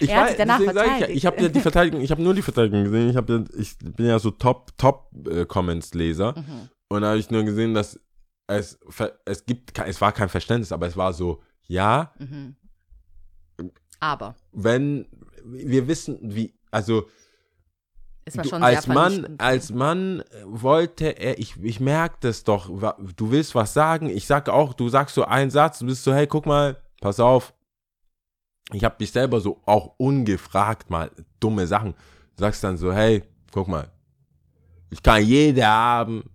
ich 0.01 0.09
er 0.09 0.21
hat 0.21 0.27
sich 0.29 0.37
danach 0.37 0.59
sag 0.59 0.67
ich, 0.67 0.73
ja, 0.75 0.83
verteidigt. 0.83 1.17
ich 1.17 1.25
habe 1.25 1.41
ja 1.41 1.47
die 1.49 1.61
Verteidigung, 1.61 2.01
ich 2.01 2.11
habe 2.11 2.21
nur 2.21 2.33
die 2.33 2.41
Verteidigung 2.41 2.83
gesehen. 2.83 3.09
Ich, 3.09 3.15
hab 3.15 3.29
ja, 3.29 3.43
ich 3.57 3.77
bin 3.79 4.05
ja 4.05 4.19
so 4.19 4.31
Top, 4.31 4.77
Top 4.77 5.09
äh, 5.27 5.45
Comments 5.45 5.93
Leser 5.93 6.33
Mhm. 6.37 6.69
und 6.89 7.01
da 7.01 7.09
habe 7.09 7.17
ich 7.19 7.31
nur 7.31 7.43
gesehen, 7.43 7.73
dass 7.73 7.99
es 8.47 8.77
es 9.25 9.45
gibt, 9.45 9.79
es 9.79 10.01
war 10.01 10.11
kein 10.11 10.27
Verständnis, 10.27 10.71
aber 10.73 10.85
es 10.87 10.97
war 10.97 11.13
so, 11.13 11.41
ja, 11.65 12.11
Mhm. 12.19 12.57
Aber 13.99 14.35
wenn 14.51 15.07
wir 15.45 15.87
wissen, 15.87 16.19
wie, 16.21 16.53
also 16.71 17.07
du, 18.25 18.55
als 18.55 18.87
Mann, 18.87 19.35
als 19.37 19.71
Mann 19.71 20.21
äh, 20.21 20.43
wollte 20.45 21.17
er, 21.19 21.39
ich, 21.39 21.61
ich 21.61 21.79
merke 21.79 22.17
das 22.21 22.43
doch, 22.43 22.69
du 23.15 23.31
willst 23.31 23.55
was 23.55 23.73
sagen, 23.73 24.09
ich 24.09 24.27
sag 24.27 24.49
auch, 24.49 24.73
du 24.73 24.89
sagst 24.89 25.15
so 25.15 25.25
einen 25.25 25.51
Satz, 25.51 25.79
du 25.79 25.85
bist 25.85 26.03
so, 26.03 26.13
hey, 26.13 26.27
guck 26.27 26.45
mal, 26.45 26.77
pass 27.01 27.19
auf, 27.19 27.53
ich 28.71 28.83
habe 28.83 28.97
dich 28.97 29.11
selber 29.11 29.41
so 29.41 29.61
auch 29.65 29.95
ungefragt 29.97 30.89
mal 30.89 31.11
dumme 31.39 31.67
Sachen, 31.67 31.93
du 32.35 32.41
sagst 32.41 32.63
dann 32.63 32.77
so, 32.77 32.93
hey, 32.93 33.23
guck 33.51 33.67
mal, 33.67 33.91
ich 34.89 35.03
kann 35.03 35.23
jede 35.23 35.65
haben, 35.65 36.29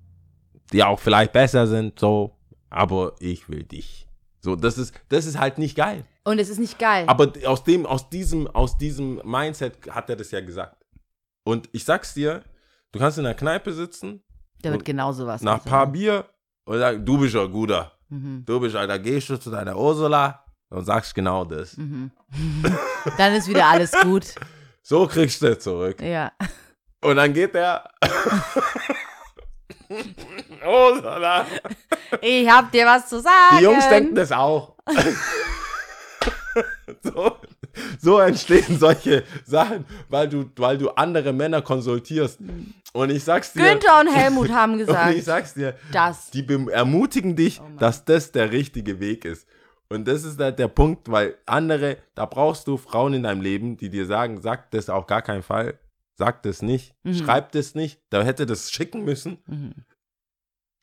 die 0.73 0.83
auch 0.85 0.99
vielleicht 0.99 1.33
besser 1.33 1.67
sind, 1.67 1.99
so, 1.99 2.37
aber 2.69 3.15
ich 3.21 3.49
will 3.49 3.63
dich. 3.63 4.08
So, 4.41 4.55
das 4.57 4.79
ist, 4.79 4.95
das 5.09 5.27
ist 5.27 5.39
halt 5.39 5.59
nicht 5.59 5.77
geil. 5.77 6.05
Und 6.25 6.39
es 6.39 6.49
ist 6.49 6.59
nicht 6.59 6.79
geil. 6.79 7.05
Aber 7.09 7.33
aus 7.47 7.65
dem, 7.65 7.87
aus 7.87 8.09
diesem, 8.09 8.47
aus 8.47 8.79
diesem 8.79 9.21
Mindset 9.25 9.79
hat 9.91 10.09
er 10.11 10.17
das 10.17 10.31
ja 10.31 10.41
gesagt. 10.41 10.77
Und 11.45 11.69
ich 11.73 11.85
sag's 11.85 12.15
dir, 12.15 12.43
du 12.93 12.99
kannst 12.99 13.19
in 13.19 13.25
der 13.25 13.35
Kneipe 13.35 13.73
sitzen, 13.73 14.23
Der 14.63 14.73
wird 14.73 14.85
genauso 14.85 15.27
was. 15.27 15.43
nach 15.43 15.65
ein 15.65 15.71
paar 15.71 15.87
Bier 15.87 16.27
und 16.65 16.79
sagen, 16.79 17.05
du 17.05 17.19
bist 17.19 17.35
ein 17.35 17.51
guter. 17.51 17.93
Mhm. 18.11 18.45
Du 18.47 18.61
bist 18.61 18.77
Alter, 18.77 18.99
gehst 18.99 19.29
du 19.31 19.37
zu 19.39 19.51
deiner 19.51 19.77
Ursula 19.77 20.45
und 20.71 20.85
sagst 20.85 21.15
genau 21.15 21.45
das. 21.45 21.77
Mhm. 21.77 22.11
dann 23.19 23.35
ist 23.35 23.49
wieder 23.49 23.67
alles 23.67 23.93
gut. 24.03 24.35
So 24.83 25.07
kriegst 25.07 25.43
du 25.43 25.59
zurück. 25.59 26.01
Ja. 26.01 26.33
Und 27.01 27.17
dann 27.17 27.33
geht 27.33 27.55
er. 27.55 27.91
Ursula. 30.67 31.47
Ich 32.21 32.49
hab 32.49 32.73
dir 32.73 32.87
was 32.87 33.09
zu 33.09 33.21
sagen. 33.21 33.59
Die 33.59 33.65
Jungs 33.65 33.89
denken 33.89 34.15
das 34.15 34.33
auch. 34.33 34.75
so, 37.03 37.37
so 38.01 38.19
entstehen 38.19 38.79
solche 38.79 39.25
Sachen, 39.45 39.85
weil 40.09 40.29
du, 40.29 40.51
weil 40.57 40.79
du 40.79 40.91
andere 40.91 41.33
Männer 41.33 41.63
konsultierst. 41.63 42.39
Und 42.93 43.11
ich 43.11 43.25
sag's 43.25 43.53
dir. 43.53 43.63
Günther 43.63 44.01
und 44.01 44.09
Helmut 44.09 44.51
haben 44.51 44.73
Und 44.75 44.81
ich 44.81 44.87
gesagt, 44.87 45.25
sag's 45.25 45.55
dir, 45.55 45.75
das. 45.93 46.31
die 46.31 46.47
ermutigen 46.71 47.37
dich, 47.37 47.61
Oh 47.61 47.65
dass 47.79 48.05
das 48.05 48.33
der 48.33 48.53
richtige 48.53 49.01
Weg 49.01 49.25
ist. 49.25 49.47
Und 49.91 50.07
das 50.07 50.25
ist 50.25 50.39
halt 50.39 50.59
der 50.59 50.69
Punkt, 50.69 51.11
weil 51.11 51.37
andere, 51.47 51.97
da 52.15 52.27
brauchst 52.27 52.69
du 52.69 52.77
Frauen 52.77 53.15
in 53.15 53.23
deinem 53.23 53.41
Leben, 53.41 53.79
die 53.79 53.89
dir 53.89 54.05
sagen, 54.05 54.43
sag 54.43 54.71
das 54.71 54.91
auf 54.91 55.07
gar 55.07 55.23
keinen 55.23 55.43
Fall, 55.43 55.79
sag 56.19 56.43
das 56.43 56.61
nicht, 56.63 56.95
Mhm. 57.05 57.15
schreib 57.15 57.53
das 57.53 57.75
nicht, 57.75 58.01
da 58.11 58.23
hätte 58.23 58.45
das 58.45 58.71
schicken 58.73 59.05
müssen. 59.05 59.39
Mhm. 59.47 59.73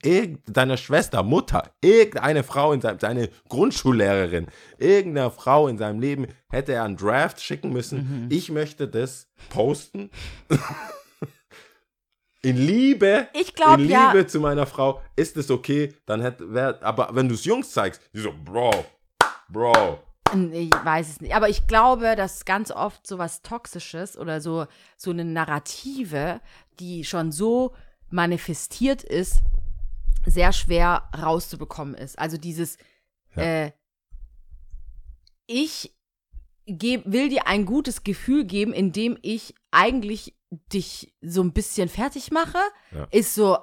Irgendeine 0.03 0.77
Schwester, 0.77 1.23
Mutter, 1.23 1.71
irgendeine 1.81 2.43
Frau 2.43 2.73
in 2.73 2.81
seinem, 2.81 2.99
seine 2.99 3.29
Grundschullehrerin, 3.49 4.47
irgendeine 4.77 5.31
Frau 5.31 5.67
in 5.67 5.77
seinem 5.77 5.99
Leben 5.99 6.27
hätte 6.49 6.73
er 6.73 6.83
einen 6.83 6.97
Draft 6.97 7.41
schicken 7.41 7.71
müssen. 7.73 8.25
Mhm. 8.25 8.29
Ich 8.31 8.51
möchte 8.51 8.87
das 8.87 9.27
posten. 9.49 10.11
in 12.43 12.57
Liebe 12.57 13.27
Ich 13.33 13.55
glaube 13.55 13.83
in 13.83 13.89
ja. 13.89 14.11
Liebe 14.11 14.27
zu 14.27 14.39
meiner 14.39 14.67
Frau 14.67 15.01
ist 15.15 15.37
es 15.37 15.49
okay, 15.49 15.93
dann 16.05 16.21
hätte, 16.21 16.53
wär, 16.53 16.77
aber 16.83 17.09
wenn 17.13 17.27
du 17.27 17.33
es 17.33 17.45
Jungs 17.45 17.71
zeigst, 17.71 18.01
die 18.13 18.19
so, 18.19 18.31
Bro, 18.43 18.85
Bro, 19.49 19.99
Ich 20.33 20.71
weiß 20.71 21.09
es 21.09 21.21
nicht. 21.21 21.35
Aber 21.35 21.49
ich 21.49 21.67
glaube, 21.67 22.15
dass 22.15 22.45
ganz 22.45 22.71
oft 22.71 23.05
so 23.05 23.17
was 23.17 23.41
Toxisches 23.41 24.17
oder 24.17 24.41
so, 24.41 24.65
so 24.97 25.11
eine 25.11 25.23
Narrative, 25.23 26.41
die 26.79 27.03
schon 27.05 27.31
so 27.31 27.73
manifestiert 28.09 29.03
ist, 29.03 29.41
sehr 30.25 30.51
schwer 30.51 31.09
rauszubekommen 31.17 31.93
ist. 31.95 32.17
Also 32.17 32.37
dieses, 32.37 32.77
Ja. 33.35 33.43
äh, 33.65 33.71
ich 35.47 35.95
geb, 36.65 37.03
will 37.05 37.29
dir 37.29 37.45
ein 37.47 37.65
gutes 37.65 38.03
Gefühl 38.03 38.45
geben, 38.45 38.73
indem 38.73 39.17
ich 39.21 39.53
eigentlich 39.71 40.35
dich 40.73 41.13
so 41.21 41.41
ein 41.43 41.53
bisschen 41.53 41.87
fertig 41.89 42.31
mache, 42.31 42.57
Ja. 42.91 43.07
ist 43.11 43.35
so, 43.35 43.57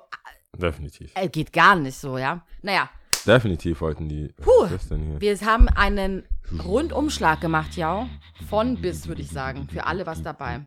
Definitiv. 0.57 1.11
äh, 1.17 1.29
geht 1.29 1.53
gar 1.53 1.75
nicht 1.75 1.99
so, 1.99 2.19
ja. 2.19 2.47
Naja, 2.63 2.89
Definitiv 3.27 3.81
wollten 3.81 4.09
die. 4.09 4.29
Puh. 4.41 4.67
Denn 4.91 5.03
hier? 5.07 5.21
wir 5.21 5.41
haben 5.47 5.69
einen 5.69 6.27
Rundumschlag 6.65 7.41
gemacht, 7.41 7.77
ja. 7.77 8.09
Von 8.49 8.81
bis, 8.81 9.09
würde 9.09 9.23
ich 9.23 9.31
sagen. 9.31 9.69
Für 9.69 9.87
alle 9.87 10.07
was 10.07 10.23
dabei. 10.23 10.67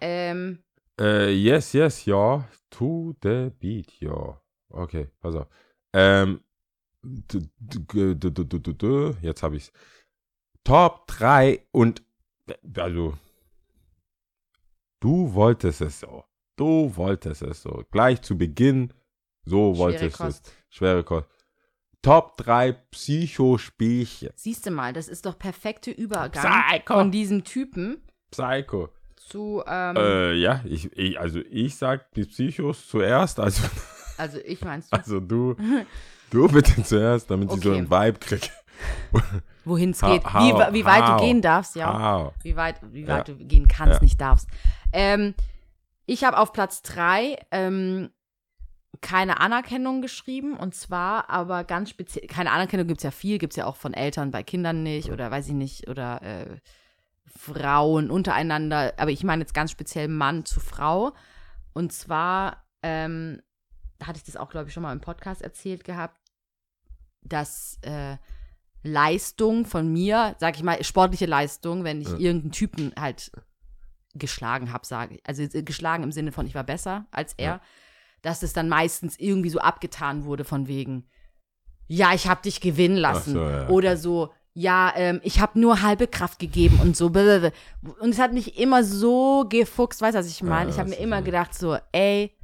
Ähm, 0.00 0.58
Äh, 1.00 1.32
yes, 1.32 1.72
yes, 1.72 2.04
ja. 2.06 2.48
To 2.70 3.14
the 3.22 3.50
beat, 3.58 4.00
ja. 4.00 4.40
Okay, 4.70 5.08
pass 5.20 5.34
auf. 5.34 5.46
Ähm, 5.92 6.40
du, 7.02 7.40
du, 7.58 8.14
du, 8.14 8.30
du, 8.30 8.44
du, 8.44 8.58
du, 8.58 8.72
du. 8.72 9.16
jetzt 9.22 9.42
habe 9.42 9.56
ich's. 9.56 9.72
Top 10.64 11.06
3 11.06 11.64
und 11.70 12.02
also 12.76 13.14
du 15.00 15.32
wolltest 15.32 15.80
es 15.80 16.00
so. 16.00 16.24
Du 16.56 16.96
wolltest 16.96 17.42
es 17.42 17.62
so. 17.62 17.84
Gleich 17.90 18.22
zu 18.22 18.36
Beginn, 18.36 18.92
so 19.44 19.76
wolltest 19.76 20.18
du 20.18 20.24
es. 20.24 20.42
Schwere 20.70 21.04
Kost. 21.04 21.28
Top 22.06 22.36
3 22.36 22.72
Psychospielchen. 22.92 24.30
Siehst 24.36 24.64
du 24.66 24.70
mal, 24.70 24.92
das 24.92 25.08
ist 25.08 25.26
doch 25.26 25.36
perfekte 25.38 25.90
Übergang 25.90 26.44
Psycho. 26.68 26.94
von 26.94 27.10
diesem 27.10 27.42
Typen 27.44 27.98
Psycho. 28.30 28.90
zu, 29.16 29.62
ähm, 29.66 29.96
Äh, 29.96 30.32
ja, 30.34 30.60
ich, 30.64 30.92
ich, 30.96 31.18
also 31.18 31.40
ich 31.50 31.76
sag 31.76 32.12
die 32.12 32.24
Psychos 32.24 32.86
zuerst, 32.88 33.40
also 33.40 33.62
also 34.18 34.38
ich 34.44 34.60
meinst 34.64 34.92
du, 34.92 34.96
Also 34.96 35.20
du, 35.20 35.56
du 36.30 36.48
bitte 36.48 36.80
zuerst, 36.84 37.28
damit 37.30 37.52
ich 37.52 37.60
so 37.60 37.70
Okay. 37.70 37.78
einen 37.78 37.90
Vibe 37.90 38.18
kriege. 38.20 38.48
wohin 39.64 39.90
es 39.90 40.00
How- 40.02 40.12
geht, 40.12 40.24
wie, 40.24 40.52
how- 40.52 40.72
wie 40.72 40.84
weit 40.84 41.02
how? 41.08 41.16
du 41.20 41.24
gehen 41.26 41.42
darfst, 41.42 41.74
ja. 41.74 41.92
Wow. 42.24 42.34
Wie 42.42 42.54
weit, 42.54 42.76
wie 42.92 43.02
Ja. 43.02 43.18
weit 43.18 43.28
du 43.28 43.34
gehen 43.36 43.66
kannst, 43.66 43.94
Ja. 43.96 44.02
nicht 44.02 44.20
darfst. 44.20 44.48
Ähm, 44.92 45.34
ich 46.06 46.22
habe 46.22 46.38
auf 46.38 46.52
Platz 46.52 46.82
drei 46.82 47.36
ähm, 47.50 48.10
keine 49.00 49.40
Anerkennung 49.40 50.00
geschrieben 50.02 50.56
und 50.56 50.74
zwar 50.74 51.28
aber 51.28 51.64
ganz 51.64 51.90
speziell, 51.90 52.26
keine 52.26 52.50
Anerkennung 52.50 52.86
gibt 52.86 53.00
es 53.00 53.04
ja 53.04 53.10
viel, 53.10 53.38
gibt 53.38 53.52
es 53.52 53.56
ja 53.56 53.66
auch 53.66 53.76
von 53.76 53.94
Eltern 53.94 54.30
bei 54.30 54.42
Kindern 54.42 54.82
nicht 54.82 55.10
oder 55.10 55.30
weiß 55.30 55.48
ich 55.48 55.54
nicht, 55.54 55.88
oder 55.88 56.22
äh, 56.22 56.56
Frauen 57.26 58.10
untereinander, 58.10 58.94
aber 58.96 59.10
ich 59.10 59.22
meine 59.24 59.42
jetzt 59.42 59.54
ganz 59.54 59.70
speziell 59.70 60.08
Mann 60.08 60.44
zu 60.44 60.60
Frau 60.60 61.12
und 61.74 61.92
zwar 61.92 62.64
ähm, 62.82 63.42
hatte 64.02 64.18
ich 64.18 64.24
das 64.24 64.36
auch, 64.36 64.48
glaube 64.50 64.68
ich, 64.68 64.74
schon 64.74 64.82
mal 64.82 64.92
im 64.92 65.00
Podcast 65.00 65.42
erzählt 65.42 65.84
gehabt, 65.84 66.18
dass 67.22 67.78
äh, 67.82 68.16
Leistung 68.82 69.66
von 69.66 69.92
mir, 69.92 70.36
sag 70.38 70.56
ich 70.56 70.62
mal, 70.62 70.82
sportliche 70.84 71.26
Leistung, 71.26 71.84
wenn 71.84 72.00
ich 72.00 72.08
Ja. 72.08 72.18
irgendeinen 72.18 72.52
Typen 72.52 72.92
halt 72.98 73.32
geschlagen 74.14 74.72
habe, 74.72 74.86
sage 74.86 75.16
ich. 75.16 75.26
Also 75.26 75.42
äh, 75.42 75.62
geschlagen 75.62 76.02
im 76.04 76.12
Sinne 76.12 76.32
von, 76.32 76.46
ich 76.46 76.54
war 76.54 76.64
besser 76.64 77.06
als 77.10 77.34
er, 77.36 77.46
Ja. 77.46 77.60
Dass 78.26 78.42
es 78.42 78.52
dann 78.52 78.68
meistens 78.68 79.16
irgendwie 79.18 79.50
so 79.50 79.60
abgetan 79.60 80.24
wurde 80.24 80.44
von 80.44 80.66
wegen, 80.66 81.06
ja, 81.86 82.12
ich 82.12 82.26
habe 82.26 82.42
dich 82.42 82.60
gewinnen 82.60 82.96
lassen. 82.96 83.34
so, 83.34 83.40
ja, 83.48 83.68
Oder 83.68 83.96
so, 83.96 84.32
ja, 84.52 84.92
ähm, 84.96 85.20
ich 85.22 85.38
habe 85.40 85.60
nur 85.60 85.82
halbe 85.82 86.08
Kraft 86.08 86.40
gegeben 86.40 86.80
und 86.80 86.96
so. 86.96 87.10
blablabla. 87.10 87.52
Und 88.00 88.10
es 88.10 88.18
hat 88.18 88.32
mich 88.32 88.58
immer 88.58 88.82
so 88.82 89.46
gefuchst, 89.48 90.00
weißt 90.00 90.16
du, 90.16 90.18
was 90.18 90.26
ich 90.26 90.42
meine? 90.42 90.70
Ja, 90.70 90.74
ich 90.74 90.80
habe 90.80 90.90
mir 90.90 90.96
immer 90.96 91.18
so. 91.18 91.24
gedacht, 91.24 91.54
so, 91.54 91.78
ey, 91.92 92.36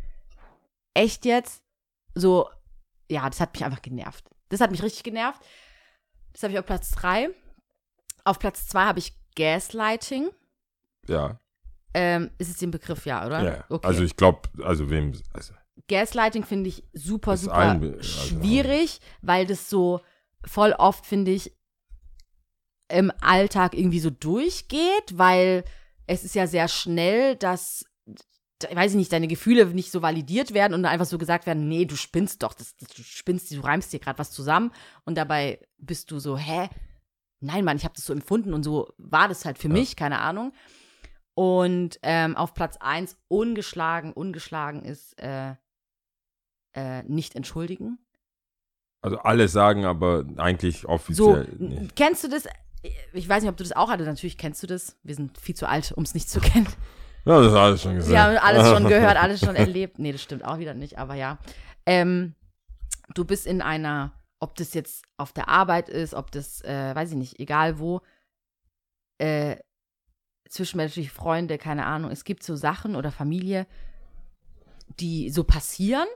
echt 0.95 1.25
jetzt? 1.25 1.63
So, 2.15 2.49
ja, 3.11 3.29
das 3.29 3.41
hat 3.41 3.53
mich 3.55 3.65
einfach 3.65 3.83
genervt. 3.83 4.25
Das 4.51 4.61
hat 4.61 4.71
mich 4.71 4.83
richtig 4.83 5.03
genervt. 5.03 5.41
Das 6.33 6.43
habe 6.45 6.53
ich 6.53 6.59
auf 6.59 6.67
Platz 6.67 6.91
3. 6.93 7.31
Auf 8.25 8.39
Platz 8.39 8.69
2 8.69 8.85
habe 8.85 8.99
ich 9.01 9.17
Gaslighting. 9.37 10.29
Ja, 11.09 11.41
Ähm, 11.95 12.31
ist 12.39 12.49
es 12.51 12.59
den 12.59 12.71
Begriff, 12.71 13.05
ja, 13.07 13.27
oder? 13.27 13.43
ja. 13.43 13.65
Okay. 13.69 13.87
Also 13.87 14.03
ich 14.05 14.17
glaube, 14.17 14.43
also 14.63 14.89
wem, 14.91 15.13
also 15.33 15.55
Gaslighting 15.89 16.45
finde 16.45 16.69
ich 16.69 16.85
super, 16.93 17.37
super 17.37 17.75
be- 17.77 17.95
also 17.97 18.03
schwierig, 18.07 19.01
weil 19.21 19.47
das 19.47 19.69
so 19.71 20.01
voll 20.45 20.73
oft, 20.73 21.07
finde 21.07 21.31
ich, 21.33 21.53
im 22.89 23.11
Alltag 23.21 23.75
irgendwie 23.75 24.01
so 24.01 24.11
durchgeht, 24.11 25.05
weil 25.13 25.65
es 26.07 26.25
ist 26.25 26.35
ja 26.35 26.47
sehr 26.47 26.69
schnell, 26.69 27.37
dass, 27.37 27.85
ich 28.69 28.77
weiß 28.77 28.91
ich 28.93 28.97
nicht, 28.97 29.13
deine 29.13 29.29
Gefühle 29.29 29.67
nicht 29.67 29.91
so 29.91 30.03
validiert 30.03 30.53
werden 30.53 30.75
und 30.75 30.83
dann 30.83 30.93
einfach 30.93 31.07
so 31.07 31.17
gesagt 31.17 31.47
werden, 31.47 31.69
nee, 31.69 31.87
du 31.87 31.97
spinnst 31.97 32.43
doch, 32.43 32.53
das, 32.53 32.77
das, 32.77 32.89
du 32.91 33.03
spinnst, 33.03 33.51
du 33.51 33.61
reimst 33.61 33.93
dir 33.93 34.01
gerade 34.01 34.19
was 34.19 34.31
zusammen 34.31 34.73
und 35.05 35.17
dabei 35.17 35.61
bist 35.79 36.11
du 36.11 36.19
so, 36.19 36.37
hä? 36.37 36.69
Nein, 37.41 37.65
Mann, 37.65 37.77
ich 37.77 37.85
habe 37.85 37.95
das 37.97 38.05
so 38.05 38.13
empfunden 38.13 38.53
und 38.55 38.63
so 38.63 38.93
war 38.99 39.27
das 39.29 39.45
halt 39.45 39.59
für 39.59 39.69
Ja. 39.69 39.75
mich, 39.75 39.97
keine 39.97 40.21
Ahnung. 40.21 40.53
Und 41.35 41.99
ähm, 42.03 42.37
auf 42.37 42.53
Platz 42.55 42.77
1 42.79 43.17
ungeschlagen, 43.29 44.13
ungeschlagen 44.13 44.85
ist 44.85 45.19
äh, 45.19 45.55
äh, 46.75 47.03
nicht 47.05 47.35
entschuldigen. 47.37 47.99
also 49.03 49.19
alle 49.19 49.49
sagen 49.49 49.85
aber 49.85 50.25
eigentlich 50.37 50.81
So, 50.83 50.89
offiziell 50.89 51.49
n- 51.59 51.69
nicht. 51.69 51.97
kennst 51.97 52.23
du 52.25 52.29
das? 52.29 52.47
Ich 53.13 53.29
weiß 53.29 53.43
nicht, 53.43 53.51
ob 53.51 53.57
du 53.57 53.65
das 53.65 53.73
auch 53.73 53.89
hattest. 53.91 54.09
Natürlich 54.09 54.37
kennst 54.37 54.63
du 54.63 54.67
das. 54.67 54.97
Wir 55.03 55.15
sind 55.15 55.39
viel 55.39 55.55
zu 55.55 55.67
alt, 55.69 55.93
um 55.93 56.03
es 56.03 56.15
nicht 56.15 56.29
zu 56.29 56.41
kennen. 56.41 56.67
Ja, 57.25 57.39
das 57.39 57.53
ist 57.53 57.59
alles 57.59 57.83
schon 57.83 57.95
gesagt. 57.95 58.11
Wir 58.13 58.23
haben 58.23 58.37
alles 58.39 58.69
schon 58.69 58.85
gehört, 58.89 59.17
alles 59.17 59.41
schon 59.41 59.55
erlebt. 59.57 59.99
Nee, 59.99 60.13
das 60.13 60.23
stimmt 60.23 60.45
auch 60.45 60.59
wieder 60.59 60.75
nicht, 60.75 60.99
aber 60.99 61.15
ja. 61.15 61.39
Ähm, 61.87 62.35
du 63.15 63.25
bist 63.25 63.47
in 63.47 63.63
einer, 63.63 64.13
ob 64.41 64.57
das 64.57 64.75
jetzt 64.75 65.05
auf 65.17 65.33
der 65.33 65.49
Arbeit 65.49 65.89
ist, 65.89 66.15
ob 66.15 66.31
das, 66.33 66.61
äh, 66.63 66.95
weiß 66.95 67.11
ich 67.13 67.17
nicht, 67.17 67.39
egal 67.41 67.79
wo, 67.79 68.01
äh, 69.19 69.57
zwischenmenschliche 70.53 71.11
Freunde, 71.11 71.59
keine 71.59 71.87
Ahnung. 71.87 72.11
Es 72.11 72.25
gibt 72.25 72.43
so 72.43 72.57
Sachen 72.57 72.95
oder 72.97 73.11
Familie, 73.11 73.67
die 75.01 75.31
so 75.31 75.45
passieren 75.45 76.07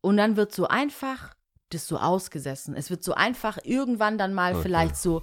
und 0.00 0.16
dann 0.16 0.36
wird 0.36 0.52
so 0.54 0.66
einfach 0.66 1.34
das 1.70 1.86
so 1.86 1.98
ausgesessen. 1.98 2.74
Es 2.74 2.90
wird 2.90 3.02
so 3.02 3.14
einfach 3.14 3.58
irgendwann 3.62 4.16
dann 4.18 4.32
mal 4.32 4.52
Okay. 4.54 4.62
vielleicht 4.62 4.96
so, 4.96 5.22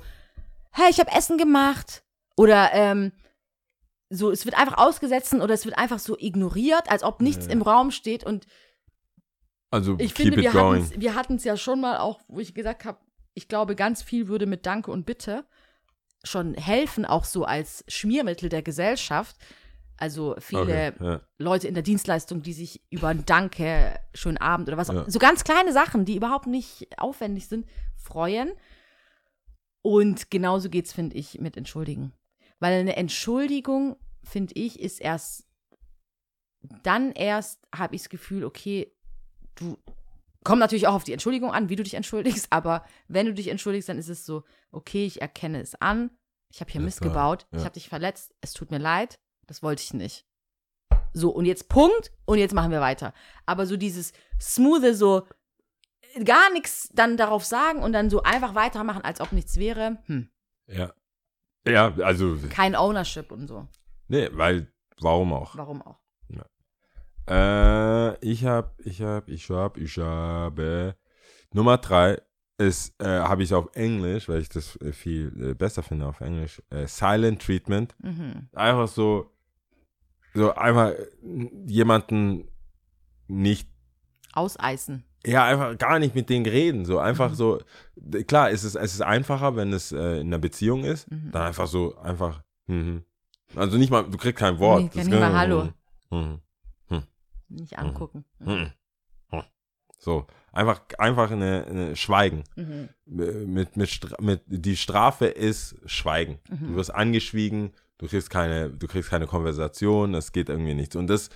hey, 0.71 0.89
ich 0.89 0.99
habe 0.99 1.11
Essen 1.11 1.37
gemacht 1.37 2.03
oder 2.35 2.71
ähm, 2.73 3.11
so, 4.09 4.29
es 4.31 4.45
wird 4.45 4.57
einfach 4.57 4.77
ausgesetzt 4.77 5.33
oder 5.33 5.53
es 5.53 5.65
wird 5.65 5.77
einfach 5.77 5.99
so 5.99 6.17
ignoriert, 6.19 6.89
als 6.91 7.03
ob 7.03 7.21
nichts 7.21 7.47
Ja. 7.47 7.53
im 7.53 7.61
Raum 7.61 7.91
steht 7.91 8.23
und 8.25 8.45
Also 9.71 9.95
ich 9.99 10.13
finde, 10.13 10.37
wir 10.37 11.15
hatten 11.15 11.35
es 11.35 11.43
ja 11.43 11.55
schon 11.57 11.79
mal 11.81 11.97
auch, 11.97 12.19
wo 12.27 12.39
ich 12.39 12.53
gesagt 12.53 12.85
habe, 12.85 12.99
ich 13.33 13.47
glaube, 13.47 13.75
ganz 13.75 14.03
viel 14.03 14.27
würde 14.27 14.45
mit 14.45 14.65
Danke 14.65 14.91
und 14.91 15.05
Bitte 15.05 15.45
schon 16.23 16.53
helfen, 16.53 17.06
auch 17.06 17.26
so 17.26 17.45
als 17.45 17.84
Schmiermittel 17.88 18.49
der 18.49 18.61
Gesellschaft. 18.61 19.35
Also 19.98 20.35
viele 20.39 20.61
Okay, 20.61 20.91
ja. 20.99 21.22
Leute 21.38 21.68
in 21.68 21.73
der 21.76 21.84
Dienstleistung, 21.84 22.41
die 22.41 22.53
sich 22.53 22.81
über 22.89 23.10
ein 23.10 23.26
Danke, 23.26 23.99
schönen 24.14 24.38
Abend 24.38 24.68
oder 24.68 24.77
was 24.77 24.89
auch 24.89 24.95
Ja. 24.95 25.10
so 25.10 25.19
ganz 25.19 25.43
kleine 25.43 25.73
Sachen, 25.73 26.06
die 26.06 26.15
überhaupt 26.15 26.48
nicht 26.48 26.88
aufwendig 26.98 27.48
sind, 27.48 27.68
freuen. 27.95 28.52
Und 29.84 30.31
genauso 30.31 30.69
geht's, 30.69 30.93
finde 30.93 31.18
ich, 31.18 31.39
mit 31.39 31.57
Entschuldigen. 31.57 32.14
Weil 32.60 32.80
eine 32.80 32.95
Entschuldigung, 32.95 33.95
finde 34.23 34.53
ich, 34.56 34.80
ist 34.80 34.99
erst 35.02 35.45
dann 36.84 37.11
erst 37.11 37.60
habe 37.73 37.95
ich 37.95 38.03
das 38.03 38.10
Gefühl, 38.10 38.43
okay, 38.43 38.91
du 39.56 39.77
kommt 40.43 40.59
natürlich 40.59 40.88
auch 40.88 40.93
auf 40.95 41.03
die 41.03 41.13
Entschuldigung 41.13 41.51
an, 41.51 41.69
wie 41.69 41.76
du 41.76 41.84
dich 41.84 41.93
entschuldigst, 41.93 42.47
aber 42.51 42.85
wenn 43.07 43.26
du 43.27 43.34
dich 43.34 43.47
entschuldigst, 43.49 43.89
dann 43.89 43.97
ist 43.97 44.09
es 44.09 44.26
so, 44.26 44.43
okay, 44.72 45.05
ich 45.05 45.22
erkenne 45.22 45.61
es 45.61 45.76
an, 45.76 46.11
ich 46.51 46.59
habe 46.61 46.72
hier 46.72 46.81
Das 46.81 46.85
Mist 46.85 47.01
war- 47.01 47.07
gebaut, 47.09 47.47
ich 47.51 47.59
ja. 47.59 47.65
habe 47.65 47.73
dich 47.73 47.89
verletzt, 47.89 48.34
es 48.41 48.53
tut 48.53 48.72
mir 48.72 48.80
leid, 48.80 49.19
das 49.47 49.61
wollte 49.63 49.84
ich 49.84 49.93
nicht. 49.93 50.26
So, 51.13 51.30
und 51.31 51.45
jetzt 51.45 51.68
Punkt 51.69 52.11
und 52.26 52.38
jetzt 52.38 52.53
machen 52.53 52.72
wir 52.72 52.80
weiter. 52.81 53.13
Aber 53.45 53.65
so 53.65 53.76
dieses 53.77 54.13
smoothe, 54.39 54.93
so 54.95 55.27
gar 56.23 56.51
nichts 56.53 56.89
dann 56.93 57.18
darauf 57.18 57.43
sagen 57.45 57.84
und 57.84 57.93
dann 57.93 58.09
so 58.09 58.23
einfach 58.23 58.55
weitermachen, 58.55 59.01
als 59.03 59.22
ob 59.22 59.31
nichts 59.34 59.57
wäre, 59.57 59.97
hm, 60.05 60.30
ja. 60.68 60.93
Ja, 61.68 61.93
also, 61.97 62.38
kein 62.49 62.76
Ownership 62.76 63.31
und 63.31 63.47
so. 63.47 63.68
nee, 64.07 64.30
weil, 64.31 64.73
warum 64.99 65.31
auch? 65.34 65.55
Warum 65.55 65.81
auch? 65.84 66.01
Äh, 67.31 68.17
ich 68.25 68.45
hab, 68.45 68.79
ich 68.81 69.01
hab, 69.01 69.29
ich 69.29 69.49
hab, 69.49 69.77
ich 69.77 69.97
habe 69.97 70.95
Nummer 71.53 71.77
drei 71.77 72.21
ist, 72.57 72.93
äh, 73.01 73.05
habe 73.07 73.43
ich 73.43 73.53
auf 73.53 73.69
Englisch, 73.73 74.27
weil 74.29 74.41
ich 74.41 74.49
das 74.49 74.75
äh, 74.81 74.91
viel 74.91 75.31
äh, 75.41 75.53
besser 75.53 75.81
finde 75.81 76.05
auf 76.07 76.19
Englisch, 76.21 76.61
äh, 76.69 76.85
Silent 76.87 77.41
Treatment. 77.41 77.95
Mhm. 78.03 78.49
Einfach 78.53 78.87
so, 78.87 79.31
so 80.33 80.53
einfach 80.53 80.89
äh, 80.91 81.07
jemanden 81.67 82.49
nicht 83.27 83.67
Auseisen. 84.33 85.03
ja, 85.25 85.43
einfach 85.45 85.77
gar 85.77 85.99
nicht 85.99 86.15
mit 86.15 86.29
denen 86.29 86.45
reden. 86.45 86.85
So 86.85 86.99
einfach 86.99 87.33
so, 87.33 87.61
d- 87.95 88.23
klar, 88.25 88.51
es 88.51 88.63
ist, 88.63 88.75
es 88.75 88.93
ist 88.93 89.01
einfacher, 89.01 89.55
wenn 89.55 89.73
es 89.73 89.91
äh, 89.91 90.19
in 90.21 90.27
einer 90.27 90.37
Beziehung 90.39 90.83
ist. 90.83 91.09
Mhm. 91.11 91.31
Dann 91.31 91.43
einfach 91.47 91.67
so, 91.67 91.97
einfach, 91.97 92.41
mhm. 92.67 93.03
Also 93.55 93.77
nicht 93.77 93.89
mal, 93.89 94.03
du 94.03 94.17
kriegst 94.17 94.37
kein 94.39 94.59
Wort. 94.59 94.81
Nee, 94.83 94.89
Das 94.93 95.05
nicht 95.07 95.13
mal 95.19 95.27
kann- 95.31 95.37
Hallo. 95.37 95.69
Mhm. 96.11 96.39
Nicht 97.52 97.78
angucken. 97.78 98.26
Mhm. 98.40 98.72
So, 100.03 100.26
einfach, 100.52 100.82
einfach 100.98 101.30
eine, 101.30 101.65
eine 101.68 101.95
Schweigen. 101.95 102.44
Mhm. 102.56 102.90
Mit, 103.06 103.78
mit, 103.78 104.19
mit, 104.19 104.41
die 104.48 104.76
Strafe 104.76 105.28
ist 105.28 105.76
Schweigen. 105.86 106.40
Mhm. 106.49 106.69
Du 106.69 106.76
wirst 106.76 106.94
angeschwiegen, 106.94 107.73
du 107.99 108.07
kriegst 108.07 108.32
keine, 108.32 108.72
du 108.72 108.88
kriegst 108.88 109.11
keine 109.11 109.28
Konversation, 109.28 110.15
es 110.15 110.32
geht 110.32 110.49
irgendwie 110.49 110.73
nichts. 110.73 110.95
Und 110.95 111.06
das, 111.06 111.30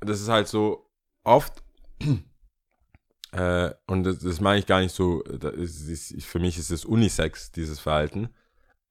das 0.00 0.22
ist 0.22 0.30
halt 0.30 0.48
so 0.48 0.90
oft, 1.22 1.62
äh, 3.32 3.70
und 3.86 4.04
das, 4.04 4.20
das 4.20 4.40
meine 4.40 4.60
ich 4.60 4.66
gar 4.66 4.80
nicht 4.80 4.94
so, 4.94 5.22
ist, 5.22 6.24
für 6.24 6.38
mich 6.38 6.56
ist 6.56 6.70
es 6.70 6.86
Unisex, 6.86 7.52
dieses 7.52 7.78
Verhalten, 7.78 8.30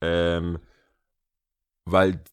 ähm, 0.01 0.59
weil 1.85 2.23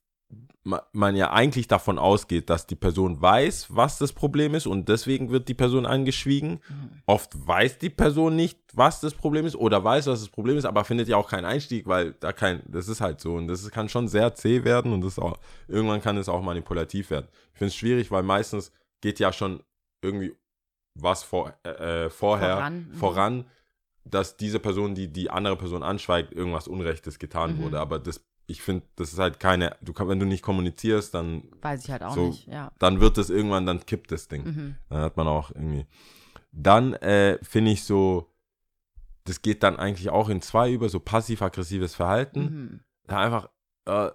man 0.93 1.17
ja 1.17 1.31
eigentlich 1.33 1.69
davon 1.69 1.99
ausgeht, 1.99 2.51
dass 2.51 2.67
die 2.67 2.77
Person 2.77 3.21
weiß, 3.21 3.69
was 3.75 3.99
das 3.99 4.13
Problem 4.13 4.55
ist 4.55 4.67
und 4.67 4.89
deswegen 4.89 5.31
wird 5.31 5.49
die 5.49 5.55
Person 5.55 5.87
angeschwiegen. 5.87 6.61
Mhm. 6.69 6.91
Oft 7.07 7.31
weiß 7.47 7.79
die 7.79 7.91
Person 7.91 8.37
nicht, 8.37 8.59
was 8.75 9.01
das 9.01 9.15
Problem 9.15 9.47
ist 9.47 9.57
oder 9.57 9.83
weiß, 9.83 10.07
was 10.07 10.21
das 10.21 10.29
Problem 10.29 10.57
ist, 10.59 10.65
aber 10.65 10.85
findet 10.85 11.09
ja 11.09 11.17
auch 11.17 11.29
keinen 11.29 11.45
Einstieg, 11.45 11.87
weil 11.87 12.15
da 12.21 12.33
kein, 12.33 12.63
das 12.67 12.89
ist 12.89 13.01
halt 13.01 13.21
so 13.21 13.35
und 13.35 13.49
das 13.49 13.71
kann 13.71 13.89
schon 13.89 14.09
sehr 14.09 14.35
zäh 14.35 14.65
werden 14.65 14.93
und 14.93 15.03
das 15.03 15.19
auch, 15.19 15.39
irgendwann 15.69 16.03
kann 16.03 16.17
es 16.17 16.29
auch 16.29 16.43
manipulativ 16.43 17.11
werden. 17.11 17.29
Ich 17.53 17.59
finde 17.59 17.69
es 17.69 17.77
schwierig, 17.77 18.11
weil 18.11 18.23
meistens 18.23 18.73
geht 19.01 19.19
ja 19.21 19.33
schon 19.33 19.63
irgendwie 20.03 20.37
was 20.95 21.23
vor, 21.23 21.55
äh, 21.65 22.11
vorher 22.11 22.57
Voran, 22.57 22.91
voran, 22.93 23.37
mhm. 23.37 23.45
dass 24.05 24.37
diese 24.37 24.59
Person, 24.59 24.95
die 24.95 25.13
die 25.13 25.31
andere 25.31 25.57
Person 25.57 25.83
anschweigt, 25.83 26.33
irgendwas 26.33 26.69
Unrechtes 26.69 27.19
getan 27.19 27.57
Mhm. 27.57 27.63
wurde. 27.63 27.81
Aber 27.81 27.99
das, 27.99 28.25
ich 28.51 28.63
finde, 28.63 28.85
das 28.97 29.13
ist 29.13 29.19
halt 29.19 29.39
keine, 29.39 29.77
du 29.83 29.93
kann, 29.93 30.09
wenn 30.09 30.19
du 30.19 30.27
nicht 30.27 30.43
kommunizierst, 30.43 31.13
dann, 31.15 31.45
Weiß 31.63 31.85
ich 31.85 31.91
halt 31.91 32.03
auch 32.03 32.15
So. 32.15 32.29
nicht, 32.29 32.47
ja. 32.49 32.73
dann 32.79 32.99
wird 33.01 33.19
das 33.19 33.29
irgendwann, 33.31 33.67
dann 33.67 33.85
kippt 33.87 34.11
das 34.11 34.27
Ding. 34.27 34.45
Mhm. 34.45 34.75
Dann 34.89 35.01
hat 35.03 35.17
man 35.17 35.29
auch 35.29 35.51
irgendwie. 35.51 35.87
Dann 36.51 36.95
äh, 36.95 37.39
finde 37.43 37.71
ich 37.73 37.85
so, 37.85 38.33
das 39.25 39.43
geht 39.43 39.63
dann 39.63 39.77
eigentlich 39.77 40.09
auch 40.11 40.31
in 40.31 40.41
zwei 40.41 40.73
über, 40.73 40.89
so 40.89 40.99
passiv-aggressives 40.99 41.95
Verhalten. 41.95 42.41
Mhm. 42.41 42.81
Da 43.07 43.19
einfach, 43.21 43.51
äh, 43.87 44.11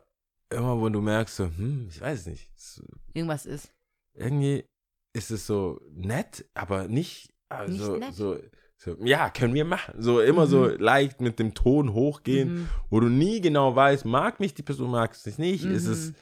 immer 0.50 0.80
wo 0.80 0.90
du 0.90 1.02
merkst, 1.02 1.36
so, 1.36 1.46
hm, 1.46 1.88
ich 1.90 2.02
weiß 2.02 2.26
nicht, 2.28 2.50
es- 2.56 2.84
Irgendwas 3.14 3.46
ist. 3.46 3.72
irgendwie 4.16 4.66
ist 5.14 5.30
es 5.30 5.46
so 5.46 5.80
nett, 5.92 6.46
aber 6.56 6.88
nicht, 6.88 7.32
also, 7.50 7.92
Nicht 7.92 8.00
nett? 8.00 8.14
so, 8.16 8.40
so, 8.84 8.96
ja, 9.04 9.30
können 9.30 9.54
wir 9.54 9.66
machen. 9.66 9.94
So 9.98 10.20
immer 10.22 10.48
so 10.48 10.64
Mhm. 10.66 10.76
leicht 10.80 11.22
mit 11.22 11.40
dem 11.40 11.54
Ton 11.54 11.94
hochgehen, 11.94 12.54
Mhm. 12.54 12.68
wo 12.90 13.00
du 13.00 13.08
nie 13.10 13.40
genau 13.42 13.76
weißt, 13.76 14.06
mag 14.06 14.40
mich 14.40 14.54
die 14.54 14.64
Person, 14.64 14.92
mag 14.92 15.12
es 15.14 15.38
nicht, 15.38 15.64
ist 15.66 15.86
es, 15.86 16.10
Mhm. 16.10 16.16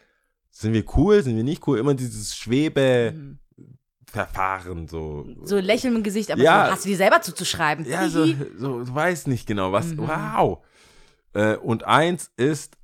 sind 0.51 0.73
wir 0.73 0.83
cool, 0.95 1.23
sind 1.23 1.35
wir 1.37 1.43
nicht 1.43 1.65
cool, 1.67 1.79
immer 1.79 1.93
dieses 1.95 2.35
Schwebe-Verfahren, 2.37 4.81
Mhm. 4.83 4.87
so. 4.87 5.25
So 5.43 5.57
Lächeln 5.59 5.95
im 5.95 6.03
Gesicht, 6.03 6.31
aber 6.31 6.41
Ja. 6.41 6.65
so, 6.65 6.71
hast 6.73 6.85
du 6.85 6.89
dir 6.89 6.97
selber 6.97 7.21
zuzuschreiben. 7.21 7.85
Ja, 7.85 8.07
so, 8.09 8.25
so, 8.57 8.83
du 8.83 8.93
weißt 8.93 9.27
nicht 9.27 9.47
genau, 9.47 9.71
was, 9.71 9.95
Mhm. 9.95 10.07
wow. 10.07 10.59
Äh, 11.33 11.55
und 11.57 11.85
eins 11.85 12.31
ist 12.37 12.77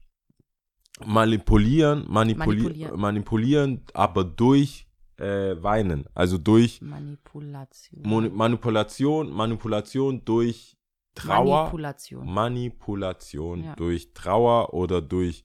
manipulieren, 1.06 2.06
manipuli 2.08 2.64
Manipulieren. 2.64 3.00
manipulieren, 3.00 3.82
aber 3.94 4.24
durch 4.24 4.87
äh, 5.18 5.62
Weinen. 5.62 6.06
Also 6.14 6.38
durch 6.38 6.82
Manipulation. 6.82 8.02
Mon 8.04 8.36
Manipulation, 8.36 9.30
Manipulation 9.32 10.24
durch 10.24 10.78
Trauer, 11.16 11.64
Manipulation. 11.64 12.26
Manipulation 12.34 13.64
Ja. 13.64 13.76
durch 13.76 14.14
Trauer 14.14 14.74
oder 14.74 15.02
durch 15.02 15.44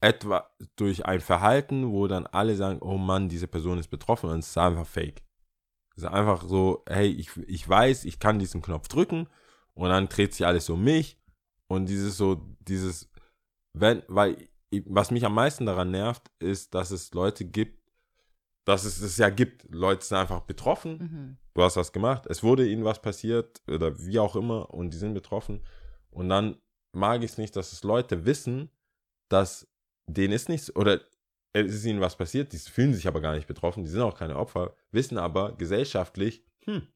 etwa 0.00 0.50
durch 0.76 1.06
ein 1.06 1.20
Verhalten, 1.20 1.90
wo 1.90 2.06
dann 2.06 2.26
alle 2.26 2.56
sagen, 2.56 2.80
oh 2.82 2.98
Mann, 2.98 3.28
diese 3.28 3.48
Person 3.48 3.78
ist 3.78 3.88
betroffen 3.88 4.28
und 4.30 4.40
es 4.40 4.48
ist 4.48 4.58
einfach 4.58 4.86
fake. 4.86 5.22
Es 5.96 6.02
ist 6.02 6.08
einfach 6.08 6.42
so, 6.44 6.82
hey, 6.88 7.08
ich, 7.08 7.30
ich 7.46 7.66
weiß, 7.68 8.04
ich 8.04 8.18
kann 8.18 8.38
diesen 8.38 8.60
Knopf 8.60 8.88
drücken 8.88 9.28
und 9.74 9.88
dann 9.88 10.08
dreht 10.08 10.34
sich 10.34 10.44
alles 10.44 10.68
um 10.68 10.82
mich 10.82 11.16
und 11.68 11.88
dieses 11.88 12.16
so, 12.16 12.42
dieses, 12.60 13.08
wenn, 13.72 14.02
weil, 14.08 14.48
was 14.86 15.12
mich 15.12 15.24
am 15.24 15.34
meisten 15.34 15.66
daran 15.66 15.92
nervt, 15.92 16.30
ist, 16.40 16.74
dass 16.74 16.90
es 16.90 17.14
Leute 17.14 17.44
gibt, 17.44 17.83
dass 18.64 18.84
es 18.84 19.00
es 19.00 19.16
ja 19.18 19.28
gibt. 19.30 19.66
Leute 19.70 20.04
sind 20.04 20.16
einfach 20.18 20.40
betroffen 20.40 20.98
Mhm. 20.98 21.36
du 21.54 21.62
hast 21.62 21.76
was 21.76 21.92
gemacht, 21.92 22.26
es 22.26 22.42
wurde 22.42 22.66
ihnen 22.66 22.84
was 22.84 23.00
passiert 23.00 23.62
oder 23.68 23.98
wie 24.04 24.18
auch 24.18 24.34
immer 24.36 24.72
und 24.74 24.92
die 24.92 24.98
sind 24.98 25.14
betroffen. 25.14 25.60
Und 26.10 26.28
dann 26.28 26.56
mag 26.92 27.22
ich 27.22 27.32
es 27.32 27.38
nicht, 27.38 27.54
dass 27.56 27.72
es 27.72 27.82
Leute 27.84 28.24
wissen, 28.24 28.70
dass 29.28 29.66
denen 30.06 30.32
ist 30.32 30.48
nichts 30.48 30.74
oder 30.74 31.00
es 31.52 31.72
ist 31.72 31.84
ihnen 31.84 32.00
was 32.00 32.16
passiert, 32.16 32.52
die 32.52 32.58
fühlen 32.58 32.94
sich 32.94 33.06
aber 33.06 33.20
gar 33.20 33.34
nicht 33.34 33.46
betroffen, 33.46 33.84
die 33.84 33.90
sind 33.90 34.00
auch 34.02 34.16
keine 34.18 34.36
Opfer, 34.36 34.74
wissen 34.90 35.18
aber 35.18 35.56
gesellschaftlich, 35.56 36.44
hm, 36.64 36.86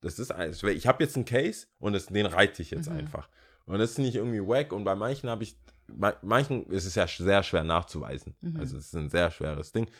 das 0.00 0.18
ist 0.18 0.32
ich 0.64 0.86
habe 0.86 1.02
jetzt 1.02 1.16
einen 1.16 1.24
Case 1.24 1.66
und 1.78 1.92
das, 1.92 2.06
den 2.06 2.26
reite 2.26 2.62
ich 2.62 2.70
jetzt 2.70 2.88
Mhm. 2.88 2.96
einfach. 2.96 3.28
Und 3.66 3.78
das 3.78 3.90
ist 3.92 3.98
nicht 3.98 4.14
irgendwie 4.14 4.40
wack 4.40 4.72
und 4.72 4.84
bei 4.84 4.94
manchen 4.94 5.28
habe 5.28 5.42
ich, 5.42 5.58
bei 5.88 6.14
manchen 6.22 6.64
ist 6.70 6.86
es 6.86 6.94
ja 6.94 7.06
sehr 7.06 7.42
schwer 7.42 7.64
nachzuweisen. 7.64 8.34
Mhm. 8.40 8.56
Also 8.58 8.78
es 8.78 8.86
ist 8.86 8.94
ein 8.94 9.10
sehr 9.10 9.30
schweres 9.30 9.72
Ding. 9.72 9.90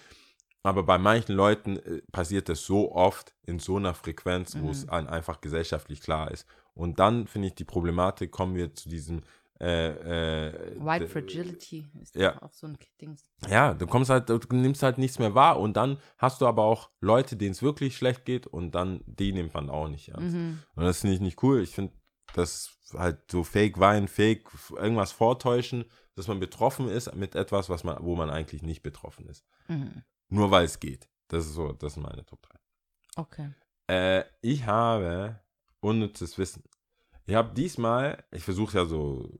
Aber 0.69 0.83
bei 0.83 0.99
manchen 0.99 1.35
Leuten 1.35 1.79
äh, 1.79 2.03
passiert 2.13 2.49
das 2.49 2.65
so 2.65 2.93
oft 2.93 3.35
in 3.47 3.59
so 3.59 3.77
einer 3.77 3.95
Frequenz, 3.95 4.57
wo 4.61 4.71
es 4.71 4.85
Mhm. 4.85 4.91
ein, 4.91 5.07
einfach 5.09 5.41
gesellschaftlich 5.41 6.01
klar 6.01 6.31
ist. 6.31 6.47
Und 6.75 6.99
dann 7.01 7.27
finde 7.27 7.49
ich 7.49 7.55
die 7.55 7.65
Problematik, 7.65 8.31
kommen 8.31 8.55
wir 8.55 8.75
zu 8.75 8.89
diesem 8.89 9.23
äh, 9.61 10.51
äh, 10.51 10.77
White 10.79 11.09
Fragility 11.09 11.89
ist 12.01 12.15
ja. 12.15 12.41
auch 12.41 12.53
so 12.53 12.69
ein 12.69 12.79
Ding. 13.01 13.17
Ja, 13.49 13.75
du 13.75 13.89
kommst 13.89 14.09
halt, 14.09 14.29
du 14.29 14.39
nimmst 14.53 14.85
halt 14.85 14.99
nichts 14.99 15.19
mehr 15.19 15.35
wahr 15.35 15.59
und 15.59 15.77
dann 15.77 15.99
hast 16.17 16.41
du 16.41 16.47
aber 16.47 16.63
auch 16.63 16.91
Leute, 17.01 17.35
denen 17.35 17.51
es 17.51 17.61
wirklich 17.63 17.97
schlecht 17.97 18.25
geht 18.25 18.47
und 18.47 18.77
dann 18.77 19.01
die 19.07 19.33
nimmt 19.33 19.55
man 19.55 19.69
auch 19.69 19.89
nicht 19.89 20.11
ernst. 20.11 20.37
Mhm. 20.37 20.63
Und 20.77 20.85
das 20.85 21.01
finde 21.01 21.15
ich 21.17 21.21
nicht 21.21 21.43
cool. 21.43 21.61
Ich 21.61 21.75
finde, 21.75 21.93
dass 22.35 22.71
halt 22.93 23.19
so 23.31 23.43
Fake 23.43 23.81
Wein, 23.81 24.07
Fake 24.07 24.45
irgendwas 24.77 25.11
vortäuschen, 25.11 25.87
dass 26.15 26.29
man 26.29 26.39
betroffen 26.39 26.89
ist 26.89 27.13
mit 27.17 27.35
etwas, 27.35 27.69
was 27.69 27.83
man, 27.83 27.97
wo 28.01 28.15
man 28.15 28.31
eigentlich 28.31 28.63
nicht 28.63 28.85
betroffen 28.85 29.27
ist. 29.27 29.45
Mhm. 29.67 30.05
Nur 30.29 30.51
weil 30.51 30.65
es 30.65 30.79
geht. 30.79 31.09
Das 31.29 31.47
ist 31.47 31.55
so, 31.55 31.73
das 31.73 31.95
sind 31.95 32.03
meine 32.03 32.25
Top 32.25 32.43
3. 32.43 32.59
Okay. 33.17 33.51
Äh, 33.87 34.25
ich 34.41 34.67
habe 34.67 35.41
unnützes 35.81 36.39
Wissen. 36.39 36.63
Ich 37.27 37.35
habe 37.35 37.55
diesmal, 37.55 38.25
ich 38.31 38.43
versuche 38.43 38.79
ja 38.79 38.85
so 38.87 39.31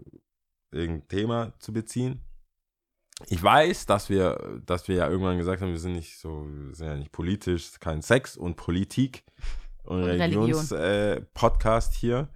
irgendein 0.71 1.09
Thema 1.09 1.53
zu 1.59 1.73
beziehen. 1.73 2.21
Ich 3.27 3.43
weiß, 3.43 3.87
dass 3.87 4.11
wir, 4.11 4.61
dass 4.65 4.87
wir 4.87 4.97
ja 4.97 5.09
irgendwann 5.09 5.39
gesagt 5.39 5.61
haben, 5.61 5.73
wir 5.73 5.79
sind 5.79 5.95
nicht 5.95 6.19
so, 6.19 6.47
wir 6.47 6.75
sind 6.75 6.87
ja 6.87 6.97
nicht 6.97 7.11
politisch, 7.13 7.81
kein 7.81 8.03
Sex 8.03 8.37
und 8.37 8.57
Politik 8.57 9.25
und, 9.83 10.03
Und 10.03 10.05
Religion. 10.05 10.45
Religions 10.45 10.73
äh, 10.73 11.91
hier. 11.99 12.29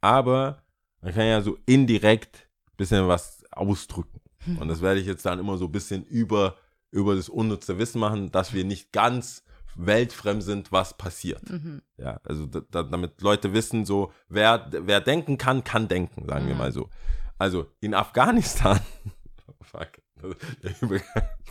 Aber 0.00 0.62
man 1.00 1.14
kann 1.14 1.26
ja 1.26 1.40
so 1.40 1.56
indirekt 1.66 2.48
ein 2.66 2.76
bisschen 2.76 3.08
was 3.08 3.44
ausdrücken. 3.52 4.20
Und 4.60 4.68
das 4.68 4.82
werde 4.82 5.00
ich 5.00 5.06
jetzt 5.06 5.24
dann 5.24 5.38
immer 5.38 5.56
so 5.56 5.66
ein 5.66 5.72
bisschen 5.72 6.04
über, 6.04 6.56
über 6.94 7.16
das 7.16 7.28
unnütze 7.28 7.76
Wissen 7.78 7.98
machen, 7.98 8.30
dass 8.30 8.52
wir 8.54 8.64
nicht 8.64 8.92
ganz 8.92 9.42
weltfremd 9.74 10.42
sind, 10.44 10.70
was 10.70 10.96
passiert. 10.96 11.50
Mhm. 11.50 11.82
Ja, 11.96 12.20
also 12.24 12.46
da, 12.46 12.60
da, 12.70 12.82
damit 12.84 13.20
Leute 13.20 13.52
wissen, 13.52 13.84
so, 13.84 14.12
wer, 14.28 14.68
wer 14.70 15.00
denken 15.00 15.36
kann, 15.36 15.64
kann 15.64 15.88
denken, 15.88 16.26
sagen 16.28 16.46
wir 16.46 16.54
Mhm. 16.54 16.58
mal 16.58 16.72
so. 16.72 16.88
Also 17.36 17.66
in 17.80 17.94
Afghanistan, 17.94 18.78
fuck, 19.60 19.88
ich 20.62 20.80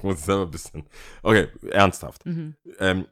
muss 0.01 0.23
selber 0.23 0.43
ein 0.43 0.51
bisschen, 0.51 0.85
okay, 1.21 1.49
ernsthaft. 1.69 2.25
Mhm. 2.25 2.55
Ähm, 2.79 3.05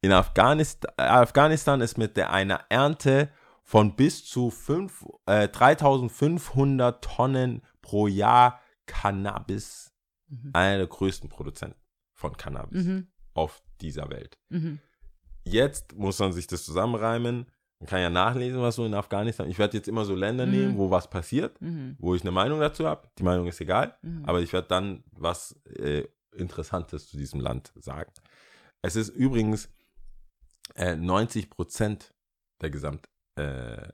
in 0.00 0.10
Afghanistan, 0.12 0.92
Afghanistan 0.96 1.80
ist 1.80 1.98
mit 1.98 2.16
der 2.16 2.32
einer 2.32 2.64
Ernte 2.68 3.30
von 3.62 3.94
bis 3.94 4.24
zu 4.24 4.50
fünf, 4.50 5.04
äh, 5.26 5.46
3500 5.48 7.04
Tonnen 7.04 7.62
pro 7.80 8.08
Jahr 8.08 8.60
Cannabis 8.86 9.87
Mhm. 10.28 10.50
einer 10.52 10.78
der 10.78 10.86
größten 10.86 11.28
Produzenten 11.28 11.78
von 12.14 12.36
Cannabis 12.36 12.84
Mhm. 12.84 13.06
auf 13.34 13.62
dieser 13.80 14.08
Welt. 14.10 14.38
Mhm. 14.50 14.78
Jetzt 15.44 15.94
muss 15.96 16.18
man 16.18 16.32
sich 16.32 16.46
das 16.46 16.64
zusammenreimen. 16.64 17.46
Man 17.80 17.88
kann 17.88 18.00
ja 18.00 18.10
nachlesen, 18.10 18.60
was 18.60 18.74
so 18.76 18.84
in 18.84 18.94
Afghanistan. 18.94 19.48
Ich 19.48 19.58
werde 19.58 19.76
jetzt 19.76 19.86
immer 19.88 20.04
so 20.04 20.14
Länder 20.14 20.46
Mhm. 20.46 20.52
nehmen, 20.52 20.78
wo 20.78 20.90
was 20.90 21.08
passiert, 21.08 21.60
Mhm. 21.62 21.96
wo 21.98 22.14
ich 22.14 22.22
eine 22.22 22.32
Meinung 22.32 22.60
dazu 22.60 22.86
habe. 22.86 23.08
Die 23.18 23.22
Meinung 23.22 23.46
ist 23.46 23.60
egal, 23.60 23.96
Mhm. 24.02 24.24
aber 24.24 24.40
ich 24.40 24.52
werde 24.52 24.68
dann 24.68 25.04
was 25.12 25.52
äh, 25.78 26.04
Interessantes 26.32 27.08
zu 27.08 27.16
diesem 27.16 27.40
Land 27.40 27.72
sagen. 27.76 28.12
Es 28.82 28.96
ist 28.96 29.08
übrigens 29.10 29.68
äh, 30.74 30.94
90 30.96 31.50
Prozent 31.50 32.12
der 32.60 32.70
Gesamt, 32.70 33.08
äh, 33.36 33.88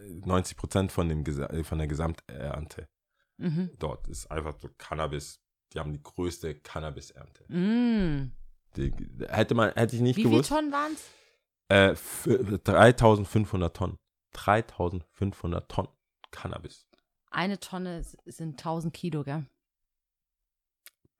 90 0.00 0.56
Prozent 0.56 0.92
von, 0.92 1.08
dem, 1.08 1.24
äh, 1.24 1.64
von 1.64 1.78
der 1.78 1.86
Gesamternte 1.86 2.88
Mhm. 3.38 3.70
dort 3.78 4.06
ist 4.08 4.30
einfach 4.30 4.54
so 4.60 4.68
Cannabis. 4.78 5.40
Die 5.74 5.78
haben 5.78 5.92
die 5.92 6.02
größte 6.02 6.54
Cannabis-Ernte. 6.54 7.44
Die, 8.76 8.92
hätte 9.28 9.54
man, 9.54 9.72
hätte 9.74 9.96
ich 9.96 10.02
nicht 10.02 10.16
Wie 10.16 10.22
viele 10.22 10.34
gewusst. 10.34 10.50
Tonnen 10.50 10.72
waren 10.72 10.92
es? 10.92 11.10
Äh, 11.68 11.90
f- 11.92 12.28
3500 12.64 13.76
Tonnen. 13.76 13.96
3500 14.32 15.68
Tonnen 15.70 15.88
Cannabis. 16.30 16.86
Eine 17.30 17.58
Tonne 17.60 17.98
s- 17.98 18.16
sind 18.26 18.58
1000 18.58 18.92
Kilo, 18.94 19.24
gell? 19.24 19.46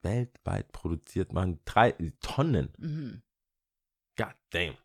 Weltweit 0.01 0.71
produziert 0.71 1.31
man 1.33 1.59
drei 1.65 1.91
Tonnen. 2.21 2.73
Mhm. 2.77 3.21
God 4.17 4.35
damn. 4.51 4.75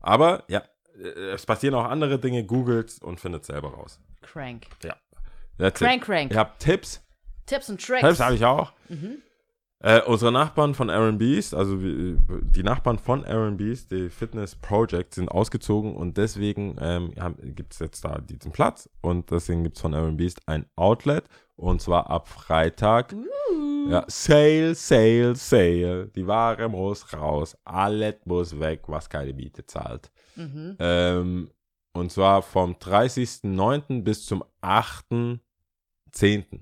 Aber 0.00 0.44
ja, 0.48 0.62
äh, 0.94 1.08
es 1.32 1.44
passieren 1.46 1.74
auch 1.74 1.84
andere 1.84 2.18
Dinge. 2.18 2.44
Googelt 2.44 3.02
und 3.02 3.18
findet 3.20 3.44
selber 3.44 3.70
raus. 3.74 4.00
Crank. 4.22 4.66
That's 5.58 5.80
it. 5.80 5.86
Crank, 5.86 6.04
crank. 6.04 6.30
Ihr 6.32 6.38
habt 6.38 6.60
Tipps? 6.62 7.02
Tipps 7.46 7.68
und 7.68 7.84
Tricks. 7.84 8.02
Tipps 8.02 8.20
habe 8.20 8.34
ich 8.34 8.44
auch. 8.44 8.72
Mhm. 8.88 9.18
Äh, 9.78 10.00
unsere 10.02 10.32
Nachbarn 10.32 10.74
von 10.74 10.88
Aaron 10.88 11.18
Beast, 11.18 11.54
also 11.54 11.76
die 11.76 12.62
Nachbarn 12.62 12.98
von 12.98 13.26
Aaron 13.26 13.58
Beast, 13.58 13.92
die 13.92 14.08
Fitness 14.08 14.56
Project, 14.56 15.14
sind 15.14 15.28
ausgezogen 15.28 15.94
und 15.94 16.16
deswegen 16.16 16.76
ähm, 16.80 17.12
gibt 17.54 17.74
es 17.74 17.80
jetzt 17.80 18.02
da 18.02 18.18
diesen 18.18 18.52
Platz 18.52 18.88
und 19.02 19.30
deswegen 19.30 19.64
gibt 19.64 19.76
es 19.76 19.82
von 19.82 19.92
Aaron 19.92 20.16
Beast 20.16 20.40
ein 20.46 20.64
Outlet 20.76 21.24
und 21.56 21.82
zwar 21.82 22.08
ab 22.08 22.26
Freitag. 22.26 23.14
Ja, 23.88 24.04
Sale, 24.08 24.74
Sale, 24.74 25.36
Sale. 25.36 26.08
Die 26.08 26.26
Ware 26.26 26.68
muss 26.68 27.12
raus. 27.12 27.56
Alles 27.64 28.16
muss 28.24 28.58
weg, 28.58 28.82
was 28.88 29.08
keine 29.08 29.32
Miete 29.32 29.64
zahlt. 29.64 30.10
Mhm. 30.34 30.76
Ähm, 30.80 31.50
und 31.92 32.10
zwar 32.10 32.42
vom 32.42 32.74
30.09. 32.74 34.02
bis 34.02 34.26
zum 34.26 34.42
8.10. 34.62 36.60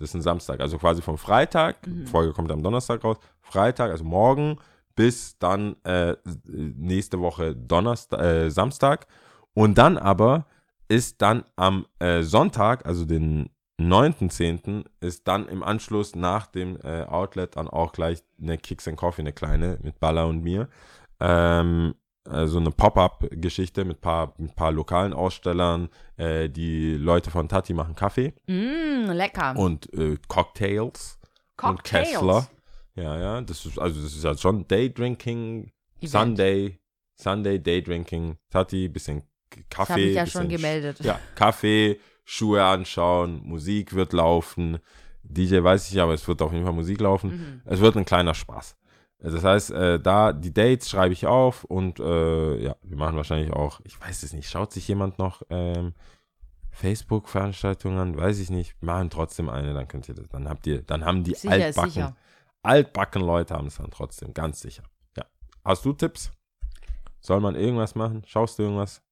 Das 0.00 0.10
ist 0.10 0.14
ein 0.14 0.22
Samstag. 0.22 0.60
Also 0.60 0.78
quasi 0.78 1.02
vom 1.02 1.18
Freitag, 1.18 1.86
Mhm. 1.86 2.06
Folge 2.06 2.32
kommt 2.32 2.50
am 2.50 2.62
Donnerstag 2.62 3.04
raus, 3.04 3.18
Freitag, 3.40 3.90
also 3.90 4.04
morgen, 4.04 4.58
bis 4.96 5.38
dann 5.38 5.76
äh, 5.84 6.16
nächste 6.46 7.20
Woche 7.20 7.54
Donnerstag, 7.54 8.20
äh, 8.20 8.50
Samstag. 8.50 9.06
Und 9.54 9.78
dann 9.78 9.98
aber 9.98 10.46
ist 10.88 11.22
dann 11.22 11.44
am 11.56 11.86
äh, 11.98 12.22
Sonntag, 12.22 12.86
also 12.86 13.04
den 13.04 13.50
9.10., 13.80 14.84
ist 15.00 15.26
dann 15.26 15.48
im 15.48 15.62
Anschluss 15.62 16.14
nach 16.14 16.46
dem 16.46 16.76
äh, 16.82 17.04
Outlet 17.04 17.56
dann 17.56 17.68
auch 17.68 17.92
gleich 17.92 18.22
eine 18.40 18.58
Kicks 18.58 18.88
and 18.88 18.96
Coffee, 18.96 19.22
eine 19.22 19.32
kleine 19.32 19.78
mit 19.82 20.00
Baller 20.00 20.26
und 20.26 20.42
mir. 20.42 20.68
Ähm, 21.18 21.94
äh, 22.28 22.46
so 22.46 22.58
eine 22.58 22.70
Pop-up-Geschichte 22.70 23.84
mit 23.84 24.00
paar, 24.00 24.34
mit 24.38 24.54
paar 24.56 24.72
lokalen 24.72 25.12
Ausstellern. 25.12 25.88
Äh, 26.16 26.48
die 26.48 26.94
Leute 26.94 27.30
von 27.30 27.48
Tati 27.48 27.72
machen 27.74 27.94
Kaffee 27.94 28.34
Mm, 28.46 29.10
lecker. 29.12 29.56
und 29.56 29.92
äh, 29.94 30.16
Cocktails 30.28 31.18
und 31.62 31.76
Cocktails. 31.76 32.10
Kessler. 32.10 32.46
Ja, 32.96 33.18
ja, 33.18 33.40
das 33.40 33.64
ist 33.66 33.78
also 33.78 34.02
das 34.02 34.14
ist 34.14 34.24
ja 34.24 34.36
schon 34.36 34.66
Day 34.66 34.92
Drinking, 34.92 35.72
Event. 36.00 36.10
Sunday, 36.10 36.78
Sunday 37.16 37.58
Day 37.58 37.82
Drinking. 37.82 38.36
Tati, 38.50 38.88
bisschen 38.88 39.22
Kaffee. 39.68 39.68
Ich 39.70 39.90
habe 39.90 40.00
mich 40.02 40.14
ja 40.14 40.24
bisschen 40.24 40.40
schon 40.42 40.50
Sch- 40.50 40.56
gemeldet. 40.56 41.00
Ja, 41.00 41.18
Kaffee, 41.34 41.98
Schuhe 42.24 42.62
anschauen, 42.64 43.40
Musik 43.44 43.94
wird 43.94 44.12
laufen. 44.12 44.78
DJ 45.22 45.62
weiß 45.62 45.90
ich, 45.92 46.00
aber 46.00 46.14
es 46.14 46.26
wird 46.26 46.42
auf 46.42 46.52
jeden 46.52 46.64
Fall 46.64 46.74
Musik 46.74 47.00
laufen. 47.00 47.30
Mhm. 47.30 47.62
Es 47.64 47.80
wird 47.80 47.96
ein 47.96 48.04
kleiner 48.04 48.34
Spaß. 48.34 48.76
Das 49.22 49.44
heißt, 49.44 49.70
äh, 49.72 50.00
da 50.00 50.32
die 50.32 50.52
Dates 50.52 50.88
schreibe 50.88 51.12
ich 51.12 51.26
auf 51.26 51.64
und 51.64 52.00
äh, 52.00 52.56
ja, 52.56 52.76
wir 52.82 52.96
machen 52.96 53.16
wahrscheinlich 53.16 53.52
auch, 53.52 53.80
ich 53.84 54.00
weiß 54.00 54.22
es 54.22 54.32
nicht, 54.32 54.48
schaut 54.48 54.72
sich 54.72 54.88
jemand 54.88 55.18
noch 55.18 55.42
ähm, 55.50 55.92
Facebook-Veranstaltungen 56.70 57.98
an, 57.98 58.16
weiß 58.16 58.38
ich 58.38 58.48
nicht, 58.48 58.80
wir 58.80 58.86
machen 58.86 59.10
trotzdem 59.10 59.50
eine, 59.50 59.74
dann 59.74 59.88
könnt 59.88 60.08
ihr 60.08 60.14
das, 60.14 60.28
dann 60.28 60.48
habt 60.48 60.66
ihr, 60.66 60.82
dann 60.82 61.04
haben 61.04 61.22
die 61.22 61.34
Sicher 61.34 61.52
altbacken, 61.52 61.90
sicher. 61.90 62.16
altbacken 62.62 63.22
Leute 63.22 63.54
haben 63.54 63.66
es 63.66 63.76
dann 63.76 63.90
trotzdem, 63.90 64.32
ganz 64.32 64.60
sicher. 64.60 64.84
Ja. 65.16 65.24
Hast 65.64 65.84
du 65.84 65.92
Tipps? 65.92 66.32
Soll 67.20 67.40
man 67.40 67.54
irgendwas 67.54 67.94
machen? 67.94 68.22
Schaust 68.26 68.58
du 68.58 68.62
irgendwas? 68.62 69.02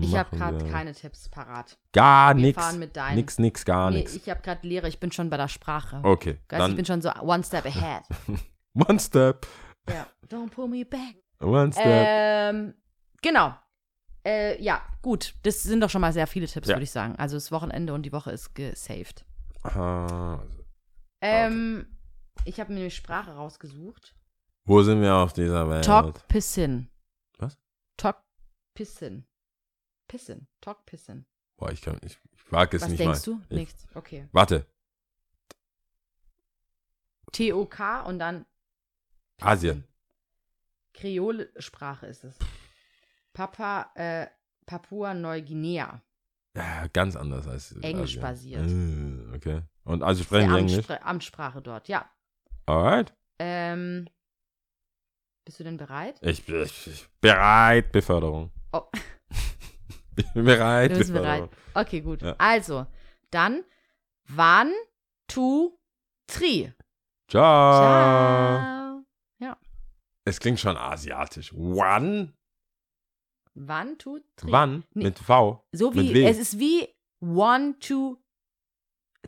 Ich 0.00 0.16
habe 0.16 0.36
gerade 0.36 0.64
keine 0.66 0.92
Tipps 0.94 1.28
parat. 1.28 1.76
Gar 1.92 2.36
Wir 2.36 2.42
nix. 2.42 2.62
fahren 2.62 2.78
mit 2.78 2.96
deinen. 2.96 3.16
Nix, 3.16 3.40
nix, 3.40 3.64
gar 3.64 3.90
nee, 3.90 3.98
nix. 3.98 4.14
ich 4.14 4.30
habe 4.30 4.40
gerade 4.40 4.64
Lehre, 4.66 4.86
ich 4.86 5.00
bin 5.00 5.10
schon 5.10 5.28
bei 5.28 5.36
der 5.36 5.48
Sprache. 5.48 5.98
Okay, 6.04 6.38
ich 6.40 6.48
dann 6.48 6.76
bin 6.76 6.84
schon 6.84 7.02
so 7.02 7.10
one 7.20 7.42
step 7.42 7.66
ahead. 7.66 8.04
one 8.74 8.98
step, 8.98 9.46
ja. 9.88 10.06
Don't 10.28 10.50
pull 10.50 10.68
me 10.68 10.84
back. 10.84 11.16
one 11.40 11.72
step. 11.72 11.84
Ähm, 11.86 12.74
genau. 13.20 13.54
Äh, 14.24 14.62
ja, 14.62 14.80
gut. 15.02 15.34
Das 15.42 15.62
sind 15.62 15.80
doch 15.80 15.90
schon 15.90 16.00
mal 16.00 16.12
sehr 16.12 16.26
viele 16.26 16.46
Tipps, 16.46 16.68
Ja. 16.68 16.76
würde 16.76 16.84
ich 16.84 16.90
sagen. 16.92 17.16
Also 17.16 17.36
das 17.36 17.50
Wochenende 17.52 17.92
und 17.92 18.02
die 18.04 18.12
Woche 18.12 18.30
ist 18.30 18.54
gesaved. 18.54 19.24
Ah, 19.64 20.40
Ähm, 21.20 21.86
ich 22.44 22.60
habe 22.60 22.72
mir 22.72 22.80
eine 22.80 22.90
Sprache 22.90 23.32
rausgesucht. 23.34 24.14
wo 24.64 24.82
sind 24.82 25.00
wir 25.02 25.14
auf 25.16 25.32
dieser 25.32 25.68
Welt? 25.68 25.84
Talk 25.84 26.26
Pissin. 26.28 26.88
Was? 27.38 27.58
Talk 27.96 28.22
Pissin. 28.74 29.26
Pissin. 30.08 30.46
Talk 30.60 30.86
Pissin. 30.86 31.26
Boah, 31.56 31.70
ich 31.72 31.82
kann, 31.82 31.98
ich, 32.04 32.18
ich 32.32 32.52
wage 32.52 32.76
es 32.76 32.82
Was 32.84 32.88
nicht 32.90 33.00
denkst 33.00 33.26
mal. 33.26 33.34
du? 33.34 33.40
Ich, 33.50 33.56
Nichts. 33.56 33.86
Okay. 33.94 34.28
Warte, 34.32 34.66
T-O-K 37.32 38.02
und 38.02 38.18
dann. 38.18 38.46
Asien. 39.44 39.84
Kreolsprache 40.94 42.06
ist 42.06 42.24
es. 42.24 42.38
Papa, 43.32 43.90
äh, 43.94 44.26
Papua 44.66 45.14
Neuguinea. 45.14 46.02
Ja, 46.54 46.86
ganz 46.92 47.16
anders 47.16 47.46
als 47.48 47.72
Englisch 47.80 48.20
basiert. 48.20 48.68
Äh, 48.68 49.34
Okay. 49.36 49.62
Und 49.84 50.02
also 50.02 50.22
sprechen 50.22 50.50
die 50.52 50.58
Englisch? 50.58 50.74
Amtsspr 50.76 51.06
Amtssprache 51.06 51.62
dort, 51.62 51.88
ja. 51.88 52.08
Alright. 52.66 53.12
Ähm, 53.38 54.06
bist 55.44 55.58
du 55.58 55.64
denn 55.64 55.76
bereit? 55.76 56.18
Ich 56.22 56.44
bin 56.44 56.64
bereit, 57.20 57.90
Beförderung. 57.92 58.50
Oh. 58.72 58.82
Ich 60.14 60.30
bin 60.34 60.44
bereit, 60.44 60.90
Du 60.92 60.98
bist 60.98 61.10
Beförderung. 61.10 61.48
bereit. 61.72 61.86
Okay, 61.88 62.00
gut. 62.02 62.20
Ja. 62.20 62.34
Also, 62.36 62.86
dann 63.30 63.64
one, 64.36 64.70
two, 65.26 65.78
three. 66.26 66.70
Ciao. 67.28 67.72
Ciao. 67.80 68.81
Es 70.24 70.38
klingt 70.40 70.60
schon 70.60 70.76
asiatisch. 70.76 71.52
One? 71.52 72.32
One, 73.54 73.98
two, 73.98 74.20
three. 74.36 74.52
Wann? 74.52 74.84
Nee. 74.94 75.04
Mit 75.04 75.18
V? 75.18 75.64
So 75.72 75.90
Mit 75.90 76.08
wie, 76.08 76.14
W. 76.14 76.26
es 76.26 76.38
ist 76.38 76.58
wie 76.58 76.88
one, 77.20 77.78
two, 77.80 78.18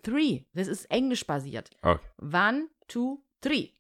three. 0.02 0.44
Das 0.54 0.68
ist 0.68 0.86
englisch 0.90 1.26
basiert. 1.26 1.70
Okay. 1.82 2.04
One, 2.20 2.68
two, 2.88 3.22
three. 3.40 3.70